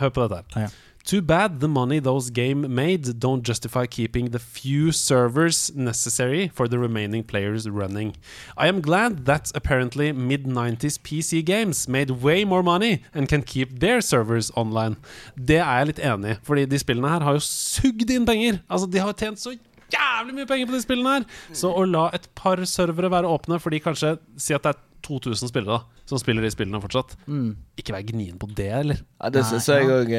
Hør 0.03 0.11
på 0.13 0.27
dette 0.27 0.43
her. 0.43 0.67
Ja. 0.67 0.88
Too 1.05 1.23
bad 1.23 1.61
the 1.61 1.69
money 1.69 2.01
those 2.01 2.29
game 2.29 2.75
made 2.75 3.19
don't 3.19 3.43
justify 3.43 3.87
keeping 3.87 4.31
the 4.31 4.39
few 4.39 4.93
servers 4.93 5.75
necessary 5.75 6.49
for 6.49 6.69
the 6.69 6.79
remaining 6.79 7.25
players 7.25 7.69
running. 7.69 8.15
I 8.57 8.69
am 8.69 8.83
glad 8.83 9.25
that 9.25 9.51
apparently 9.55 10.13
mid-90s 10.13 10.99
PC 11.01 11.45
games 11.45 11.89
made 11.89 12.11
way 12.11 12.45
more 12.45 12.63
money 12.63 13.05
and 13.15 13.27
can 13.29 13.43
keep 13.43 13.81
their 13.81 14.03
servers 14.03 14.51
online. 14.55 14.97
Det 15.35 15.57
er 15.57 15.79
jeg 15.79 15.87
litt 15.87 16.05
enig 16.05 16.35
i, 16.35 16.39
fordi 16.45 16.67
de 16.69 16.79
spillene 16.83 17.09
her 17.09 17.25
har 17.25 17.39
jo 17.39 17.47
sugd 17.47 18.11
inn 18.11 18.27
penger. 18.29 18.61
Altså, 18.69 18.91
de 18.91 19.01
har 19.01 19.17
tjent 19.17 19.41
så 19.41 19.57
jævlig 19.93 20.35
mye 20.35 20.47
penger 20.47 20.67
på 20.67 20.77
de 20.77 20.83
spillene 20.83 21.15
her. 21.19 21.25
Så 21.53 21.73
å 21.73 21.85
la 21.89 22.09
et 22.15 22.29
par 22.35 22.57
servere 22.69 23.11
være 23.11 23.31
åpne, 23.31 23.61
fordi 23.63 23.81
kanskje 23.85 24.19
Si 24.37 24.55
at 24.55 24.63
det 24.63 24.75
er 24.75 24.85
2000 25.07 25.49
spillere 25.49 25.79
da 25.79 25.99
som 26.09 26.19
spiller 26.19 26.43
de 26.43 26.51
spillene 26.51 26.81
fortsatt. 26.81 27.17
Mm. 27.29 27.51
Ikke 27.77 27.93
vær 27.93 28.07
gnien 28.09 28.39
på 28.41 28.49
det, 28.57 28.71
eller? 28.73 29.03
Ja, 29.21 29.29
det 29.29 29.45
syns 29.45 29.69
jeg 29.69 29.85
òg 29.93 30.15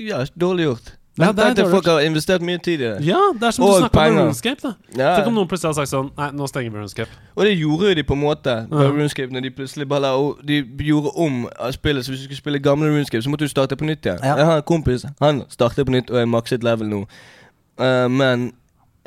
Ja, 0.00 0.24
dårlig 0.40 0.64
gjort. 0.70 0.96
Ja, 1.18 1.32
det 1.36 1.44
er 1.44 1.54
dårlig 1.58 1.72
folk 1.74 1.88
har 1.90 2.00
investert 2.06 2.40
mye 2.46 2.58
tid 2.62 2.80
i 2.80 2.84
det. 2.86 3.04
Ja, 3.04 3.18
det 3.36 3.42
er 3.48 3.50
som 3.52 3.66
du 3.66 3.72
snakker 3.74 3.90
snakka 3.90 4.04
om. 4.10 4.18
RuneScape. 4.30 4.60
da 4.62 4.72
Ja. 4.96 5.16
Tenk 5.16 5.26
om 5.28 5.34
noen 5.34 5.48
plutselig 5.50 5.68
hadde 5.74 5.80
sagt 5.82 5.92
sånn 5.92 6.10
Nei, 6.16 6.30
nå 6.30 6.48
stenger 6.48 6.70
vi 6.70 6.78
RuneScape. 6.78 7.10
Og 7.36 7.44
det 7.44 7.58
gjorde 7.58 7.88
jo 7.90 7.94
de 7.98 8.04
på 8.08 8.16
en 8.16 8.22
måte 8.22 8.54
på 8.70 8.80
Ja. 8.80 8.88
RuneScape 8.94 9.32
når 9.34 9.42
de 9.42 9.50
plutselig 9.50 9.88
bare 9.88 10.00
la 10.00 10.32
De 10.46 10.62
gjorde 10.86 11.12
om 11.16 11.48
spillet, 11.72 12.04
så 12.04 12.12
hvis 12.14 12.20
du 12.20 12.24
skulle 12.24 12.40
spille 12.40 12.58
gamle 12.58 12.88
RuneScape, 12.88 13.22
så 13.22 13.28
måtte 13.28 13.44
du 13.44 13.48
starte 13.52 13.76
på 13.76 13.84
nytt 13.84 14.00
igjen. 14.06 14.20
Ja. 14.22 14.36
Jeg 14.36 14.46
har 14.46 14.56
en 14.56 14.62
kompis, 14.62 15.04
han 15.20 15.44
starter 15.48 15.84
på 15.84 15.90
nytt 15.92 16.10
og 16.10 16.16
er 16.16 16.26
makset 16.26 16.62
level 16.64 16.88
nå. 16.88 17.06
Eh, 17.78 18.08
men 18.08 18.52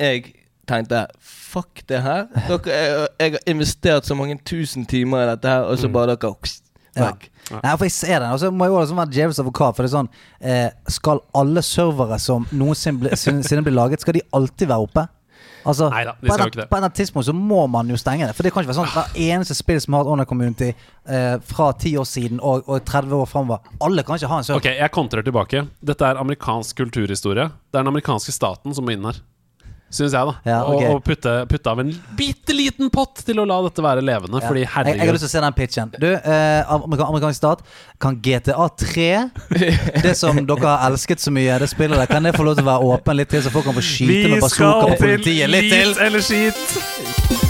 jeg 0.00 0.34
tenkte 0.66 1.06
fuck 1.20 1.82
det 1.88 2.00
her. 2.02 2.26
Dere, 2.48 2.72
jeg, 2.72 3.08
jeg 3.20 3.32
har 3.32 3.40
investert 3.52 4.06
så 4.08 4.14
mange 4.16 4.38
tusen 4.48 4.86
timer 4.86 5.22
i 5.26 5.30
dette 5.34 5.48
her, 5.48 5.66
og 5.68 5.78
så 5.78 5.88
Mm. 5.88 5.92
bare 5.92 6.16
dere 6.16 6.34
pst, 6.42 6.62
Ja. 6.96 7.10
Nei, 7.50 7.76
for 7.76 7.84
jeg 7.84 7.92
ser 7.92 8.20
den. 8.20 8.30
Og 8.30 8.38
så 8.40 8.50
må 8.54 8.64
jeg 8.64 8.72
også 8.72 8.94
være 8.94 9.10
djevelens 9.10 9.38
advokat. 9.42 9.74
For 9.76 9.82
det 9.82 9.90
er 9.92 9.96
sånn 9.98 10.08
eh, 10.40 10.70
Skal 10.88 11.18
alle 11.34 11.60
servere 11.62 12.18
som 12.22 12.46
noensinne 12.52 13.00
blir, 13.00 13.62
blir 13.66 13.74
laget, 13.74 14.00
skal 14.00 14.14
de 14.14 14.22
alltid 14.32 14.68
være 14.70 14.86
oppe? 14.86 15.08
Altså, 15.64 15.88
Neida, 15.92 16.14
de 16.20 16.28
på, 16.28 16.36
et, 16.36 16.56
det. 16.58 16.66
på 16.70 16.78
et 16.78 16.96
tidspunkt 16.98 17.26
så 17.26 17.34
må 17.36 17.66
man 17.72 17.88
jo 17.88 17.96
stenge 18.00 18.28
det. 18.28 18.36
For 18.36 18.46
det 18.46 18.52
kan 18.52 18.64
ikke 18.64 18.72
være 18.72 18.78
sånn 18.82 18.90
at 18.90 18.96
hver 18.98 19.20
eneste 19.32 19.56
spill 19.56 19.80
som 19.80 19.96
har 19.96 20.04
hatt 20.04 20.12
online 20.12 20.30
community 20.30 20.70
eh, 20.70 21.36
fra 21.48 21.70
10 21.72 21.94
år 22.02 22.08
siden 22.08 22.42
og, 22.44 22.68
og 22.68 22.84
30 22.84 23.16
år 23.16 23.30
framover 23.30 23.70
Alle 23.84 24.04
kan 24.04 24.20
ikke 24.20 24.30
ha 24.32 24.40
en 24.42 24.48
server. 24.48 24.60
Ok, 24.60 24.70
jeg 24.76 24.94
kontrer 24.94 25.24
tilbake. 25.26 25.64
Dette 25.80 26.10
er 26.10 26.20
amerikansk 26.20 26.82
kulturhistorie. 26.84 27.48
Det 27.48 27.80
er 27.80 27.86
den 27.86 27.94
amerikanske 27.94 28.34
staten 28.36 28.76
som 28.76 28.86
må 28.86 28.96
inn 28.96 29.08
her. 29.08 29.22
Syns 29.94 30.14
jeg, 30.16 30.26
da. 30.26 30.34
Ja, 30.48 30.58
okay. 30.66 30.88
Og, 30.90 30.98
og 30.98 31.04
putte, 31.06 31.34
putte 31.50 31.70
av 31.70 31.82
en 31.84 31.92
bitte 32.18 32.56
liten 32.56 32.90
pott 32.94 33.22
til 33.26 33.38
å 33.38 33.46
la 33.46 33.60
dette 33.68 33.84
være 33.84 34.02
levende. 34.04 34.40
Ja. 34.42 34.48
Fordi 34.50 34.64
jeg, 34.64 34.96
jeg 34.98 35.06
har 35.06 35.14
lyst 35.14 35.26
til 35.26 35.30
å 35.30 35.34
se 35.36 35.44
den 35.44 35.56
pitchen. 35.58 35.94
Du, 36.02 36.08
eh, 36.10 36.74
amerikansk 37.06 37.38
stat, 37.38 37.62
kan 38.02 38.18
GTA 38.24 38.66
3, 38.82 39.08
det 40.04 40.16
som 40.18 40.42
dere 40.42 40.66
har 40.66 40.90
elsket 40.90 41.22
så 41.22 41.34
mye, 41.34 41.60
det 41.62 41.70
spillet 41.70 42.00
der, 42.00 42.10
kan 42.10 42.26
det 42.26 42.34
få 42.36 42.46
lov 42.46 42.58
til 42.58 42.66
å 42.66 42.72
være 42.72 42.92
åpen 42.96 43.22
litt 43.22 43.30
til, 43.34 43.44
så 43.46 43.54
folk 43.54 43.70
kan 43.70 43.78
få 43.78 43.86
skyte 43.94 44.34
med 44.34 44.44
bazooka 44.44 44.92
på 44.96 45.00
politiet 45.06 45.54
litt 45.54 45.70
til? 45.70 45.94
Lit 45.94 46.06
eller 46.08 46.30
skit. 46.32 47.43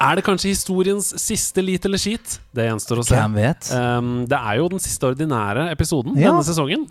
Er 0.00 0.18
det 0.18 0.24
kanskje 0.26 0.52
historiens 0.52 1.08
siste 1.20 1.62
lit 1.64 1.84
eller 1.88 2.00
skit? 2.00 2.38
Det 2.54 2.66
gjenstår 2.68 3.02
å 3.02 3.04
se. 3.06 3.16
Hvem 3.16 3.36
vet? 3.38 3.70
Um, 3.74 4.10
det 4.30 4.38
er 4.38 4.58
jo 4.60 4.68
den 4.72 4.82
siste 4.82 5.10
ordinære 5.10 5.68
episoden 5.72 6.16
Ja, 6.16 6.30
denne 6.30 6.46
sesongen. 6.46 6.86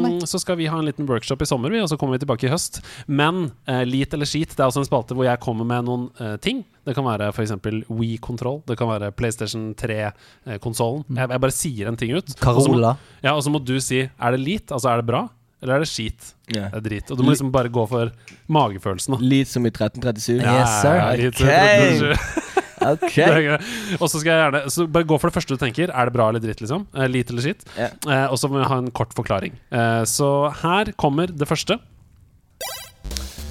meg. 0.00 0.26
så 0.28 0.40
skal 0.42 0.58
vi 0.60 0.68
ha 0.70 0.78
en 0.78 0.88
liten 0.88 1.08
workshop 1.08 1.42
i 1.42 1.48
sommer, 1.48 1.70
vi, 1.70 1.80
og 1.82 1.88
så 1.90 1.98
kommer 2.00 2.18
vi 2.18 2.24
tilbake 2.24 2.48
i 2.48 2.52
høst. 2.52 2.80
Men 3.06 3.50
uh, 3.68 3.82
lit 3.84 4.14
eller 4.14 4.28
skit, 4.28 4.54
det 4.56 4.62
er 4.62 4.68
også 4.68 4.84
en 4.84 4.90
spalte 4.90 5.16
hvor 5.16 5.28
jeg 5.28 5.42
kommer 5.42 5.68
med 5.68 5.88
noen 5.88 6.08
uh, 6.20 6.36
ting. 6.42 6.64
Det 6.86 6.94
kan 6.96 7.04
være 7.04 7.28
f.eks. 7.34 7.52
Wii-kontroll. 7.90 8.62
Det 8.66 8.76
kan 8.80 8.88
være 8.88 9.12
PlayStation 9.12 9.74
3-konsollen. 9.78 11.04
Mm. 11.08 11.20
jeg, 11.20 11.32
jeg 11.34 11.44
bare 11.44 11.56
sier 11.56 11.90
en 11.90 12.00
ting 12.00 12.14
ut. 12.16 12.32
Og 12.40 12.62
så 12.64 12.72
må, 12.72 12.80
ja, 13.22 13.34
og 13.34 13.44
så 13.44 13.52
må 13.52 13.60
du 13.62 13.76
si 13.84 14.04
er 14.06 14.34
det 14.34 14.40
lit, 14.40 14.72
altså 14.72 14.90
er 14.92 15.02
det 15.02 15.10
bra, 15.10 15.26
eller 15.62 15.74
er 15.76 15.84
det 15.84 15.88
skit? 15.90 16.32
Yeah. 16.48 16.70
Det 16.72 16.78
er 16.80 16.84
drit. 16.88 17.10
Og 17.12 17.18
du 17.18 17.22
må 17.26 17.34
liksom 17.34 17.50
bare 17.52 17.68
gå 17.72 17.82
for 17.88 18.10
magefølelsen. 18.48 19.16
da. 19.16 19.20
Lit 19.20 19.48
som 19.50 19.66
i 19.68 19.70
1337. 19.72 20.40
Ja. 20.40 20.54
Yes, 20.60 20.76
sir. 20.80 20.96
lit, 21.20 22.14
Ok. 22.14 22.46
Ok. 22.80 23.12
Det 23.12 23.44
er. 23.44 23.64
Og 24.00 24.08
så 24.08 24.22
skal 24.22 24.30
jeg 24.32 24.40
gjerne 24.40 24.60
Så 24.72 24.86
bare 24.88 25.04
gå 25.04 25.18
for 25.20 25.28
det 25.28 25.36
første 25.36 25.52
du 25.52 25.60
tenker. 25.60 25.90
Er 25.92 26.08
det 26.08 26.14
bra 26.16 26.30
eller 26.32 26.40
dritt, 26.40 26.62
liksom? 26.64 26.86
Eh, 26.96 27.08
lit 27.12 27.28
eller 27.28 27.44
skitt? 27.44 27.66
Ja. 27.76 27.90
Eh, 28.08 28.26
og 28.32 28.38
så 28.40 28.48
må 28.48 28.56
vi 28.62 28.68
ha 28.70 28.78
en 28.80 28.88
kort 28.96 29.12
forklaring. 29.12 29.52
Eh, 29.68 30.02
så 30.08 30.30
her 30.62 30.92
kommer 30.96 31.28
det 31.28 31.48
første. 31.50 31.76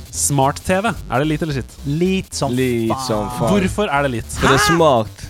Smart-TV. 0.10 0.90
Er 0.90 1.22
det 1.22 1.28
lit 1.30 1.44
eller 1.46 1.60
skitt? 1.60 1.76
Lit 1.86 2.34
som 2.34 2.52
Lit 2.58 2.90
faen. 2.90 3.06
som 3.06 3.30
faen. 3.38 3.54
Hvorfor 3.54 3.92
er 3.94 4.08
det 4.08 4.12
lit? 4.18 4.34
For 4.40 4.50
det 4.50 4.58
er 4.58 4.66
smart. 4.66 5.28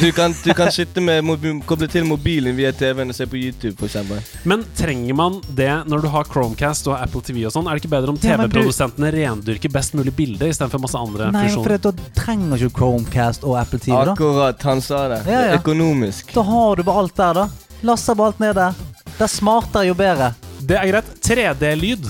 Du 0.00 0.08
kan, 0.12 0.34
du 0.44 0.50
kan 0.54 0.70
sitte 0.74 1.00
med 1.04 1.22
koble 1.68 1.86
til 1.90 2.04
mobilen 2.08 2.56
via 2.56 2.72
TV-en 2.74 3.12
og 3.12 3.16
se 3.16 3.26
på 3.30 3.36
YouTube, 3.38 3.76
for 3.78 3.86
eksempel. 3.86 4.18
Men 4.48 4.64
trenger 4.78 5.14
man 5.14 5.40
det 5.54 5.70
når 5.86 6.02
du 6.02 6.08
har 6.12 6.24
Chromecast 6.30 6.88
og 6.90 6.96
Apple 6.98 7.22
TV 7.22 7.44
og 7.46 7.52
sånn? 7.54 7.68
Er 7.70 7.76
det 7.78 7.84
ikke 7.84 7.92
bedre 7.94 8.10
om 8.14 8.18
Ja, 8.22 8.36
du- 8.36 8.48
TV-produsentene 8.48 9.12
rendyrker 9.14 9.70
best 9.72 9.94
mulig 9.94 10.14
bilde 10.16 10.48
istedenfor 10.50 10.82
masse 10.82 10.98
andre 10.98 11.30
Nei, 11.32 11.46
for 11.48 11.62
funksjoner? 11.62 11.78
da 11.78 11.92
trenger 12.18 12.56
ikke 12.66 12.78
Chromecast 12.80 13.44
og 13.44 13.56
Apple 13.60 13.78
TV. 13.78 14.04
da 14.04 14.12
Akkurat, 14.16 14.62
han 14.62 14.80
sa 14.80 15.08
det. 15.08 15.20
Ja, 15.26 15.40
ja. 15.52 15.58
Økonomisk. 15.60 16.32
Da 16.34 16.42
har 16.42 16.76
du 16.76 16.82
bare 16.82 16.98
alt 17.06 17.16
der, 17.16 17.32
da. 17.34 17.48
Laster 17.82 18.14
bare 18.18 18.26
alt 18.34 18.40
ned 18.40 18.54
der. 18.54 18.74
Det 19.12 19.20
er 19.20 19.26
smartere 19.28 19.86
jo 19.86 19.94
bedre. 19.94 20.34
Det 20.62 20.76
er 20.78 20.86
greit. 20.90 21.04
3D-lyd. 21.22 22.06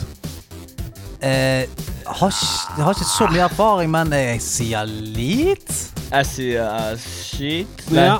Eh, 1.22 1.66
har, 2.06 2.30
jeg 2.76 2.84
har 2.84 2.94
ikke 2.96 3.06
så 3.06 3.28
mye 3.30 3.44
erfaring, 3.46 3.90
men 3.90 4.10
jeg 4.10 4.40
sier 4.42 4.84
litt. 4.88 5.91
Jeg 6.12 6.26
sier 6.28 6.66
a 6.68 6.96
shit. 7.00 7.86
Nei. 7.90 8.04
Ja. 8.10 8.18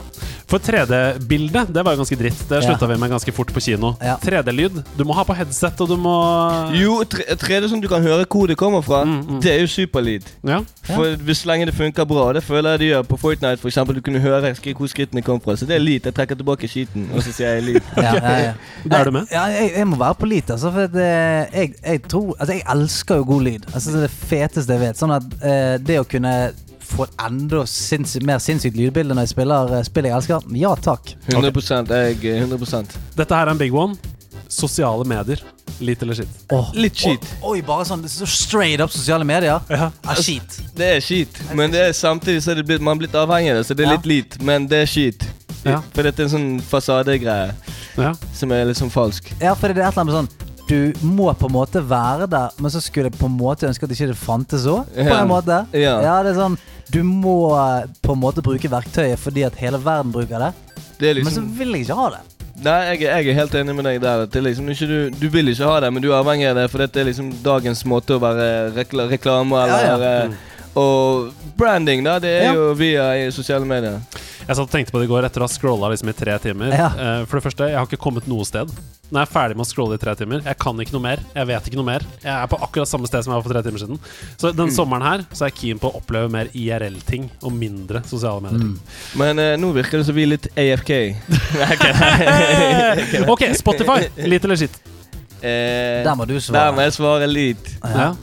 For 0.53 0.61
3D-bildet, 0.61 1.71
det 1.73 1.81
var 1.85 1.95
jo 1.95 2.03
ganske 2.03 2.17
dritt. 2.21 2.41
Det 2.49 2.59
Ja. 2.63 2.77
vi 2.87 2.97
med 3.01 3.11
ganske 3.11 3.33
fort 3.33 3.53
på 3.53 3.61
kino. 3.61 3.97
Ja. 4.03 4.17
3D-lyd. 4.21 4.83
Du 4.99 5.05
må 5.05 5.15
ha 5.15 5.25
på 5.25 5.35
headset, 5.35 5.81
og 5.81 5.89
du 5.89 5.97
må 5.97 6.13
Jo, 6.75 7.03
3D 7.05 7.69
som 7.69 7.81
du 7.81 7.89
kan 7.89 8.03
høre 8.03 8.27
hvor 8.27 8.47
det 8.47 8.57
kommer 8.57 8.83
fra, 8.83 9.05
Mm, 9.05 9.25
mm. 9.29 9.41
det 9.41 9.53
er 9.53 9.61
jo 9.61 9.67
superlyd. 9.67 10.23
Ja. 10.45 10.61
For 10.85 11.17
hvis 11.17 11.47
lenge 11.47 11.67
det 11.67 11.75
funker 11.75 12.05
bra, 12.05 12.33
det 12.33 12.43
føler 12.43 12.71
jeg 12.71 12.79
det 12.79 12.89
gjør 12.93 13.03
på 13.03 13.19
Fortnite, 13.19 13.59
for 13.59 13.69
eksempel, 13.69 13.95
du 13.95 14.01
kunne 14.01 14.21
høre 14.21 14.53
hvor 14.53 14.87
skrittene 14.87 15.23
kom 15.23 15.41
fra. 15.41 15.57
Så 15.57 15.67
det 15.67 15.77
er 15.77 15.81
lyd. 15.81 16.01
Jeg 16.05 16.15
trekker 16.15 16.37
tilbake 16.37 16.69
skiten, 16.69 17.09
og 17.15 17.23
så 17.23 17.33
sier 17.33 17.61
jeg 17.61 17.81
ja, 17.97 18.13
ja. 18.39 18.53
Da 18.89 18.97
er 19.01 19.05
du 19.05 19.11
med. 19.11 19.27
Ja, 19.31 19.45
jeg, 19.45 19.73
jeg 19.77 19.87
må 19.87 19.97
være 19.97 20.15
på 20.15 20.27
lyd, 20.27 20.51
altså. 20.51 20.71
For 20.73 20.99
eh, 20.99 21.47
jeg, 21.53 21.75
jeg 21.85 22.03
tror 22.09 22.37
Altså, 22.39 22.53
jeg 22.53 22.63
elsker 22.69 23.17
jo 23.17 23.25
god 23.25 23.43
lyd. 23.43 23.67
Altså, 23.75 23.91
det 23.91 23.97
er 23.97 24.01
det 24.01 24.11
feteste 24.11 24.73
jeg 24.73 24.81
vet. 24.81 24.99
Sånn 24.99 25.13
at 25.13 25.23
uh, 25.23 25.79
det 25.79 26.01
å 26.01 26.05
kunne 26.05 26.53
få 26.97 27.07
et 27.09 27.15
enda 27.27 27.65
sinns 27.67 28.17
mer 28.27 28.39
sinnssykt 28.43 28.77
lydbilde 28.79 29.15
når 29.17 29.27
jeg 29.27 29.33
spiller 29.35 29.73
eh, 29.79 29.83
spill 29.89 30.09
jeg 30.09 30.17
elsker, 30.19 30.47
ja 30.59 30.75
takk. 30.77 31.15
100 31.33 31.93
jeg 31.93 32.25
er 32.35 32.47
100% 32.47 32.97
Dette 33.17 33.35
her 33.39 33.47
er 33.49 33.55
en 33.55 33.59
big 33.61 33.73
one. 33.75 33.97
Sosiale 34.53 35.05
medier. 35.09 35.41
Litt 35.81 36.03
eller 36.05 36.15
skitt? 36.19 36.33
Oh, 36.53 36.69
Litt 36.77 36.99
skit. 37.01 37.25
Oi, 37.49 37.63
bare 37.65 37.87
sånn 37.89 38.03
så 38.11 38.27
straight 38.29 38.83
up 38.85 38.93
sosiale 38.93 39.25
medier. 39.25 39.63
Ja. 39.73 39.89
Er 40.13 40.21
skit. 40.21 40.59
Det 40.77 40.91
er 40.99 41.01
shit, 41.05 41.41
men 41.57 41.73
det 41.73 41.81
er 41.89 41.95
samtidig 41.97 42.43
så 42.45 42.53
er 42.53 42.61
det 42.61 42.67
blitt, 42.69 42.85
man 42.85 42.99
er 42.99 43.07
blitt 43.07 43.17
avhengig 43.17 43.55
av 43.55 43.63
det, 43.63 43.67
så 43.71 43.75
det 43.79 43.87
er 43.87 43.91
Ja. 43.93 43.97
litt 43.97 44.07
lit, 44.13 44.37
men 44.45 44.67
det 44.69 44.83
er 44.85 44.87
shit. 44.87 45.25
Ja. 45.65 45.81
For 45.95 46.03
dette 46.03 46.21
er 46.21 46.29
en 46.29 46.31
sånn 46.37 46.61
fasadegreie 46.61 47.55
Ja. 47.97 48.13
som 48.35 48.53
er 48.53 48.65
litt 48.67 48.77
sånn 48.77 48.91
falsk. 48.93 49.33
Ja, 49.41 49.55
for 49.55 49.69
det 49.69 49.79
er 49.79 49.89
et 49.89 49.97
eller 49.97 50.03
annet 50.03 50.13
med 50.13 50.21
sånn 50.21 50.49
Du 50.69 50.93
må 51.05 51.27
på 51.37 51.47
en 51.49 51.53
måte 51.53 51.81
være 51.85 52.29
der, 52.31 52.51
men 52.63 52.71
så 52.71 52.81
skulle 52.81 53.11
jeg 53.11 53.19
på 53.19 53.27
en 53.27 53.37
måte 53.37 53.67
ønske 53.69 53.83
at 53.83 53.91
ikke 53.91 54.07
det 54.13 54.17
fantes 54.17 54.63
òg. 54.65 54.87
På 54.95 55.75
Ja. 55.75 56.01
Ja. 56.01 56.23
det 56.23 56.31
er 56.33 56.39
sånn 56.39 56.57
Du 56.93 57.01
må 57.07 57.37
eh, 57.57 57.87
på 58.05 58.13
en 58.17 58.21
måte 58.21 58.45
bruke 58.45 58.69
verktøyet 58.73 59.21
fordi 59.23 59.47
at 59.49 59.57
hele 59.61 59.81
verden 59.83 60.13
bruker 60.15 60.43
det. 60.49 60.53
Det 61.01 61.11
er 61.11 61.21
Men 61.23 61.25
så 61.33 61.41
liksom 61.41 61.51
vil 61.59 61.73
jeg 61.77 61.87
ikke 61.87 61.99
ha 61.99 62.11
det. 62.17 62.23
Nei, 62.63 62.77
jeg, 62.93 63.01
jeg 63.09 63.31
er 63.33 63.39
helt 63.41 63.55
enig 63.59 63.75
med 63.75 63.87
deg 63.89 63.97
der. 64.05 64.27
Det 64.31 64.39
er 64.39 64.45
liksom 64.47 64.69
ikke 64.71 64.87
du, 64.91 64.97
du 65.19 65.25
vil 65.33 65.49
ikke 65.51 65.67
ha 65.67 65.79
det, 65.83 65.89
men 65.97 66.05
du 66.05 66.11
er 66.13 66.19
avhengig 66.21 66.51
av 66.53 66.61
det, 66.61 66.67
for 66.71 66.85
dette 66.85 67.01
er 67.01 67.09
liksom 67.09 67.33
dagens 67.43 67.81
måte 67.89 68.19
å 68.19 68.23
være 68.23 68.47
rekla, 68.77 69.09
reklame 69.11 69.57
eller 69.65 69.87
Ja, 69.89 69.97
ja. 69.97 70.11
eh, 70.29 70.52
Og 70.79 71.33
branding, 71.59 72.01
da, 72.07 72.17
det 72.23 72.31
er 72.41 72.45
Ja. 72.49 72.53
jo 72.57 72.73
via 72.75 73.11
sosiale 73.31 73.67
medier. 73.69 74.01
Jeg 74.43 74.57
satt 74.57 74.65
og 74.67 74.71
tenkte 74.73 74.91
på 74.91 74.99
det 74.99 75.05
i 75.07 75.13
går 75.13 75.25
etter 75.29 75.45
å 75.45 75.47
ha 75.47 75.53
scrolla 75.53 75.91
liksom 75.93 76.09
i 76.09 76.13
tre 76.17 76.35
timer. 76.43 76.73
Ja. 76.75 76.87
Eh, 76.89 77.25
For 77.27 77.39
det 77.39 77.45
første, 77.45 77.69
jeg 77.69 77.77
har 77.79 77.87
ikke 77.87 78.01
kommet 78.01 78.27
noe 78.27 78.43
sted. 78.45 78.67
Når 79.13 79.21
jeg 79.21 79.29
er 79.29 79.33
ferdig 79.33 79.57
med 79.59 79.67
å 79.67 79.69
scrolle 79.69 79.95
i 79.95 79.99
tre 80.01 80.15
timer, 80.17 80.41
jeg 80.43 80.57
kan 80.59 80.75
ikke 80.81 80.93
noe 80.97 81.03
mer. 81.05 81.19
Jeg 81.37 81.47
vet 81.47 81.67
ikke 81.69 81.77
noe 81.77 81.85
mer. 81.85 82.01
Jeg 82.25 82.33
er 82.33 82.47
på 82.49 82.57
akkurat 82.65 82.89
samme 82.89 83.07
sted 83.07 83.23
som 83.23 83.35
jeg 83.35 83.37
var 83.37 83.43
for 83.45 83.53
tre 83.53 83.63
timer 83.63 83.79
siden. 83.85 83.99
Så 84.41 84.53
den 84.57 84.71
sommeren 84.73 85.03
her 85.05 85.27
så 85.37 85.45
er 85.45 85.51
jeg 85.53 85.59
keen 85.61 85.79
på 85.79 85.93
å 85.93 86.01
oppleve 86.01 86.31
mer 86.33 86.49
IRL-ting 86.57 87.29
og 87.43 87.53
mindre 87.53 88.01
sosiale 88.09 88.41
medier. 88.41 88.73
Men 89.21 89.39
uh, 89.39 89.53
nå 89.61 89.69
virker 89.77 89.99
det 90.01 90.07
som 90.09 90.15
vi 90.17 90.23
er 90.25 90.33
litt 90.33 90.49
AFK. 90.57 90.93
Ok. 93.29 93.45
Spotify. 93.61 94.09
Litt 94.17 94.45
eller 94.49 94.57
skitt? 94.57 94.81
Eh, 95.43 96.01
Der 96.07 96.15
må 96.17 96.25
du 96.27 96.39
der 96.39 96.73
må 96.73 96.81
jeg 96.87 96.93
svare 96.97 97.27
litt. 97.29 97.69
Ja. 97.85 98.15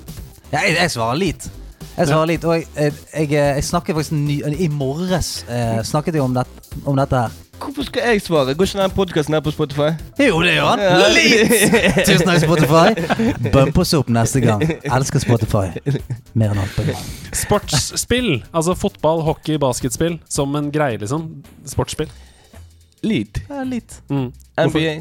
Ja, 0.51 0.59
jeg, 0.65 0.75
jeg 0.79 0.89
svarer 0.89 1.15
lit. 1.19 1.49
Jeg 1.97 2.07
svarer 2.07 2.25
litt. 2.31 2.45
og 2.47 2.55
jeg, 2.55 2.67
jeg, 2.75 2.93
jeg, 3.13 3.31
jeg 3.35 3.63
snakket 3.67 3.95
faktisk 3.95 4.15
ny, 4.15 4.39
I 4.55 4.67
morges 4.71 5.43
eh, 5.49 5.79
snakket 5.83 6.15
jeg 6.15 6.23
om, 6.23 6.33
det, 6.37 6.45
om 6.85 6.97
dette 6.99 7.23
her. 7.25 7.37
Hvorfor 7.59 7.83
skal 7.83 8.05
jeg 8.07 8.21
svare? 8.23 8.53
Går 8.55 8.69
ikke 8.69 8.79
den 8.79 8.93
podkasten 8.95 9.35
her 9.35 9.41
på 9.43 9.51
Spotify? 9.51 9.89
Jo, 10.19 10.39
det 10.41 10.53
gjør 10.55 10.69
han! 10.69 10.79
Ja. 10.79 11.09
Litt! 11.11 12.05
Tusen 12.07 12.29
takk, 12.29 12.39
Spotify. 12.45 13.19
Bump 13.55 13.81
oss 13.83 13.91
opp 13.97 14.11
neste 14.15 14.39
gang. 14.43 14.63
Elsker 14.87 15.19
Spotify. 15.23 15.65
Mer 16.39 16.53
enn 16.53 16.61
alt 16.63 16.77
på 16.77 16.87
gang. 16.87 17.03
Sportsspill. 17.35 18.31
Altså 18.55 18.77
fotball, 18.79 19.25
hockey, 19.27 19.59
basketspill. 19.59 20.17
Som 20.31 20.55
en 20.55 20.71
greie, 20.71 21.01
liksom. 21.01 21.27
Sportsspill. 21.67 22.07
Litt. 23.03 23.43
Ja, 23.51 23.65
litt. 23.67 23.99
Mm. 24.11 24.29
NBA, 24.55 24.95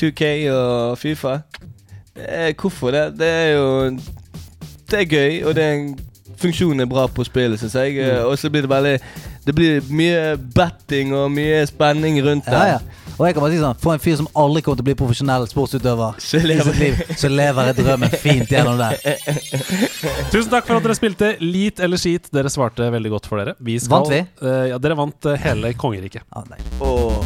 2K 0.00 0.32
og 0.56 0.96
Fifa. 1.00 1.38
Eh, 2.16 2.54
hvorfor 2.56 2.96
det? 2.96 3.04
Det 3.20 3.28
er 3.28 3.50
jo 3.52 3.68
Det 4.90 5.00
er 5.02 5.08
gøy, 5.10 5.40
og 5.46 5.56
det 5.58 5.64
er 5.64 5.72
en 5.80 5.88
funksjonen 6.36 6.82
er 6.84 6.88
bra 6.90 7.06
på 7.08 7.24
spillet, 7.24 7.60
syns 7.60 7.74
jeg. 7.78 7.96
Mm. 7.96 8.26
Og 8.28 8.36
så 8.38 8.50
blir 8.52 8.66
det 8.66 8.70
veldig 8.70 8.98
Det 9.46 9.54
blir 9.54 9.84
mye 9.94 10.36
betting 10.56 11.14
og 11.16 11.30
mye 11.32 11.62
spenning 11.70 12.18
rundt 12.24 12.44
det. 12.50 12.52
Ja, 12.52 12.76
ja. 12.76 13.06
Og 13.16 13.24
jeg 13.24 13.36
kan 13.36 13.44
bare 13.46 13.54
si 13.54 13.60
sånn 13.62 13.78
For 13.80 13.96
en 13.96 14.02
fyr 14.02 14.18
som 14.18 14.26
aldri 14.36 14.60
kommer 14.64 14.76
til 14.80 14.84
å 14.84 14.88
bli 14.90 14.96
profesjonell 14.98 15.46
sportsutøver 15.48 16.18
Så 16.28 16.42
lever- 16.44 16.80
liv, 16.82 16.98
så 17.16 17.30
lever 17.32 17.70
jeg 17.70 17.78
drømmen 17.80 18.16
fint 18.20 18.52
gjennom 18.52 18.76
det. 18.82 19.16
Tusen 20.34 20.50
takk 20.52 20.68
for 20.68 20.76
at 20.76 20.84
dere 20.84 20.98
spilte 20.98 21.32
Lit 21.40 21.80
eller 21.80 22.00
skit. 22.00 22.28
Dere 22.34 22.52
svarte 22.52 22.90
veldig 22.92 23.14
godt 23.16 23.30
for 23.30 23.40
dere. 23.40 23.56
Vi 23.64 23.78
skal, 23.80 24.04
Vant 24.04 24.12
vi? 24.12 24.20
Uh, 24.42 24.66
ja, 24.74 24.80
dere 24.82 24.98
vant 24.98 25.30
eh, 25.30 25.40
hele 25.46 25.72
kongeriket. 25.78 26.26
Ah, 26.36 26.44
nei. 26.50 26.60
Åh. 26.84 27.25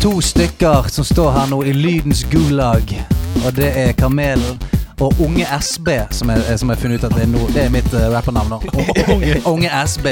To 0.00 0.20
stykker 0.20 0.88
som 0.88 1.04
står 1.04 1.30
her 1.30 1.48
nå 1.50 1.58
i 1.64 1.72
lydens 1.76 2.22
gulag. 2.32 2.92
Og 3.44 3.52
det 3.52 3.68
er 3.76 3.92
Kamelen 3.92 4.56
og 5.00 5.12
Unge 5.20 5.44
SB, 5.60 5.88
som 6.16 6.32
jeg, 6.32 6.58
som 6.58 6.70
jeg 6.70 6.76
har 6.76 6.80
funnet 6.80 7.02
ut 7.02 7.04
at 7.08 7.16
det 7.16 7.26
er, 7.26 7.28
no, 7.28 7.42
det 7.52 7.66
er 7.66 7.74
mitt 7.74 7.92
uh, 7.92 8.06
rappernavn 8.12 8.54
nå. 8.54 8.60
Unge, 9.14 9.36
Unge 9.48 9.70
SB. 9.84 10.08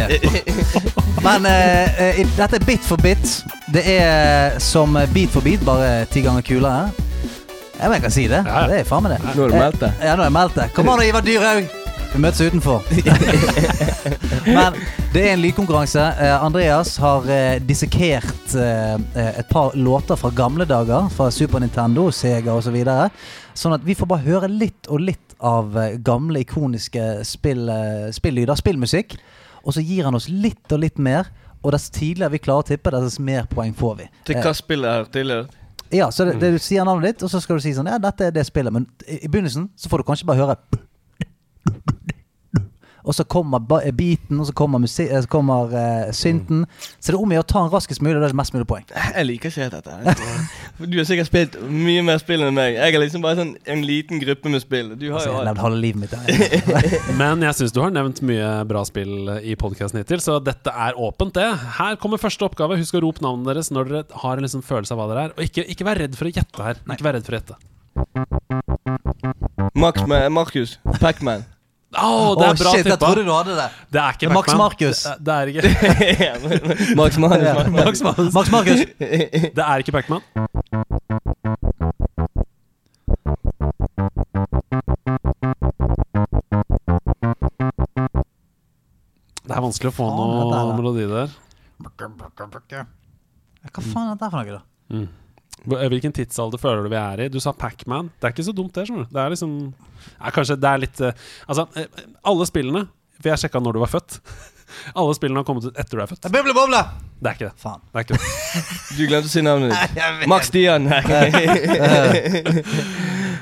Men 1.25 1.49
uh, 1.49 1.99
uh, 2.05 2.23
dette 2.37 2.61
er 2.61 2.69
bit 2.69 2.85
for 2.85 3.01
bit. 3.01 3.41
Det 3.73 3.85
er 3.97 4.59
som 4.61 4.99
beat 5.15 5.33
for 5.33 5.45
beat, 5.45 5.65
bare 5.65 6.05
ti 6.13 6.25
ganger 6.27 6.45
kulere. 6.45 6.89
Ja, 7.79 7.89
men 7.89 7.97
jeg 7.97 8.09
kan 8.09 8.19
si 8.21 8.29
det. 8.29 8.45
Ja, 8.45 8.65
ja. 8.65 8.69
Det 8.69 8.81
er 8.83 8.89
faen 8.89 9.09
meg 9.09 9.17
det. 9.17 9.23
Nå 9.25 9.37
har 9.41 9.53
du 9.55 9.61
meldt 9.63 9.85
det. 9.87 9.95
Ja, 10.03 10.17
nå 10.17 10.27
har 10.27 10.29
jeg 10.29 10.41
meldt 10.43 10.61
det. 10.61 10.73
Kom 10.77 10.93
an, 10.93 11.07
Ivar 11.09 11.25
Dyrhaug! 11.25 11.88
Vi 12.09 12.21
møtes 12.23 12.41
utenfor. 12.41 12.85
Men 14.59 14.77
det 15.13 15.23
er 15.23 15.35
en 15.35 15.43
lydkonkurranse. 15.43 16.05
Eh, 16.17 16.45
Andreas 16.45 16.95
har 17.03 17.27
eh, 17.29 17.59
dissekert 17.61 18.55
eh, 18.57 18.95
et 19.35 19.51
par 19.51 19.77
låter 19.77 20.17
fra 20.17 20.31
gamle 20.35 20.65
dager. 20.69 21.11
Fra 21.13 21.29
Super 21.31 21.61
Nintendo, 21.61 22.09
Sega 22.11 22.55
osv. 22.57 22.71
Så 22.71 22.75
videre. 22.75 23.11
sånn 23.57 23.77
at 23.77 23.85
vi 23.85 23.97
får 23.97 24.09
bare 24.09 24.25
høre 24.25 24.49
litt 24.49 24.89
og 24.89 25.05
litt 25.05 25.37
av 25.45 25.77
gamle, 26.05 26.43
ikoniske 26.43 27.23
spill, 27.29 27.69
spillyder, 28.13 28.57
spillmusikk. 28.59 29.19
Og 29.65 29.77
så 29.77 29.85
gir 29.85 30.09
han 30.09 30.17
oss 30.17 30.31
litt 30.33 30.73
og 30.73 30.83
litt 30.83 30.99
mer. 30.99 31.29
Og 31.63 31.73
dess 31.75 31.91
tidligere 31.93 32.33
vi 32.37 32.43
klarer 32.43 32.65
å 32.65 32.69
tippe, 32.73 32.93
dess 32.95 33.21
mer 33.21 33.49
poeng 33.53 33.77
får 33.77 33.97
vi. 34.01 34.11
Til 34.31 34.41
hva 34.43 34.57
spillet 34.57 34.91
er 34.91 35.09
tidligere? 35.13 35.49
ja, 35.91 36.11
så 36.13 36.27
det, 36.29 36.35
det 36.41 36.51
du 36.53 36.59
sier 36.61 36.85
navnet 36.85 37.15
ditt, 37.15 37.23
og 37.25 37.31
så 37.33 37.41
skal 37.41 37.57
du 37.57 37.65
si 37.65 37.73
sånn 37.73 37.89
Ja, 37.89 37.97
dette 38.03 38.29
er 38.29 38.35
det 38.35 38.45
spillet. 38.49 38.75
Men 38.75 38.89
i 39.07 39.23
i 39.25 39.31
begynnelsen 39.31 39.71
så 39.77 39.89
får 39.89 40.03
du 40.03 40.09
kanskje 40.11 40.29
bare 40.29 40.43
høre 40.43 40.59
Og 43.09 43.17
så 43.17 43.25
kommer 43.25 43.63
beaten, 43.65 44.41
og 44.41 44.47
så 44.47 44.53
kommer, 44.53 44.83
eh, 44.85 45.21
så 45.25 45.29
kommer 45.33 45.73
uh, 45.73 46.11
synten. 46.13 46.67
Så 47.01 47.09
det 47.11 47.17
er 47.17 47.23
om 47.23 47.33
å 47.33 47.39
gjøre 47.39 47.47
å 47.47 47.49
ta 47.49 47.63
den 47.65 47.73
raskest 47.73 48.03
mulig, 48.05 48.19
og 48.19 48.25
det 48.25 48.29
er 48.29 48.37
mest 48.37 48.53
mulig 48.53 48.69
poeng. 48.69 48.85
Jeg 48.93 49.25
liker 49.25 49.49
ikke 49.49 49.65
helt 49.65 49.77
dette. 49.79 49.97
Du 50.85 50.99
har 50.99 51.09
sikkert 51.09 51.31
spilt 51.31 51.57
mye 51.73 52.05
mer 52.05 52.21
spill 52.21 52.45
enn 52.45 52.55
meg. 52.59 52.77
Jeg 52.77 52.95
er 52.95 53.03
liksom 53.03 53.25
bare 53.25 53.41
sånn 53.41 53.55
en 53.73 53.85
liten 53.89 54.21
gruppe 54.23 54.53
med 54.53 54.63
spill. 54.65 54.93
Du 55.01 55.09
har 55.09 55.19
Altså, 55.19 55.33
jo 55.33 55.35
jeg 55.35 55.41
har 55.41 55.49
nevnt 55.49 55.65
halve 55.65 55.81
livet 55.81 56.01
mitt 56.05 56.13
der. 56.13 56.23
Men 57.21 57.43
jeg 57.49 57.59
syns 57.59 57.75
du 57.75 57.81
har 57.83 57.95
nevnt 57.97 58.23
mye 58.29 58.53
bra 58.69 58.85
spill 58.87 59.33
i 59.41 59.57
podkasten 59.59 60.03
hittil, 60.03 60.23
så 60.23 60.39
dette 60.45 60.71
er 60.71 61.01
åpent, 61.01 61.35
det. 61.39 61.49
Her 61.81 61.99
kommer 62.03 62.21
første 62.21 62.45
oppgave. 62.47 62.79
Husk 62.79 63.01
å 63.01 63.05
rope 63.09 63.25
navnet 63.25 63.49
deres 63.51 63.73
når 63.73 63.93
dere 63.93 64.23
har 64.23 64.37
en 64.37 64.47
liksom 64.47 64.63
følelse 64.67 64.95
av 64.95 65.01
hva 65.01 65.11
dere 65.13 65.29
er. 65.29 65.37
Og 65.39 65.49
ikke, 65.49 65.65
ikke 65.73 65.89
vær 65.89 66.05
redd 66.05 66.19
for 66.19 66.29
å 66.29 66.35
gjette 66.35 66.71
her. 66.71 66.83
Ikke 66.93 67.09
vær 67.09 67.19
redd 67.19 67.27
for 67.27 67.35
å 67.35 67.41
gjette. 67.41 67.57
Max 69.79 70.07
med 70.07 70.29
Markus. 70.35 70.79
Pacman. 71.01 71.49
Å, 71.89 72.37
det 72.37 72.45
er 72.45 72.51
oh, 72.53 72.59
bra 72.61 72.73
shit, 72.75 72.85
jeg 72.85 72.99
trodde 73.01 73.23
du 73.25 73.31
hadde 73.33 73.55
det. 73.57 73.67
Det 73.97 74.01
er 74.03 74.17
ikke 74.19 74.29
Max. 74.29 74.53
Marcus. 74.61 74.99
Det, 75.09 75.15
det 75.25 75.33
er 75.33 75.47
ikke 75.49 75.63
Max 77.01 77.17
Manus. 77.17 78.35
Max 78.35 78.51
Markus. 78.53 78.83
Det 78.99 79.65
er 79.65 79.77
ikke 79.81 79.95
Pac-Man. 79.97 80.21
Det 89.49 89.57
er 89.57 89.65
vanskelig 89.65 89.89
å 89.89 89.97
få 89.97 90.11
noe 90.13 90.61
melodi 90.77 91.09
der. 91.09 91.33
Hva 93.73 93.81
faen 93.81 94.11
er 94.11 94.13
dette 94.13 94.29
for 94.29 94.37
noe, 94.43 94.59
da? 94.59 94.63
Mm. 94.93 95.09
Eh, 95.67 95.89
Hvilken 95.91 96.13
tidsalder 96.15 96.61
føler 96.63 96.85
du 96.87 96.91
vi 96.93 96.99
er 97.01 97.25
i? 97.25 97.29
Du 97.33 97.41
sa 97.43 97.53
Pacman. 97.53 98.11
Det 98.21 98.29
er 98.29 98.35
ikke 98.37 98.47
så 98.47 98.55
dumt, 98.57 98.75
det. 98.77 98.87
Sånn. 98.89 99.07
Det 99.11 99.21
er 99.23 99.33
liksom 99.35 99.57
ja, 99.67 100.31
Kanskje 100.35 100.57
det 100.61 100.71
er 100.71 100.79
litt 100.85 101.01
eh, 101.05 101.13
Altså, 101.51 101.65
eh, 101.77 101.89
alle 102.31 102.47
spillene 102.49 102.85
For 103.19 103.29
jeg 103.33 103.43
sjekka 103.43 103.61
når 103.65 103.73
du 103.77 103.81
var 103.83 103.91
født. 103.93 104.21
Alle 105.01 105.15
spillene 105.17 105.41
har 105.41 105.47
kommet 105.49 105.65
ut 105.65 105.79
etter 105.81 105.97
du 105.97 106.03
er 106.05 106.11
født. 106.11 106.27
Boble! 106.29 106.83
Det 107.19 107.31
er 107.31 107.39
ikke 107.39 107.47
det. 107.49 107.55
Faen. 107.57 107.81
det, 107.89 107.95
er 107.97 108.05
ikke 108.05 108.19
det. 108.21 108.25
Du 108.99 109.03
glemte 109.09 109.31
å 109.31 109.33
si 109.33 109.41
navnet 109.43 109.73
ditt. 109.73 109.91
Max 110.33 110.51
Dian. 110.53 110.85
Nei. 110.85 111.01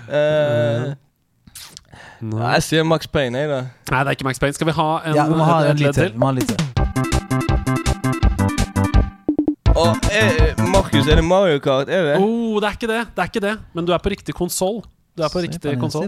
Eh, 0.06 0.94
Nei. 2.22 2.52
jeg 2.54 2.62
sier 2.68 2.86
Max 2.86 3.10
Payne, 3.10 3.42
jeg, 3.42 3.50
da. 3.50 3.60
Nei, 3.90 4.00
det 4.06 4.06
er 4.06 4.14
ikke 4.20 4.28
Max 4.30 4.38
Payne. 4.38 4.54
Skal 4.54 4.70
vi 4.70 4.76
ha 4.78 4.86
en, 5.02 5.18
Ja, 5.18 5.26
vi 5.26 5.34
må 5.34 5.44
ha 5.50 5.58
en 5.66 5.76
litt 5.76 5.90
ledd 5.90 5.98
til. 5.98 6.14
Vi 6.14 6.18
må 6.22 6.30
ha 6.30 6.32
en 6.32 6.38
litt 6.38 6.48
til. 6.54 6.60
Og 9.76 9.90
eh, 10.14 10.55
Markus, 10.86 11.08
er 11.08 11.14
det 11.18 11.24
Mario 11.24 11.58
Kart? 11.58 11.88
Er 11.88 12.02
det? 12.04 12.16
Oh, 12.22 12.60
det 12.60 12.68
er 12.68 12.70
ikke 12.70 12.86
det. 12.86 13.06
Det 13.16 13.18
er 13.18 13.24
ikke 13.24 13.40
det. 13.40 13.58
Men 13.74 13.86
du 13.86 13.92
er 13.92 13.98
på 13.98 14.08
riktig 14.08 14.34
konsoll. 14.34 14.84
Du 15.18 15.22
er 15.22 15.28
på 15.32 15.38
riktig 15.42 15.78
konsoll. 15.80 16.06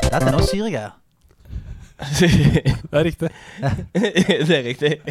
Dette 0.00 0.22
er 0.24 0.32
noe 0.32 0.48
syregreier. 0.48 0.96
Det 2.90 2.96
er 2.96 3.04
riktig. 3.04 3.28
det 4.48 4.56
er 4.56 4.64
riktig. 4.64 4.96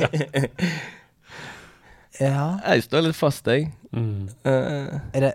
Ja. 2.20 2.58
Jeg 2.66 2.84
står 2.84 3.06
litt 3.06 3.16
fast, 3.16 3.46
jeg. 3.48 3.70
Mm. 3.96 4.26
Uh. 4.44 4.98
Er 5.16 5.22
det 5.24 5.34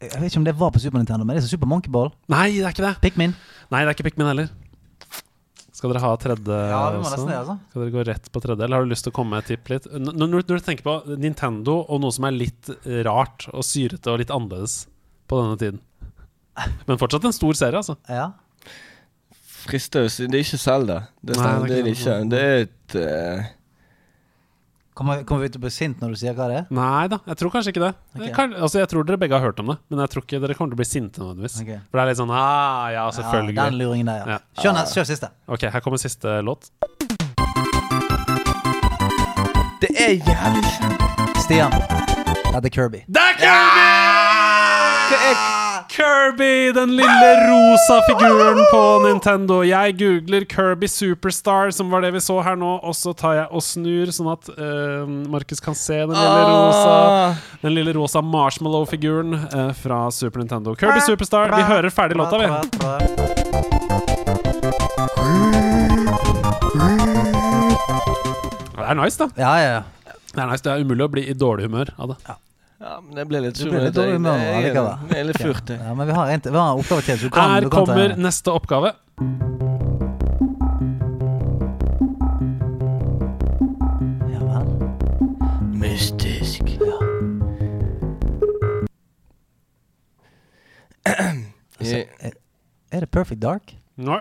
Jeg 0.00 0.20
vet 0.22 0.30
ikke 0.30 0.38
om 0.40 0.46
det 0.46 0.54
var 0.56 0.70
på 0.72 0.80
Super 0.80 0.98
Nintendo, 1.02 1.24
men 1.24 1.36
det 1.36 1.42
er 1.42 1.44
så 1.44 1.50
Super 1.52 1.68
Monkey 1.68 1.92
Ball. 1.92 2.08
Nei, 2.32 2.52
det 2.54 2.64
er 2.64 2.72
ikke 2.72 2.86
det. 2.86 2.94
Pikmin. 3.02 3.34
Nei, 3.68 3.82
det 3.82 3.90
er 3.90 3.98
ikke 3.98 4.06
Pikmin 4.08 4.30
heller. 4.30 4.48
Skal 5.74 5.90
dere 5.90 6.02
ha 6.04 6.10
tredje 6.22 6.56
Ja, 6.70 6.80
vi 6.94 7.00
må 7.00 7.06
også? 7.08 7.16
nesten 7.16 7.30
det, 7.32 7.38
altså. 7.40 7.56
Skal 7.72 7.82
dere 7.82 7.94
gå 7.96 8.04
rett 8.06 8.28
på 8.30 8.42
tredje, 8.44 8.62
eller 8.62 8.78
har 8.78 8.84
du 8.86 8.92
lyst 8.92 9.06
til 9.08 9.10
å 9.10 9.16
komme 9.16 9.34
med 9.34 9.42
et 9.42 9.48
tipp 9.54 9.72
litt? 9.72 9.88
N 9.90 10.06
når, 10.12 10.28
når 10.36 10.46
du 10.46 10.54
tenker 10.62 10.86
på 10.86 10.94
Nintendo 11.18 11.80
og 11.82 12.00
noe 12.04 12.14
som 12.14 12.28
er 12.28 12.36
litt 12.36 12.70
rart 13.08 13.48
og 13.50 13.66
syrete 13.66 14.12
og 14.12 14.20
litt 14.22 14.30
annerledes 14.34 14.84
på 15.26 15.40
denne 15.40 15.58
tiden 15.58 15.82
Men 16.86 17.00
fortsatt 17.00 17.26
en 17.26 17.34
stor 17.34 17.58
serie, 17.58 17.80
altså. 17.82 17.96
Ja. 18.06 18.28
frister 19.64 20.06
å 20.06 20.12
si 20.12 20.28
Det 20.30 20.38
er 20.38 20.46
ikke 20.46 20.60
Zelda. 20.62 20.98
Det, 21.24 21.34
Nei, 21.40 21.50
det, 21.50 21.68
det 21.72 21.78
er 21.80 21.86
det 21.88 21.94
ikke. 21.96 22.16
Det 22.30 22.42
er 22.44 22.56
et 22.68 22.96
eh, 23.00 23.48
Kommer, 24.94 25.24
kommer 25.26 25.42
vi 25.42 25.48
til 25.50 25.58
å 25.58 25.64
bli 25.64 25.72
sint 25.74 25.98
når 25.98 26.12
du 26.14 26.18
sier 26.20 26.36
hva 26.38 26.44
det 26.46 26.54
er? 26.60 26.66
Nei 26.74 27.08
da, 27.10 27.16
jeg 27.26 27.34
tror 27.40 27.50
kanskje 27.50 27.72
ikke 27.74 27.82
det. 27.82 27.88
Ok. 28.14 28.28
Kan, 28.36 28.52
altså, 28.54 28.78
jeg 28.78 28.86
tror 28.92 29.02
dere 29.08 29.18
begge 29.18 29.34
har 29.34 29.42
hørt 29.42 29.58
om 29.58 29.66
det, 29.72 29.74
men 29.90 29.98
jeg 30.04 30.10
tror 30.12 30.22
ikke 30.22 30.38
dere 30.44 30.54
kommer 30.54 30.70
til 30.70 30.78
å 30.78 30.82
bli 30.84 30.86
sinte 30.86 31.18
nødvendigvis. 31.18 31.56
Okay. 31.64 31.78
For 31.90 31.98
det 31.98 32.02
er 32.04 32.08
litt 32.12 32.20
sånn 32.20 32.30
ah, 32.30 32.86
ja, 32.94 33.02
selvfølgelig. 33.16 33.56
Ja, 33.58 33.66
den 33.66 33.74
luringen 33.80 34.06
der, 34.12 34.22
ja. 34.22 34.38
Ja. 34.62 34.86
Kjør, 34.94 35.02
siste. 35.10 35.34
Ok, 35.50 35.66
her 35.74 35.82
kommer 35.82 35.98
siste 35.98 36.38
låt. 36.46 36.70
Det 39.82 39.90
er 39.98 40.14
jævlig. 40.14 40.62
Stian. 41.42 41.74
Det 42.54 42.62
er 42.62 42.70
Kirby. 42.78 43.02
Det 43.10 43.18
er 43.18 43.34
Kirby! 45.10 45.53
Kirby, 45.94 46.72
den 46.74 46.96
lille 46.96 47.30
rosa 47.48 48.00
figuren 48.08 48.58
på 48.72 48.80
Nintendo. 49.06 49.60
Jeg 49.62 49.94
googler 49.98 50.44
Kirby 50.50 50.88
Superstar, 50.90 51.70
som 51.70 51.90
var 51.92 52.02
det 52.02 52.10
vi 52.16 52.22
så 52.24 52.40
her 52.42 52.56
nå, 52.58 52.72
og 52.82 52.96
så 52.98 53.12
tar 53.14 53.36
jeg 53.38 53.46
og 53.54 53.62
snur, 53.62 54.10
sånn 54.16 54.32
at 54.32 54.50
uh, 54.58 55.04
Markus 55.30 55.62
kan 55.62 55.76
se 55.78 56.00
den 56.02 56.16
lille 56.16 56.42
rosa 56.50 56.90
Ah, 56.94 57.38
Den 57.62 57.76
lille 57.76 57.94
rosa 57.94 58.22
marshmallow-figuren 58.26 59.36
uh, 59.54 59.70
fra 59.78 60.08
Super 60.14 60.42
Nintendo. 60.42 60.74
Kirby 60.78 60.98
Superstar. 61.06 61.54
Vi 61.54 61.62
hører 61.70 61.94
ferdig 61.94 62.18
låta, 62.18 62.42
vi. 62.42 63.54
Det 68.74 68.86
er 68.90 68.94
nice, 68.98 69.18
da. 69.20 69.28
Ja, 69.38 69.52
ja, 69.62 69.74
ja. 69.78 69.82
Det 70.34 70.42
er 70.42 70.48
nice, 70.50 70.64
det 70.64 70.72
er 70.74 70.82
umulig 70.82 71.04
å 71.06 71.12
bli 71.12 71.22
i 71.30 71.34
dårlig 71.38 71.68
humør 71.68 71.92
av 71.96 72.10
det. 72.12 72.16
ja, 72.28 72.34
men 73.04 73.14
det 73.16 73.24
ble 73.30 73.40
litt 73.46 73.56
surrete. 73.60 74.04
Jeg 74.04 74.76
er- 74.76 75.24
litt 75.30 75.40
furt, 75.40 75.70
ja 75.70 75.94
men 75.94 76.06
vi 76.10 76.12
har 76.18 76.26
en, 76.34 76.40
vi 76.44 76.58
har 76.58 76.72
en 76.72 76.78
oppgave 76.82 77.02
til, 77.06 77.18
så 77.18 77.22
du 77.22 77.30
kan, 77.30 77.50
Her 77.50 77.60
du 77.60 77.70
kan 77.70 77.86
ta 77.86 77.92
kommer 77.94 78.16
neste 78.16 78.52
oppgave. 78.52 78.94
Ja 84.32 84.40
vel. 84.40 84.66
Mystisk. 85.72 86.62
Altså, 91.80 92.04
er, 92.20 92.30
er 92.92 93.00
det 93.00 93.10
Perfect 93.10 93.42
Dark? 93.42 93.74
Nei. 93.96 94.20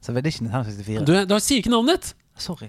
Så 0.00 0.12
det 0.12 0.22
er 0.22 0.26
ikke 0.30 0.44
1964. 0.48 1.06
Du, 1.06 1.12
du 1.34 1.38
sier 1.42 1.60
ikke 1.60 1.70
navnet 1.74 1.98
ditt! 1.98 2.12
Sorry. 2.40 2.68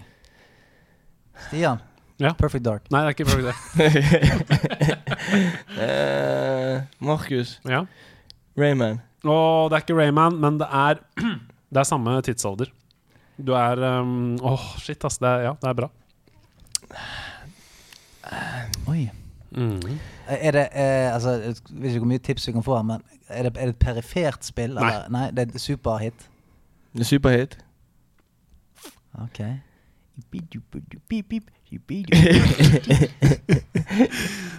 Stian. 1.47 1.79
Ja. 2.21 2.33
Perfect 2.37 2.65
Dark. 2.65 2.85
Nei, 2.93 3.01
det 3.01 3.07
er 3.07 3.15
ikke 3.17 3.25
Perfect 3.25 3.47
Dark. 3.49 3.59
Eh, 5.83 6.81
Markus. 7.03 7.55
Ja. 7.65 7.83
Rayman. 8.59 8.99
Å, 9.25 9.35
det 9.71 9.77
er 9.77 9.83
ikke 9.85 9.95
Rayman, 9.97 10.37
men 10.41 10.59
det 10.61 10.67
er 10.69 10.99
Det 11.73 11.81
er 11.81 11.87
samme 11.89 12.13
tidsalder. 12.21 12.69
Du 13.41 13.55
er 13.57 13.79
um, 13.81 14.35
Åh, 14.45 14.65
shit, 14.83 15.01
ass. 15.07 15.17
Det 15.17 15.29
er, 15.29 15.47
ja, 15.47 15.53
det 15.61 15.71
er 15.71 15.77
bra. 15.79 15.89
Oi. 18.93 19.09
Mm. 19.53 19.79
Er 20.27 20.51
det 20.55 20.67
eh, 20.71 21.13
Altså, 21.13 21.29
jeg 21.31 21.55
vet 21.69 21.89
ikke 21.91 21.99
hvor 21.99 22.09
mye 22.09 22.23
tips 22.25 22.47
vi 22.47 22.53
kan 22.55 22.63
få 22.65 22.79
men 22.81 23.01
er 23.29 23.43
det, 23.47 23.51
er 23.57 23.69
det 23.69 23.75
et 23.75 23.81
perifert 23.81 24.45
spill? 24.45 24.73
Nei. 24.77 24.85
Eller? 24.89 25.09
Nei, 25.13 25.25
det 25.31 25.39
er 25.47 25.53
et 25.53 25.61
superhit. 25.61 26.29
Det 26.93 27.05
er 27.05 27.09
superhit. 27.09 27.57
Ok. 29.25 29.39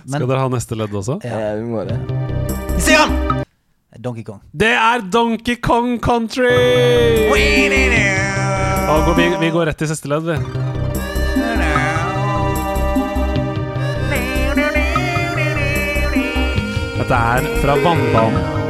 Skal 0.05 0.27
dere 0.29 0.41
ha 0.43 0.49
neste 0.53 0.79
ledd 0.79 0.95
også? 0.95 1.19
Ja. 1.25 1.55
Vi 1.59 1.65
må 1.69 1.85
det. 1.89 1.99
Stian! 2.83 3.45
Donkey 3.99 4.25
Kong. 4.27 4.41
Det 4.53 4.73
er 4.75 5.05
Donkey 5.13 5.57
Kong 5.63 6.01
Country! 6.03 6.51
Og 8.85 9.07
går, 9.07 9.15
vi, 9.17 9.29
vi 9.41 9.51
går 9.55 9.71
rett 9.71 9.79
til 9.79 9.89
siste 9.89 10.11
ledd, 10.11 10.27
vi. 10.27 10.37
Dette 16.99 17.17
er 17.21 17.49
fra 17.63 17.79
vannbanen. 17.85 18.65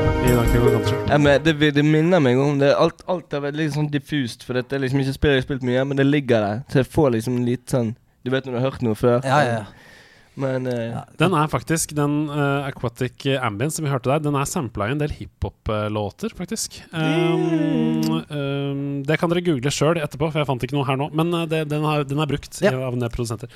Ja, 1.09 1.19
men 1.19 1.43
det, 1.45 1.53
det 1.77 1.83
minner 1.85 2.21
meg 2.23 2.39
om 2.41 2.59
det. 2.59 2.73
Alt, 2.75 3.05
alt 3.11 3.35
er 3.37 3.43
veldig 3.45 3.67
sånn 3.75 3.91
diffust, 3.93 4.43
for 4.47 4.57
dette 4.59 4.77
er 4.77 4.83
liksom 4.83 5.03
ikke 5.03 5.15
spill 5.17 5.35
jeg 5.35 5.43
har 5.43 5.47
spilt 5.47 5.67
mye, 5.67 5.85
men 5.87 6.01
det 6.01 6.07
ligger 6.09 6.41
der. 6.47 6.63
Så 6.73 6.81
jeg 6.81 6.89
får 6.95 7.13
liksom 7.19 7.43
litt 7.47 7.69
sånn 7.71 7.93
Du 8.25 8.31
vet 8.33 8.47
når 8.49 8.55
du 8.55 8.59
har 8.61 8.71
hørt 8.71 8.83
noe 8.87 8.97
før? 8.99 9.21
Ja, 9.25 9.41
ja, 9.45 9.59
ja. 9.61 9.91
Men 10.35 10.65
uh, 10.67 10.97
Den 11.21 11.35
er 11.39 11.47
faktisk, 11.47 11.93
den 11.95 12.25
uh, 12.27 12.65
Aquatic 12.67 13.23
Ambient 13.39 13.71
som 13.77 13.85
vi 13.87 13.91
hørte 13.93 14.11
der, 14.11 14.19
den 14.25 14.35
er 14.35 14.49
sampla 14.51 14.89
i 14.91 14.95
en 14.97 14.99
del 14.99 15.13
hiphop-låter, 15.15 16.33
faktisk. 16.35 16.81
Um, 16.91 18.25
um, 18.33 18.81
det 19.07 19.21
kan 19.21 19.31
dere 19.31 19.45
google 19.47 19.71
sjøl 19.71 20.01
etterpå, 20.03 20.33
for 20.33 20.41
jeg 20.43 20.49
fant 20.49 20.67
ikke 20.67 20.75
noe 20.75 20.89
her 20.89 20.99
nå. 20.99 21.07
Men 21.15 21.31
eh, 21.39 21.45
det, 21.53 21.61
den, 21.71 21.85
har, 21.87 22.03
den 22.09 22.19
er 22.25 22.31
brukt 22.33 22.59
Ja. 22.65 22.73
i- 22.75 22.83
av 22.83 22.97
en 22.97 23.05
del 23.05 23.13
produsenter. 23.15 23.53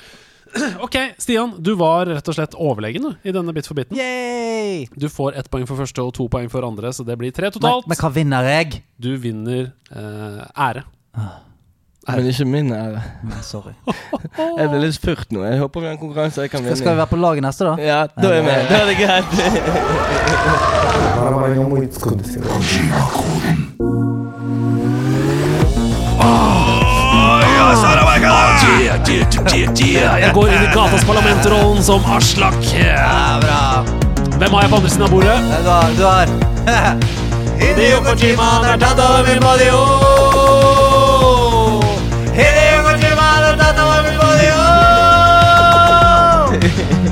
ok, 0.87 0.95
Stian. 1.21 1.57
Du 1.59 1.73
var 1.81 2.07
rett 2.13 2.31
og 2.31 2.39
slett 2.39 2.55
overlegen 2.55 3.11
i 3.27 3.35
denne 3.35 3.53
Bit 3.57 3.67
for 3.69 3.75
biten. 3.81 3.99
Yay! 3.99 4.87
Du 4.95 5.09
får 5.13 5.35
ett 5.41 5.51
poeng 5.51 5.67
for 5.69 5.83
første 5.83 6.05
og 6.07 6.15
to 6.17 6.29
poeng 6.31 6.47
for 6.53 6.63
andre, 6.69 6.95
så 6.95 7.03
det 7.09 7.19
blir 7.21 7.35
tre 7.37 7.51
totalt. 7.53 7.91
men 7.91 7.99
hva 8.01 8.13
vinner 8.15 8.47
jeg? 8.55 8.85
Du 9.03 9.11
vinner 9.21 9.73
uh, 9.91 10.47
ære. 10.55 10.87
Men 12.09 12.27
ikke 12.31 12.45
min 12.49 12.73
ære. 12.73 13.03
Sorry. 13.43 13.75
Jeg 14.59 14.69
ble 14.71 14.79
litt 14.83 14.95
spurt 14.97 15.33
nå. 15.35 15.43
Jeg 15.45 15.59
håper 15.61 15.81
vi 15.81 15.87
har 15.87 15.93
en 15.97 16.01
konkurranse 16.01 16.41
jeg 16.43 16.51
kan 16.53 16.65
vinne. 16.65 16.77
Skal 16.79 16.93
vi 16.95 16.99
være 17.03 17.11
på 17.13 17.19
laget 17.21 17.43
neste, 17.45 17.65
da? 17.69 17.75
Ja, 17.83 17.99
da 18.17 18.29
er 18.29 18.41
vi 18.41 18.47
med. 18.47 18.59
Da 18.71 18.75
er 18.81 18.87
det 18.89 18.97
greit. 18.97 19.29
Jeg 28.99 30.33
går 30.35 30.49
inn 30.49 30.63
i 30.65 30.71
gatas 30.75 31.05
parlamentrollen 31.07 31.83
som 31.85 32.03
Aslak. 32.17 32.57
Hvem 34.39 34.53
har 34.55 34.63
jeg 34.63 34.71
på 34.71 34.77
andre 34.81 34.91
siden 34.91 35.07
av 35.07 35.11
bordet? 35.11 35.39
Du 35.65 35.71
har, 35.71 35.87
du 35.99 36.05
har. 36.11 36.27
Hideo 37.59 38.01
Kojima 38.07 38.49
har 38.65 38.79
tatt 38.83 38.99
over 39.03 39.23
min 39.27 39.41
body, 39.43 39.71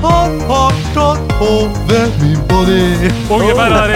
Han 0.03 0.41
har 0.49 0.73
tatt 0.95 1.41
over 1.41 2.07
min 2.23 2.39
body. 2.49 3.11
Unge 3.31 3.55
Ferrari! 3.55 3.95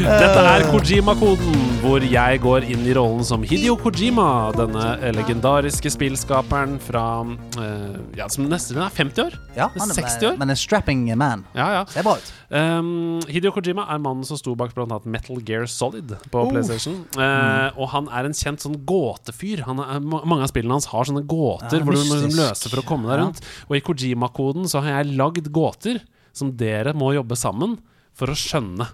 Dette 0.20 0.40
er 0.54 0.64
Kojima-koden. 0.70 1.59
Hvor 1.80 2.02
jeg 2.04 2.40
går 2.42 2.64
inn 2.68 2.82
i 2.84 2.92
rollen 2.96 3.22
som 3.24 3.44
Hidio 3.46 3.72
Kojima, 3.80 4.50
denne 4.52 5.12
legendariske 5.16 5.88
spillskaperen 5.94 6.74
fra 6.82 7.04
uh, 7.24 7.96
Ja, 8.18 8.26
som 8.32 8.44
nesten 8.50 8.80
er 8.82 8.92
50 8.92 9.22
år. 9.24 9.36
Ja, 9.56 9.70
han 9.72 9.88
er, 9.88 9.96
60 9.96 10.26
år. 10.28 10.36
Men 10.40 10.52
en 10.52 10.60
strapping 10.60 11.06
man. 11.16 11.46
Ja, 11.56 11.70
ja. 11.78 11.82
Ser 11.88 12.04
bra 12.04 12.18
ut. 12.20 12.30
Um, 12.52 13.22
Hideo 13.30 13.54
Kojima 13.56 13.86
er 13.88 14.02
mannen 14.02 14.28
som 14.28 14.36
sto 14.40 14.52
bak 14.58 14.74
bl.a. 14.76 15.00
Metal 15.08 15.40
Gear 15.46 15.64
Solid 15.70 16.12
på 16.28 16.44
uh. 16.44 16.52
PlayStation. 16.52 17.00
Eh, 17.16 17.80
Og 17.80 17.92
han 17.94 18.10
er 18.12 18.28
en 18.28 18.36
kjent 18.36 18.64
sånn 18.66 18.76
gåtefyr. 18.88 19.64
Han 19.70 19.80
er, 19.84 20.04
mange 20.04 20.42
av 20.44 20.52
spillene 20.52 20.76
hans 20.76 20.90
har 20.92 21.08
sånne 21.08 21.24
gåter 21.30 21.80
Ja, 21.80 21.86
hvor 21.86 21.96
du 21.96 22.04
må 22.10 22.20
løse 22.28 22.68
for 22.68 22.82
å 22.82 22.86
komme 22.86 23.08
deg 23.08 23.22
rundt. 23.22 23.44
Og 23.70 23.78
i 23.78 23.84
Kojima-koden 23.86 24.68
så 24.68 24.84
har 24.84 25.00
jeg 25.00 25.16
lagd 25.16 25.48
gåter 25.54 26.02
som 26.36 26.52
dere 26.60 26.92
må 26.96 27.14
jobbe 27.16 27.38
sammen 27.40 27.78
for 28.16 28.28
å 28.28 28.36
skjønne. 28.36 28.90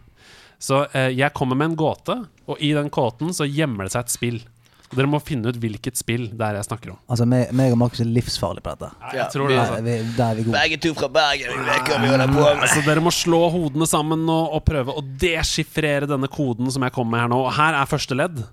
Så 0.63 0.85
eh, 0.97 1.11
jeg 1.15 1.35
kommer 1.37 1.59
med 1.59 1.73
en 1.73 1.79
gåte, 1.79 2.21
og 2.49 2.61
i 2.65 2.73
den 2.77 2.89
gåten 2.93 3.33
så 3.37 3.47
gjemmer 3.49 3.87
det 3.87 3.93
seg 3.97 4.07
et 4.07 4.15
spill. 4.15 4.39
Og 4.87 4.95
dere 4.95 5.09
må 5.11 5.19
finne 5.19 5.51
ut 5.51 5.57
hvilket 5.59 5.99
spill 5.99 6.29
det 6.39 6.45
er 6.47 6.61
jeg 6.61 6.67
snakker 6.69 6.93
om. 6.93 6.99
Altså, 7.11 7.27
meg, 7.27 7.49
meg 7.59 7.73
og 7.75 7.79
Markus 7.81 8.01
er 8.05 8.07
livsfarlige 8.07 8.63
på 8.63 8.75
dette. 8.77 8.91
Ja, 9.03 9.15
Jeg 9.19 9.33
tror 9.35 9.51
det, 9.51 9.57
altså. 9.59 9.81
vi, 9.83 9.97
der 10.15 10.27
er 10.29 10.39
vi 10.39 10.45
gode. 10.47 10.61
Begge 10.61 10.79
to 10.85 10.93
fra 11.01 11.09
Bergen. 11.17 11.57
Vi 11.57 11.67
vet 11.67 11.91
hva 11.91 11.99
vi 12.05 12.11
holder 12.13 12.31
på 12.31 12.45
med. 12.45 12.63
Altså, 12.69 12.85
dere 12.87 13.03
må 13.03 13.13
slå 13.15 13.41
hodene 13.57 13.89
sammen 13.91 14.23
og, 14.31 14.55
og 14.55 14.63
prøve 14.69 14.95
å 14.95 15.03
deschiffrere 15.27 16.07
denne 16.11 16.31
koden 16.31 16.71
som 16.71 16.87
jeg 16.87 16.95
kommer 16.95 17.17
med 17.17 17.25
her 17.25 17.33
nå. 17.35 17.41
Og 17.49 17.57
her 17.59 17.81
er 17.81 17.91
første 17.91 18.19
ledd. 18.19 18.45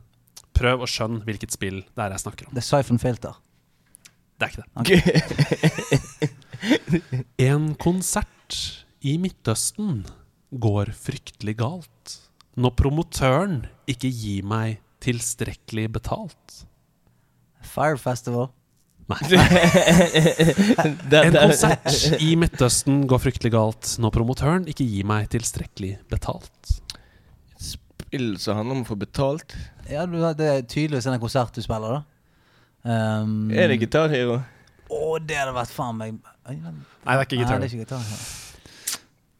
Prøv 0.58 0.84
å 0.86 0.90
skjønne 0.90 1.22
hvilket 1.28 1.54
spill 1.54 1.84
det 1.86 2.02
er 2.08 2.18
jeg 2.18 2.26
snakker 2.26 2.50
om. 2.50 2.58
Det 2.58 2.64
er 2.64 2.70
Siphon 2.72 3.02
Filter. 3.02 3.38
Det 4.42 4.50
er 4.50 4.52
ikke 4.54 4.64
det. 4.66 6.32
En 7.44 7.74
konsert 7.82 8.58
i 9.04 9.18
Midtøsten 9.22 10.04
går 10.64 10.94
fryktelig 10.96 11.58
galt 11.60 11.93
når 12.60 12.76
promotøren 12.80 13.62
ikke 13.90 14.12
gir 14.14 14.46
meg 14.48 14.80
tilstrekkelig 15.04 15.88
betalt. 15.98 16.60
Fire 17.64 17.98
Festival. 18.00 18.52
Nei. 19.12 19.20
En 21.24 21.36
konsert 21.36 22.22
i 22.24 22.34
Midtøsten 22.40 23.04
går 23.10 23.20
fryktelig 23.26 23.52
galt 23.56 23.96
når 24.00 24.14
promotøren 24.16 24.68
ikke 24.72 24.86
gir 24.88 25.08
meg 25.10 25.28
tilstrekkelig 25.34 25.98
betalt. 26.12 26.78
Spill 27.60 28.36
som 28.40 28.62
handler 28.62 28.80
om 28.80 28.86
å 28.86 28.90
få 28.94 28.98
betalt. 29.02 29.56
Ja, 29.90 30.06
det 30.08 30.48
er 30.48 30.64
tydeligvis 30.64 31.10
en 31.10 31.20
konsert 31.22 31.56
du 31.56 31.64
spiller, 31.66 32.00
da. 32.00 32.04
Um, 32.84 33.48
Er 33.52 33.72
det 33.72 33.80
gitarhero? 33.80 34.42
Å, 34.92 35.04
det 35.24 35.38
hadde 35.40 35.54
vært 35.56 35.72
faen 35.72 35.96
meg 35.96 36.18
Nei, 36.44 36.58
Nei, 36.60 36.74
det 36.76 37.14
er 37.14 37.22
ikke 37.24 37.38
det 37.38 37.44
gitar. 37.46 37.62
er 37.62 37.70
ikke 37.70 37.86
gitar. 37.86 38.08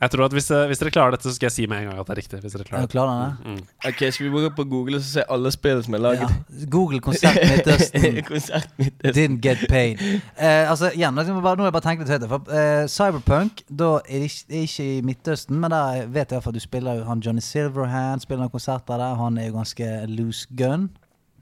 Jeg 0.04 0.12
tror 0.12 0.26
at 0.28 0.34
hvis, 0.36 0.50
eh, 0.52 0.66
hvis 0.68 0.82
dere 0.82 0.92
klarer 0.92 1.16
dette, 1.16 1.30
så 1.30 1.34
skal 1.38 1.48
jeg 1.48 1.56
si 1.56 1.66
med 1.72 1.80
en 1.80 1.86
gang 1.90 2.00
at 2.02 2.08
det 2.10 2.14
er 2.14 2.20
riktig. 2.20 2.40
Hvis 2.44 2.56
dere 2.58 2.66
klarer, 2.68 2.88
klarer 2.92 3.22
det. 3.24 3.54
Mm. 3.54 3.62
Ok, 3.90 4.02
Skal 4.12 4.26
vi 4.28 4.32
gå 4.44 4.50
på 4.58 4.66
Google 4.68 5.00
og 5.00 5.06
se 5.08 5.24
alle 5.32 5.52
spillene 5.56 5.84
som 5.86 5.96
er 5.96 6.02
Ja. 6.02 6.04
laget? 6.10 6.70
Google 6.74 7.00
konsert 7.00 7.40
Midtøsten. 7.40 8.18
Konsert 8.32 8.68
Midtøsten. 8.78 9.16
Didn't 9.16 9.40
get 9.46 9.64
paid. 9.70 10.02
Uh, 10.36 10.68
altså, 10.72 10.92
igjen, 10.92 11.14
nå 11.16 11.24
har 11.24 11.32
jeg 11.34 11.74
bare, 11.74 11.82
tenkt 11.86 12.04
litt 12.04 12.12
høyt. 12.12 12.28
For, 12.30 12.44
uh, 12.52 12.88
Cyberpunk 12.92 13.64
da 13.70 13.94
er 14.10 14.26
det 14.26 14.32
ikke, 14.32 14.44
er 14.50 14.68
ikke 14.68 14.88
i 14.98 15.02
Midtøsten, 15.08 15.60
men 15.64 15.72
der 15.72 16.08
vet 16.12 16.32
jeg 16.36 16.44
at 16.44 16.54
du 16.54 16.60
spiller 16.60 17.04
han 17.08 17.24
Johnny 17.24 17.42
Silverhand 17.42 18.26
spiller 18.26 18.44
noen 18.44 18.52
konserter 18.54 19.00
der. 19.00 19.16
Han 19.22 19.38
er 19.40 19.48
jo 19.48 19.56
ganske 19.62 19.92
loose 20.12 20.48
gun. 20.60 20.90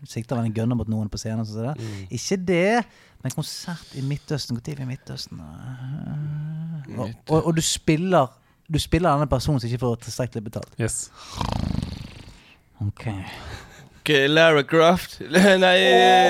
Sikter 0.05 0.35
vel 0.37 0.45
en 0.49 0.53
gunner 0.53 0.77
mot 0.77 0.89
noen 0.89 1.09
på 1.13 1.17
scenen. 1.21 1.45
Sånn. 1.45 1.73
Mm. 1.77 2.05
Ikke 2.13 2.37
det, 2.45 2.83
men 3.23 3.33
konsert 3.35 3.95
i 3.97 4.01
Midtøsten. 4.05 4.57
Når 4.57 4.69
er 4.71 4.79
vi 4.79 4.85
i 4.85 4.91
Midtøsten? 4.93 5.41
Uh, 5.41 6.99
Og, 6.99 7.09
og, 7.29 7.45
og 7.47 7.55
du 7.55 7.61
spiller 7.61 8.31
Du 8.71 8.79
spiller 8.79 9.11
denne 9.11 9.27
personen 9.27 9.59
som 9.59 9.67
ikke 9.67 9.81
får 9.83 9.97
tilstrekkelig 10.05 10.43
betalt. 10.43 10.75
Yes. 10.79 11.11
Ok 12.81 13.07
Lara 14.09 14.63
Croft. 14.63 15.19
Nei, 15.63 15.77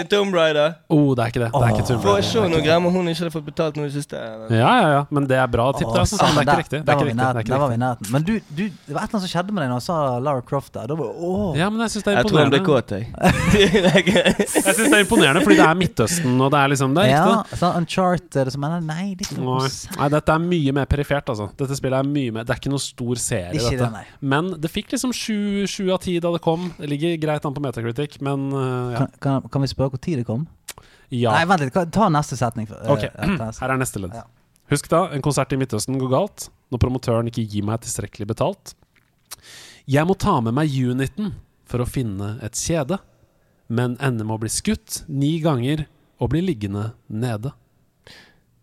oh. 0.01 0.07
Tomb 0.11 0.33
Raider. 0.35 0.73
Oh, 0.91 1.15
det 1.15 1.23
er 1.23 1.27
ikke 1.31 1.39
det. 1.43 1.49
Det 1.53 1.61
er 1.63 1.75
ikke 1.75 1.85
Tomb 1.87 2.01
For 2.03 2.19
å 2.19 2.23
se 2.25 2.43
noe 2.51 2.59
greier 2.61 2.77
om 2.81 2.87
hun 2.91 3.07
ikke 3.11 3.23
hadde 3.23 3.33
fått 3.33 3.45
betalt 3.47 3.77
noe 3.79 3.87
i 3.87 3.93
siste. 3.93 4.19
Ja, 4.51 4.71
ja, 4.81 4.89
ja. 4.97 5.01
Men 5.09 5.27
det 5.29 5.37
er 5.39 5.47
bra 5.51 5.69
tipp. 5.77 5.87
Oh, 5.87 5.99
Altså. 6.01 6.17
Det 6.17 6.25
er 6.25 6.41
ikke 6.41 6.57
riktig. 6.61 6.79
Det 6.81 6.91
er 6.91 6.97
var 6.97 7.01
ikke 7.01 7.05
vi 7.05 7.11
riktig. 7.11 7.51
Er 7.51 7.53
Der 7.53 7.61
var 7.61 7.69
vi 7.71 7.75
i 7.77 7.81
nærheten. 7.81 8.11
Men 8.11 8.23
du, 8.27 8.33
du, 8.49 8.63
det 8.67 8.95
var 8.95 9.03
et 9.05 9.09
eller 9.11 9.19
annet 9.19 9.23
som 9.23 9.31
skjedde 9.31 9.55
med 9.55 9.63
deg 9.63 9.69
når 9.71 9.79
jeg 9.81 9.85
sa 9.87 9.97
Lara 10.27 10.41
Croft 10.51 10.73
der. 10.75 10.87
Da 10.91 10.97
var 10.99 11.11
oh. 11.15 11.51
Ja, 11.57 11.69
men 11.69 11.83
jeg 11.85 11.93
syns 11.95 12.07
det 12.07 12.13
er 12.13 12.21
imponerende. 12.25 12.57
Jeg 12.57 12.65
tror 12.65 12.81
han 12.81 12.81
ble 12.81 12.81
kåt, 12.81 12.91
jeg. 12.91 13.05
Jeg 14.61 14.75
synes 14.75 14.89
det 14.91 14.97
er 14.97 15.03
imponerende 15.03 15.41
Fordi 15.45 15.55
det 15.59 15.65
er 15.65 15.77
Midtøsten, 15.77 16.35
og 16.41 16.51
det 16.53 16.59
er 16.59 16.71
liksom 16.71 16.93
Det 16.95 17.03
er 17.05 17.09
Ja, 17.11 17.23
riktig. 17.41 17.57
sånn 17.61 17.77
Uncharted 17.81 18.49
og 18.49 18.53
sånn. 18.55 18.67
Nei, 18.87 19.05
det 19.17 19.25
er 19.25 19.29
ikke 19.29 19.39
noe 19.41 19.61
Nei. 19.65 19.71
Nei, 19.99 20.07
dette 20.15 20.35
er 20.35 20.43
mye 20.45 20.73
mer 20.79 20.89
perifert, 20.91 21.31
altså. 21.33 21.47
Dette 21.59 21.77
spillet 21.77 21.97
er 22.01 22.07
mye 22.09 22.35
mer 22.35 22.47
Det 22.47 22.55
er 22.55 22.61
ikke 22.61 22.73
noe 22.73 22.83
stor 22.83 23.21
serie, 23.21 23.55
Ikke 23.59 23.77
dette. 23.77 23.89
det. 24.01 24.27
Men 24.33 24.51
det 24.61 24.71
fikk 24.73 24.93
liksom 24.95 25.13
sju 25.15 25.91
av 25.93 26.01
ti 26.03 26.17
da 26.23 26.31
det 26.33 26.41
kom. 26.43 26.69
Det 26.79 26.89
ligger 26.91 27.17
greit 27.21 27.45
an 27.47 27.55
på 27.55 27.60
Metacritic, 27.63 28.19
men 28.25 28.49
uh, 28.53 28.91
ja. 28.93 29.03
Kan, 29.03 29.15
kan, 29.23 29.49
kan 29.53 29.65
vi 29.65 29.71
spørre 29.71 29.95
hvor 29.95 30.01
tid 30.01 30.21
det 30.21 30.27
kom? 30.29 30.47
ja. 31.11 31.33
Nei, 31.35 31.45
vent 31.49 31.65
litt. 31.65 31.79
Ta 31.93 32.07
neste 32.11 32.37
setning. 32.39 32.69
Ok, 32.89 33.03
eh, 33.09 33.35
her 33.59 33.73
er 33.73 33.79
neste 33.79 34.01
ledd. 34.01 34.15
Ja. 34.15 34.25
Husk 34.71 34.87
da, 34.91 35.05
en 35.11 35.23
konsert 35.23 35.51
i 35.51 35.59
Midtøsten 35.59 35.99
går 35.99 36.11
galt 36.13 36.47
når 36.71 36.79
promotøren 36.79 37.27
ikke 37.27 37.43
gir 37.43 37.65
meg 37.67 37.81
tilstrekkelig 37.83 38.29
betalt. 38.29 38.73
Jeg 39.89 40.07
må 40.07 40.15
ta 40.15 40.37
med 40.43 40.55
meg 40.55 40.71
uniten 40.71 41.33
for 41.67 41.83
å 41.83 41.89
finne 41.89 42.37
et 42.45 42.55
kjede, 42.55 43.01
men 43.67 43.97
ender 43.99 44.27
med 44.27 44.37
å 44.37 44.43
bli 44.43 44.51
skutt 44.51 45.01
ni 45.11 45.37
ganger 45.43 45.85
og 46.21 46.31
bli 46.31 46.43
liggende 46.45 46.91
nede. 47.11 47.51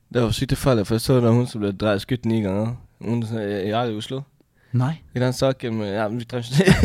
Det 0.08 0.24
var 0.24 0.32
sykt 0.32 0.54
tilfeldig, 0.54 0.86
for 0.88 0.96
jeg 0.96 1.04
så 1.04 1.18
det 1.18 1.28
var 1.28 1.36
hun 1.36 1.48
som 1.50 1.60
ble 1.60 1.94
skutt 2.00 2.24
ni 2.28 2.40
ganger. 2.44 2.76
Hun 3.04 3.20
er 3.36 3.68
i 3.68 3.96
Oslo. 3.98 4.22
Nei. 4.76 4.98
I 5.16 5.22
den 5.22 5.32
saken 5.32 5.78
med 5.78 5.94
ja, 5.94 6.08
vi 6.12 6.26
ikke 6.26 6.42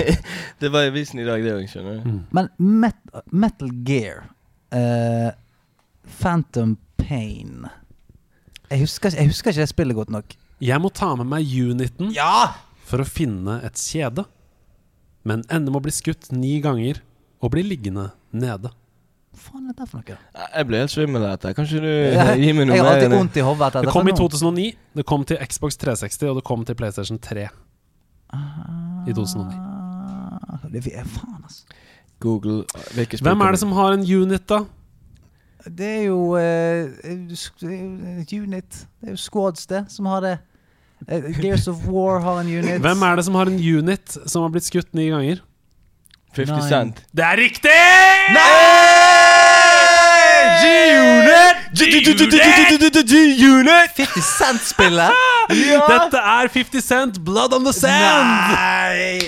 Det 0.62 0.70
var 0.72 0.86
i 0.86 0.92
avisen 0.94 1.20
i 1.20 1.28
dag, 1.28 1.44
det 1.44 1.52
òg, 1.52 1.66
skjønner 1.68 2.00
du. 2.00 2.10
Mm. 2.14 2.20
Men 2.32 2.50
Met 2.58 3.00
Metal 3.32 3.72
Gear 3.84 4.24
uh, 4.72 5.32
Phantom 6.22 6.78
Pain 7.02 7.66
jeg 8.74 8.88
husker, 8.88 9.14
jeg 9.14 9.30
husker 9.30 9.52
ikke 9.54 9.62
det 9.62 9.70
spillet 9.70 9.98
godt 9.98 10.10
nok. 10.10 10.32
Jeg 10.64 10.82
må 10.82 10.90
ta 10.90 11.12
med 11.20 11.28
meg 11.30 11.46
uniten 11.46 12.14
Ja! 12.16 12.56
for 12.88 13.04
å 13.04 13.06
finne 13.08 13.60
et 13.66 13.78
kjede, 13.80 14.26
men 15.28 15.44
ender 15.48 15.72
med 15.72 15.80
å 15.80 15.84
bli 15.86 15.94
skutt 15.94 16.32
ni 16.34 16.56
ganger 16.64 17.00
og 17.44 17.54
bli 17.54 17.64
liggende 17.66 18.10
nede. 18.34 18.72
Hva 19.34 19.44
faen 19.46 19.70
er 19.70 19.78
det 19.78 19.88
for 19.90 20.00
noe? 20.02 20.18
Jeg 20.42 20.68
ble 20.70 20.82
helt 20.82 20.94
svimmel 20.94 21.24
av 21.26 21.36
dette. 21.36 21.54
Kanskje 21.58 21.82
du 21.84 21.90
gir 22.44 22.58
meg 22.58 22.68
noe 22.68 22.78
jeg 22.78 22.86
har 22.86 22.92
alltid 22.96 23.14
mer? 23.14 23.22
vondt 23.22 23.38
i 23.38 23.46
hodet 23.46 23.72
Det 23.78 23.94
kom 23.94 24.10
i 24.10 24.16
2009, 24.18 24.66
det 25.00 25.06
kom 25.10 25.26
til 25.30 25.42
Xbox 25.54 25.80
360 25.84 26.32
og 26.32 26.42
det 26.42 26.46
kom 26.50 26.66
til 26.68 26.80
PlayStation 26.80 27.22
3 27.22 27.48
i 29.08 29.14
2009. 29.14 29.56
Ah, 29.56 30.72
Det 30.72 30.86
er 30.94 31.04
faen, 31.04 31.42
altså. 31.44 31.64
Google 32.20 32.64
hvilke 32.96 33.20
Hvem 33.22 33.42
er 33.42 33.52
det 33.52 33.60
som 33.60 33.72
har 33.76 33.94
en 33.94 34.06
unit, 34.22 34.50
da? 34.50 34.64
Det 35.64 35.88
er 35.88 36.02
jo 36.04 36.36
et 36.36 38.34
unit. 38.34 38.88
Det 39.02 39.08
er 39.08 39.12
jo 39.12 39.18
Squads, 39.18 39.66
det, 39.68 39.86
som 39.90 40.06
har 40.06 40.20
det. 40.22 40.38
Uh, 41.04 41.42
Gears 41.42 41.68
of 41.68 41.88
War 41.88 42.20
har 42.20 42.40
en 42.42 42.48
unit. 42.48 42.80
Hvem 42.82 43.02
er 43.02 43.16
det 43.16 43.26
som 43.26 43.36
har 43.36 43.52
en 43.52 43.60
unit 43.60 44.18
som 44.26 44.42
har 44.42 44.50
blitt 44.50 44.68
skutt 44.68 44.94
ni 44.96 45.10
ganger? 45.12 45.44
50 46.34 46.52
Nei. 46.52 46.70
Cent. 46.70 47.04
Det 47.14 47.24
er 47.24 47.38
riktig! 47.38 47.80
G-Unit! 50.64 51.53
50 53.96 54.22
Cent-spillet? 54.22 55.12
Dette 55.50 56.18
er 56.18 56.48
50 56.54 56.82
Cent, 56.82 57.26
Blood 57.26 57.54
on 57.54 57.66
the 57.66 57.74
Sand! 57.74 58.28
Nei! 58.54 59.20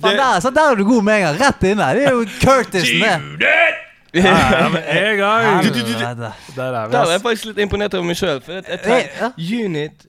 Faen, 0.00 0.16
der, 0.16 0.40
så 0.40 0.50
der 0.50 0.70
er 0.70 0.74
du 0.74 0.84
god 0.84 1.02
med 1.02 1.14
en 1.16 1.22
gang. 1.26 1.40
Rett 1.40 1.62
inne. 1.68 1.84
Det 1.96 2.04
er 2.04 2.10
jo 2.10 2.24
Curtisen, 2.40 3.00
det. 3.40 3.52
Ja, 4.14 4.68
med 4.72 4.82
en 4.88 5.16
gang! 5.18 5.64
Helvete. 5.64 6.32
Der 6.56 6.62
er 6.64 6.86
vi, 6.86 6.92
Da 6.92 6.98
var 6.98 7.06
jeg 7.06 7.14
ass. 7.14 7.22
faktisk 7.22 7.44
litt 7.50 7.58
imponert 7.58 7.94
over 7.94 8.06
meg 8.08 8.16
sjøl. 8.16 8.40
Eh, 8.48 8.62
ja. 9.20 9.30
Unit 9.36 10.06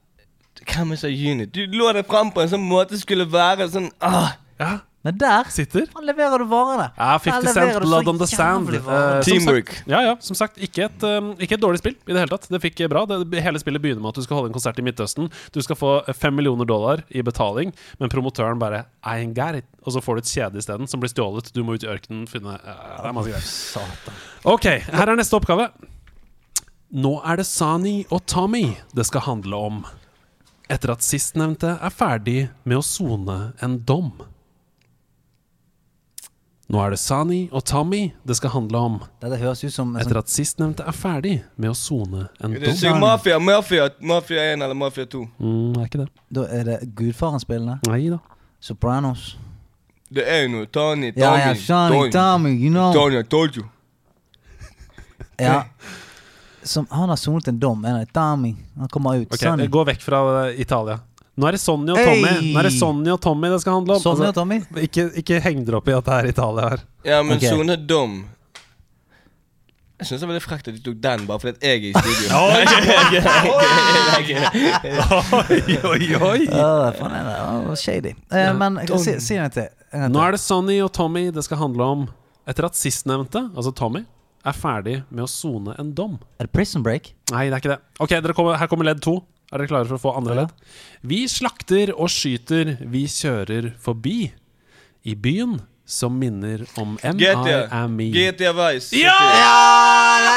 Hvem 0.68 0.92
er 0.92 0.96
så 1.00 1.08
unit? 1.08 1.52
Du 1.56 1.60
lå 1.72 1.92
deg 1.96 2.08
fram 2.08 2.32
på 2.32 2.42
en 2.44 2.50
sånn 2.52 2.64
måte 2.68 3.00
skulle 3.00 3.28
være 3.32 3.68
sånn 3.72 3.88
ah, 4.04 4.34
Ja, 4.60 4.72
Men 5.08 5.16
der 5.22 5.48
sitter. 5.56 5.86
han 5.94 6.04
leverer 6.04 6.42
du 6.44 6.46
varene. 6.52 6.90
Ja, 6.98 7.14
50 7.24 7.54
Cent, 7.54 7.78
Blood 7.80 8.10
on 8.12 8.18
the 8.20 8.28
Sand. 8.28 8.74
Eh, 8.76 8.82
som 8.82 9.24
Teamwork. 9.24 9.70
Sagt, 9.72 9.88
ja, 9.88 10.02
ja, 10.04 10.16
som 10.20 10.36
sagt, 10.36 10.58
ikke 10.60 10.84
et, 10.90 11.06
um, 11.08 11.30
ikke 11.40 11.56
et 11.56 11.64
dårlig 11.64 11.80
spill 11.80 11.96
i 11.96 12.12
det 12.12 12.26
hele 12.26 12.34
tatt. 12.34 12.50
Det 12.52 12.60
fikk 12.66 12.84
bra. 12.92 13.06
Det, 13.08 13.40
hele 13.46 13.62
spillet 13.64 13.84
begynner 13.86 14.04
med 14.04 14.12
at 14.12 14.20
du 14.20 14.28
skal 14.28 14.42
holde 14.42 14.52
en 14.52 14.58
konsert 14.58 14.82
i 14.82 14.84
Midtøsten. 14.84 15.32
Du 15.56 15.62
skal 15.64 15.80
få 15.80 15.94
fem 16.12 16.36
millioner 16.36 16.68
dollar 16.68 17.06
i 17.08 17.24
betaling, 17.24 17.72
men 18.02 18.12
promotøren 18.12 18.60
bare 18.60 18.84
I 19.00 19.24
ain't 19.24 19.38
got 19.38 19.56
it. 19.56 19.70
Og 19.88 19.96
så 19.96 20.04
får 20.04 20.20
du 20.20 20.26
et 20.26 20.34
kjede 20.36 20.60
isteden, 20.60 20.92
som 20.92 21.00
blir 21.00 21.14
stjålet. 21.14 21.54
Du 21.56 21.64
må 21.64 21.78
ut 21.78 21.88
i 21.88 21.92
ørkenen 21.94 22.28
finne 22.28 22.60
uh, 22.60 22.86
Det 23.00 23.08
er 23.08 23.16
masse 23.16 23.32
greier. 23.32 24.20
Ok, 24.58 24.68
her 24.92 25.08
er 25.08 25.16
neste 25.16 25.40
oppgave. 25.40 25.72
Nå 26.92 27.18
er 27.24 27.40
det 27.40 27.48
Sani 27.48 28.02
og 28.12 28.28
Tommy 28.28 28.74
det 28.92 29.08
skal 29.08 29.24
handle 29.24 29.68
om. 29.72 29.86
Etter 30.68 30.92
at 30.92 31.06
sistnevnte 31.08 31.78
er 31.80 31.96
ferdig 31.96 32.50
med 32.68 32.82
å 32.82 32.84
sone 32.84 33.38
en 33.64 33.80
dom. 33.88 34.12
Nå 36.68 36.82
er 36.84 36.92
det 36.92 37.00
Sani 37.00 37.46
og 37.56 37.64
Tommy 37.64 38.10
det 38.28 38.36
skal 38.36 38.52
handle 38.52 38.80
om. 38.90 38.96
Dette 39.22 39.38
høres 39.40 39.62
ut 39.64 39.72
som 39.72 39.94
Etter 39.96 40.18
sånn 40.18 40.20
at 40.20 40.32
sistnevnte 40.32 40.84
er 40.84 40.96
ferdig 40.96 41.36
med 41.56 41.72
å 41.72 41.76
sone 41.80 42.26
en 42.44 42.58
Det 42.58 42.66
dom. 42.66 42.76
sier 42.76 42.98
Mafia, 43.00 43.38
Mafia, 43.40 43.86
Mafia 44.04 44.44
1 44.54 44.66
eller 44.66 44.76
Mafia 44.76 45.06
2. 45.08 45.22
Mm, 45.40 45.78
er 45.80 45.86
ikke 45.88 46.02
det. 46.02 46.08
Da 46.30 46.44
er 46.52 46.64
det 46.68 46.80
Gudfaren-spillene. 46.98 47.80
Nei 47.88 48.10
da. 48.12 48.20
Sopranos. 48.60 49.38
Det 50.12 50.28
er 50.28 50.44
jo 50.44 50.52
noe 50.58 50.68
Tony, 50.68 51.12
Tommy, 51.12 51.24
Ja, 51.24 51.32
ja, 51.40 51.54
Shani, 51.56 52.12
Tommy, 52.12 52.52
you 52.56 52.70
know. 52.70 52.92
Tony, 52.94 53.20
I 53.20 53.24
told 53.24 53.56
you. 53.56 53.64
Ja. 55.40 55.64
Som, 56.64 56.88
han 56.90 57.10
har 57.10 57.16
sonet 57.16 57.48
en 57.48 57.60
dom. 57.60 57.86
Tommy. 58.14 58.56
Han 58.76 58.88
kommer 58.88 59.16
ut. 59.16 59.32
Ok, 59.32 59.40
Sonny. 59.40 59.68
Gå 59.68 59.84
vekk 59.88 60.02
fra 60.02 60.52
Italia. 60.52 61.00
Nå 61.38 61.46
er 61.46 61.54
det 61.54 61.62
Sonny 61.62 61.92
og 61.94 62.00
Hey! 62.02 62.08
Tommy 62.08 62.54
Nå 62.54 62.60
er 62.60 62.66
det 62.66 62.74
Sonny 62.74 63.12
og 63.14 63.20
Tommy 63.22 63.52
det 63.54 63.60
skal 63.62 63.76
handle 63.78 63.98
om. 63.98 64.02
Sonny 64.02 64.26
og 64.26 64.40
Altså, 64.42 64.82
ikke, 64.88 65.04
ikke 65.22 65.42
heng 65.44 65.62
dere 65.68 65.78
opp 65.78 65.92
i 65.92 65.94
at 65.94 66.08
det 66.08 66.16
er 66.18 66.32
Italia 66.32 66.72
her. 66.74 66.84
Ja, 67.06 67.20
men 67.22 67.38
Ok. 67.38 67.44
er 67.46 67.78
dum. 67.78 68.16
Jeg 69.98 70.06
syns 70.08 70.22
det 70.22 70.28
var 70.30 70.36
litt 70.38 70.46
frekt 70.46 70.68
at 70.70 70.76
du 70.78 70.82
tok 70.86 70.98
den 71.02 71.24
bare 71.26 71.42
fordi 71.42 71.56
at 71.56 71.64
jeg 71.66 71.78
er 71.78 71.90
i 71.90 71.94
studio. 71.98 72.28
oi, 75.50 75.62
oi, 75.90 76.10
oi! 76.22 76.42
Oh, 76.54 76.92
faen 76.94 77.16
er 77.18 77.24
det 77.26 77.38
Åh, 77.48 77.72
shady. 77.82 78.12
Eh, 78.30 78.52
men 78.58 78.78
si, 79.02 79.16
si 79.26 79.40
en 79.42 79.50
til. 79.54 79.70
Nå 80.14 80.22
er 80.22 80.36
det 80.38 80.42
Sonny 80.44 80.78
og 80.86 80.92
Tommy 80.94 81.32
det 81.34 81.44
skal 81.48 81.62
handle 81.64 81.84
om 81.96 82.06
etter 82.48 82.68
at 82.70 82.78
sistnevnte, 82.78 83.42
altså 83.58 83.74
Tommy, 83.76 84.04
er 84.48 84.56
ferdig 84.56 85.00
med 85.10 85.26
å 85.26 85.30
sone 85.32 85.74
en 85.82 85.90
dom. 85.98 86.20
Er 86.40 86.46
det 86.48 86.54
Prison 86.56 86.86
Break? 86.86 87.10
Nei, 87.34 87.48
det 87.50 87.58
er 87.58 87.62
ikke 87.64 87.74
det. 87.74 87.80
Ok, 88.00 88.14
dere 88.22 88.36
kommer, 88.38 88.56
Her 88.62 88.70
kommer 88.72 88.88
ledd 88.88 89.02
to. 89.04 89.18
Er 89.52 89.62
dere 89.62 89.70
klare 89.72 89.88
for 89.88 89.96
å 89.98 90.02
få 90.02 90.16
andre 90.20 90.34
Ja. 90.36 90.42
ledd? 90.42 90.52
Vi 91.08 91.22
slakter 91.28 91.94
og 91.96 92.10
skyter, 92.12 92.78
vi 92.82 93.06
kjører 93.08 93.74
forbi. 93.80 94.32
I 95.06 95.16
byen 95.16 95.62
som 95.86 96.18
minner 96.20 96.66
om. 96.78 96.98
MIAME. 97.02 98.12
GTA 98.12 98.52
Vice. 98.52 98.92
Ja! 99.00 99.14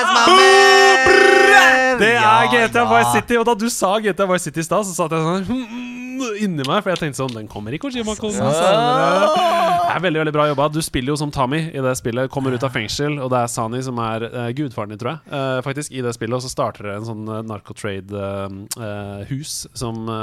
my 0.06 0.14
man! 0.14 1.98
Det 2.00 2.14
er 2.16 2.46
GTA. 2.52 2.84
Vice 2.86 3.12
City. 3.12 3.36
Og 3.36 3.44
da 3.46 3.54
du 3.54 3.68
sa 3.68 3.98
GTA 3.98 4.26
Vice 4.30 4.44
City 4.44 4.60
i 4.60 4.62
stad, 4.62 4.86
så 4.86 4.94
satt 4.94 5.10
jeg 5.10 5.20
sånn 5.26 5.99
hmm, 6.20 6.36
inni 6.44 6.62
meg, 6.66 6.82
for 6.82 6.90
jeg 6.92 6.98
tenkte 7.00 7.18
sånn 7.22 7.34
Den 7.34 7.48
kommer 7.50 7.70
i 7.74 7.78
Kojima-kosen 7.80 8.44
senere. 8.44 9.60
Det 9.90 9.96
er 9.96 10.02
veldig 10.04 10.20
veldig 10.22 10.34
bra 10.36 10.44
jobba. 10.50 10.64
Du 10.70 10.82
spiller 10.84 11.10
jo 11.12 11.16
som 11.18 11.30
Tommy 11.34 11.60
i 11.74 11.80
det 11.82 11.94
spillet. 11.98 12.30
Kommer 12.32 12.50
ut 12.54 12.64
av 12.66 12.70
fengsel, 12.74 13.12
og 13.18 13.28
det 13.32 13.38
er 13.40 13.46
Sani 13.50 13.80
som 13.84 13.98
er 14.02 14.20
uh, 14.28 14.50
gudfaren 14.56 14.90
din, 14.92 15.00
tror 15.00 15.10
jeg. 15.16 15.20
Uh, 15.32 15.58
faktisk 15.66 15.88
i 15.96 16.00
det 16.04 16.12
spillet 16.14 16.36
Og 16.38 16.42
så 16.44 16.50
starter 16.52 16.82
det 16.86 16.94
en 17.00 17.08
sånn 17.08 17.24
uh, 17.28 17.34
narcotrade-hus 17.46 19.52
som 19.74 19.94
uh, 20.08 20.14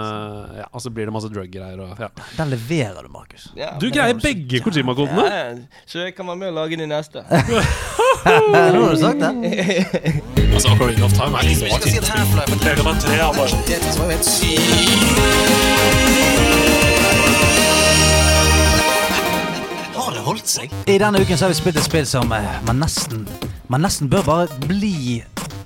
Ja, 0.61 0.68
og 0.72 0.80
så 0.84 0.90
blir 0.94 1.06
det 1.10 1.14
masse 1.15 1.30
drug-greier 1.34 1.78
ja. 1.99 2.10
Den 2.38 2.49
leverer 2.53 3.02
du, 3.03 3.10
Markus. 3.14 3.44
Ja, 3.57 3.69
Du 3.82 3.88
greier 3.91 4.14
begge 4.22 4.60
Kojima-kodene. 4.64 5.26
ja, 5.28 5.56
så 5.86 5.95
jeg 6.06 6.11
kan 6.18 6.26
være 6.30 6.38
med 6.45 6.49
og 6.53 6.57
lage 6.61 6.76
de 6.80 6.88
neste. 6.90 7.19
Nå 8.28 8.56
har 8.56 8.91
du 8.91 8.98
sagt 9.02 9.19
det. 9.22 9.32
Altså, 10.57 10.74
Ocarina 10.74 11.06
of 11.06 11.14
Time 11.14 11.38
er 11.38 11.44
liksom 11.44 11.68
ganger 11.69 12.02
tre 12.02 12.18
er 12.18 12.26
sånn 12.26 12.57
det 12.65 12.82
holdt 14.07 14.26
seg? 14.26 14.57
I 20.88 20.97
denne 20.97 21.19
uken 21.22 21.38
så 21.38 21.45
har 21.45 21.49
vi 21.49 21.55
spilt 21.57 21.77
et 21.77 21.84
spill 21.84 22.05
som 22.07 22.31
eh, 22.31 22.45
man 22.65 22.80
nesten 22.80 23.27
Man 23.68 23.84
nesten 23.84 24.09
bør 24.09 24.23
bare 24.23 24.47
bli 24.68 25.23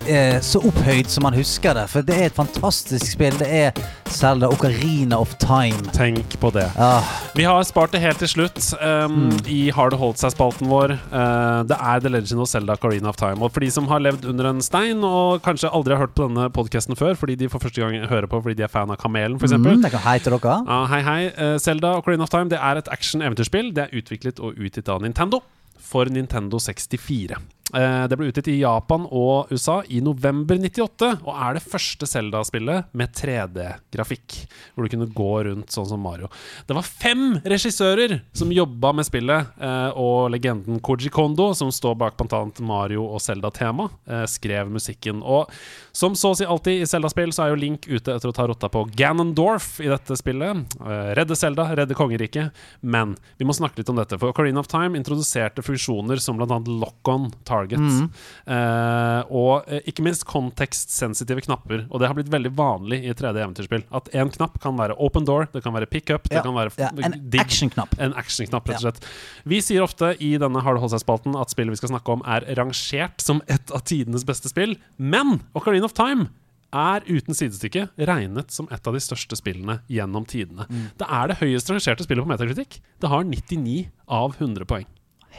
eh, 0.10 0.40
så 0.44 0.60
opphøyd 0.66 1.10
som 1.12 1.24
man 1.28 1.36
husker 1.38 1.76
det. 1.78 1.84
For 1.92 2.06
det 2.06 2.16
er 2.18 2.30
et 2.30 2.36
fantastisk 2.38 3.06
spill. 3.14 3.36
Det 3.40 3.48
er 3.48 3.82
Zelda 4.12 4.50
Ocarina 4.52 5.18
of 5.22 5.36
Time. 5.40 5.78
Tenk 5.96 6.36
på 6.42 6.50
det. 6.56 6.66
Ah, 6.82 7.06
Vi 7.38 7.44
har 7.48 7.62
spart 7.68 7.94
det 7.96 8.02
helt 8.04 8.20
til 8.20 8.28
slutt 8.28 8.58
um, 8.82 9.30
i 9.48 9.70
Har 9.72 9.92
det 9.94 10.00
holdt 10.02 10.20
seg-spalten 10.20 10.68
vår. 10.72 10.96
Uh, 11.14 11.62
det 11.70 11.78
er 11.78 12.02
The 12.04 12.12
Legend 12.12 12.42
of 12.44 12.50
Zelda 12.52 12.76
Ocarina 12.76 13.10
of 13.14 13.20
Time. 13.22 13.40
Og 13.46 13.54
for 13.56 13.64
de 13.64 13.70
som 13.72 13.88
har 13.92 14.04
levd 14.04 14.26
under 14.32 14.50
en 14.52 14.62
stein 14.66 15.04
og 15.08 15.40
kanskje 15.46 15.72
aldri 15.72 15.96
har 15.96 16.04
hørt 16.08 16.16
på 16.18 16.28
denne 16.28 16.50
podkasten 16.54 16.98
før, 17.00 17.16
fordi 17.20 17.38
de 17.40 17.50
for 17.54 17.64
første 17.64 17.82
gang 17.84 17.96
hører 18.12 18.28
på 18.32 18.42
fordi 18.44 18.58
de 18.60 18.68
er 18.68 18.74
fan 18.74 18.92
av 18.92 19.00
Kamelen, 19.02 19.38
f.eks. 19.40 19.54
mm, 19.56 19.70
Mm. 19.72 19.88
hei 20.08 20.18
til 20.20 20.36
dere. 20.36 20.58
Ja, 20.68 20.82
hei, 20.92 21.02
hei. 21.08 21.22
Uh, 21.38 21.56
Zelda 21.62 21.96
Ocarina 22.02 22.24
of 22.28 22.34
Time 22.34 22.50
det 22.52 22.60
er 22.60 22.82
et 22.82 22.92
action-eventyrspill. 22.92 23.72
Det 23.78 23.88
er 23.88 23.98
utviklet 24.02 24.40
og 24.44 24.58
utgitt 24.60 24.90
av 24.92 25.02
Nintendo 25.06 25.42
for 25.80 26.06
Nintendo 26.12 26.60
64. 26.60 27.38
Eh, 27.74 28.04
det 28.08 28.18
ble 28.20 28.30
utgitt 28.32 28.50
i 28.52 28.60
Japan 28.60 29.06
og 29.08 29.52
USA 29.52 29.80
i 29.88 30.02
november 30.04 30.60
98, 30.60 31.12
og 31.24 31.32
er 31.32 31.58
det 31.58 31.64
første 31.64 32.08
Zelda-spillet 32.10 32.92
med 32.98 33.14
3D-grafikk. 33.16 34.38
Hvor 34.74 34.86
du 34.86 34.94
kunne 34.94 35.10
gå 35.16 35.32
rundt 35.48 35.72
sånn 35.74 35.88
som 35.90 36.04
Mario. 36.04 36.30
Det 36.68 36.76
var 36.78 36.88
fem 36.88 37.40
regissører 37.46 38.18
som 38.38 38.52
jobba 38.54 38.94
med 38.98 39.08
spillet, 39.08 39.54
eh, 39.62 39.90
og 39.96 40.32
legenden 40.34 40.82
Koji 40.84 41.12
Kondo, 41.14 41.52
som 41.58 41.72
står 41.72 41.98
bak 42.02 42.20
bl.a. 42.20 42.44
Mario 42.60 43.06
og 43.08 43.22
Zelda-tema, 43.24 43.90
eh, 44.08 44.26
skrev 44.30 44.72
musikken. 44.72 45.22
Og 45.24 45.52
som 45.92 46.16
så 46.16 46.32
å 46.32 46.38
si 46.40 46.46
alltid 46.48 46.82
i 46.82 46.88
Zelda-spill, 46.88 47.34
så 47.36 47.44
er 47.46 47.52
jo 47.54 47.60
Link 47.60 47.88
ute 47.90 48.14
etter 48.16 48.30
å 48.32 48.36
ta 48.36 48.46
rotta 48.48 48.70
på 48.72 48.86
Ganondorf 48.98 49.80
i 49.84 49.90
dette 49.92 50.16
spillet. 50.20 50.64
Eh, 50.82 51.12
redde 51.18 51.36
Zelda, 51.36 51.66
redde 51.76 51.96
kongeriket. 51.98 52.52
Men 52.82 53.16
vi 53.38 53.46
må 53.48 53.56
snakke 53.56 53.82
litt 53.82 53.90
om 53.92 54.00
dette, 54.00 54.18
for 54.22 54.32
Ocarina 54.32 54.62
of 54.64 54.70
Time 54.72 54.98
introduserte 55.00 55.64
funksjoner 55.66 56.22
som 56.24 56.40
bl.a. 56.40 56.60
lock-on 56.68 57.30
targets. 57.48 58.00
Eh, 58.48 59.22
og 59.32 59.68
eh, 59.68 59.82
ikke 59.92 60.06
minst 60.06 60.26
kontekstsensitive 60.30 61.44
knapper. 61.46 61.86
Og 61.92 62.02
det 62.02 62.10
har 62.10 62.18
blitt 62.18 62.32
veldig 62.32 62.54
vanlig 62.58 63.02
i 63.08 63.14
3D-eventyrspill. 63.18 63.84
At 63.96 64.10
én 64.16 64.32
knapp 64.34 64.60
kan 64.64 64.78
være 64.80 64.96
open 65.02 65.28
door, 65.28 65.48
det 65.54 65.64
kan 65.66 65.76
være 65.76 65.90
pick 65.92 66.10
up, 66.14 66.30
det 66.30 66.40
Ja, 66.40 66.46
kan 66.46 66.56
være 66.58 66.72
ja, 66.80 66.90
en 67.06 67.18
dig. 67.30 67.40
actionknapp. 67.44 67.96
En 68.00 68.16
actionknapp, 68.20 68.70
rett 68.72 68.80
og 68.82 68.88
slett. 68.88 69.06
Vi 69.50 69.62
sier 69.64 69.84
ofte 69.86 70.14
i 70.24 70.34
denne 70.42 70.62
Har 70.62 70.76
det 70.78 70.82
holdt 70.84 70.94
seg-spalten 70.96 71.36
at 71.40 71.50
spillet 71.54 71.74
vi 71.74 71.80
skal 71.82 71.94
snakke 71.96 72.14
om, 72.16 72.22
er 72.30 72.46
rangert 72.58 73.22
som 73.24 73.42
et 73.52 73.72
av 73.74 73.82
tidenes 73.88 74.26
beste 74.28 74.50
spill. 74.52 74.76
Men 74.98 75.40
Ocarina 75.58 75.81
of 75.88 75.96
Time 75.98 76.30
er 76.72 77.04
uten 77.08 77.36
sidestykke 77.36 77.90
regnet 78.08 78.54
som 78.56 78.70
et 78.72 78.88
av 78.88 78.96
de 78.96 79.02
største 79.04 79.36
spillene 79.36 79.82
gjennom 79.92 80.26
tidene. 80.28 80.66
Mm. 80.70 80.86
Det 81.00 81.08
er 81.20 81.32
det 81.32 81.40
høyest 81.42 81.72
rangerte 81.72 82.08
spillet 82.08 82.24
på 82.24 82.32
metakritikk. 82.32 82.80
Det 83.02 83.12
har 83.12 83.26
99 83.28 83.90
av 84.08 84.38
100 84.40 84.68
poeng. 84.70 84.88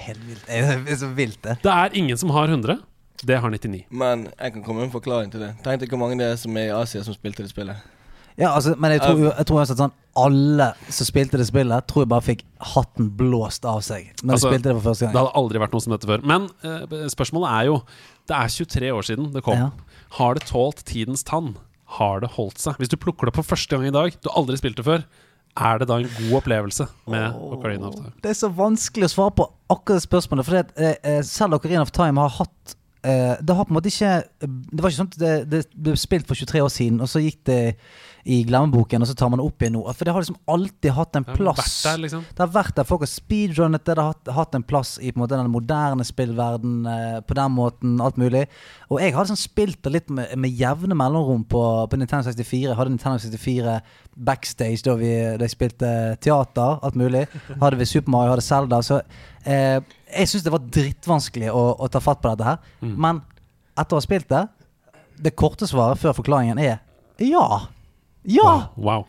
Helt 0.03 0.25
vilt. 0.29 0.45
Det 0.49 0.93
er 0.93 1.01
så 1.01 1.09
vilt, 1.17 1.41
det. 1.45 1.59
Det 1.65 1.73
er 1.73 1.97
ingen 1.97 2.21
som 2.21 2.33
har 2.37 2.53
100. 2.53 2.79
Det 3.23 3.39
har 3.39 3.51
99. 3.51 3.85
Men 3.91 4.29
jeg 4.39 4.53
kan 4.53 4.63
komme 4.63 4.83
med 4.83 4.91
en 4.91 4.95
forklaring 4.95 5.33
til 5.33 5.45
det. 5.45 5.55
Tenk 5.65 5.83
deg 5.83 5.93
hvor 5.93 6.01
mange 6.03 6.19
det 6.21 6.33
er 6.33 6.39
som 6.41 6.57
er 6.59 6.71
i 6.71 6.77
Asia 6.77 7.05
som 7.07 7.17
spilte 7.17 7.45
det 7.45 7.53
spillet. 7.53 7.81
Ja, 8.41 8.55
altså, 8.55 8.73
men 8.81 8.95
jeg 8.95 9.03
tror, 9.03 9.19
jeg 9.29 9.45
tror 9.45 9.59
uansett 9.61 9.77
sånn 9.77 9.93
Alle 10.17 10.71
som 10.89 11.05
spilte 11.05 11.37
det 11.37 11.45
spillet, 11.51 11.85
tror 11.85 12.07
jeg 12.07 12.09
bare 12.09 12.25
fikk 12.25 12.45
hatten 12.73 13.11
blåst 13.19 13.67
av 13.69 13.83
seg 13.85 14.07
når 14.23 14.39
Altså, 14.39 14.49
de 14.49 14.55
spilte 14.55 14.71
det 14.71 14.77
for 14.79 14.87
første 14.87 15.05
gang 15.05 15.13
Det 15.13 15.21
hadde 15.21 15.35
aldri 15.43 15.61
vært 15.61 15.77
noe 15.77 15.85
som 15.85 15.93
dette 15.93 16.09
før. 16.09 16.25
Men 16.33 16.47
eh, 16.65 16.95
spørsmålet 17.13 17.51
er 17.53 17.69
jo 17.69 17.75
Det 18.31 18.39
er 18.39 18.55
23 18.57 18.93
år 18.97 19.09
siden 19.11 19.29
det 19.35 19.45
kom. 19.45 19.61
Ja. 19.61 19.92
Har 20.19 20.37
det 20.37 20.47
tålt 20.51 20.85
tidens 20.89 21.25
tann? 21.25 21.55
Har 21.99 22.21
det 22.21 22.33
holdt 22.37 22.61
seg? 22.61 22.77
Hvis 22.81 22.91
du 22.93 22.99
plukker 23.01 23.29
det 23.29 23.33
opp 23.33 23.41
for 23.41 23.55
første 23.55 23.77
gang 23.77 23.89
i 23.89 23.95
dag, 23.95 24.17
du 24.21 24.29
har 24.29 24.41
aldri 24.43 24.59
spilt 24.61 24.77
det 24.81 24.85
før, 24.85 25.05
er 25.53 25.81
det 25.81 25.89
da 25.89 25.99
en 26.01 26.13
god 26.17 26.37
opplevelse 26.41 26.87
med 27.13 27.41
Ocarina 27.53 27.89
of 27.91 27.97
Time? 27.97 28.13
Det 28.25 28.33
er 28.33 28.39
så 28.39 28.49
vanskelig 28.57 29.09
å 29.09 29.13
svare 29.13 29.35
på 29.37 29.49
akkurat 29.73 30.01
det 30.01 30.07
spørsmålet. 30.07 30.49
For 30.49 30.61
eh, 30.61 30.95
eh, 30.97 31.21
selv 31.29 31.59
Ocarina 31.59 31.85
of 31.85 31.93
Time 31.97 32.25
har 32.25 32.33
hatt 32.39 32.77
Det 33.03 33.55
har 33.57 33.67
på 33.67 33.73
en 33.73 33.75
måte 33.75 33.91
ikke 33.91 34.13
Det 34.47 34.79
var 34.79 34.93
ikke 34.93 35.01
sånn 35.01 35.09
at 35.11 35.19
det, 35.19 35.33
det 35.51 35.63
ble 35.75 35.97
spilt 35.99 36.29
for 36.29 36.39
23 36.39 36.61
år 36.63 36.71
siden, 36.71 37.01
og 37.03 37.11
så 37.11 37.19
gikk 37.25 37.41
det 37.49 37.61
i 38.23 38.37
glemmeboken, 38.47 39.03
og 39.03 39.09
så 39.11 39.17
tar 39.19 39.33
man 39.33 39.41
det 39.41 39.47
opp 39.49 39.63
igjen 39.65 39.73
nå. 39.75 39.81
For 39.99 40.07
det 40.07 40.13
har 40.15 40.23
liksom 40.23 40.37
alltid 40.55 40.93
hatt 40.95 41.17
en 41.19 41.25
Det 41.27 41.33
har 41.33 41.39
plass. 41.41 41.59
vært 41.83 41.89
der, 41.89 42.03
liksom. 42.05 42.21
Det 42.29 42.39
har 42.45 42.53
vært 42.55 42.77
der. 42.77 42.87
Folk 42.87 43.03
har 43.03 43.11
speedrunnet 43.11 43.83
det. 43.83 43.97
Det 43.97 44.05
har 44.05 44.13
hatt, 44.13 44.31
hatt 44.37 44.55
en 44.55 44.63
plass 44.63 44.93
i 45.03 45.11
på 45.11 45.19
en 45.19 45.23
måte, 45.25 45.41
den 45.41 45.51
moderne 45.51 46.07
spillverden 46.07 46.77
eh, 46.87 47.17
på 47.27 47.35
den 47.35 47.51
måten. 47.57 47.97
Alt 48.01 48.21
mulig. 48.23 48.45
Og 48.95 49.01
jeg 49.03 49.17
har 49.17 49.27
liksom 49.27 49.41
spilt 49.43 49.81
det 49.83 49.95
litt 49.97 50.15
med, 50.15 50.37
med 50.39 50.55
jevne 50.55 50.95
mellomrom 50.95 51.43
på, 51.51 51.65
på 51.91 51.99
Nintendo 51.99 52.29
64. 52.31 52.61
Jeg 52.71 52.79
hadde 52.79 52.95
Nintendo 52.95 53.19
64 53.27 53.75
backstage 54.31 54.87
da, 54.87 54.95
vi, 55.03 55.11
da 55.41 55.49
jeg 55.49 55.57
spilte 55.57 55.91
teater. 56.23 56.79
Alt 56.79 57.01
mulig. 57.03 57.25
Hadde 57.59 57.83
vi 57.83 57.91
Super 57.91 58.15
Mario, 58.15 58.37
hadde 58.37 58.47
Zelda. 58.47 58.79
Så 58.87 59.01
eh, 59.43 59.81
jeg 60.13 60.31
syns 60.31 60.47
det 60.47 60.53
var 60.55 60.65
drittvanskelig 60.79 61.53
å, 61.53 61.63
å 61.81 61.89
ta 61.93 62.03
fatt 62.05 62.23
på 62.23 62.33
dette 62.33 62.47
her. 62.47 62.59
Men 62.81 63.23
etter 63.79 63.97
å 63.97 64.01
ha 64.01 64.05
spilt 64.05 64.29
det, 64.33 64.47
det 65.23 65.35
korte 65.39 65.69
svaret 65.71 66.01
før 66.01 66.17
forklaringen 66.17 66.61
er 66.61 66.81
ja. 67.23 67.47
Ja! 68.23 68.53
Wow. 68.77 69.05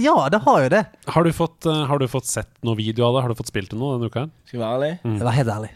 Ja, 0.00 0.28
det 0.32 0.40
har 0.44 0.64
jo 0.64 0.72
det. 0.72 0.84
Har 1.06 1.24
du, 1.24 1.32
fått, 1.32 1.66
uh, 1.68 1.84
har 1.88 2.00
du 2.00 2.08
fått 2.08 2.28
sett 2.28 2.50
noe 2.64 2.76
video 2.78 3.06
av 3.08 3.16
det? 3.16 3.22
Har 3.24 3.32
du 3.32 3.38
fått 3.38 3.52
spilt 3.52 3.72
det 3.72 3.78
noe 3.80 3.98
denne 3.98 4.10
uka? 4.10 4.26
Skal 4.48 4.58
jeg 4.58 4.64
være 4.64 4.76
ærlig? 4.78 4.92
Jeg 5.04 5.26
var 5.28 5.36
helt 5.36 5.54
ærlig. 5.54 5.70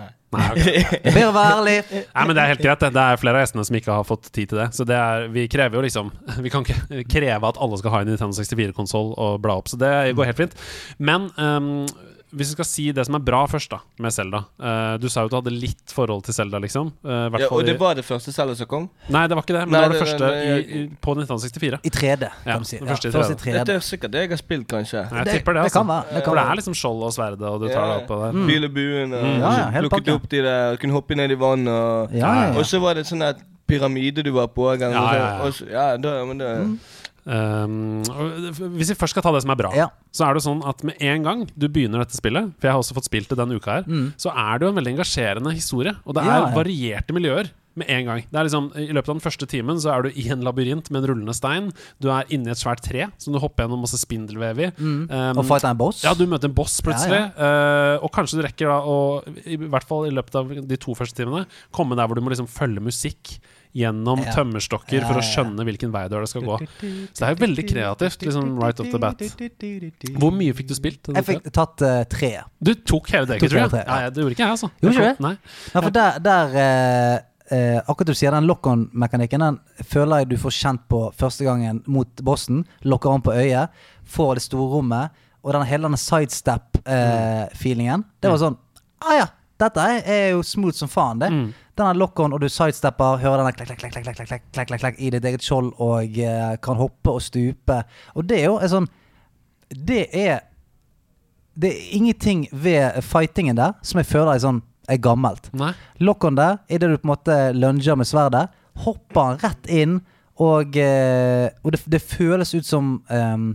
Nei. 0.00 0.08
Nei, 0.30 0.44
ok. 0.54 0.66
Jeg 1.06 1.14
ber 1.16 1.24
å 1.26 1.32
være 1.34 1.54
ærlig. 1.56 1.76
Nei, 1.90 2.24
men 2.28 2.36
Det 2.36 2.42
er 2.42 2.50
helt 2.52 2.62
greit. 2.62 2.82
Det 2.82 2.90
Det 2.94 3.02
er 3.02 3.18
flere 3.18 3.40
av 3.40 3.42
gjestene 3.44 3.64
som 3.66 3.78
ikke 3.80 3.96
har 3.96 4.06
fått 4.06 4.28
tid 4.30 4.52
til 4.52 4.60
det. 4.60 4.68
Så 4.76 4.86
det 4.86 4.98
er, 4.98 5.26
vi 5.34 5.46
krever 5.50 5.80
jo 5.80 5.82
liksom 5.86 6.12
Vi 6.44 6.52
kan 6.52 6.66
ikke 6.66 7.02
kreve 7.10 7.50
at 7.50 7.58
alle 7.58 7.80
skal 7.80 7.94
ha 7.94 8.02
en 8.04 8.12
Nintendo 8.12 8.38
64-konsoll 8.38 9.10
og 9.18 9.40
bla 9.42 9.58
opp. 9.58 9.70
Så 9.70 9.78
det 9.80 9.90
går 10.18 10.30
helt 10.30 10.44
fint. 10.44 10.54
Men 11.02 11.26
ehm, 11.42 11.72
hvis 12.32 12.50
vi 12.50 12.54
skal 12.54 12.64
si 12.64 12.84
det 12.92 13.04
som 13.06 13.14
er 13.16 13.22
bra 13.26 13.46
først, 13.46 13.70
da 13.70 13.78
med 13.98 14.12
Selda 14.12 14.44
Du 15.00 15.08
sa 15.08 15.20
jo 15.22 15.26
at 15.26 15.30
du 15.30 15.36
hadde 15.40 15.52
litt 15.54 15.90
forhold 15.94 16.22
til 16.24 16.34
Selda, 16.34 16.58
liksom. 16.62 16.92
Uh, 17.04 17.28
Ja, 17.38 17.48
og 17.50 17.64
det 17.66 17.78
var 17.80 17.94
det 17.94 18.04
første 18.04 18.32
Zelda 18.32 18.54
som 18.54 18.66
kom? 18.66 18.88
Nei, 19.08 19.26
det 19.26 19.34
var 19.36 19.42
ikke 19.42 19.56
det. 19.58 19.64
Men 19.68 19.72
Nei, 19.72 19.80
det 19.80 19.88
var 19.88 19.92
det 19.92 19.98
det- 19.98 20.08
første 20.08 20.26
det- 20.30 20.66
i, 20.70 20.78
i, 20.82 20.88
på 21.00 21.14
1964. 21.18 21.80
I 21.84 21.90
3D, 21.90 22.22
Ja, 22.22 22.52
kan 22.52 22.62
du 22.62 22.64
si. 22.68 22.78
det 22.78 22.86
Ja, 22.86 22.92
første 22.94 23.08
i 23.08 23.12
først 23.12 23.30
i 23.30 23.34
3D. 23.34 23.40
3D. 23.40 23.58
Dette 23.58 23.74
er 23.74 23.78
sikkert 23.80 24.10
det 24.12 24.20
jeg 24.20 24.30
har 24.30 24.36
spilt, 24.36 24.66
kanskje. 24.68 25.00
Jeg 25.10 25.24
Det- 25.24 25.32
tipper 25.34 25.52
det, 25.52 25.62
det 25.62 25.64
altså. 25.70 25.78
kan 25.80 25.86
være, 25.88 26.04
det 26.14 26.24
kan 26.24 26.30
For 26.30 26.34
det 26.40 26.44
er 26.50 26.54
liksom 26.60 26.74
skjold 26.74 27.02
og 27.02 27.12
sverde, 27.12 27.42
og 27.50 27.60
du 27.60 27.68
tar 27.68 27.86
det 27.86 27.96
opp 28.02 28.10
og 28.10 28.20
der. 28.20 28.32
Mm. 28.32 28.64
og 28.64 28.74
buen, 28.74 29.12
og 29.14 29.22
Mm. 29.24 29.38
Ja, 29.40 29.70
ja, 29.70 29.80
plukket 29.88 30.14
opp 30.14 30.28
de 30.28 30.42
der, 30.42 30.76
kunne 30.76 30.92
hoppe 30.92 31.14
ned 31.16 31.30
i 31.30 31.34
vann, 31.34 31.66
og, 31.68 32.10
Ja, 32.12 32.18
ja, 32.18 32.52
ja. 32.52 32.58
og 32.58 32.64
så 32.64 32.80
var 32.80 32.94
det 32.94 33.06
sånn 33.06 33.22
at 33.22 33.36
pyramide 33.68 34.22
du 34.24 34.32
var 34.32 34.48
på. 34.48 34.66
Gang, 34.78 34.92
Ja, 34.92 35.12
ja, 35.14 35.18
ja. 35.38 35.42
Og 35.46 35.52
så, 35.54 35.70
ja, 35.70 35.96
da, 35.96 36.24
men 36.24 36.38
det, 36.38 36.78
Um, 37.26 38.02
hvis 38.76 38.90
vi 38.92 38.96
først 38.98 39.14
skal 39.16 39.22
ta 39.26 39.32
det 39.34 39.42
som 39.44 39.50
er 39.54 39.60
bra, 39.60 39.70
Ja. 39.76 39.88
så 40.12 40.28
er 40.30 40.34
det 40.34 40.42
sånn 40.46 40.62
at 40.66 40.82
med 40.84 40.96
en 41.00 41.22
gang 41.26 41.46
du 41.56 41.68
begynner 41.68 41.98
dette 42.04 42.16
spillet, 42.16 42.52
for 42.58 42.68
jeg 42.68 42.72
har 42.72 42.80
også 42.80 42.94
fått 42.96 43.08
spilt 43.10 43.28
det 43.28 43.38
denne 43.38 43.56
uka 43.60 43.80
her, 43.80 43.84
så 44.16 44.32
er 44.34 44.58
det 44.58 44.66
jo 44.66 44.72
en 44.72 44.78
veldig 44.82 44.94
engasjerende 44.98 45.52
historie. 45.54 45.96
Og 46.06 46.14
det 46.14 46.22
er 46.24 46.30
Mm. 46.30 46.30
Ja, 46.30 46.48
ja. 46.48 46.54
varierte 46.54 47.12
miljøer 47.12 47.50
med 47.76 47.86
en 47.88 48.04
gang. 48.04 48.22
Det 48.30 48.34
er 48.38 48.44
liksom, 48.44 48.72
I 48.76 48.92
løpet 48.92 49.08
av 49.08 49.14
den 49.14 49.20
første 49.20 49.46
timen 49.46 49.76
så 49.78 49.92
er 49.96 50.02
du 50.02 50.08
i 50.10 50.28
en 50.30 50.42
labyrint 50.42 50.90
med 50.90 51.02
en 51.04 51.08
rullende 51.14 51.34
stein. 51.34 51.72
Du 52.00 52.08
er 52.10 52.24
inni 52.28 52.50
et 52.50 52.58
svært 52.58 52.80
tre 52.82 53.06
som 53.16 53.32
du 53.32 53.38
hopper 53.38 53.64
gjennom 53.64 53.80
masse 53.80 53.96
spindelvev 53.98 54.58
i. 54.58 54.66
Um, 54.78 55.06
Mm. 55.08 55.38
Og 55.38 55.44
fighter 55.46 55.70
en 55.70 55.76
boss. 55.78 56.02
ja, 56.02 56.12
du 56.14 56.26
møter 56.26 56.46
en 56.48 56.54
boss 56.54 56.80
plutselig. 56.80 57.32
Uh, 57.38 58.02
og 58.02 58.10
kanskje 58.12 58.40
du 58.40 58.42
rekker 58.42 58.66
da 58.66 58.80
å, 58.82 59.22
i 59.46 59.56
hvert 59.56 59.84
fall 59.86 60.06
i 60.06 60.10
løpet 60.10 60.34
av 60.34 60.48
de 60.66 60.76
to 60.76 60.94
første 60.94 61.14
timene, 61.16 61.46
komme 61.72 61.94
der 61.96 62.06
hvor 62.06 62.14
du 62.16 62.20
må 62.22 62.30
liksom 62.30 62.48
følge 62.48 62.80
musikk 62.82 63.38
gjennom 63.72 64.18
Ja. 64.24 64.32
tømmerstokker 64.34 65.00
for 65.06 65.14
å 65.20 65.22
skjønne 65.22 65.64
hvilken 65.66 65.92
vei 65.94 66.08
det 66.10 66.28
skal 66.28 66.42
gå. 66.42 66.56
Så 66.58 67.18
det 67.20 67.26
er 67.28 67.34
jo 67.34 67.40
veldig 67.46 67.64
kreativt, 67.68 68.18
liksom 68.26 68.58
right 68.58 68.80
off 68.80 68.90
the 68.90 68.98
bat. 68.98 69.18
Hvor 70.18 70.32
mye 70.34 70.52
fikk 70.58 70.68
du 70.68 70.74
spilt? 70.74 71.08
Jeg 71.14 71.24
fikk 71.24 71.42
tatt 71.54 71.80
uh, 71.86 72.02
tre. 72.10 72.32
Du 72.58 72.74
tok 72.74 73.10
hele 73.14 73.26
det, 73.30 73.38
tror 73.44 73.58
jeg. 73.60 73.70
tre, 73.70 73.84
ja. 73.86 74.00
Ja, 74.02 74.10
det 74.10 74.16
gjorde 74.24 74.32
ikke 74.34 74.44
jeg, 74.44 74.50
altså. 74.56 74.68
Gjorde 74.82 74.94
ikke 74.96 75.08
det? 75.08 75.20
Nei. 75.20 75.36
Ja, 75.74 75.80
for 75.80 75.90
der, 75.90 76.18
der 76.26 76.46
uh, 76.58 77.18
Akkurat 77.90 78.06
du 78.06 78.14
sier 78.14 78.30
den 78.30 78.46
lock-on-mekanikken, 78.46 79.40
den 79.42 79.56
føler 79.90 80.18
jeg 80.22 80.28
du 80.30 80.36
får 80.38 80.52
kjent 80.54 80.84
på 80.90 81.00
første 81.18 81.42
gangen 81.46 81.80
mot 81.90 82.06
bossen. 82.22 82.60
Lokker 82.86 83.10
an 83.10 83.22
på 83.26 83.32
øyet, 83.34 83.68
får 84.06 84.34
det 84.38 84.42
store 84.44 84.68
rommet, 84.70 85.10
og 85.42 85.52
den 85.56 85.66
hele 85.66 85.82
denne 85.88 85.98
sidestep-feelingen. 85.98 88.04
det 88.20 88.30
var 88.30 88.38
sånn 88.38 88.56
Ah 89.00 89.14
ja, 89.16 89.26
dette 89.58 89.80
er 90.04 90.30
jo 90.34 90.42
smooth 90.44 90.76
som 90.76 90.88
faen, 90.92 91.18
det. 91.22 91.30
Mm 91.32 91.54
denne 91.80 91.98
lock-on, 91.98 92.34
og 92.36 92.42
du 92.42 92.48
sidestepper, 92.48 93.20
hører 93.22 93.42
denne 93.42 93.54
klekk, 93.56 93.72
klekk, 93.80 93.96
klekk, 93.96 94.20
klekk, 94.28 94.44
klekk, 94.54 94.74
klekk, 94.82 95.00
i 95.00 95.10
ditt 95.14 95.26
eget 95.26 95.44
skjold, 95.44 95.72
og 95.82 96.20
uh, 96.20 96.54
kan 96.62 96.80
hoppe 96.80 97.16
og 97.16 97.24
stupe. 97.24 97.80
Og 98.14 98.28
det 98.28 98.42
er 98.42 98.48
jo 98.50 98.58
en 98.60 98.72
sånn 98.74 98.88
Det 99.70 100.06
er 100.16 100.46
Det 101.54 101.70
er 101.70 101.96
ingenting 101.96 102.46
ved 102.52 103.00
fightingen 103.02 103.58
der 103.58 103.74
som 103.82 104.00
jeg 104.00 104.08
føler 104.10 104.34
er 104.34 104.44
sånn 104.44 104.62
er 104.90 104.98
gammelt. 104.98 105.50
Lock-on 106.02 106.38
der, 106.38 106.58
idet 106.68 106.88
du 106.90 106.96
på 106.98 107.06
en 107.06 107.12
måte 107.12 107.34
lunger 107.54 107.98
med 108.00 108.08
sverdet, 108.08 108.48
hopper 108.82 109.20
han 109.20 109.42
rett 109.42 109.68
inn, 109.70 110.00
og, 110.40 110.74
uh, 110.74 111.46
og 111.62 111.74
det, 111.74 111.82
det, 111.92 112.00
føles 112.02 112.54
ut 112.56 112.66
som 112.66 112.96
um, 113.06 113.50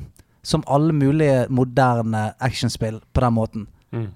som 0.45 0.63
alle 0.67 0.93
mulige 0.93 1.47
moderne 1.49 2.33
actionspill 2.39 2.99
på 3.13 3.21
den 3.21 3.33
måten. 3.33 3.67
Mm. 3.91 4.11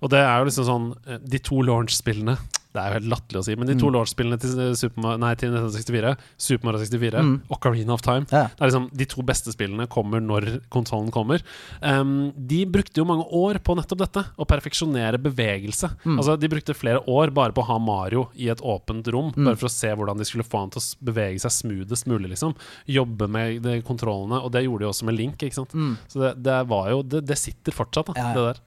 Og 0.00 0.10
det 0.10 0.18
er 0.18 0.38
jo 0.38 0.48
liksom 0.48 0.66
sånn 0.66 0.86
eh, 1.06 1.20
De 1.22 1.38
to 1.38 1.60
launch-spillene 1.62 2.34
det 2.72 2.80
er 2.80 2.88
jo 2.88 2.94
helt 3.00 3.10
latterlig 3.12 3.40
å 3.40 3.44
si, 3.44 3.54
men 3.54 3.66
de 3.68 3.74
to 3.76 3.86
Mm. 3.90 3.92
launch-spillene 3.94 4.40
til, 4.40 4.60
eh, 4.60 4.72
Super 4.74 5.18
nei, 5.18 5.34
til 5.34 5.50
1964, 5.52 6.16
Super 6.38 6.64
Mario 6.64 6.80
64 6.80 7.20
Mm. 7.20 7.42
og 7.50 7.58
Ocarina 7.60 7.92
of 7.92 8.00
Time 8.02 8.26
Ja. 8.30 8.44
Det 8.48 8.60
er 8.60 8.70
liksom 8.70 8.90
De 8.96 9.04
to 9.04 9.22
beste 9.22 9.52
spillene 9.52 9.86
kommer 9.88 10.20
når 10.20 10.60
konsollen 10.70 11.10
kommer. 11.12 11.42
Um, 11.82 12.32
de 12.32 12.64
brukte 12.64 12.96
jo 12.96 13.04
mange 13.04 13.26
år 13.30 13.58
på 13.62 13.76
nettopp 13.76 13.98
dette, 13.98 14.24
å 14.38 14.46
perfeksjonere 14.46 15.18
bevegelse. 15.22 15.90
Mm. 16.04 16.16
Altså 16.18 16.38
De 16.38 16.48
brukte 16.48 16.74
flere 16.74 17.04
år 17.06 17.32
bare 17.34 17.52
på 17.52 17.62
å 17.62 17.66
ha 17.66 17.78
Mario 17.78 18.28
i 18.38 18.48
et 18.48 18.58
åpent 18.60 19.06
rom, 19.12 19.32
Mm. 19.36 19.44
bare 19.44 19.56
for 19.56 19.66
å 19.66 19.70
se 19.70 19.88
hvordan 19.94 20.16
de 20.16 20.24
skulle 20.24 20.44
få 20.44 20.60
han 20.60 20.70
til 20.70 20.80
å 20.80 21.12
bevege 21.12 21.40
seg 21.40 21.50
smoothest 21.52 22.06
mulig. 22.06 22.30
liksom 22.30 22.54
Jobbe 22.88 23.28
med 23.28 23.62
de 23.62 23.82
kontrollene, 23.82 24.42
og 24.42 24.50
det 24.52 24.64
gjorde 24.64 24.80
de 24.80 24.86
også 24.86 25.04
med 25.04 25.16
Link. 25.16 25.36
ikke 25.38 25.54
sant 25.54 25.72
Mm. 25.74 25.96
Så 26.08 26.20
det, 26.20 26.42
det 26.42 26.66
var 26.68 26.88
jo 26.90 27.02
Det, 27.02 27.26
det 27.26 27.36
sitter 27.36 27.72
fortsatt, 27.72 28.06
da, 28.06 28.12
Ja, 28.16 28.32
det 28.32 28.56
der. 28.56 28.60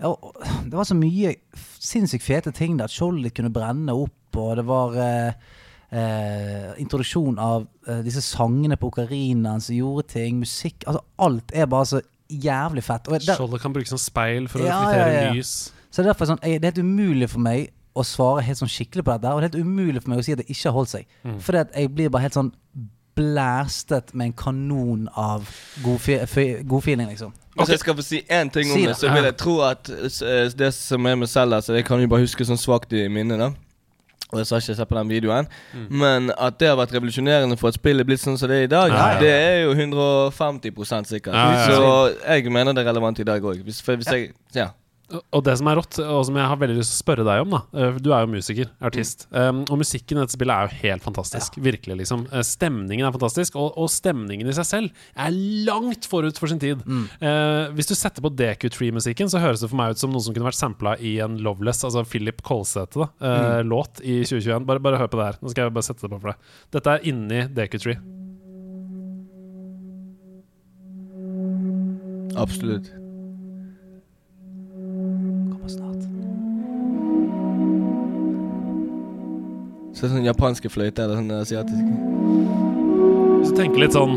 Ja, 0.00 0.16
det 0.64 0.72
var 0.72 0.84
så 0.84 0.94
mye 0.98 1.36
sinnssykt 1.78 2.22
fete 2.22 2.52
ting 2.52 2.76
der. 2.76 2.86
Skjoldet 2.88 3.32
kunne 3.38 3.52
brenne 3.54 3.94
opp, 3.96 4.36
og 4.38 4.52
det 4.60 4.66
var 4.68 4.98
eh, 5.00 5.48
eh, 5.90 6.68
introduksjon 6.82 7.38
av 7.40 7.64
eh, 7.88 8.02
disse 8.06 8.22
sangene 8.24 8.76
på 8.78 8.90
okarinaen 8.92 9.62
som 9.64 9.76
gjorde 9.78 10.08
ting. 10.14 10.38
Musikk 10.42 10.84
Altså, 10.86 11.02
alt 11.24 11.54
er 11.54 11.70
bare 11.70 11.88
så 11.94 12.02
jævlig 12.28 12.84
fett. 12.84 13.08
Og 13.08 13.16
der, 13.24 13.38
Skjoldet 13.38 13.62
kan 13.64 13.72
brukes 13.72 13.94
som 13.94 14.00
speil 14.02 14.48
for 14.52 14.60
å 14.60 14.68
Ja, 14.68 14.78
reflektere 14.84 15.14
ja, 15.14 15.24
ja. 15.30 15.34
lys. 15.38 15.54
så 15.88 16.02
det 16.02 16.06
er 16.06 16.12
derfor 16.12 16.28
sånn, 16.34 16.42
jeg, 16.44 16.60
det 16.60 16.68
er 16.68 16.74
helt 16.74 16.84
umulig 16.84 17.30
for 17.32 17.40
meg 17.48 17.70
å 17.98 18.04
svare 18.06 18.44
helt 18.46 18.60
sånn 18.60 18.70
skikkelig 18.70 19.02
på 19.06 19.14
dette. 19.16 19.32
Og 19.32 19.40
det 19.40 19.48
er 19.48 19.50
helt 19.56 19.64
umulig 19.66 20.02
for 20.04 20.12
meg 20.12 20.20
å 20.20 20.26
si 20.26 20.34
at 20.36 20.42
det 20.42 20.50
ikke 20.52 20.68
har 20.68 20.76
holdt 20.76 20.92
seg. 20.92 21.08
Mm. 21.24 21.38
Fordi 21.42 21.62
at 21.64 21.72
jeg 21.74 21.90
blir 21.96 22.12
bare 22.14 22.28
helt 22.28 22.36
sånn 22.36 22.52
blæstet 23.18 24.14
med 24.14 24.30
en 24.30 24.32
kanon 24.38 25.08
av 25.18 25.46
god, 25.84 25.98
fi, 26.00 26.18
fi- 26.30 26.62
god 26.68 26.82
feeling, 26.86 27.08
liksom. 27.12 27.32
Hvis 27.58 27.72
jeg 27.74 27.80
skal 27.82 27.96
få 27.98 28.02
si 28.06 28.20
én 28.30 28.50
ting 28.54 28.70
om 28.70 28.76
Si 28.78 28.84
det, 28.86 28.96
så 28.96 29.10
vil 29.12 29.24
jeg 29.26 29.36
tro 29.40 29.56
at 29.66 29.88
eh, 29.90 30.44
det 30.58 30.68
som 30.76 31.06
er 31.10 31.16
med 31.18 31.26
Selda 31.30 31.58
så 31.60 31.74
det 31.74 31.84
kan 31.88 31.98
vi 31.98 32.06
bare 32.06 32.22
huske 32.22 32.46
sånn 32.46 32.60
svakt 32.60 32.92
i 32.94 33.08
minnet, 33.10 33.40
da. 33.42 33.48
Og 34.28 34.42
jeg 34.42 34.46
sa 34.50 34.58
ikke 34.60 34.74
sett 34.76 34.88
på 34.90 34.96
den 34.98 35.08
videoen. 35.08 35.46
Mm. 35.72 35.86
Men 36.02 36.26
at 36.36 36.58
det 36.60 36.68
har 36.68 36.76
vært 36.76 36.92
revolusjonerende 36.92 37.56
for 37.56 37.70
at 37.72 37.78
spillet 37.78 38.04
er 38.04 38.08
blitt 38.10 38.20
sånn 38.20 38.36
som 38.38 38.50
det 38.50 38.58
er 38.60 38.66
i 38.66 38.70
dag, 38.70 38.92
Ja, 38.92 39.06
ja. 39.14 39.20
det 39.22 39.30
er 39.32 39.56
jo 39.64 39.70
150 39.72 41.08
sikkert. 41.08 41.32
Ja, 41.34 41.46
ja, 41.52 41.62
ja. 41.62 41.66
Så 41.66 42.28
jeg 42.28 42.52
mener 42.52 42.76
det 42.76 42.84
er 42.84 42.90
relevant 42.92 43.18
i 43.18 43.24
dag 43.24 43.42
òg. 43.42 43.62
Hvis, 43.64 43.80
hvis 43.80 44.12
jeg 44.12 44.30
Ja. 44.54 44.68
Og 45.08 45.40
det 45.40 45.54
som 45.56 45.68
er 45.70 45.78
rått, 45.78 45.96
og 46.04 46.20
som 46.28 46.36
jeg 46.36 46.48
har 46.50 46.58
veldig 46.60 46.74
lyst 46.76 46.90
til 46.92 46.98
å 46.98 47.00
spørre 47.00 47.24
deg 47.24 47.40
om, 47.40 47.54
da 47.54 47.60
eh, 47.80 47.96
Du 48.04 48.10
er 48.12 48.26
jo 48.26 48.28
musiker, 48.28 48.68
artist. 48.84 49.24
Um, 49.32 49.62
og 49.72 49.80
musikken 49.80 50.18
i 50.18 50.20
dette 50.20 50.36
spillet 50.36 50.52
er 50.52 50.68
jo 50.68 50.80
helt 50.82 51.06
fantastisk. 51.06 51.56
Virkelig, 51.64 51.96
liksom. 52.02 52.26
Eh, 52.28 52.44
Stemningen 52.44 53.08
er 53.08 53.14
fantastisk, 53.14 53.56
og, 53.56 53.72
og 53.80 53.88
stemningen 53.92 54.50
i 54.52 54.56
seg 54.58 54.68
selv 54.68 55.06
er 55.16 55.32
langt 55.64 56.04
forut 56.12 56.36
for 56.36 56.52
sin 56.52 56.60
tid. 56.60 56.84
Eh, 57.24 57.70
hvis 57.78 57.88
du 57.88 57.94
setter 57.96 58.24
på 58.24 58.34
DQ3-musikken, 58.36 59.32
så 59.32 59.40
høres 59.40 59.64
det 59.64 59.72
for 59.72 59.80
meg 59.80 59.96
ut 59.96 60.02
som 60.04 60.12
noe 60.12 60.24
som 60.24 60.36
kunne 60.36 60.50
vært 60.50 60.60
sampla 60.60 60.94
i 61.00 61.16
en 61.24 61.40
Loveless, 61.40 61.80
altså 61.88 62.04
Philip 62.04 62.44
Kolsæte, 62.44 63.00
da, 63.00 63.08
eh, 63.24 63.64
låt 63.64 64.04
i 64.04 64.20
2021. 64.28 64.68
Bare, 64.68 64.84
bare 64.84 65.00
hør 65.00 65.08
på 65.14 65.22
det 65.22 65.30
her. 65.30 65.40
Nå 65.40 65.54
skal 65.54 65.64
jeg 65.70 65.76
bare 65.80 65.88
sette 65.88 66.04
det 66.04 66.12
på 66.12 66.20
for 66.20 66.34
deg. 66.34 66.54
Dette 66.76 66.98
er 66.98 67.08
inni 67.08 67.44
DQ3. 67.56 67.96
Absolutt. 72.38 72.92
Så 79.98 80.04
det 80.04 80.12
er 80.12 80.14
sånn 80.14 80.26
japanske 80.28 80.70
fløyter 80.70 81.08
eller 81.08 81.18
sånn 81.18 81.32
asiatiske. 81.34 81.94
Hvis 83.40 83.48
du 83.50 83.56
tenker 83.58 83.82
litt 83.82 83.96
sånn 83.96 84.12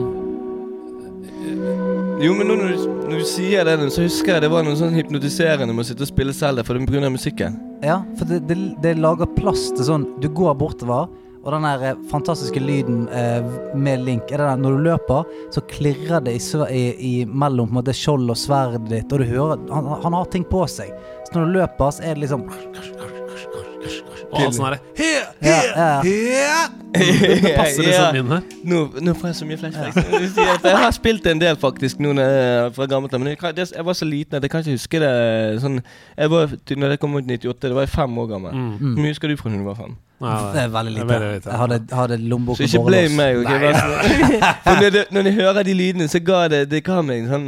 Jo, 2.21 2.35
men 2.37 2.51
nå 2.51 2.57
når 2.59 2.75
du, 2.75 2.83
når 3.09 3.23
du 3.23 3.25
sier 3.25 3.65
det, 3.65 3.73
så 3.89 4.03
husker 4.05 4.35
jeg 4.35 4.43
det 4.43 4.51
var 4.53 4.61
noe 4.67 4.77
sånn 4.77 4.93
hypnotiserende 4.93 5.73
med 5.73 5.81
å 5.81 5.87
sitte 5.89 6.05
og 6.05 6.11
spille 6.11 6.35
selv 6.37 6.61
der, 6.61 6.67
for 6.67 6.77
det 6.77 6.85
pga. 6.85 7.09
musikken. 7.09 7.57
Ja, 7.81 8.03
for 8.19 8.29
det, 8.29 8.43
det, 8.45 8.59
det 8.83 8.91
lager 9.01 9.25
plass 9.33 9.71
til 9.73 9.87
sånn 9.87 10.05
Du 10.21 10.27
går 10.29 10.53
bortover, 10.59 11.09
og 11.41 11.49
den 11.55 11.65
der 11.65 11.85
eh, 11.89 12.03
fantastiske 12.11 12.61
lyden 12.61 13.07
eh, 13.09 13.41
med 13.73 14.05
Link 14.05 14.29
er 14.29 14.37
det 14.37 14.51
der, 14.51 14.61
Når 14.61 14.77
du 14.77 14.85
løper, 14.85 15.33
så 15.57 15.65
klirrer 15.71 16.21
det 16.27 16.35
i, 16.37 16.43
i, 16.69 16.83
i 17.09 17.13
mellom 17.25 17.71
på 17.71 17.73
en 17.73 17.79
måte 17.79 17.97
skjold 17.97 18.29
og 18.29 18.37
sverdet 18.37 18.85
ditt, 18.91 19.09
og 19.09 19.25
du 19.25 19.31
hører 19.33 19.65
han, 19.73 19.89
han 20.05 20.19
har 20.19 20.29
ting 20.29 20.45
på 20.45 20.61
seg. 20.69 20.93
Så 21.25 21.39
når 21.39 21.49
du 21.49 21.57
løper, 21.57 21.89
så 21.97 22.05
er 22.05 22.13
det 22.13 22.27
liksom 22.27 22.45
Og 24.31 24.41
alt 24.45 24.55
sånn 24.55 24.65
herre 24.69 24.79
Ja, 25.41 26.01
ja. 26.03 26.67
Det 26.91 27.53
passer 27.55 27.83
liksom 27.87 28.17
inn 28.19 28.31
her. 28.33 28.41
Nå, 28.67 28.79
nå 29.03 29.13
får 29.17 29.29
jeg 29.31 29.37
så 29.39 29.45
mye 29.47 29.57
flashbacks. 29.61 29.95
Det, 30.35 30.69
Jeg 30.69 30.77
har 30.83 30.91
spilt 30.95 31.25
en 31.31 31.39
del 31.41 31.55
faktisk 31.59 32.01
nå 32.03 32.11
fra 32.75 32.87
gammelt 32.91 33.13
av, 33.15 33.21
men 33.23 33.31
jeg, 33.33 33.55
det, 33.57 33.65
jeg 33.75 33.85
var 33.87 33.97
så 33.97 34.07
liten 34.07 34.37
at 34.39 34.43
jeg 34.45 34.51
kan 34.53 34.63
ikke 34.65 34.75
huske 34.77 35.01
det 35.03 35.11
sånn 35.63 35.79
jeg 35.81 36.31
var, 36.33 36.53
Når 36.83 36.93
det 36.95 36.99
kom 37.01 37.15
ut 37.15 37.25
i 37.25 37.37
98, 37.37 37.67
det 37.69 37.75
var 37.77 37.87
jeg 37.87 37.93
fem 37.95 38.17
år 38.23 38.27
gammel. 38.35 38.51
Hvor 38.51 38.59
Mm. 38.61 38.93
Hvor 38.95 39.01
mye 39.05 39.11
husker 39.15 39.27
du 39.31 39.37
fra 39.39 39.49
da 39.51 39.61
du 39.63 39.67
var 39.69 39.75
fem? 39.79 39.95
Ja, 40.21 40.51
Det 40.53 40.61
er 40.61 40.67
veldig 40.69 40.91
lite. 40.93 41.01
er 41.01 41.07
veldig 41.19 41.33
lite. 41.35 41.49
Jeg 41.49 41.57
hadde, 41.63 41.79
hadde 41.97 42.17
lommebok 42.29 42.57
Så 42.57 42.63
ikke 42.67 42.83
borrelås. 42.83 43.15
blame 43.15 43.15
meg. 43.17 43.37
Okay? 43.41 43.59
Nei, 43.59 43.73
sånn- 43.81 44.81
når, 44.83 44.89
det, 44.95 45.05
når 45.11 45.21
jeg 45.31 45.33
hører 45.39 45.63
de 45.63 45.73
lydene, 45.73 46.07
så 46.11 46.19
ga 46.23 46.47
det 46.47 46.69
Det 46.69 46.83
ga 46.83 47.01
meg 47.01 47.23
en 47.23 47.29
sånn 47.35 47.47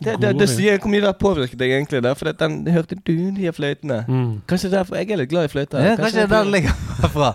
det, 0.00 0.14
det, 0.22 0.28
det 0.38 0.46
sier 0.50 0.78
hvor 0.78 0.90
mye 0.92 1.00
det 1.02 1.08
har 1.10 1.16
påvirket 1.18 1.58
deg 1.58 1.72
egentlig. 1.74 2.00
Der, 2.04 2.14
for 2.18 2.30
at 2.30 2.38
den 2.38 2.60
hørte 2.70 2.94
du, 2.98 3.14
de 3.34 3.50
fløytene. 3.54 4.00
Mm. 4.06 4.28
Kanskje 4.50 4.70
derfor 4.70 4.96
Jeg 5.00 5.10
er 5.10 5.20
litt 5.22 5.30
glad 5.32 5.48
i 5.48 5.52
fløyter. 5.52 5.82
Ja, 5.82 5.96
kanskje 5.98 6.20
det 6.20 6.26
er 6.26 6.32
der 6.32 6.44
det 6.46 6.52
ligger 6.54 7.10
fra. 7.16 7.30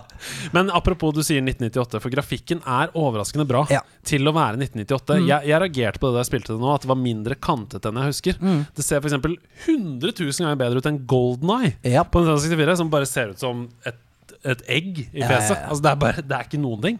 Men 0.56 0.70
apropos 0.72 1.12
du 1.16 1.20
sier 1.26 1.42
1998, 1.44 2.00
for 2.04 2.14
grafikken 2.14 2.62
er 2.64 2.92
overraskende 2.96 3.46
bra 3.48 3.64
Ja. 3.72 3.82
til 4.06 4.24
å 4.26 4.32
være 4.36 4.56
1998. 4.62 5.18
Mm. 5.20 5.28
Jeg, 5.28 5.48
jeg 5.52 5.62
reagerte 5.66 6.00
på 6.02 6.08
det 6.10 6.16
da 6.18 6.22
jeg 6.24 6.30
spilte 6.32 6.54
det 6.56 6.60
nå, 6.64 6.72
at 6.74 6.86
det 6.86 6.92
var 6.94 7.00
mindre 7.02 7.36
kantet 7.36 7.84
enn 7.90 8.00
jeg 8.00 8.12
husker. 8.14 8.40
Mm. 8.40 8.62
Det 8.76 8.86
ser 8.88 9.04
f.eks. 9.04 9.18
100 9.68 10.14
000 10.20 10.32
ganger 10.40 10.60
bedre 10.64 10.80
ut 10.84 10.88
enn 10.90 11.02
Golden 11.10 11.52
Eye 11.58 11.74
Ja. 11.94 12.04
på 12.04 12.22
Nintendo 12.24 12.40
64, 12.44 12.76
som 12.80 12.90
bare 12.92 13.08
ser 13.08 13.34
ut 13.34 13.40
som 13.44 13.66
et, 13.84 14.00
et 14.44 14.62
egg 14.68 14.98
i 14.98 15.22
fjeset. 15.22 15.54
ja, 15.54 15.60
ja. 15.62 15.68
Altså 15.70 15.82
det, 15.82 15.90
er 15.90 16.00
bare, 16.02 16.22
det 16.28 16.36
er 16.36 16.44
ikke 16.48 16.60
noen 16.60 16.82
ting. 16.82 16.98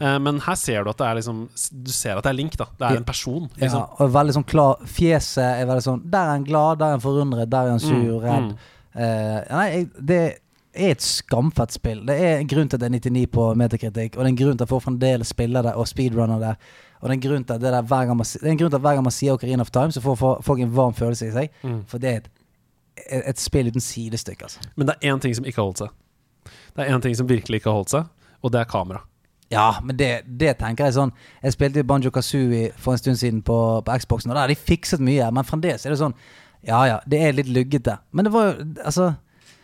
Eh, 0.00 0.18
men 0.24 0.40
her 0.46 0.54
ser 0.56 0.84
du 0.86 0.90
at 0.90 0.96
det 1.02 1.06
er 1.06 1.18
liksom 1.20 1.42
Du 1.84 1.90
ser 1.92 2.16
at 2.16 2.24
det 2.24 2.30
er 2.30 2.38
Link, 2.38 2.56
da. 2.56 2.66
Det 2.78 2.86
er 2.88 2.96
en 3.02 3.04
person. 3.04 3.50
Ja, 3.56 3.66
Liksom. 3.66 3.84
og 4.00 4.14
veldig 4.14 4.34
sånn 4.38 4.46
klar 4.48 4.80
Fjeset 4.86 5.44
er 5.60 5.66
veldig 5.68 5.84
sånn 5.84 6.02
Der 6.10 6.22
er 6.22 6.30
han 6.36 6.44
glad, 6.48 6.78
der 6.80 6.86
er 6.86 6.96
han 6.96 7.04
forundret, 7.04 7.50
der 7.52 7.66
er 7.68 7.70
han 7.76 7.80
sur, 7.84 7.92
Mm, 7.96 8.24
redd. 8.24 8.50
mm. 8.50 8.56
Eh, 8.96 9.40
nei, 9.52 9.84
det 10.00 10.18
er 10.24 10.90
et 10.90 11.00
skamfett 11.04 11.72
spill. 11.72 12.02
Det 12.08 12.16
er 12.20 12.38
en 12.40 12.46
grunn 12.48 12.68
til 12.68 12.76
at 12.76 12.80
det 12.80 12.88
er 12.88 13.10
99 13.10 13.26
på 13.32 13.44
metakritikk, 13.56 14.16
og 14.16 14.24
det 14.24 14.26
er 14.26 14.32
en 14.32 14.36
grunn 14.40 14.56
til 14.58 14.64
at 14.64 14.68
folk 14.72 14.82
fremdeles 14.84 15.28
spiller 15.32 15.62
det 15.64 15.74
og 15.76 15.86
speedrunner 15.88 16.40
det. 16.40 16.54
Og 17.00 17.08
det 17.08 17.10
er 17.10 17.16
en 17.16 17.20
grunn 17.28 17.44
til 17.44 17.54
at 17.54 17.60
det 17.60 17.72
der 17.72 17.82
hver 17.82 18.06
gang 18.08 18.16
man, 18.16 18.24
det 18.32 18.42
er 18.42 18.50
en 18.54 18.58
grunn 18.60 18.70
til 18.72 18.76
at 18.80 18.84
hver 18.84 18.94
gang 18.96 19.04
man 19.04 19.12
sier 19.12 19.32
Ocarina 19.36 19.60
of 19.64 19.70
Time, 19.70 19.92
så 19.92 20.00
får 20.00 20.16
får 20.16 20.42
folk 20.42 20.60
en 20.64 20.72
varm 20.76 20.94
følelse 20.96 21.28
i 21.28 21.32
seg. 21.32 21.50
Mm. 21.62 21.78
For 21.88 21.98
det 21.98 22.10
er 22.10 22.16
et, 22.22 22.28
et, 23.06 23.22
et 23.32 23.38
spill 23.40 23.68
uten 23.68 23.80
sidestykke, 23.84 24.42
altså. 24.48 24.60
Men 24.76 24.86
det 24.88 24.96
er 25.02 25.12
én 25.14 25.20
ting 25.20 25.34
som 25.36 25.44
ikke 25.44 25.60
har 25.60 25.68
holdt 25.68 25.78
seg. 25.84 25.88
Det 26.76 26.84
er 26.84 26.92
én 26.94 27.02
ting 27.04 27.14
som 27.16 27.28
virkelig 27.28 27.60
ikke 27.62 27.70
har 27.72 27.78
holdt 27.80 27.94
seg, 27.94 28.08
og 28.44 28.52
det 28.54 28.60
er 28.62 28.70
kamera. 28.70 29.02
Ja, 29.52 29.76
men 29.82 29.94
det, 29.96 30.24
det 30.26 30.56
tenker 30.58 30.88
jeg 30.88 30.96
sånn 30.96 31.12
Jeg 31.38 31.54
spilte 31.54 31.78
jo 31.78 31.86
Banjo 31.86 32.10
Kazooie 32.10 32.72
for 32.82 32.96
en 32.96 32.98
stund 32.98 33.18
siden 33.20 33.44
på, 33.46 33.54
på 33.86 33.98
Xboxen, 34.02 34.32
og 34.32 34.34
der 34.34 34.42
har 34.42 34.50
de 34.50 34.56
fikset 34.58 34.98
mye. 35.06 35.28
Men 35.30 35.46
fremdeles 35.46 35.84
er 35.86 35.94
det 35.94 36.00
sånn 36.00 36.16
Ja 36.66 36.80
ja, 36.90 36.96
det 37.06 37.20
er 37.22 37.36
litt 37.36 37.52
luggete. 37.54 37.94
Men 38.10 38.26
det 38.26 38.32
var 38.34 38.48
jo 38.48 38.64
Altså 38.82 39.12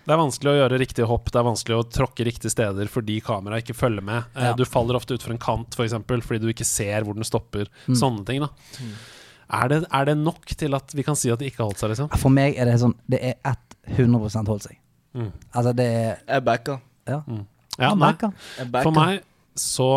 Det 0.06 0.14
er 0.14 0.20
vanskelig 0.20 0.52
å 0.52 0.54
gjøre 0.60 0.78
riktige 0.84 1.08
hopp, 1.10 1.32
det 1.34 1.40
er 1.40 1.48
vanskelig 1.48 1.80
å 1.80 1.88
tråkke 1.98 2.28
riktige 2.30 2.54
steder 2.54 2.92
fordi 2.94 3.18
kameraet 3.26 3.66
ikke 3.66 3.76
følger 3.80 4.06
med. 4.06 4.30
Eh, 4.36 4.46
Ja. 4.52 4.52
Du 4.58 4.62
faller 4.70 5.00
ofte 5.00 5.18
utfor 5.18 5.34
en 5.34 5.42
kant, 5.42 5.74
f.eks., 5.74 5.98
fordi 6.28 6.40
du 6.42 6.48
ikke 6.54 6.66
ser 6.66 7.02
hvor 7.02 7.18
den 7.18 7.26
stopper. 7.26 7.66
Mm. 7.88 7.98
Sånne 7.98 8.24
ting, 8.30 8.42
da. 8.46 8.50
Er, 9.52 9.68
det, 9.68 9.80
er 9.90 10.08
det 10.12 10.16
nok 10.22 10.46
til 10.62 10.74
at 10.78 10.94
vi 10.94 11.02
kan 11.06 11.18
si 11.18 11.30
at 11.34 11.42
det 11.42 11.50
ikke 11.50 11.62
har 11.64 11.72
holdt 11.72 11.82
seg, 11.82 11.90
liksom? 11.92 12.14
For 12.22 12.30
meg 12.34 12.54
er 12.58 12.70
det 12.70 12.78
sånn 12.80 12.94
Det 13.10 13.18
er 13.32 13.58
100% 13.98 14.46
holdt 14.54 14.66
seg. 14.70 14.78
Mm. 15.18 15.30
Altså, 15.52 15.74
det 15.76 15.90
er 15.90 16.22
Jeg 16.36 16.46
backer. 16.46 16.80
Ja. 17.08 17.22
Ja, 17.80 17.94
nei. 17.98 18.14
For 18.82 18.92
meg 18.94 19.22
så 19.58 19.90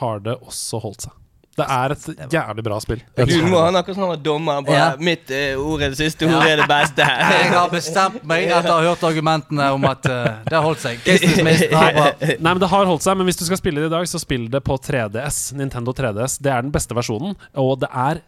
har 0.00 0.20
det 0.24 0.36
også 0.40 0.80
holdt 0.82 1.08
seg. 1.08 1.16
Det 1.60 1.66
er 1.66 1.92
et 1.92 2.32
jævlig 2.32 2.62
bra 2.64 2.76
spill. 2.80 3.00
Du 3.28 3.32
må 3.50 3.58
ha 3.60 3.72
noe 3.74 3.94
sånn 3.94 4.22
dommer. 4.24 4.62
Bare, 4.64 4.76
Ja. 4.76 4.84
Mitt 5.02 5.28
uh, 5.34 5.58
ord 5.60 5.82
er 5.82 5.92
det 5.92 5.98
siste, 5.98 6.24
ord 6.30 6.46
er 6.46 6.62
det 6.62 6.68
beste. 6.70 7.04
Jeg 7.34 7.50
har 7.52 7.68
bestemt 7.72 8.22
meg 8.28 8.46
etter 8.48 8.70
å 8.70 8.78
ha 8.78 8.86
hørt 8.86 9.04
argumentene 9.04 9.66
om 9.74 9.84
at 9.90 10.06
uh, 10.08 10.40
det 10.46 10.56
har 10.56 10.64
holdt 10.64 10.80
seg. 10.80 11.02
Nei, 11.10 12.38
men 12.40 12.62
Det 12.62 12.70
har 12.70 12.88
holdt 12.88 13.04
seg, 13.04 13.18
men 13.18 13.28
hvis 13.28 13.40
du 13.42 13.44
skal 13.48 13.60
spille 13.60 13.82
det 13.82 13.90
i 13.90 13.94
dag, 13.96 14.08
så 14.08 14.22
spill 14.22 14.46
det 14.52 14.62
på 14.64 14.78
3DS. 14.78 15.50
Nintendo 15.58 15.92
3DS. 15.96 16.38
Det 16.40 16.54
er 16.54 16.64
den 16.64 16.72
beste 16.72 16.96
versjonen. 16.96 17.36
Og 17.60 17.76
det 17.82 17.90
er 17.92 18.22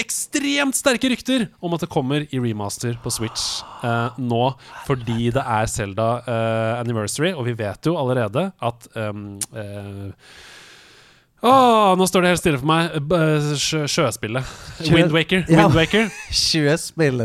ekstremt 0.00 0.76
sterke 0.78 1.10
rykter 1.12 1.46
om 1.64 1.74
at 1.76 1.84
det 1.84 1.90
kommer 1.92 2.24
i 2.24 2.40
remaster 2.40 2.96
på 3.02 3.12
Switch 3.12 3.62
eh, 3.84 4.18
nå, 4.18 4.42
fordi 4.88 5.30
det 5.34 5.44
er 5.44 5.70
Zelda 5.70 6.08
eh, 6.22 6.72
Anniversary, 6.80 7.32
og 7.34 7.46
vi 7.48 7.56
vet 7.58 7.86
jo 7.86 7.96
allerede 8.00 8.48
at 8.64 8.90
um, 8.96 9.38
eh, 9.54 10.10
Åh, 11.44 11.92
nå 12.00 12.06
står 12.08 12.24
det 12.24 12.28
helt 12.32 12.40
stille 12.40 12.56
for 12.56 12.68
meg. 12.70 12.94
Sjø 13.60 13.82
sjøspillet. 13.84 14.52
Windwaker. 14.88 15.42
Windwaker. 15.44 16.06
Ja. 16.08 16.46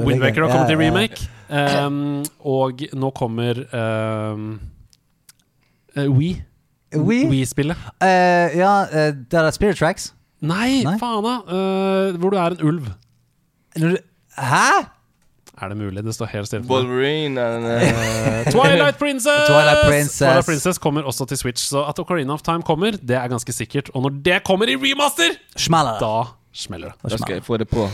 Windwaker. 0.03 0.41
Har 0.43 0.51
kommet 0.51 0.73
i 0.73 0.75
remake. 0.75 1.29
Um, 1.47 2.25
og 2.43 2.83
nå 2.99 3.13
kommer 3.15 3.63
um, 3.71 4.59
uh, 5.95 6.11
We. 6.11 6.33
We? 6.91 7.23
We-spillet. 7.29 7.77
Eh, 8.01 8.59
ja, 8.59 8.73
uh, 8.91 9.15
det 9.31 9.39
er 9.39 9.51
Spirit 9.55 9.79
Tracks. 9.79 10.11
Nei, 10.41 10.83
Nei? 10.85 10.95
faen 11.01 11.23
da! 11.25 11.33
Uh, 11.49 12.17
hvor 12.21 12.31
du 12.31 12.37
er 12.39 12.55
en 12.55 12.61
ulv. 12.69 12.87
Når 13.77 13.89
du- 13.97 14.03
Hæ? 14.39 14.85
Er 15.61 15.67
det 15.73 15.77
mulig? 15.77 16.03
Det 16.05 16.13
står 16.15 16.29
helt 16.31 16.47
stille 16.47 16.63
for 16.63 16.79
meg. 16.81 16.87
Wolverine 16.87 17.37
and, 17.37 17.65
eh, 17.65 18.45
Uh, 18.45 18.51
Twilight 18.51 18.97
Princess! 18.97 19.47
Twilight 19.49 19.81
Princess. 19.89 20.17
Twilight 20.23 20.45
Princess 20.45 20.77
kommer 20.79 21.03
også 21.03 21.27
til 21.27 21.37
Switch, 21.37 21.65
så 21.67 21.83
at 21.89 21.99
Ocarina 21.99 22.33
of 22.33 22.41
Time 22.41 22.63
kommer, 22.63 22.91
det 22.91 23.11
er 23.19 23.27
ganske 23.27 23.51
sikkert. 23.51 23.89
Og 23.93 24.01
når 24.07 24.21
det 24.23 24.43
kommer 24.47 24.65
i 24.71 24.75
remaster, 24.79 25.35
Smeller 25.57 25.99
det. 25.99 26.07
da 26.07 26.23
smeller 26.53 26.87
det. 26.93 27.11
Da 27.11 27.17
skal 27.17 27.33
jeg 27.35 27.43
få 27.43 27.57
det 27.57 27.67
på. 27.69 27.89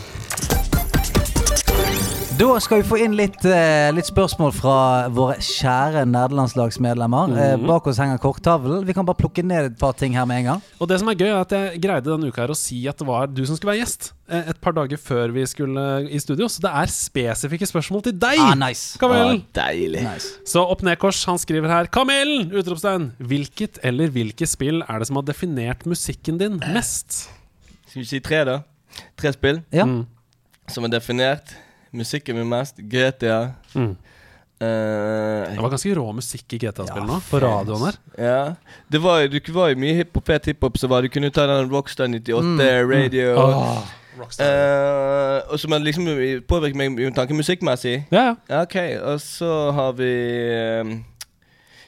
Da 2.36 2.46
skal 2.60 2.82
vi 2.82 2.84
få 2.84 2.96
inn 3.00 3.14
litt, 3.16 3.38
eh, 3.48 3.88
litt 3.96 4.08
spørsmål 4.10 4.50
fra 4.52 4.72
våre 5.14 5.38
kjære 5.40 6.02
nerdelandslagsmedlemmer. 6.10 7.30
Mm 7.30 7.36
-hmm. 7.36 7.66
bak 7.66 7.86
oss 7.86 7.96
henger 7.96 8.18
korktavlen. 8.18 8.84
Vi 8.84 8.92
kan 8.92 9.06
bare 9.06 9.16
plukke 9.16 9.42
ned 9.42 9.64
et 9.64 9.78
par 9.78 9.92
ting 9.92 10.12
her 10.14 10.26
med 10.26 10.38
en 10.38 10.44
gang. 10.44 10.62
Og 10.80 10.88
det 10.88 10.98
som 11.00 11.08
er 11.08 11.14
gøy, 11.14 11.28
er 11.28 11.40
at 11.40 11.50
jeg 11.50 11.80
greide 11.80 12.04
denne 12.04 12.28
uka 12.28 12.42
her 12.42 12.48
å 12.50 12.56
si 12.56 12.86
at 12.88 12.98
det 12.98 13.06
var 13.06 13.26
du 13.26 13.46
som 13.46 13.56
skulle 13.56 13.72
være 13.72 13.84
gjest. 13.86 14.12
eh, 14.28 14.48
Et 14.50 14.60
par 14.60 14.72
dager 14.72 14.96
før 14.98 15.32
vi 15.32 15.46
skulle 15.46 16.10
i 16.10 16.18
studio. 16.18 16.46
Så 16.48 16.60
det 16.60 16.70
er 16.70 16.86
spesifikke 16.86 17.66
spørsmål 17.66 18.02
til 18.02 18.12
deg! 18.12 18.38
Ah, 18.38 18.54
nice. 18.54 18.98
Kamelen! 18.98 19.44
Deilig. 19.54 20.02
nice. 20.02 20.28
Så 20.44 20.60
opp 20.68 20.82
ned 20.82 20.98
kors, 20.98 21.24
han 21.24 21.38
skriver 21.38 21.68
her 21.68 21.86
Kamelen! 21.86 22.50
Utropstegn. 22.52 23.12
Hvilket 23.18 23.78
eller 23.82 24.08
hvilke 24.08 24.46
spill 24.46 24.82
er 24.82 24.98
det 24.98 25.06
som 25.06 25.16
har 25.16 25.22
definert 25.22 25.86
musikken 25.86 26.38
din 26.38 26.58
mest? 26.74 27.30
Skal 27.88 28.02
vi 28.02 28.04
si 28.04 28.20
tre, 28.20 28.44
da? 28.44 28.60
Tre 29.16 29.32
spill 29.32 29.62
Ja. 29.72 29.84
Mm. 29.86 30.06
som 30.68 30.84
er 30.84 30.88
definert. 30.88 31.54
Musikken 31.92 32.36
min 32.36 32.48
mest. 32.48 32.76
GTA. 32.78 33.52
Mm. 33.74 33.96
Uh, 34.56 35.52
Det 35.52 35.60
var 35.60 35.68
ganske 35.74 35.92
rå 35.98 36.06
musikk 36.16 36.54
i 36.56 36.58
GTA-spillet 36.62 37.06
nå, 37.10 37.18
på 37.28 37.40
radioen 37.42 37.82
her. 37.90 37.96
ja. 38.16 38.54
Det 38.88 39.00
var, 39.02 39.20
jo- 39.20 39.28
du 39.38 39.52
var 39.52 39.68
jo 39.68 39.76
mye 39.82 39.94
hiphop, 39.98 40.24
fet 40.26 40.46
hiphop, 40.46 40.78
så 40.80 40.88
var 40.88 41.02
du 41.02 41.08
kunne 41.12 41.28
ta 41.30 41.44
den 41.46 41.68
Rockstar 41.70 42.08
98, 42.08 42.88
radio 42.88 43.34
Åh, 43.36 43.82
Rockstar. 44.18 44.46
Uh, 44.48 45.52
Og 45.52 45.60
som 45.60 45.70
liksom 45.84 46.06
påvirket 46.48 46.76
meg 46.76 46.90
med 46.96 47.14
tanke 47.14 47.34
musikkmessig. 47.36 48.06
Ja, 48.10 48.22
ja. 48.30 48.34
Ja, 48.48 48.62
OK, 48.62 48.76
og 49.12 49.20
så 49.20 49.52
har 49.76 49.92
vi 49.92 50.10
um, 50.80 51.04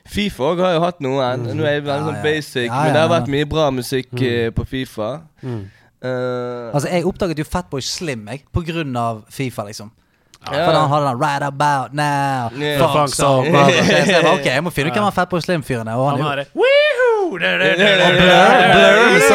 Fifa 0.09 0.43
òg 0.53 0.61
har 0.61 0.73
jo 0.77 0.81
hatt 0.85 1.01
noen. 1.05 1.49
Nå 1.57 1.65
er 1.65 1.79
jeg 1.79 1.83
veldig 1.85 1.97
Ja, 1.97 2.05
sånn 2.05 2.21
ja. 2.21 2.23
basic, 2.25 2.67
Ja, 2.69 2.83
men 2.85 2.93
det 2.95 3.01
har 3.01 3.11
vært 3.13 3.29
mye 3.33 3.49
bra 3.49 3.71
musikk 3.71 4.13
uh, 4.13 4.51
på 4.57 4.65
Fifa. 4.69 5.09
Mm. 5.43 5.65
Eh, 6.03 6.75
Altså, 6.75 6.89
jeg 6.93 7.07
oppdaget 7.09 7.39
jo 7.43 7.45
Fatboy 7.49 7.81
Slim 7.83 8.27
jeg, 8.31 8.45
på 8.55 8.63
grunn 8.67 8.97
av 8.97 9.25
Fifa, 9.35 9.65
liksom. 9.67 9.91
Ja. 10.39 10.63
For 10.65 10.73
han 10.77 10.89
hadde 10.93 11.07
den 11.09 11.19
Right 11.19 11.43
About 11.43 11.95
Now. 11.99 12.51
Yeah. 12.55 12.79
Funk 12.79 13.11
Song. 13.15 13.49
Så 13.51 13.73
jeg 13.75 14.07
sa, 14.07 14.33
ok, 14.37 14.45
jeg 14.47 14.63
må 14.63 14.71
finne 14.71 14.93
ut 14.93 14.95
hvem 15.01 15.09
han 15.09 15.17
Fatboy 15.17 15.43
Slim-fyren 15.43 15.89
er. 15.91 15.99
Og 15.99 16.11
Han 16.13 16.21
han, 16.23 16.39
er 16.39 16.45
jo- 16.45 17.39
det. 17.39 17.59
Det- 17.59 17.79
ja, 17.79 18.47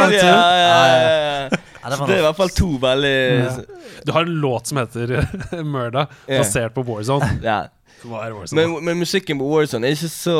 ja, 0.10 0.22
ja, 0.24 0.86
ja. 0.88 1.60
Ja, 1.84 1.90
er 2.08 2.18
i 2.18 2.24
hvert 2.24 2.38
fall 2.40 2.50
to 2.56 2.68
veldig 2.80 3.66
Du 4.08 4.12
har 4.16 4.24
en 4.24 4.36
låt 4.42 4.68
som 4.72 4.78
heter 4.80 5.28
Murda, 5.68 6.06
basert 6.28 6.74
på 6.74 6.84
Warzone. 6.88 7.28
Ja. 7.44 7.66
Warzone? 8.04 8.56
Men, 8.56 8.86
men 8.86 8.98
musikken 9.04 9.38
på 9.40 9.46
Warzone 9.52 9.88
er 9.88 9.96
ikke 9.96 10.10
så 10.12 10.38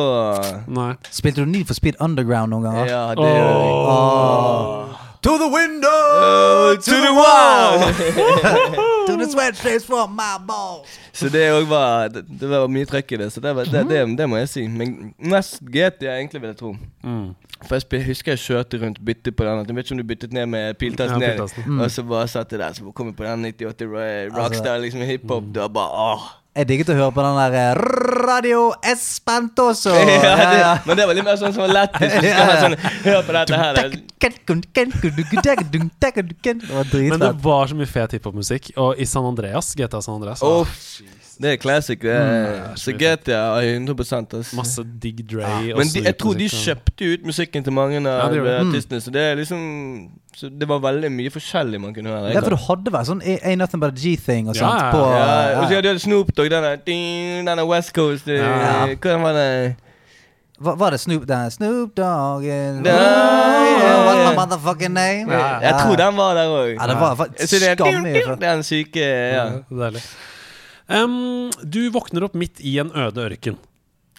Nei. 0.68 0.94
Spilte 1.12 1.44
du 1.44 1.52
Need 1.52 1.68
for 1.68 1.76
Speed 1.78 2.00
Underground 2.04 2.52
noen 2.56 2.64
ganger? 2.70 2.88
Ja, 2.90 3.04
det 3.16 3.28
Åh. 3.28 5.03
To 5.24 5.38
the 5.40 5.48
window! 5.48 6.00
uh, 6.20 6.76
to 6.76 6.96
the 7.06 7.14
wall! 7.14 7.80
To 9.08 9.18
the 9.18 9.28
sweatshirts 9.28 9.86
from 9.86 10.12
my 10.16 10.38
balls! 10.48 10.88
Så 11.14 11.30
det 11.30 11.44
òg 11.54 11.68
var 11.70 12.08
det, 12.12 12.24
det 12.40 12.50
var 12.50 12.68
mye 12.72 12.88
trøkk 12.90 13.12
i 13.12 13.18
det, 13.22 13.28
så 13.36 13.42
det, 13.44 13.52
var, 13.56 13.68
det, 13.70 13.84
det, 13.90 14.02
det 14.18 14.28
må 14.32 14.40
jeg 14.42 14.50
si. 14.50 14.64
Men 14.68 15.14
mest 15.20 15.60
GTA, 15.62 16.16
egentlig, 16.18 16.42
vil 16.42 16.48
jeg 16.54 16.58
tro. 16.60 16.72
Mm. 17.04 17.34
For 17.68 17.80
jeg 17.96 18.06
husker 18.08 18.34
jeg 18.34 18.40
kjørte 18.44 18.80
rundt 18.82 19.00
byttet 19.06 19.36
på 19.36 19.46
den. 19.48 19.62
Jeg 19.68 19.76
vet 19.78 19.86
ikke 19.86 19.96
om 19.96 20.02
du 20.02 20.08
byttet 20.10 20.34
ned 20.36 20.46
med 20.56 20.74
piltasten 20.82 21.22
Ja, 21.22 21.36
ned. 21.38 21.60
mm. 21.68 21.80
Og 21.86 21.92
så 21.92 22.04
bare 22.08 22.28
satt 22.28 22.52
jeg 22.52 22.60
der, 22.64 22.74
så 22.80 22.92
kom 22.96 23.12
jeg 23.12 23.16
på 23.20 23.28
den 23.28 23.46
98 23.46 23.86
Rockstar, 23.86 24.24
Altså- 24.24 24.40
Rockstar, 24.42 24.78
liksom 24.84 25.02
hiphop. 25.08 25.44
Det 25.56 25.62
var 25.62 25.68
bare 25.80 25.90
åh. 26.14 26.26
Jeg 26.54 26.68
digget 26.70 26.90
å 26.94 26.96
høre 26.98 27.14
på 27.16 27.24
den 27.26 27.38
der 27.40 27.56
eh, 27.58 27.80
Radio 28.28 28.60
Espantoso. 28.86 29.90
ja, 29.98 30.34
det, 30.38 30.60
men 30.86 31.00
det 31.00 31.08
var 31.10 31.18
litt 31.18 31.26
mer 31.26 31.40
sånn 31.42 31.54
som 31.56 31.64
var 31.66 31.72
lættis. 31.74 32.14
ja. 32.28 32.44
sånn 32.62 32.76
Hør 33.08 33.24
på 33.26 33.34
dette 33.34 33.58
her. 33.58 33.80
det- 33.80 34.04
Det 36.62 36.70
var 36.78 36.86
Men 37.10 37.20
det 37.26 37.32
var 37.48 37.66
så 37.74 37.80
mye 37.80 37.90
fet 37.90 38.14
hiphop-musikk. 38.20 38.70
Og 38.78 39.02
i 39.02 39.06
San 39.10 39.26
Andreas, 39.26 39.74
GTA 39.76 40.02
San 40.06 40.20
Andreas, 40.22 40.46
Åh, 40.46 40.68
det 41.44 41.52
er 41.52 41.58
classic. 41.60 42.00
Det 42.02 42.12
er, 42.12 42.44
Mm, 42.64 42.78
så 42.80 42.92
GTA 42.96 43.40
er 43.60 43.76
100 43.76 44.40
ass. 44.40 44.54
masse 44.56 44.84
Dig 45.02 45.20
Dre 45.28 45.42
Ja. 45.44 45.76
Men 45.78 45.88
de, 45.92 46.04
jeg 46.04 46.18
tror 46.18 46.34
de 46.40 46.48
kjøpte 46.50 47.14
ut 47.14 47.26
musikken 47.28 47.64
til 47.64 47.74
mange 47.74 47.98
av 48.10 48.34
ja, 48.34 48.40
eh, 48.40 48.44
de. 48.44 48.64
Mm. 48.64 48.70
artistene. 48.72 49.02
Så 49.02 49.12
det 49.12 49.22
er 49.22 49.36
liksom 49.36 50.10
Så 50.36 50.50
det 50.50 50.68
var 50.68 50.80
veldig 50.80 51.12
mye 51.12 51.30
forskjellig 51.30 51.80
man 51.82 51.94
kunne 51.94 52.10
høre. 52.10 52.32
Ja, 52.34 52.40
for 52.42 52.50
du 52.50 52.56
hadde 52.56 52.92
vært 52.92 53.06
sånn 53.06 53.22
Ain't 53.22 53.60
Nothing 53.62 53.80
But 53.84 53.92
A 53.94 53.96
G-thing 54.02 54.48
og 54.50 54.56
sånt 54.56 54.82
ja, 54.82 54.90
på 54.92 55.04
Ja, 55.14 55.60
og 55.60 55.68
så 55.68 55.76
hadde 55.76 55.94
du 55.94 56.00
Snoop 56.00 56.34
Dogg, 56.36 56.50
denne, 56.50 56.74
denne 56.88 57.68
West 57.70 57.94
Coast 57.94 58.28
eh, 58.28 58.40
Ja. 58.42 58.88
Hva 58.96 59.20
var 59.22 59.38
det? 59.38 59.76
Hva 60.64 60.76
var 60.80 60.92
det 60.96 61.00
Snoop 61.04 61.28
Dogg? 61.28 61.52
Snoop 61.52 61.94
Dogg 61.96 62.44
What's 62.48 64.26
my 64.26 64.36
motherfucking 64.36 64.94
name? 64.94 65.32
Ja, 65.32 65.60
Jeg 65.62 65.74
tror 65.84 65.96
den 65.96 66.18
var 66.18 66.34
der 66.34 66.48
òg. 66.48 66.76
Ja, 66.80 66.88
det 66.88 67.00
var 67.00 67.16
skammye. 67.38 68.38
Den 68.42 68.64
syke 68.64 69.00
ja. 69.00 69.46
Ja, 69.46 69.50
deilig. 69.70 70.02
Um, 70.94 71.50
du 71.64 71.88
våkner 71.94 72.28
opp 72.28 72.36
midt 72.38 72.62
i 72.62 72.78
en 72.82 72.92
øde 72.94 73.24
ørken. 73.26 73.58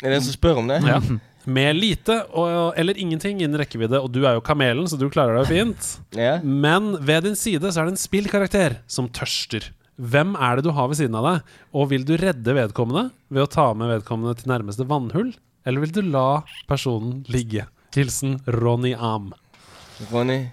Er 0.02 0.10
det 0.10 0.18
en 0.18 0.26
som 0.26 0.34
spør 0.34 0.60
om 0.64 0.72
det? 0.72 0.80
Ja. 0.86 0.98
Med 1.44 1.76
lite 1.76 2.22
og, 2.32 2.72
eller 2.80 2.96
ingenting 2.96 3.42
innen 3.42 3.60
rekkevidde, 3.60 3.98
og 4.00 4.08
du 4.14 4.22
er 4.24 4.38
jo 4.38 4.44
kamelen, 4.44 4.86
så 4.88 4.96
du 4.96 5.10
klarer 5.12 5.42
deg 5.42 5.50
fint. 5.50 5.88
Ja. 6.16 6.38
Men 6.40 6.94
ved 7.04 7.26
din 7.28 7.36
side 7.36 7.68
så 7.68 7.82
er 7.82 7.90
det 7.90 7.98
en 7.98 8.00
spillkarakter 8.00 8.78
som 8.88 9.10
tørster. 9.12 9.68
Hvem 10.00 10.32
er 10.40 10.56
det 10.56 10.64
du 10.66 10.72
har 10.74 10.88
ved 10.90 10.98
siden 10.98 11.18
av 11.20 11.28
deg? 11.28 11.52
Og 11.76 11.90
vil 11.92 12.06
du 12.08 12.16
redde 12.18 12.56
vedkommende 12.56 13.10
ved 13.28 13.44
å 13.44 13.50
ta 13.52 13.68
med 13.76 13.92
vedkommende 13.92 14.34
til 14.40 14.50
nærmeste 14.50 14.88
vannhull? 14.88 15.34
Eller 15.68 15.84
vil 15.84 15.94
du 15.94 16.02
la 16.08 16.42
personen 16.68 17.20
ligge? 17.28 17.68
Hilsen 17.94 18.40
Ronny 18.48 18.94
Am. 18.96 19.30
Ronny. 20.10 20.46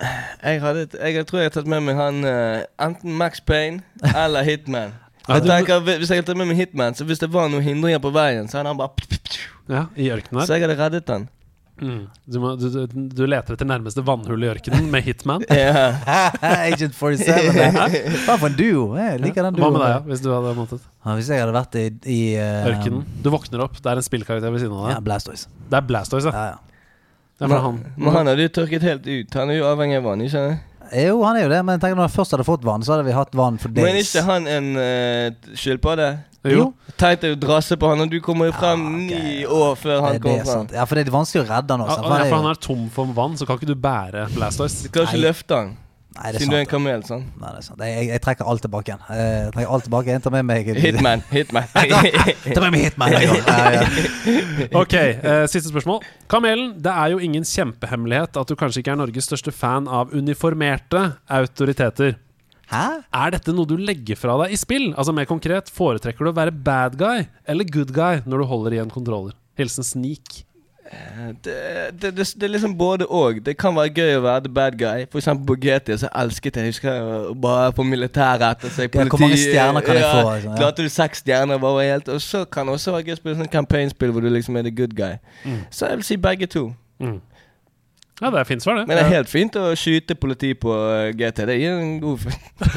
Jeg, 0.00 0.60
hadde, 0.62 0.86
jeg 0.96 1.26
tror 1.28 1.42
jeg 1.42 1.50
har 1.50 1.54
tatt 1.58 1.68
med 1.68 1.84
meg 1.84 1.98
han 1.98 2.24
uh, 2.24 2.62
enten 2.80 3.16
Max 3.20 3.42
Payne 3.44 3.82
eller 4.14 4.46
Hitman. 4.46 4.96
Jeg 5.30 5.44
tenker, 5.44 5.82
hvis 5.84 6.10
jeg 6.10 6.18
hadde 6.18 6.26
tatt 6.32 6.38
med 6.40 6.48
meg 6.50 6.58
Hitman, 6.58 6.96
så 6.98 7.04
hvis 7.06 7.20
det 7.22 7.28
var 7.30 7.50
noen 7.52 7.62
hindringer 7.62 8.00
på 8.02 8.10
veien, 8.10 8.48
så 8.50 8.58
hadde 8.58 8.72
han 8.72 8.78
bare 8.80 9.20
Ja, 9.70 9.84
i 9.94 10.08
ørkenen 10.10 10.42
Så 10.42 10.56
jeg 10.56 10.64
hadde 10.64 10.78
reddet 10.80 11.12
han. 11.12 11.28
Mm. 11.80 12.00
Du, 12.28 12.36
må, 12.42 12.50
du, 12.60 12.66
du, 12.68 12.96
du 13.14 13.22
leter 13.28 13.56
etter 13.56 13.68
nærmeste 13.68 14.02
vannhull 14.04 14.42
i 14.44 14.48
ørkenen 14.50 14.88
med 14.92 15.04
Hitman. 15.06 15.44
Ja. 15.60 15.92
Agent 16.66 16.96
47. 16.96 17.30
Hva 18.26 18.36
for 18.40 18.48
en 18.50 18.56
duo? 18.58 18.88
Jeg 19.00 19.20
liker 19.22 19.46
den 19.46 19.60
Hva 19.60 19.70
med 19.72 19.80
deg, 19.84 19.94
ja, 19.94 20.00
hvis 20.08 20.24
du 20.24 20.28
hadde 20.34 20.56
måttet? 20.58 20.82
Ja, 21.04 21.14
hvis 21.16 21.30
jeg 21.32 21.44
hadde 21.44 21.54
vært 21.56 21.78
i, 21.80 21.86
i 22.10 22.18
uh, 22.40 22.72
Ørkenen. 22.72 23.06
Du 23.24 23.30
våkner 23.32 23.64
opp, 23.64 23.78
det 23.80 23.92
er 23.92 24.02
en 24.02 24.06
spillkarakter 24.06 24.52
ved 24.52 24.64
siden 24.64 24.76
av 24.76 24.90
Ja. 24.96 24.98
Blastoise. 25.04 25.48
Det 25.70 25.78
er 25.80 25.86
Blastoise, 25.88 26.32
ja. 26.32 26.34
Ja, 26.36 26.58
ja. 26.58 26.69
Det 27.40 27.46
er 27.48 27.52
fra 27.54 27.60
han. 27.64 27.78
Men 27.96 28.12
han 28.18 28.28
hadde 28.28 28.44
jo 28.44 28.50
tørket 28.60 28.82
helt 28.84 29.06
ut. 29.08 29.34
Han 29.40 29.50
er 29.50 29.56
jo 29.62 29.68
avhengig 29.70 29.96
av 29.96 30.04
vann. 30.10 30.20
ikke 30.26 30.36
sant? 30.36 30.66
Jo, 30.90 31.20
han 31.22 31.36
er 31.38 31.44
jo 31.46 31.50
det, 31.52 31.60
men 31.64 31.78
tenk 31.80 31.94
når 31.96 32.08
han 32.08 32.12
først 32.12 32.34
hadde 32.34 32.44
fått 32.44 32.64
vann, 32.66 32.82
så 32.82 32.96
hadde 32.96 33.04
vi 33.06 33.12
hatt 33.14 33.32
vann 33.38 33.56
for 33.62 33.70
Men 33.72 33.94
er 33.94 34.00
ikke 34.02 34.24
han 34.26 34.48
en 34.50 34.66
uh, 34.76 35.54
skilpadde? 35.54 36.08
Jo. 36.50 36.64
Tenk 36.98 37.20
deg 37.22 37.36
å 37.36 37.38
drasse 37.40 37.76
på 37.78 37.88
han, 37.92 38.00
og 38.02 38.10
du 38.10 38.16
kommer 38.24 38.48
jo 38.48 38.54
frem 38.56 38.80
Ja, 38.82 38.96
okay. 39.06 39.22
ni 39.22 39.44
år 39.46 39.76
før 39.78 40.00
han 40.02 40.18
kommer 40.18 40.40
er 40.40 40.44
frem. 40.44 40.52
sant. 40.64 40.72
Ja, 40.74 40.86
for 40.88 40.98
det 40.98 41.04
er 41.06 41.12
vanskelig 41.14 41.44
å 41.44 41.48
redde 41.50 41.76
han 41.76 41.84
også. 41.84 41.96
Ja, 42.00 42.08
For 42.08 42.26
jo- 42.32 42.36
han 42.40 42.50
er 42.50 42.60
tom 42.66 42.88
for 42.90 43.12
vann, 43.20 43.36
så 43.36 43.46
kan 43.46 43.60
ikke 43.60 43.70
du 43.70 43.76
bære 43.76 44.26
Blastoise. 44.34 44.82
Du 44.82 44.88
kan 44.94 45.06
ikke 45.06 45.22
løfte 45.28 45.54
han, 45.62 45.76
Nei, 46.10 46.32
det 46.34 46.40
siden 46.40 46.50
du 46.50 46.56
er 46.58 46.64
en 46.64 46.68
kamel. 46.70 47.02
sånn. 47.06 47.20
Nei, 47.38 47.50
det 47.54 47.60
er 47.60 47.64
sant. 47.68 47.82
Jeg, 47.86 48.06
jeg 48.10 48.20
trekker 48.24 48.48
alt 48.50 48.62
tilbake 48.64 48.90
igjen. 48.90 49.02
Eh, 49.14 49.26
Jeg 49.46 49.52
trekker 49.54 49.74
alt 49.76 49.84
tilbake. 49.86 50.08
igjen. 50.10 50.22
tar 50.24 50.32
med 50.34 50.46
meg 50.48 50.70
Hitman. 50.74 51.22
Hitman. 51.30 51.68
Ta 52.56 52.64
med 52.64 52.72
meg 52.74 52.80
Hitman 52.88 53.14
en. 53.14 53.36
Ja, 53.46 53.68
ja. 53.76 53.84
Ok, 54.82 54.96
uh, 55.22 55.44
siste 55.50 55.70
spørsmål. 55.70 56.02
Kamelen, 56.32 56.72
det 56.82 56.90
er 56.90 57.14
jo 57.14 57.20
ingen 57.22 57.46
kjempehemmelighet 57.46 58.36
at 58.42 58.50
du 58.50 58.56
kanskje 58.58 58.82
ikke 58.82 58.96
er 58.96 59.00
Norges 59.04 59.30
største 59.30 59.54
fan 59.54 59.86
av 59.86 60.10
uniformerte 60.16 61.04
autoriteter. 61.30 62.18
Hæ? 62.70 62.84
Er 63.22 63.32
dette 63.34 63.54
noe 63.54 63.66
du 63.66 63.76
legger 63.78 64.18
fra 64.18 64.34
deg 64.44 64.52
i 64.54 64.58
spill? 64.60 64.90
Altså 64.98 65.14
mer 65.14 65.26
konkret, 65.30 65.70
Foretrekker 65.74 66.26
du 66.26 66.30
å 66.30 66.36
være 66.36 66.52
bad 66.54 66.98
guy 67.00 67.24
eller 67.50 67.66
good 67.66 67.90
guy 67.94 68.20
når 68.26 68.42
du 68.44 68.50
holder 68.50 68.76
i 68.76 68.82
en 68.82 68.90
controller? 68.94 69.34
Hilsen 69.58 69.86
Sneak. 69.86 70.42
Det, 71.44 71.54
det, 72.02 72.16
det, 72.16 72.34
det 72.40 72.42
er 72.42 72.48
liksom 72.48 72.78
både 72.78 73.06
og. 73.06 73.46
Det 73.46 73.56
kan 73.56 73.76
være 73.76 73.92
gøy 73.94 74.16
å 74.18 74.22
være 74.24 74.42
the 74.46 74.52
bad 74.54 74.78
guy. 74.78 75.04
For 75.10 75.22
eksempel 75.22 75.46
på 75.46 75.56
GT 75.62 75.94
så 76.02 76.10
elsket 76.18 76.58
jeg 76.58 76.72
husker 76.72 76.92
jeg 76.92 77.36
bare 77.42 77.70
på 77.76 77.86
militæret 77.86 78.42
etter 78.48 78.74
seg. 78.74 78.98
Ja, 78.98 79.06
hvor 79.06 79.22
mange 79.22 79.38
stjerner 79.38 79.86
kan 79.86 80.00
jeg 80.00 80.08
få, 80.10 80.24
liksom, 80.34 80.50
ja. 80.50 80.58
Klarte 80.58 80.86
du 80.86 80.90
seks 80.90 81.22
stjerner, 81.22 81.62
bare 81.62 81.86
helt 81.86 82.08
Og 82.08 82.20
så 82.22 82.44
kan 82.44 82.66
det 82.66 82.74
også 82.74 82.96
være 82.96 83.06
gøy 83.06 83.14
å 83.14 83.20
spille 83.20 83.38
sånn 83.38 83.52
campaignspill 83.52 84.14
hvor 84.16 84.26
du 84.26 84.30
liksom 84.34 84.58
er 84.58 84.66
the 84.66 84.74
good 84.74 84.96
guy. 84.98 85.20
Mm. 85.44 85.62
Så 85.70 85.92
jeg 85.92 86.00
vil 86.00 86.08
si 86.10 86.18
begge 86.26 86.50
to. 86.50 86.72
Mm. 87.00 87.20
Ja, 88.20 88.28
det 88.28 88.40
er 88.42 88.44
fint 88.44 88.62
svar, 88.62 88.76
det. 88.76 88.84
Men 88.88 88.98
det 88.98 89.04
er 89.06 89.12
helt 89.14 89.30
fint 89.32 89.54
å 89.56 89.70
skyte 89.78 90.14
politi 90.20 90.50
på 90.60 90.74
uh, 90.74 91.08
GT. 91.16 91.46
Det 91.48 91.56
gir 91.56 91.78
en 91.78 91.94
god 92.02 92.26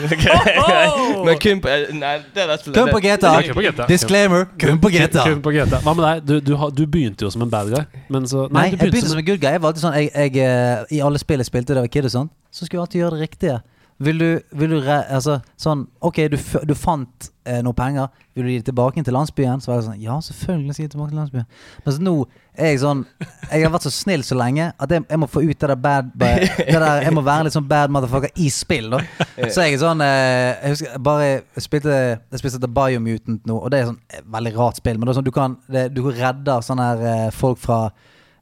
Men 1.27 1.41
kun 1.43 1.63
på 1.63 1.71
eh, 1.71 1.89
Nei, 1.97 2.13
det 2.31 2.45
er 2.45 2.47
rett 2.53 2.61
og 2.61 2.69
slett 2.69 2.77
Kun 2.77 2.93
på 2.93 3.01
GTA. 3.03 3.33
GTA. 3.49 3.87
Disclaimer. 3.91 4.47
Kun 4.59 4.79
på 4.83 4.93
GTA. 4.93 5.25
Kun 5.27 5.41
på 5.43 5.51
GTA. 5.55 5.81
Hva 5.83 5.95
med 5.99 6.05
deg? 6.07 6.23
Du, 6.29 6.53
du, 6.53 6.55
du 6.77 6.85
begynte 6.87 7.27
jo 7.27 7.33
som 7.33 7.43
en 7.43 7.51
bad 7.51 7.73
guy, 7.73 7.83
men 8.13 8.29
så 8.29 8.47
Nei, 8.47 8.69
du 8.71 8.79
jeg 8.79 8.93
begynte 8.93 9.11
som 9.11 9.19
en 9.19 9.27
good 9.27 9.43
guy. 9.43 9.51
Jeg 9.51 9.65
var 9.65 9.73
alltid 9.73 9.83
sånn 9.83 9.99
jeg, 9.99 10.13
jeg, 10.15 10.47
eh, 10.47 10.95
I 10.95 11.03
alle 11.03 11.19
spill 11.19 11.43
jeg 11.43 11.51
spilte 11.51 11.75
da 11.75 11.83
jeg 11.83 11.89
var 11.89 11.95
kid, 11.97 12.07
og 12.07 12.15
sånn 12.15 12.31
så 12.53 12.67
skulle 12.67 12.79
jeg 12.79 12.85
alltid 12.85 13.01
gjøre 13.01 13.17
det 13.17 13.27
riktige. 13.27 13.59
Vil 13.97 14.19
du, 14.19 14.29
vil 14.57 14.73
du 14.73 14.79
re, 14.81 15.03
altså, 15.13 15.37
sånn 15.59 15.85
OK, 16.03 16.23
du, 16.31 16.37
du 16.67 16.73
fant 16.77 17.29
eh, 17.45 17.59
noe 17.63 17.75
penger. 17.77 18.09
Vil 18.33 18.47
du 18.47 18.51
gi 18.51 18.59
det 18.61 18.67
tilbake 18.69 19.03
til 19.05 19.15
landsbyen? 19.15 19.61
Så 19.61 19.69
var 19.69 19.79
jeg 19.79 19.85
sånn 19.87 20.01
Ja, 20.01 20.15
selvfølgelig 20.25 20.73
skal 20.73 20.83
jeg 20.83 20.89
gi 20.89 20.93
tilbake 20.95 21.11
til 21.11 21.19
landsbyen. 21.21 21.47
Mens 21.85 21.99
nå 22.01 22.13
er 22.53 22.71
jeg 22.71 22.81
sånn 22.83 23.03
Jeg 23.51 23.63
har 23.63 23.73
vært 23.73 23.87
så 23.87 23.91
snill 23.93 24.23
så 24.25 24.37
lenge 24.37 24.69
at 24.71 24.93
jeg, 24.93 25.05
jeg 25.09 25.21
må 25.21 25.29
få 25.29 25.43
ut 25.45 25.53
det 25.53 25.69
der 25.71 25.79
bad 25.79 26.11
det 26.19 26.31
der, 26.69 27.03
Jeg 27.05 27.15
må 27.15 27.23
være 27.25 27.47
litt 27.47 27.57
sånn 27.57 27.67
bad 27.69 27.93
motherfucker 27.93 28.33
i 28.41 28.49
spill, 28.53 28.89
da. 28.93 29.01
Så 29.53 29.67
jeg 29.67 29.77
er 29.77 29.83
sånn 29.83 30.03
eh, 30.05 30.49
Jeg 30.49 30.75
husker 30.75 31.03
bare 31.09 31.29
jeg 31.29 31.67
spilte 31.67 31.99
Jeg 31.99 32.41
spilte 32.41 32.63
The 32.63 32.71
Biomutant 32.79 33.45
nå, 33.49 33.59
og 33.59 33.73
det 33.73 33.81
er 33.81 33.91
sånn 33.91 34.01
eh, 34.09 34.23
veldig 34.37 34.55
rart 34.57 34.81
spill. 34.81 34.97
Men 34.97 35.07
det 35.07 35.13
er 35.13 35.19
sånn 35.21 35.29
du 35.29 35.35
kan 35.35 35.59
det, 35.71 35.87
Du 35.95 36.03
redder 36.09 36.65
sånne 36.65 36.89
her 36.91 37.05
eh, 37.13 37.29
folk 37.35 37.61
fra 37.61 37.83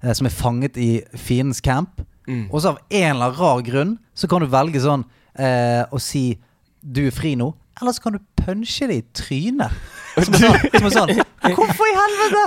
eh, 0.01 0.13
som 0.15 0.29
er 0.29 0.35
fanget 0.35 0.79
i 0.79 0.91
fiendens 1.15 1.63
camp. 1.63 2.03
Mm. 2.29 2.45
Og 2.51 2.61
så 2.61 2.75
av 2.75 2.83
en 2.87 3.09
eller 3.15 3.31
annen 3.31 3.39
rar 3.39 3.65
grunn 3.65 3.97
så 4.15 4.29
kan 4.29 4.43
du 4.43 4.51
velge 4.51 4.83
sånn 4.83 5.03
eh, 5.39 5.83
og 5.91 6.01
si 6.03 6.37
du 6.81 7.05
er 7.07 7.15
fri 7.15 7.35
nå. 7.37 7.51
Eller 7.81 7.95
så 7.95 8.03
kan 8.03 8.13
du 8.17 8.19
punche 8.41 8.87
det 8.89 8.95
i 8.99 9.03
trynet. 9.15 9.73
Som 10.25 10.35
er 10.35 10.41
sånn, 10.43 10.71
som 10.75 10.87
er 10.89 10.93
sånn 10.93 11.11
Hvorfor 11.55 11.87
i 11.87 11.91
helvete?! 11.95 12.41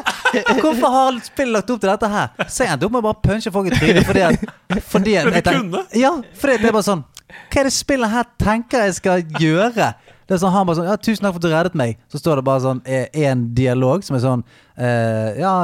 Hvorfor 0.61 0.93
har 0.93 1.16
spillet 1.24 1.55
lagt 1.55 1.70
opp 1.73 1.81
til 1.81 1.89
dette 1.89 2.11
her? 2.12 2.35
Så 2.44 2.66
jeg 2.66 2.74
endte 2.74 2.85
opp 2.86 2.93
med 2.93 3.01
å 3.01 3.06
bare 3.06 3.23
punche 3.24 3.52
folk 3.55 3.70
i 3.70 3.78
trynet 3.78 4.05
fordi 4.05 4.24
at, 4.27 4.44
fordi 4.85 5.15
at 5.16 5.31
jeg 5.32 5.44
tenker. 5.48 5.86
Ja, 5.97 6.11
fordi 6.39 6.59
det 6.61 6.69
er 6.69 6.77
bare 6.77 6.86
sånn 6.86 7.05
Hva 7.32 7.62
er 7.62 7.70
det 7.70 7.73
spillet 7.74 8.12
her 8.12 8.28
tenker 8.43 8.85
jeg 8.85 8.98
skal 8.98 9.24
gjøre? 9.40 9.89
Det 10.28 10.36
er 10.36 10.43
sånn, 10.44 10.52
Han 10.52 10.69
bare 10.69 10.78
sånn 10.78 10.90
Ja, 10.93 10.98
'Tusen 11.01 11.24
takk 11.24 11.35
for 11.39 11.40
at 11.40 11.47
du 11.47 11.51
reddet 11.55 11.81
meg'. 11.81 11.97
Så 12.12 12.20
står 12.20 12.40
det 12.40 12.47
bare 12.51 12.62
sånn 12.65 12.85
én 12.85 13.16
en 13.32 13.48
dialog 13.56 14.05
som 14.05 14.16
er 14.19 14.24
sånn 14.27 14.44
eh, 14.77 15.40
Ja, 15.40 15.56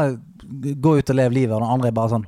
gå 0.88 0.96
ut 0.98 1.12
og 1.12 1.20
lev 1.20 1.36
livet. 1.36 1.54
Og 1.56 1.62
den 1.62 1.70
andre 1.76 1.92
er 1.92 1.96
bare 2.00 2.14
sånn 2.16 2.26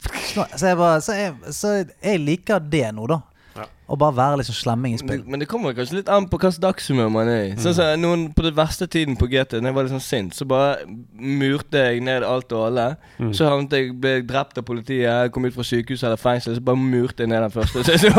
så 0.58 0.66
jeg, 0.66 0.76
bare, 0.78 1.00
så, 1.04 1.14
jeg, 1.14 1.54
så 1.54 1.72
jeg 1.78 2.20
liker 2.22 2.62
det 2.72 2.86
nå, 2.96 3.06
da. 3.10 3.20
Ja. 3.58 3.64
Å 3.90 3.96
bare 3.98 4.14
være 4.14 4.44
sånn 4.46 4.54
slemming 4.54 4.92
i 4.94 4.98
spill. 5.00 5.24
men 5.26 5.40
det 5.42 5.48
kommer 5.50 5.74
kanskje 5.74 5.96
litt 5.98 6.08
an 6.12 6.28
på 6.30 6.38
hvilket 6.38 6.60
dagshumør 6.62 7.08
man 7.10 7.26
er 7.28 7.40
i. 7.48 7.56
Sånn 7.58 7.74
som 7.74 7.98
noen 8.00 8.28
På 8.36 8.42
den 8.46 8.54
verste 8.54 8.86
tiden 8.86 9.16
på 9.18 9.26
GT, 9.26 9.58
Når 9.58 9.66
jeg 9.72 9.74
var 9.74 9.82
litt 9.88 9.94
sånn 9.96 10.04
sint, 10.04 10.34
så 10.36 10.44
bare 10.46 10.76
murte 11.18 11.78
jeg 11.88 12.00
ned 12.06 12.22
alt 12.26 12.52
og 12.54 12.66
alle. 12.68 12.86
Mm. 13.18 13.32
Så 13.34 13.48
havnet 13.50 13.72
jeg 13.74 13.90
ble 14.00 14.22
drept 14.28 14.58
av 14.60 14.64
politiet, 14.68 15.32
kom 15.34 15.44
ut 15.48 15.54
fra 15.56 15.64
sykehus 15.66 16.04
eller 16.06 16.16
fengsel, 16.20 16.54
så 16.56 16.60
bare 16.64 16.76
murte 16.78 17.22
jeg 17.24 17.28
ned 17.32 17.40
den 17.42 17.50
første. 17.54 17.82
Så, 17.84 17.90
så, 17.98 18.08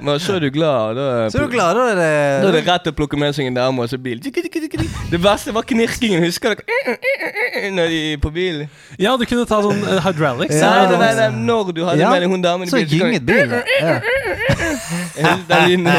Men 0.00 0.20
så 0.22 0.32
er 0.36 0.40
du 0.44 0.50
glad, 0.54 0.90
og 0.90 0.94
da 0.96 1.02
Så 1.32 1.38
er 1.40 1.44
du 1.46 1.50
glad, 1.52 1.70
da 1.76 1.80
er 1.90 1.94
det 1.98 2.10
Da 2.44 2.48
er 2.50 2.54
det 2.58 2.62
rett 2.68 2.86
å 2.90 2.92
plukke 2.96 3.16
med 3.20 3.30
seg 3.36 3.44
en 3.50 3.56
dame 3.58 3.78
og 3.84 3.88
så 3.90 3.98
bil. 4.00 4.18
Det 4.22 5.20
verste 5.22 5.50
var 5.54 5.62
knirkingen. 5.68 6.20
Husker 6.24 6.48
dere? 6.54 6.64
Når 7.74 7.86
de 7.92 8.00
på 8.22 8.30
bilen. 8.34 8.68
Ja, 9.00 9.10
du 9.18 9.24
kunne 9.28 9.46
ta 9.48 9.56
sånn 9.64 9.80
eh, 9.84 10.00
hydraulics. 10.04 10.56
Ja, 10.60 10.70
Nei, 10.90 10.96
nei, 11.00 11.12
nei, 11.18 11.28
når 11.46 11.64
du 11.74 11.80
hadde 11.86 12.00
Ja, 12.00 12.08
med 12.12 12.20
deg 12.24 12.30
hun 12.32 12.42
damen 12.44 12.59
Så 12.66 12.84
gynget 12.84 13.26
bilen. 13.26 13.62
Ja. 15.16 15.36
der 15.48 15.66
inne. 15.66 15.92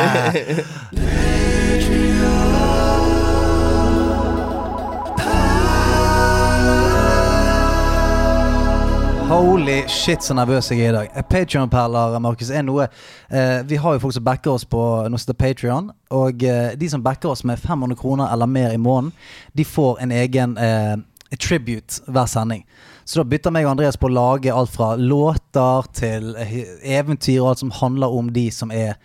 Holy 9.31 9.87
shit, 9.87 10.23
så 10.23 10.33
nervøs 10.35 10.71
jeg 10.71 10.79
er 10.79 10.89
i 10.89 10.93
dag. 10.93 11.23
Patrion-perler, 11.29 12.17
Markus, 12.19 12.49
er 12.51 12.65
noe 12.67 12.89
eh, 13.31 13.61
Vi 13.63 13.77
har 13.79 13.93
jo 13.95 14.01
folk 14.03 14.13
som 14.17 14.25
backer 14.27 14.51
oss 14.51 14.65
på 14.67 14.81
noe 15.07 15.21
som 15.21 15.31
heter 15.31 15.37
Patrion. 15.39 15.87
Og 16.11 16.43
eh, 16.43 16.73
de 16.75 16.89
som 16.91 17.03
backer 17.03 17.31
oss 17.31 17.45
med 17.47 17.61
500 17.61 17.95
kroner 17.95 18.27
eller 18.33 18.49
mer 18.51 18.75
i 18.75 18.81
måneden, 18.81 19.13
de 19.55 19.63
får 19.63 20.01
en 20.03 20.11
egen 20.11 20.57
eh, 20.59 20.97
tribute 21.39 22.03
hver 22.11 22.27
sending. 22.27 22.65
Så 23.05 23.21
da 23.21 23.27
bytter 23.27 23.53
meg 23.53 23.65
og 23.65 23.73
Andreas 23.73 23.97
på 23.99 24.09
å 24.09 24.13
lage 24.13 24.53
alt 24.53 24.71
fra 24.73 24.93
låter 24.99 25.87
til 25.97 26.31
eventyr 26.37 27.41
og 27.41 27.51
alt 27.51 27.63
som 27.63 27.73
handler 27.81 28.13
om 28.13 28.29
de 28.33 28.47
som 28.53 28.71
er 28.71 28.95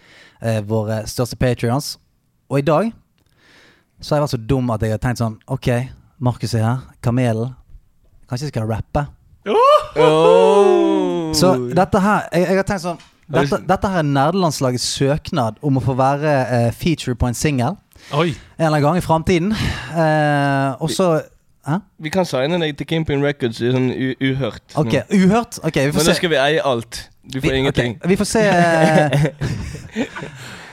eh, 0.40 0.60
våre 0.66 1.02
største 1.08 1.38
patrions. 1.40 1.96
Og 2.50 2.60
i 2.60 2.66
dag 2.66 2.92
så 4.00 4.14
har 4.14 4.20
jeg 4.20 4.26
vært 4.26 4.34
så 4.36 4.46
dum 4.52 4.70
at 4.74 4.84
jeg 4.84 4.92
har 4.92 5.00
tenkt 5.02 5.22
sånn 5.22 5.38
Ok, 5.48 5.70
Markus 6.20 6.54
er 6.54 6.66
her. 6.66 6.84
Kamelen. 7.02 7.54
Kanskje 8.28 8.48
jeg 8.48 8.54
skal 8.54 8.68
rappe? 8.68 9.06
Oh. 9.46 11.32
Så 11.36 11.52
dette 11.70 12.00
her 12.02 12.24
Jeg, 12.34 12.48
jeg 12.50 12.58
har 12.58 12.66
tenkt 12.66 12.84
sånn 12.84 13.04
dette, 13.26 13.58
dette 13.66 13.88
her 13.90 14.04
er 14.04 14.06
nerdelandslagets 14.06 14.84
søknad 14.86 15.56
om 15.66 15.80
å 15.80 15.82
få 15.82 15.96
være 15.98 16.34
uh, 16.46 16.68
feature 16.70 17.16
på 17.18 17.26
en 17.26 17.34
singel 17.34 17.74
en 18.12 18.34
eller 18.58 18.68
annen 18.68 18.82
gang 18.82 18.98
i 19.00 19.04
framtiden. 19.04 19.52
Uh, 19.90 20.78
og 20.82 20.90
så 20.90 21.08
Hæ? 21.66 21.76
Vi 21.98 22.10
kan 22.14 22.24
signe 22.28 22.60
deg 22.62 22.76
til 22.78 22.86
Kimpin 22.86 23.24
Records 23.24 23.58
i 23.60 23.72
sånn 23.74 23.88
u 23.90 24.12
uhørt. 24.28 24.62
Ok, 24.78 24.92
uhørt? 25.10 25.58
Ok, 25.66 25.74
vi 25.74 25.90
Men 25.90 26.00
se. 26.00 26.06
da 26.10 26.14
skal 26.14 26.30
vi 26.30 26.38
eie 26.38 26.62
alt. 26.62 27.00
Du 27.26 27.40
får 27.40 27.50
Vi, 27.50 27.56
ingenting. 27.58 27.96
Okay. 27.96 28.08
vi 28.08 28.16
får 28.16 28.24
se 28.24 28.42
eh, 28.46 29.10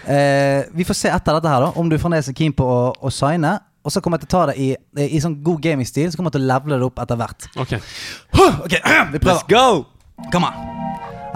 eh, 0.07 0.63
Vi 0.75 0.83
får 0.85 0.93
se 0.93 1.09
etter 1.09 1.33
dette 1.39 1.49
her, 1.49 1.65
da 1.65 1.71
om 1.75 1.89
du 1.89 1.97
fremdeles 1.97 2.29
er 2.29 2.37
keen 2.37 2.53
på 2.53 2.67
å, 2.67 2.91
å 3.01 3.09
signe. 3.13 3.55
Og 3.83 3.91
så 3.91 3.99
kommer 3.99 4.17
jeg 4.21 4.27
til 4.27 4.37
å 4.37 4.39
ta 4.39 4.43
det 4.51 4.55
i, 4.63 4.69
i 5.09 5.19
sånn 5.19 5.39
god 5.43 5.59
gaming-stil. 5.65 6.11
Så 6.11 6.15
kommer 6.19 6.31
jeg 6.31 6.37
til 6.37 6.45
å 6.45 6.51
levele 6.53 6.77
det 6.79 6.87
opp 6.87 7.01
etter 7.03 7.19
hvert. 7.19 7.49
Ok. 7.59 7.73
Ok, 8.63 8.77
vi 9.15 9.19
prøver. 9.19 9.33
Let's 9.33 9.49
go! 9.49 9.85
Come 10.31 10.47
on. 10.47 10.53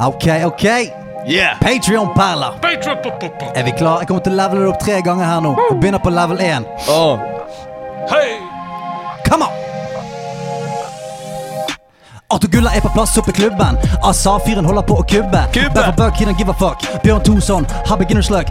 Ok, 0.07 0.29
ok. 0.45 0.63
Yeah! 1.27 1.57
Patrion-perler. 1.59 2.61
Er 2.63 3.63
vi 3.67 3.73
klar? 3.75 3.99
Jeg 3.99 4.07
kommer 4.07 4.23
til 4.23 4.38
å 4.38 4.39
levele 4.39 4.63
det 4.63 4.69
opp 4.71 4.79
tre 4.85 5.01
ganger 5.03 5.27
her 5.27 5.41
nå. 5.43 5.57
Og 5.65 5.81
begynner 5.81 5.99
på 5.99 6.13
level 6.13 6.39
1. 6.39 6.69
Oh. 6.93 7.19
Hei! 8.13 8.56
Come 9.27 9.41
on! 9.41 9.66
Arthur 12.29 12.47
Gulla 12.47 12.71
er 12.75 12.81
på 12.81 12.89
plass 12.89 13.17
oppe 13.17 13.31
i 13.31 13.33
klubben. 13.33 13.77
Asa-fyren 14.03 14.65
holder 14.67 14.83
på 14.83 14.97
å 14.99 15.03
kubbe. 15.07 15.41
Derfor 15.53 16.09
he 16.19 16.25
don't 16.25 16.37
give 16.37 16.49
a 16.51 16.55
fuck. 16.59 16.81
Bjørn 17.03 17.21
Thorsson 17.23 17.65
har 17.87 17.97
beginner's 17.97 18.29
luck. 18.29 18.47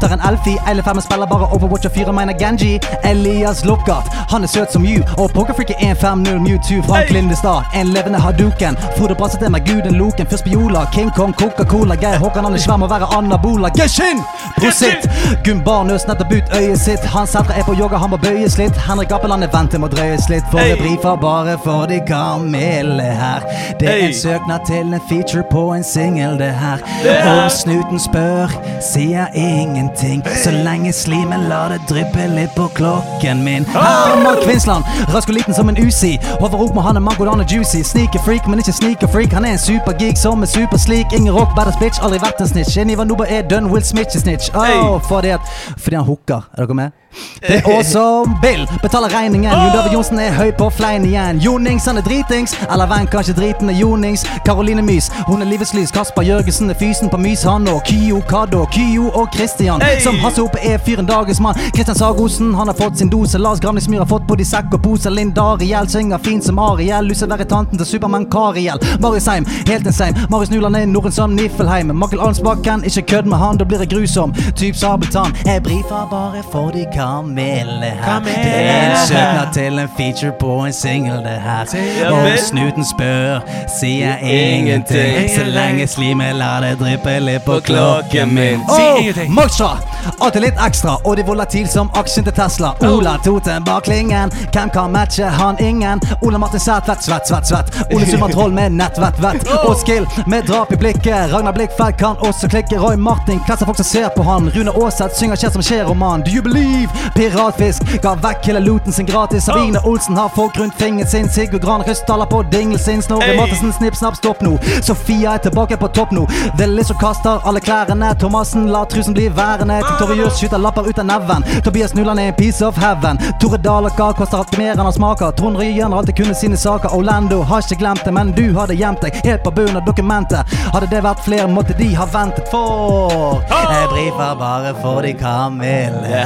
Tar 0.00 0.12
en 0.12 0.20
Elfie. 0.28 0.56
Eile 0.66 0.82
Femmen 0.82 1.02
spiller 1.04 1.26
bare 1.28 1.44
Overwatch 1.52 1.86
og 1.86 1.92
fyren 1.92 2.14
mener 2.16 2.32
Genji. 2.40 2.78
Elias 3.04 3.64
Lockhart, 3.68 4.08
han 4.30 4.42
er 4.42 4.48
søt 4.48 4.72
som 4.72 4.84
you. 4.84 5.02
Og 5.18 5.28
Pokerfreak 5.34 5.74
er 5.76 5.92
1-5-0 5.94 6.38
Mewtwo. 6.40 6.80
Frank 6.88 7.10
Hey! 7.10 7.18
Lindestad, 7.18 7.68
en 7.74 7.92
levende 7.92 8.18
haduken. 8.18 8.78
Frode 8.96 9.14
Brassete 9.14 9.50
med 9.52 9.66
guden 9.68 9.98
Loken. 10.00 10.26
Først 10.26 10.44
Biola, 10.44 10.86
King 10.94 11.12
Kong, 11.16 11.34
Coca-Cola. 11.36 11.94
Geir 12.00 12.16
Håkan 12.18 12.48
han 12.48 12.56
er 12.56 12.64
svær 12.64 12.80
med 12.80 12.88
å 12.88 12.94
være 12.94 13.10
anabola. 13.18 13.68
Geshin! 13.76 14.24
Prosit! 14.56 15.04
Gunn 15.44 15.60
Nøs 15.86 16.08
nettopp 16.08 16.32
ut 16.32 16.56
øyet 16.56 16.80
sitt. 16.80 17.04
Hans 17.12 17.36
Sætre 17.36 17.60
er 17.60 17.68
på 17.68 17.76
yoga, 17.76 18.00
han 18.00 18.10
må 18.10 18.16
bøyes 18.16 18.56
litt. 18.56 18.76
Henrik 18.88 19.12
Appeland 19.12 19.44
er 19.44 19.52
vent 19.52 19.70
til 19.76 19.84
å 19.84 19.92
drøyes 19.92 20.32
litt. 20.32 20.48
For 20.50 20.64
Hey! 20.64 20.72
det 20.72 20.80
brifer 20.80 21.20
bare 21.20 21.58
for 21.60 21.84
de 21.92 22.00
kamele. 22.08 23.01
Kamele 23.02 23.14
her. 23.14 23.40
Det 23.80 23.88
er 23.88 24.06
en 24.06 24.14
søknad 24.14 24.58
til 24.66 24.94
en 24.94 25.00
feature 25.08 25.44
på 25.50 25.74
en 25.74 25.84
singel, 25.84 26.38
det 26.38 26.52
her. 26.54 26.76
Det. 27.02 27.44
Om 27.44 27.50
snuten 27.50 28.00
spør, 28.00 28.48
sier 28.92 29.26
ingenting. 29.34 30.22
Så 30.44 30.50
lenge 30.50 30.92
slimen 30.92 31.48
lar 31.48 31.68
det 31.68 31.80
dryppe 31.88 32.26
litt 32.36 32.54
på 32.56 32.68
klokken 32.74 33.44
min. 33.44 33.64
Her 33.64 34.16
er 34.16 34.22
Mark 34.22 34.42
Kvinsland, 34.44 34.84
rask 35.14 35.28
og 35.28 35.34
liten 35.34 35.54
som 35.54 35.68
en 35.68 35.78
usi. 35.86 36.18
Hover 36.40 36.62
opp 36.62 36.74
med 36.74 36.82
han 36.82 36.96
er 36.96 37.00
mango, 37.00 37.28
han 37.30 37.40
er 37.40 37.48
juicy. 37.48 37.82
Sneaker 37.82 38.22
freak, 38.24 38.46
men 38.48 38.58
ikke 38.58 38.72
sneaker 38.72 39.08
freak. 39.08 39.32
Han 39.32 39.44
er 39.44 39.56
en 39.56 39.62
supergeek 39.62 40.16
som 40.16 40.42
er 40.42 40.50
superslik. 40.50 41.12
Ingen 41.12 41.34
rock, 41.34 41.54
badass 41.56 41.78
bitch, 41.80 42.02
aldri 42.02 42.22
vært 42.22 42.40
en 42.40 42.48
snitch. 42.48 42.78
En 42.78 42.90
Ivan 42.90 43.10
Nuba 43.10 43.28
er 43.28 43.46
done, 43.48 43.70
Will 43.72 43.84
Smith 43.84 44.16
er 44.16 44.20
snitch. 44.20 44.50
Oh, 44.54 45.00
fordi, 45.08 45.34
at, 45.36 45.54
fordi 45.76 45.96
han 45.96 46.04
hooker. 46.04 46.48
Er 46.52 46.66
dere 46.66 46.74
med? 46.74 47.01
Det 47.42 47.56
er 47.58 47.66
også 47.78 48.02
Bill 48.42 48.66
betaler 48.82 49.08
regningen. 49.12 49.50
Jon 49.52 49.72
David 49.74 49.92
Johnsen 49.92 50.18
er 50.22 50.32
høy 50.32 50.52
på 50.58 50.68
flein 50.70 51.04
igjen. 51.04 51.40
Jonings, 51.42 51.84
han 51.86 51.98
er 51.98 52.04
dritings. 52.06 52.54
Eller 52.70 52.86
venn, 52.90 53.08
kanskje 53.10 53.34
driten 53.36 53.70
er 53.70 53.76
Jonings. 53.78 54.22
Karoline 54.46 54.82
Mys, 54.82 55.10
hun 55.26 55.42
er 55.42 55.48
livets 55.50 55.74
lys. 55.74 55.90
Kasper 55.92 56.22
Jørgensen 56.22 56.70
er 56.70 56.78
fysen 56.78 57.10
på 57.10 57.18
Mys, 57.20 57.42
han 57.48 57.66
og 57.68 57.82
Kyo 57.88 58.20
Kado. 58.30 58.64
Kyo 58.72 59.10
og 59.10 59.28
Christian, 59.34 59.80
Hey! 59.82 60.00
som 60.00 60.16
Hasse 60.22 60.40
Hope 60.40 60.58
er 60.62 60.78
fyren 60.86 61.06
dagens 61.06 61.40
mann. 61.40 61.58
Kristian 61.74 61.98
Sagosen, 61.98 62.54
han 62.54 62.66
har 62.70 62.74
fått 62.78 62.98
sin 62.98 63.10
dose. 63.10 63.38
Lars 63.38 63.60
Gramlingsmyr 63.60 63.98
har 64.04 64.06
fått 64.10 64.26
både 64.28 64.46
sekk 64.46 64.72
og 64.78 64.82
pose. 64.86 65.10
Linda 65.10 65.42
Ariel 65.56 65.88
synger 65.90 66.18
fint 66.22 66.44
som 66.46 66.58
Ariel. 66.62 67.04
Lyser 67.10 67.26
være 67.30 67.44
tanten 67.50 67.78
til 67.78 67.86
Supermann 67.86 68.28
Kariel. 68.30 68.78
Marius 69.00 69.26
Heim, 69.26 69.46
helt 69.68 69.86
insane. 69.86 70.26
Marius 70.30 70.50
Nuland 70.54 70.76
er 70.76 70.86
Norren 70.86 71.12
som 71.12 71.34
Niffelheim. 71.36 71.90
Makel 71.96 72.20
Arnsbakken, 72.20 72.84
ikke 72.84 73.02
kødd 73.16 73.26
med 73.34 73.38
han, 73.42 73.58
da 73.58 73.64
blir 73.64 73.82
det 73.82 73.90
grusom. 73.92 74.32
Typ 74.56 74.76
Sabeltann. 74.76 75.34
Jeg 75.46 75.62
brifer 75.62 76.06
bare 76.10 76.42
for 76.52 76.70
de 76.70 76.86
kamelene 77.02 77.90
her. 78.04 78.20
Det 78.20 78.34
er 78.46 78.90
en 78.90 79.06
søknad 79.06 79.52
til 79.52 79.78
en 79.78 79.88
feature 79.96 80.32
på 80.40 80.52
en 80.66 80.72
singel, 80.72 81.16
det 81.24 81.38
her. 81.42 81.64
Og 82.12 82.38
snuten 82.38 82.84
spør, 82.84 83.40
sier 83.80 84.16
ingenting. 84.22 84.62
Ingenting. 84.62 85.28
Så 85.36 85.44
lenge 85.44 85.86
slimet 85.86 86.36
lar 86.36 86.60
det 86.64 86.76
dryppe 86.80 87.16
litt 87.20 87.44
på 87.46 87.58
klokken 87.66 88.34
min. 88.34 88.62
Oh. 88.68 89.22
Moksha! 89.28 89.72
Alltid 90.20 90.42
litt 90.46 90.58
ekstra, 90.66 90.96
og 91.04 91.16
de 91.18 91.24
volatil 91.26 91.68
som 91.70 91.90
aksjen 91.98 92.26
til 92.26 92.34
Tesla. 92.36 92.72
Ola 92.86 93.16
Toten 93.24 93.64
bak 93.66 93.84
klingen. 93.88 94.32
Hvem 94.52 94.70
kan 94.74 94.92
matche 94.94 95.26
han 95.38 95.58
ingen? 95.62 96.00
Ola 96.22 96.38
Martin 96.38 96.60
Sætvedt, 96.60 97.04
svett, 97.04 97.26
svett, 97.28 97.46
svett. 97.46 97.74
Ole 97.94 98.06
Sundmann 98.06 98.32
Troll 98.36 98.54
med 98.54 98.72
nett, 98.78 98.98
vett, 98.98 99.18
vett. 99.22 99.46
Og 99.66 99.76
skill 99.82 100.06
med 100.26 100.46
drap 100.46 100.72
i 100.72 100.78
blikket. 100.78 101.32
Ragnar 101.32 101.54
Blikkfeldt 101.56 101.98
kan 101.98 102.16
også 102.22 102.50
klikke. 102.52 102.78
Roy 102.82 102.96
Martin 102.96 103.40
klasser 103.46 103.66
folk 103.66 103.80
som 103.82 103.90
ser 103.90 104.10
på 104.16 104.26
han. 104.26 104.50
Rune 104.54 104.74
Aaseth 104.84 105.18
synger 105.18 105.40
skjer 105.40 105.54
som 105.56 105.66
skjer-roman. 105.66 106.22
Do 106.26 106.34
you 106.34 106.42
believe? 106.42 106.91
Piratfisk 107.14 107.82
ga 108.02 108.14
vekk 108.14 108.46
hele 108.46 108.60
looten 108.60 108.92
sin 108.92 109.06
gratis. 109.06 109.44
Sabine 109.44 109.80
Olsen 109.84 110.16
har 110.16 110.28
folk 110.28 110.56
rundt 110.56 110.74
fingeren 110.78 111.08
sin. 111.08 111.28
Sigurd 111.28 111.62
Gran 111.64 111.82
Rystaler 111.82 112.26
på 112.26 112.42
dingel 112.42 112.78
sin. 112.78 113.02
Snorre 113.02 113.36
Mathisen, 113.36 113.72
snipp, 113.72 113.96
snapp, 113.96 114.16
stopp 114.16 114.40
nå. 114.40 114.58
Sofia 114.82 115.34
er 115.34 115.38
tilbake 115.38 115.76
på 115.76 115.88
topp 115.88 116.10
nå. 116.12 116.26
Det 116.58 116.64
er 116.64 116.72
Lizzo 116.72 116.94
kaster 117.00 117.40
alle 117.44 117.60
klærne. 117.60 118.12
Thomassen 118.20 118.66
lar 118.72 118.84
trusen 118.84 119.14
bli 119.14 119.28
værende. 119.28 119.80
Ah. 119.82 119.96
Tim 119.98 120.06
Torjus 120.06 120.38
skyter 120.40 120.58
lapper 120.58 120.88
ut 120.88 120.98
av 120.98 121.06
neven. 121.06 121.44
Tobias 121.64 121.94
Nuland 121.94 122.20
er 122.20 122.32
en 122.32 122.34
piece 122.34 122.66
of 122.66 122.76
heaven. 122.76 123.18
Tore 123.40 123.58
Dalaka 123.58 124.12
koster 124.12 124.38
alltid 124.38 124.58
mer 124.58 124.72
enn 124.72 124.84
han 124.86 124.92
smaker. 124.92 125.32
Trond 125.38 125.56
Ryen 125.60 125.92
har 125.92 125.98
alltid 125.98 126.16
kunnet 126.16 126.38
sine 126.38 126.56
saker. 126.56 126.94
Orlando 126.96 127.42
har 127.42 127.62
ikke 127.62 127.80
glemt 127.82 128.04
det, 128.04 128.12
men 128.12 128.32
du 128.36 128.44
hadde 128.58 128.74
gjemt 128.78 129.02
deg 129.02 129.20
helt 129.24 129.44
på 129.44 129.50
bunnen 129.50 129.76
av 129.80 129.86
dokumentet. 129.86 130.56
Hadde 130.72 130.88
det 130.90 131.02
vært 131.04 131.24
flere, 131.24 131.48
måtte 131.48 131.76
de 131.78 131.92
ha 131.94 132.06
ventet 132.06 132.48
for. 132.50 133.42
Ah. 133.50 133.68
Jeg 133.72 133.88
brifer 133.92 134.34
bare 134.38 134.74
for 134.82 135.02
de 135.02 135.12
kamillene. 135.18 136.24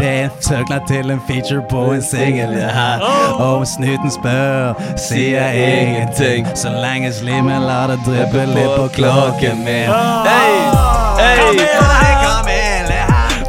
P1 0.00 0.30
søknad 0.48 0.80
til 0.88 1.10
en 1.10 1.20
feature 1.28 1.62
på 1.70 1.92
en 1.92 2.02
singel. 2.02 2.52
Ja. 2.58 2.98
Om 3.44 3.64
snuten 3.66 4.10
spør, 4.10 4.74
sier 5.08 5.50
ingenting. 5.50 6.48
Så 6.54 6.68
lenge 6.68 7.12
slimen 7.12 7.62
lar 7.62 7.86
det 7.86 7.98
dryppe 8.06 8.46
litt 8.52 8.72
på 8.76 8.88
klokken 8.98 9.64
min. 9.64 9.88
Hei, 10.28 10.52
hei, 11.20 11.66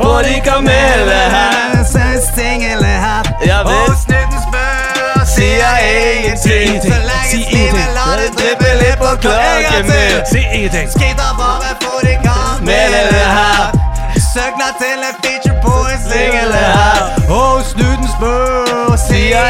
på 0.02 0.22
de 0.24 0.42
kamelene 0.46 1.22
her. 1.36 1.84
Saus 1.92 2.28
tingle 2.36 2.86
her. 3.06 3.24
Ja 3.46 3.60
visst. 3.68 4.04
Snuten 4.04 4.40
spør, 4.48 5.26
sier 5.36 5.78
ingenting. 5.96 6.82
Så 6.82 6.98
lenge 7.10 7.42
slimen 7.50 7.90
lar 7.98 8.16
det 8.22 8.30
dryppe 8.38 8.72
litt 8.82 8.98
på 9.02 9.16
klokken 9.26 9.92
min. 9.92 10.22
Si 10.32 10.46
ingenting. 10.54 11.18
Bare 11.42 11.76
på 11.84 12.00
de 12.06 12.16
kamelene 12.28 13.26
her. 13.40 13.77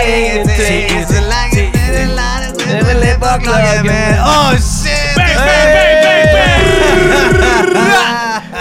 Ingenting. 0.08 1.06
Så 1.08 1.22
lenge 1.32 1.68
slimen 1.98 2.16
lar 2.16 2.48
det 2.68 2.88
vil 2.88 3.08
jeg 3.08 3.18
bare 3.20 3.40
klage, 3.40 3.84
min. 3.84 4.20
Oh 4.20 4.54
shit! 4.58 5.18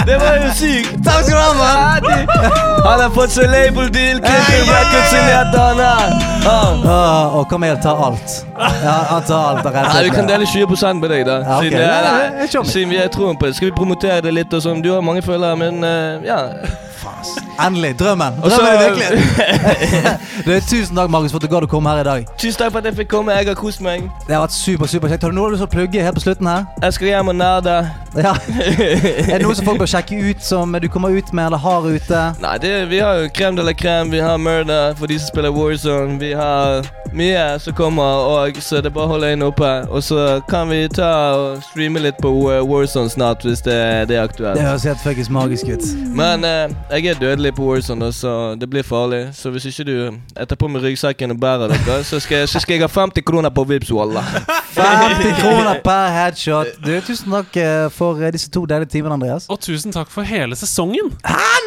Det 0.06 0.16
var 0.20 0.34
jo 0.44 0.50
sykt. 0.54 0.90
Takk 1.04 1.24
skal 1.24 1.36
du 1.36 1.42
ha, 1.42 1.52
mann. 1.58 2.28
Han 2.86 3.00
har 3.00 3.10
fått 3.14 3.32
seg 3.34 3.48
labeldeal. 3.50 4.20
deal. 4.20 4.20
Clipper 4.22 4.70
Records 4.70 5.10
signerte 5.10 5.58
han 5.58 5.82
her. 5.82 7.34
Og 7.34 7.48
Kamel 7.50 7.80
tar 7.82 8.04
alt. 8.06 8.36
Ja, 8.84 8.96
han 9.10 9.26
tar 9.26 9.48
alt. 9.48 9.66
rett 9.66 9.90
Nei, 9.94 10.04
vi 10.04 10.14
kan 10.14 10.30
dele 10.30 10.46
20 10.46 11.00
med 11.00 11.10
deg, 11.10 11.26
da. 11.26 11.40
Ja, 11.40 11.58
okay. 11.58 11.70
Siden, 11.70 11.80
jeg 11.80 12.48
skjønner. 12.48 12.70
siden 12.70 12.94
vi 12.94 13.02
er 13.02 13.08
troen 13.08 13.36
på 13.36 13.46
det. 13.46 13.56
Skal 13.56 13.72
vi 13.72 13.74
promotere 13.76 14.20
det 14.22 14.34
litt 14.38 14.54
og 14.54 14.62
sånn? 14.62 14.82
Du 14.82 14.92
har 14.94 15.02
mange 15.02 15.26
følgere, 15.26 15.56
men 15.58 15.84
eh, 15.84 16.30
ja. 16.30 16.40
Endelig. 17.60 17.98
Drømmen. 17.98 18.32
Drømmen 18.42 18.72
er 18.72 18.78
virkelig. 18.84 19.22
Du, 20.46 20.52
tusen 20.60 20.96
takk, 20.96 21.10
Markus, 21.10 21.32
for 21.32 21.40
at 21.40 21.42
du 21.42 21.50
gadd 21.50 21.64
å 21.66 21.68
komme 21.70 21.90
her 21.90 22.02
i 22.02 22.06
dag. 22.06 22.26
Tusen 22.38 22.60
takk 22.60 22.74
for 22.74 22.78
at 22.78 22.86
jeg 22.90 22.98
fikk 23.00 23.08
komme. 23.10 23.34
Jeg 23.34 23.48
har 23.48 23.56
kost 23.58 23.80
meg. 23.82 24.04
Det 24.28 24.36
har 24.36 24.44
vært 24.44 24.54
super, 24.54 24.86
super 24.90 25.10
kjekt. 25.10 25.24
Har 25.26 25.32
du 25.32 25.38
noe 25.38 25.50
du 25.50 25.56
vil 25.58 25.70
plugge 25.72 26.04
helt 26.04 26.18
på 26.18 26.22
slutten 26.22 26.46
her? 26.46 26.66
Jeg 26.84 26.96
skal 26.98 27.08
hjem 27.08 27.32
og 27.32 27.38
nerde. 27.40 27.76
Ja. 28.16 28.34
Er 29.32 29.38
det 29.38 29.42
noe 29.42 29.56
som 29.56 29.66
folk 29.66 29.80
bør 29.82 29.90
sjekke 29.90 30.18
ut, 30.20 30.44
som 30.44 30.76
du 30.80 30.88
kommer 30.92 31.16
ut 31.16 31.32
med 31.34 31.48
eller 31.48 31.60
har 31.60 31.88
ute? 31.88 32.22
Nei, 32.42 32.54
det, 32.62 32.74
vi 32.92 33.00
har 33.02 33.22
jo 33.22 33.32
Krem 33.34 33.58
de 33.58 33.64
la 33.66 33.74
Krem, 33.76 34.12
vi 34.12 34.22
har 34.22 34.38
Murder 34.40 34.94
for 34.98 35.10
de 35.10 35.18
som 35.20 35.32
spiller 35.32 35.52
Warzone. 35.56 36.20
Vi 36.20 36.32
har 36.36 36.86
mye 37.16 37.44
som 37.62 37.74
kommer, 37.76 38.02
og, 38.28 38.56
så 38.60 38.80
det 38.84 38.90
er 38.90 38.96
bare 38.96 39.08
å 39.08 39.12
holde 39.14 39.30
øynene 39.32 39.50
oppe. 39.50 39.72
Og 39.90 40.04
så 40.04 40.40
kan 40.50 40.70
vi 40.70 40.82
ta 40.92 41.10
og 41.36 41.62
streame 41.70 42.02
litt 42.04 42.20
på 42.22 42.32
Warzone 42.68 43.12
snart, 43.12 43.44
hvis 43.46 43.64
det, 43.66 43.78
det 44.10 44.20
er 44.20 44.32
Det 44.36 44.64
høres 44.64 44.86
helt 44.88 45.02
fuckings 45.04 45.30
magisk 45.32 45.70
ut. 45.72 45.86
Men 46.16 46.44
eh, 46.44 46.76
jeg 46.96 47.12
er 47.14 47.20
dødelig 47.20 47.45
på 47.54 47.66
Warzone, 47.68 48.00
da, 48.06 48.10
så 48.12 48.30
det 48.58 48.68
blir 48.70 48.82
farlig. 48.82 49.34
Så 49.36 49.50
hvis 49.50 49.66
ikke 49.70 49.84
du 49.86 49.96
Jeg 50.36 50.48
tar 50.48 50.56
på 50.56 50.68
meg 50.68 50.82
ryggsekken 50.82 51.30
og 51.30 51.40
bærer 51.40 51.68
dere, 51.72 52.02
så 52.04 52.20
skal, 52.20 52.38
jeg- 52.38 52.48
så 52.48 52.60
skal 52.60 52.74
jeg 52.76 52.82
ha 52.82 52.88
50 52.88 53.22
kroner 53.24 53.50
på 53.50 53.64
Vipps, 53.68 53.92
walla. 53.92 54.22
50 54.76 55.32
kroner 55.42 55.80
per 55.84 56.10
headshot. 56.12 56.66
Du, 56.84 56.90
tusen 57.06 57.30
takk 57.32 57.56
eh, 57.56 57.88
for 57.94 58.20
eh, 58.22 58.32
disse 58.34 58.50
to 58.52 58.64
deilige 58.68 58.90
timene, 58.96 59.14
Andreas. 59.16 59.46
Og 59.52 59.60
tusen 59.60 59.92
takk 59.94 60.10
for 60.12 60.22
hele 60.26 60.56
sesongen. 60.58 61.12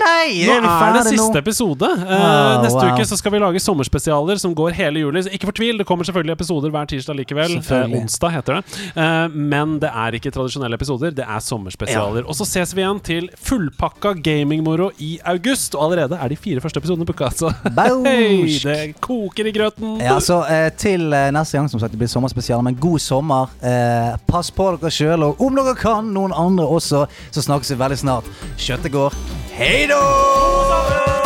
nei! 0.03 0.45
Nå 0.47 0.57
er 0.59 0.93
det 0.99 1.05
siste 1.15 1.39
episode. 1.41 1.89
Eh, 1.89 2.17
Ah, 2.19 2.61
neste 2.63 2.77
wow. 2.83 2.93
uke 2.95 3.05
så 3.07 3.17
skal 3.17 3.31
vi 3.33 3.39
lage 3.41 3.59
sommerspesialer 3.63 4.37
som 4.41 4.53
går 4.55 4.73
hele 4.77 4.99
juli. 5.03 5.21
Så 5.23 5.31
ikke 5.33 5.47
fortvil, 5.49 5.77
det 5.79 5.85
kommer 5.87 6.05
selvfølgelig 6.05 6.35
episoder 6.37 6.69
hver 6.73 6.85
tirsdag 6.91 7.15
likevel. 7.17 7.55
Eh, 7.59 7.95
onsdag 8.01 8.33
heter 8.35 8.59
det. 8.59 8.79
Eh, 8.95 9.27
men 9.33 9.77
det 9.81 9.89
er 9.89 10.17
ikke 10.19 10.31
tradisjonelle 10.35 10.75
episoder, 10.77 11.11
det 11.15 11.25
er 11.25 11.39
sommerspesialer. 11.43 12.27
Og 12.29 12.35
så 12.37 12.45
ses 12.45 12.73
vi 12.75 12.83
igjen 12.83 12.99
til 13.05 13.29
fullpakka 13.39 14.13
gamingmoro 14.23 14.91
i 14.99 15.17
august. 15.25 15.68
Og 15.77 15.85
allerede 15.85 16.17
er 16.17 16.31
de 16.31 16.37
fire 16.39 16.63
første 16.63 16.81
episodene 16.81 17.07
booka. 17.07 17.29
Så 17.35 17.51
hei, 18.07 18.57
det 18.63 18.77
koker 19.03 19.49
i 19.49 19.53
grøten. 19.55 19.99
Ja, 20.03 20.19
så 20.23 20.41
eh, 20.49 20.69
Til 20.79 21.13
eh, 21.13 21.29
neste 21.35 21.59
gang 21.59 21.69
som 21.71 21.81
sagt 21.81 21.95
det 21.95 22.01
blir 22.01 22.11
sommerspesial, 22.11 22.63
men 22.65 22.77
god 22.79 22.99
sommer. 23.03 23.53
Eh, 23.61 24.15
pass 24.29 24.51
på 24.55 24.71
dere 24.77 24.93
sjøl, 24.93 25.27
og 25.29 25.43
om 25.43 25.59
dere 25.59 25.75
kan, 25.79 26.13
noen 26.15 26.35
andre 26.35 26.67
også, 26.79 27.05
så 27.31 27.45
snakkes 27.45 27.75
vi 27.75 27.81
veldig 27.83 28.01
snart. 28.05 28.33
Kjøttet 28.59 28.93
går. 28.95 29.15
Hei 29.55 29.87
da! 29.91 31.18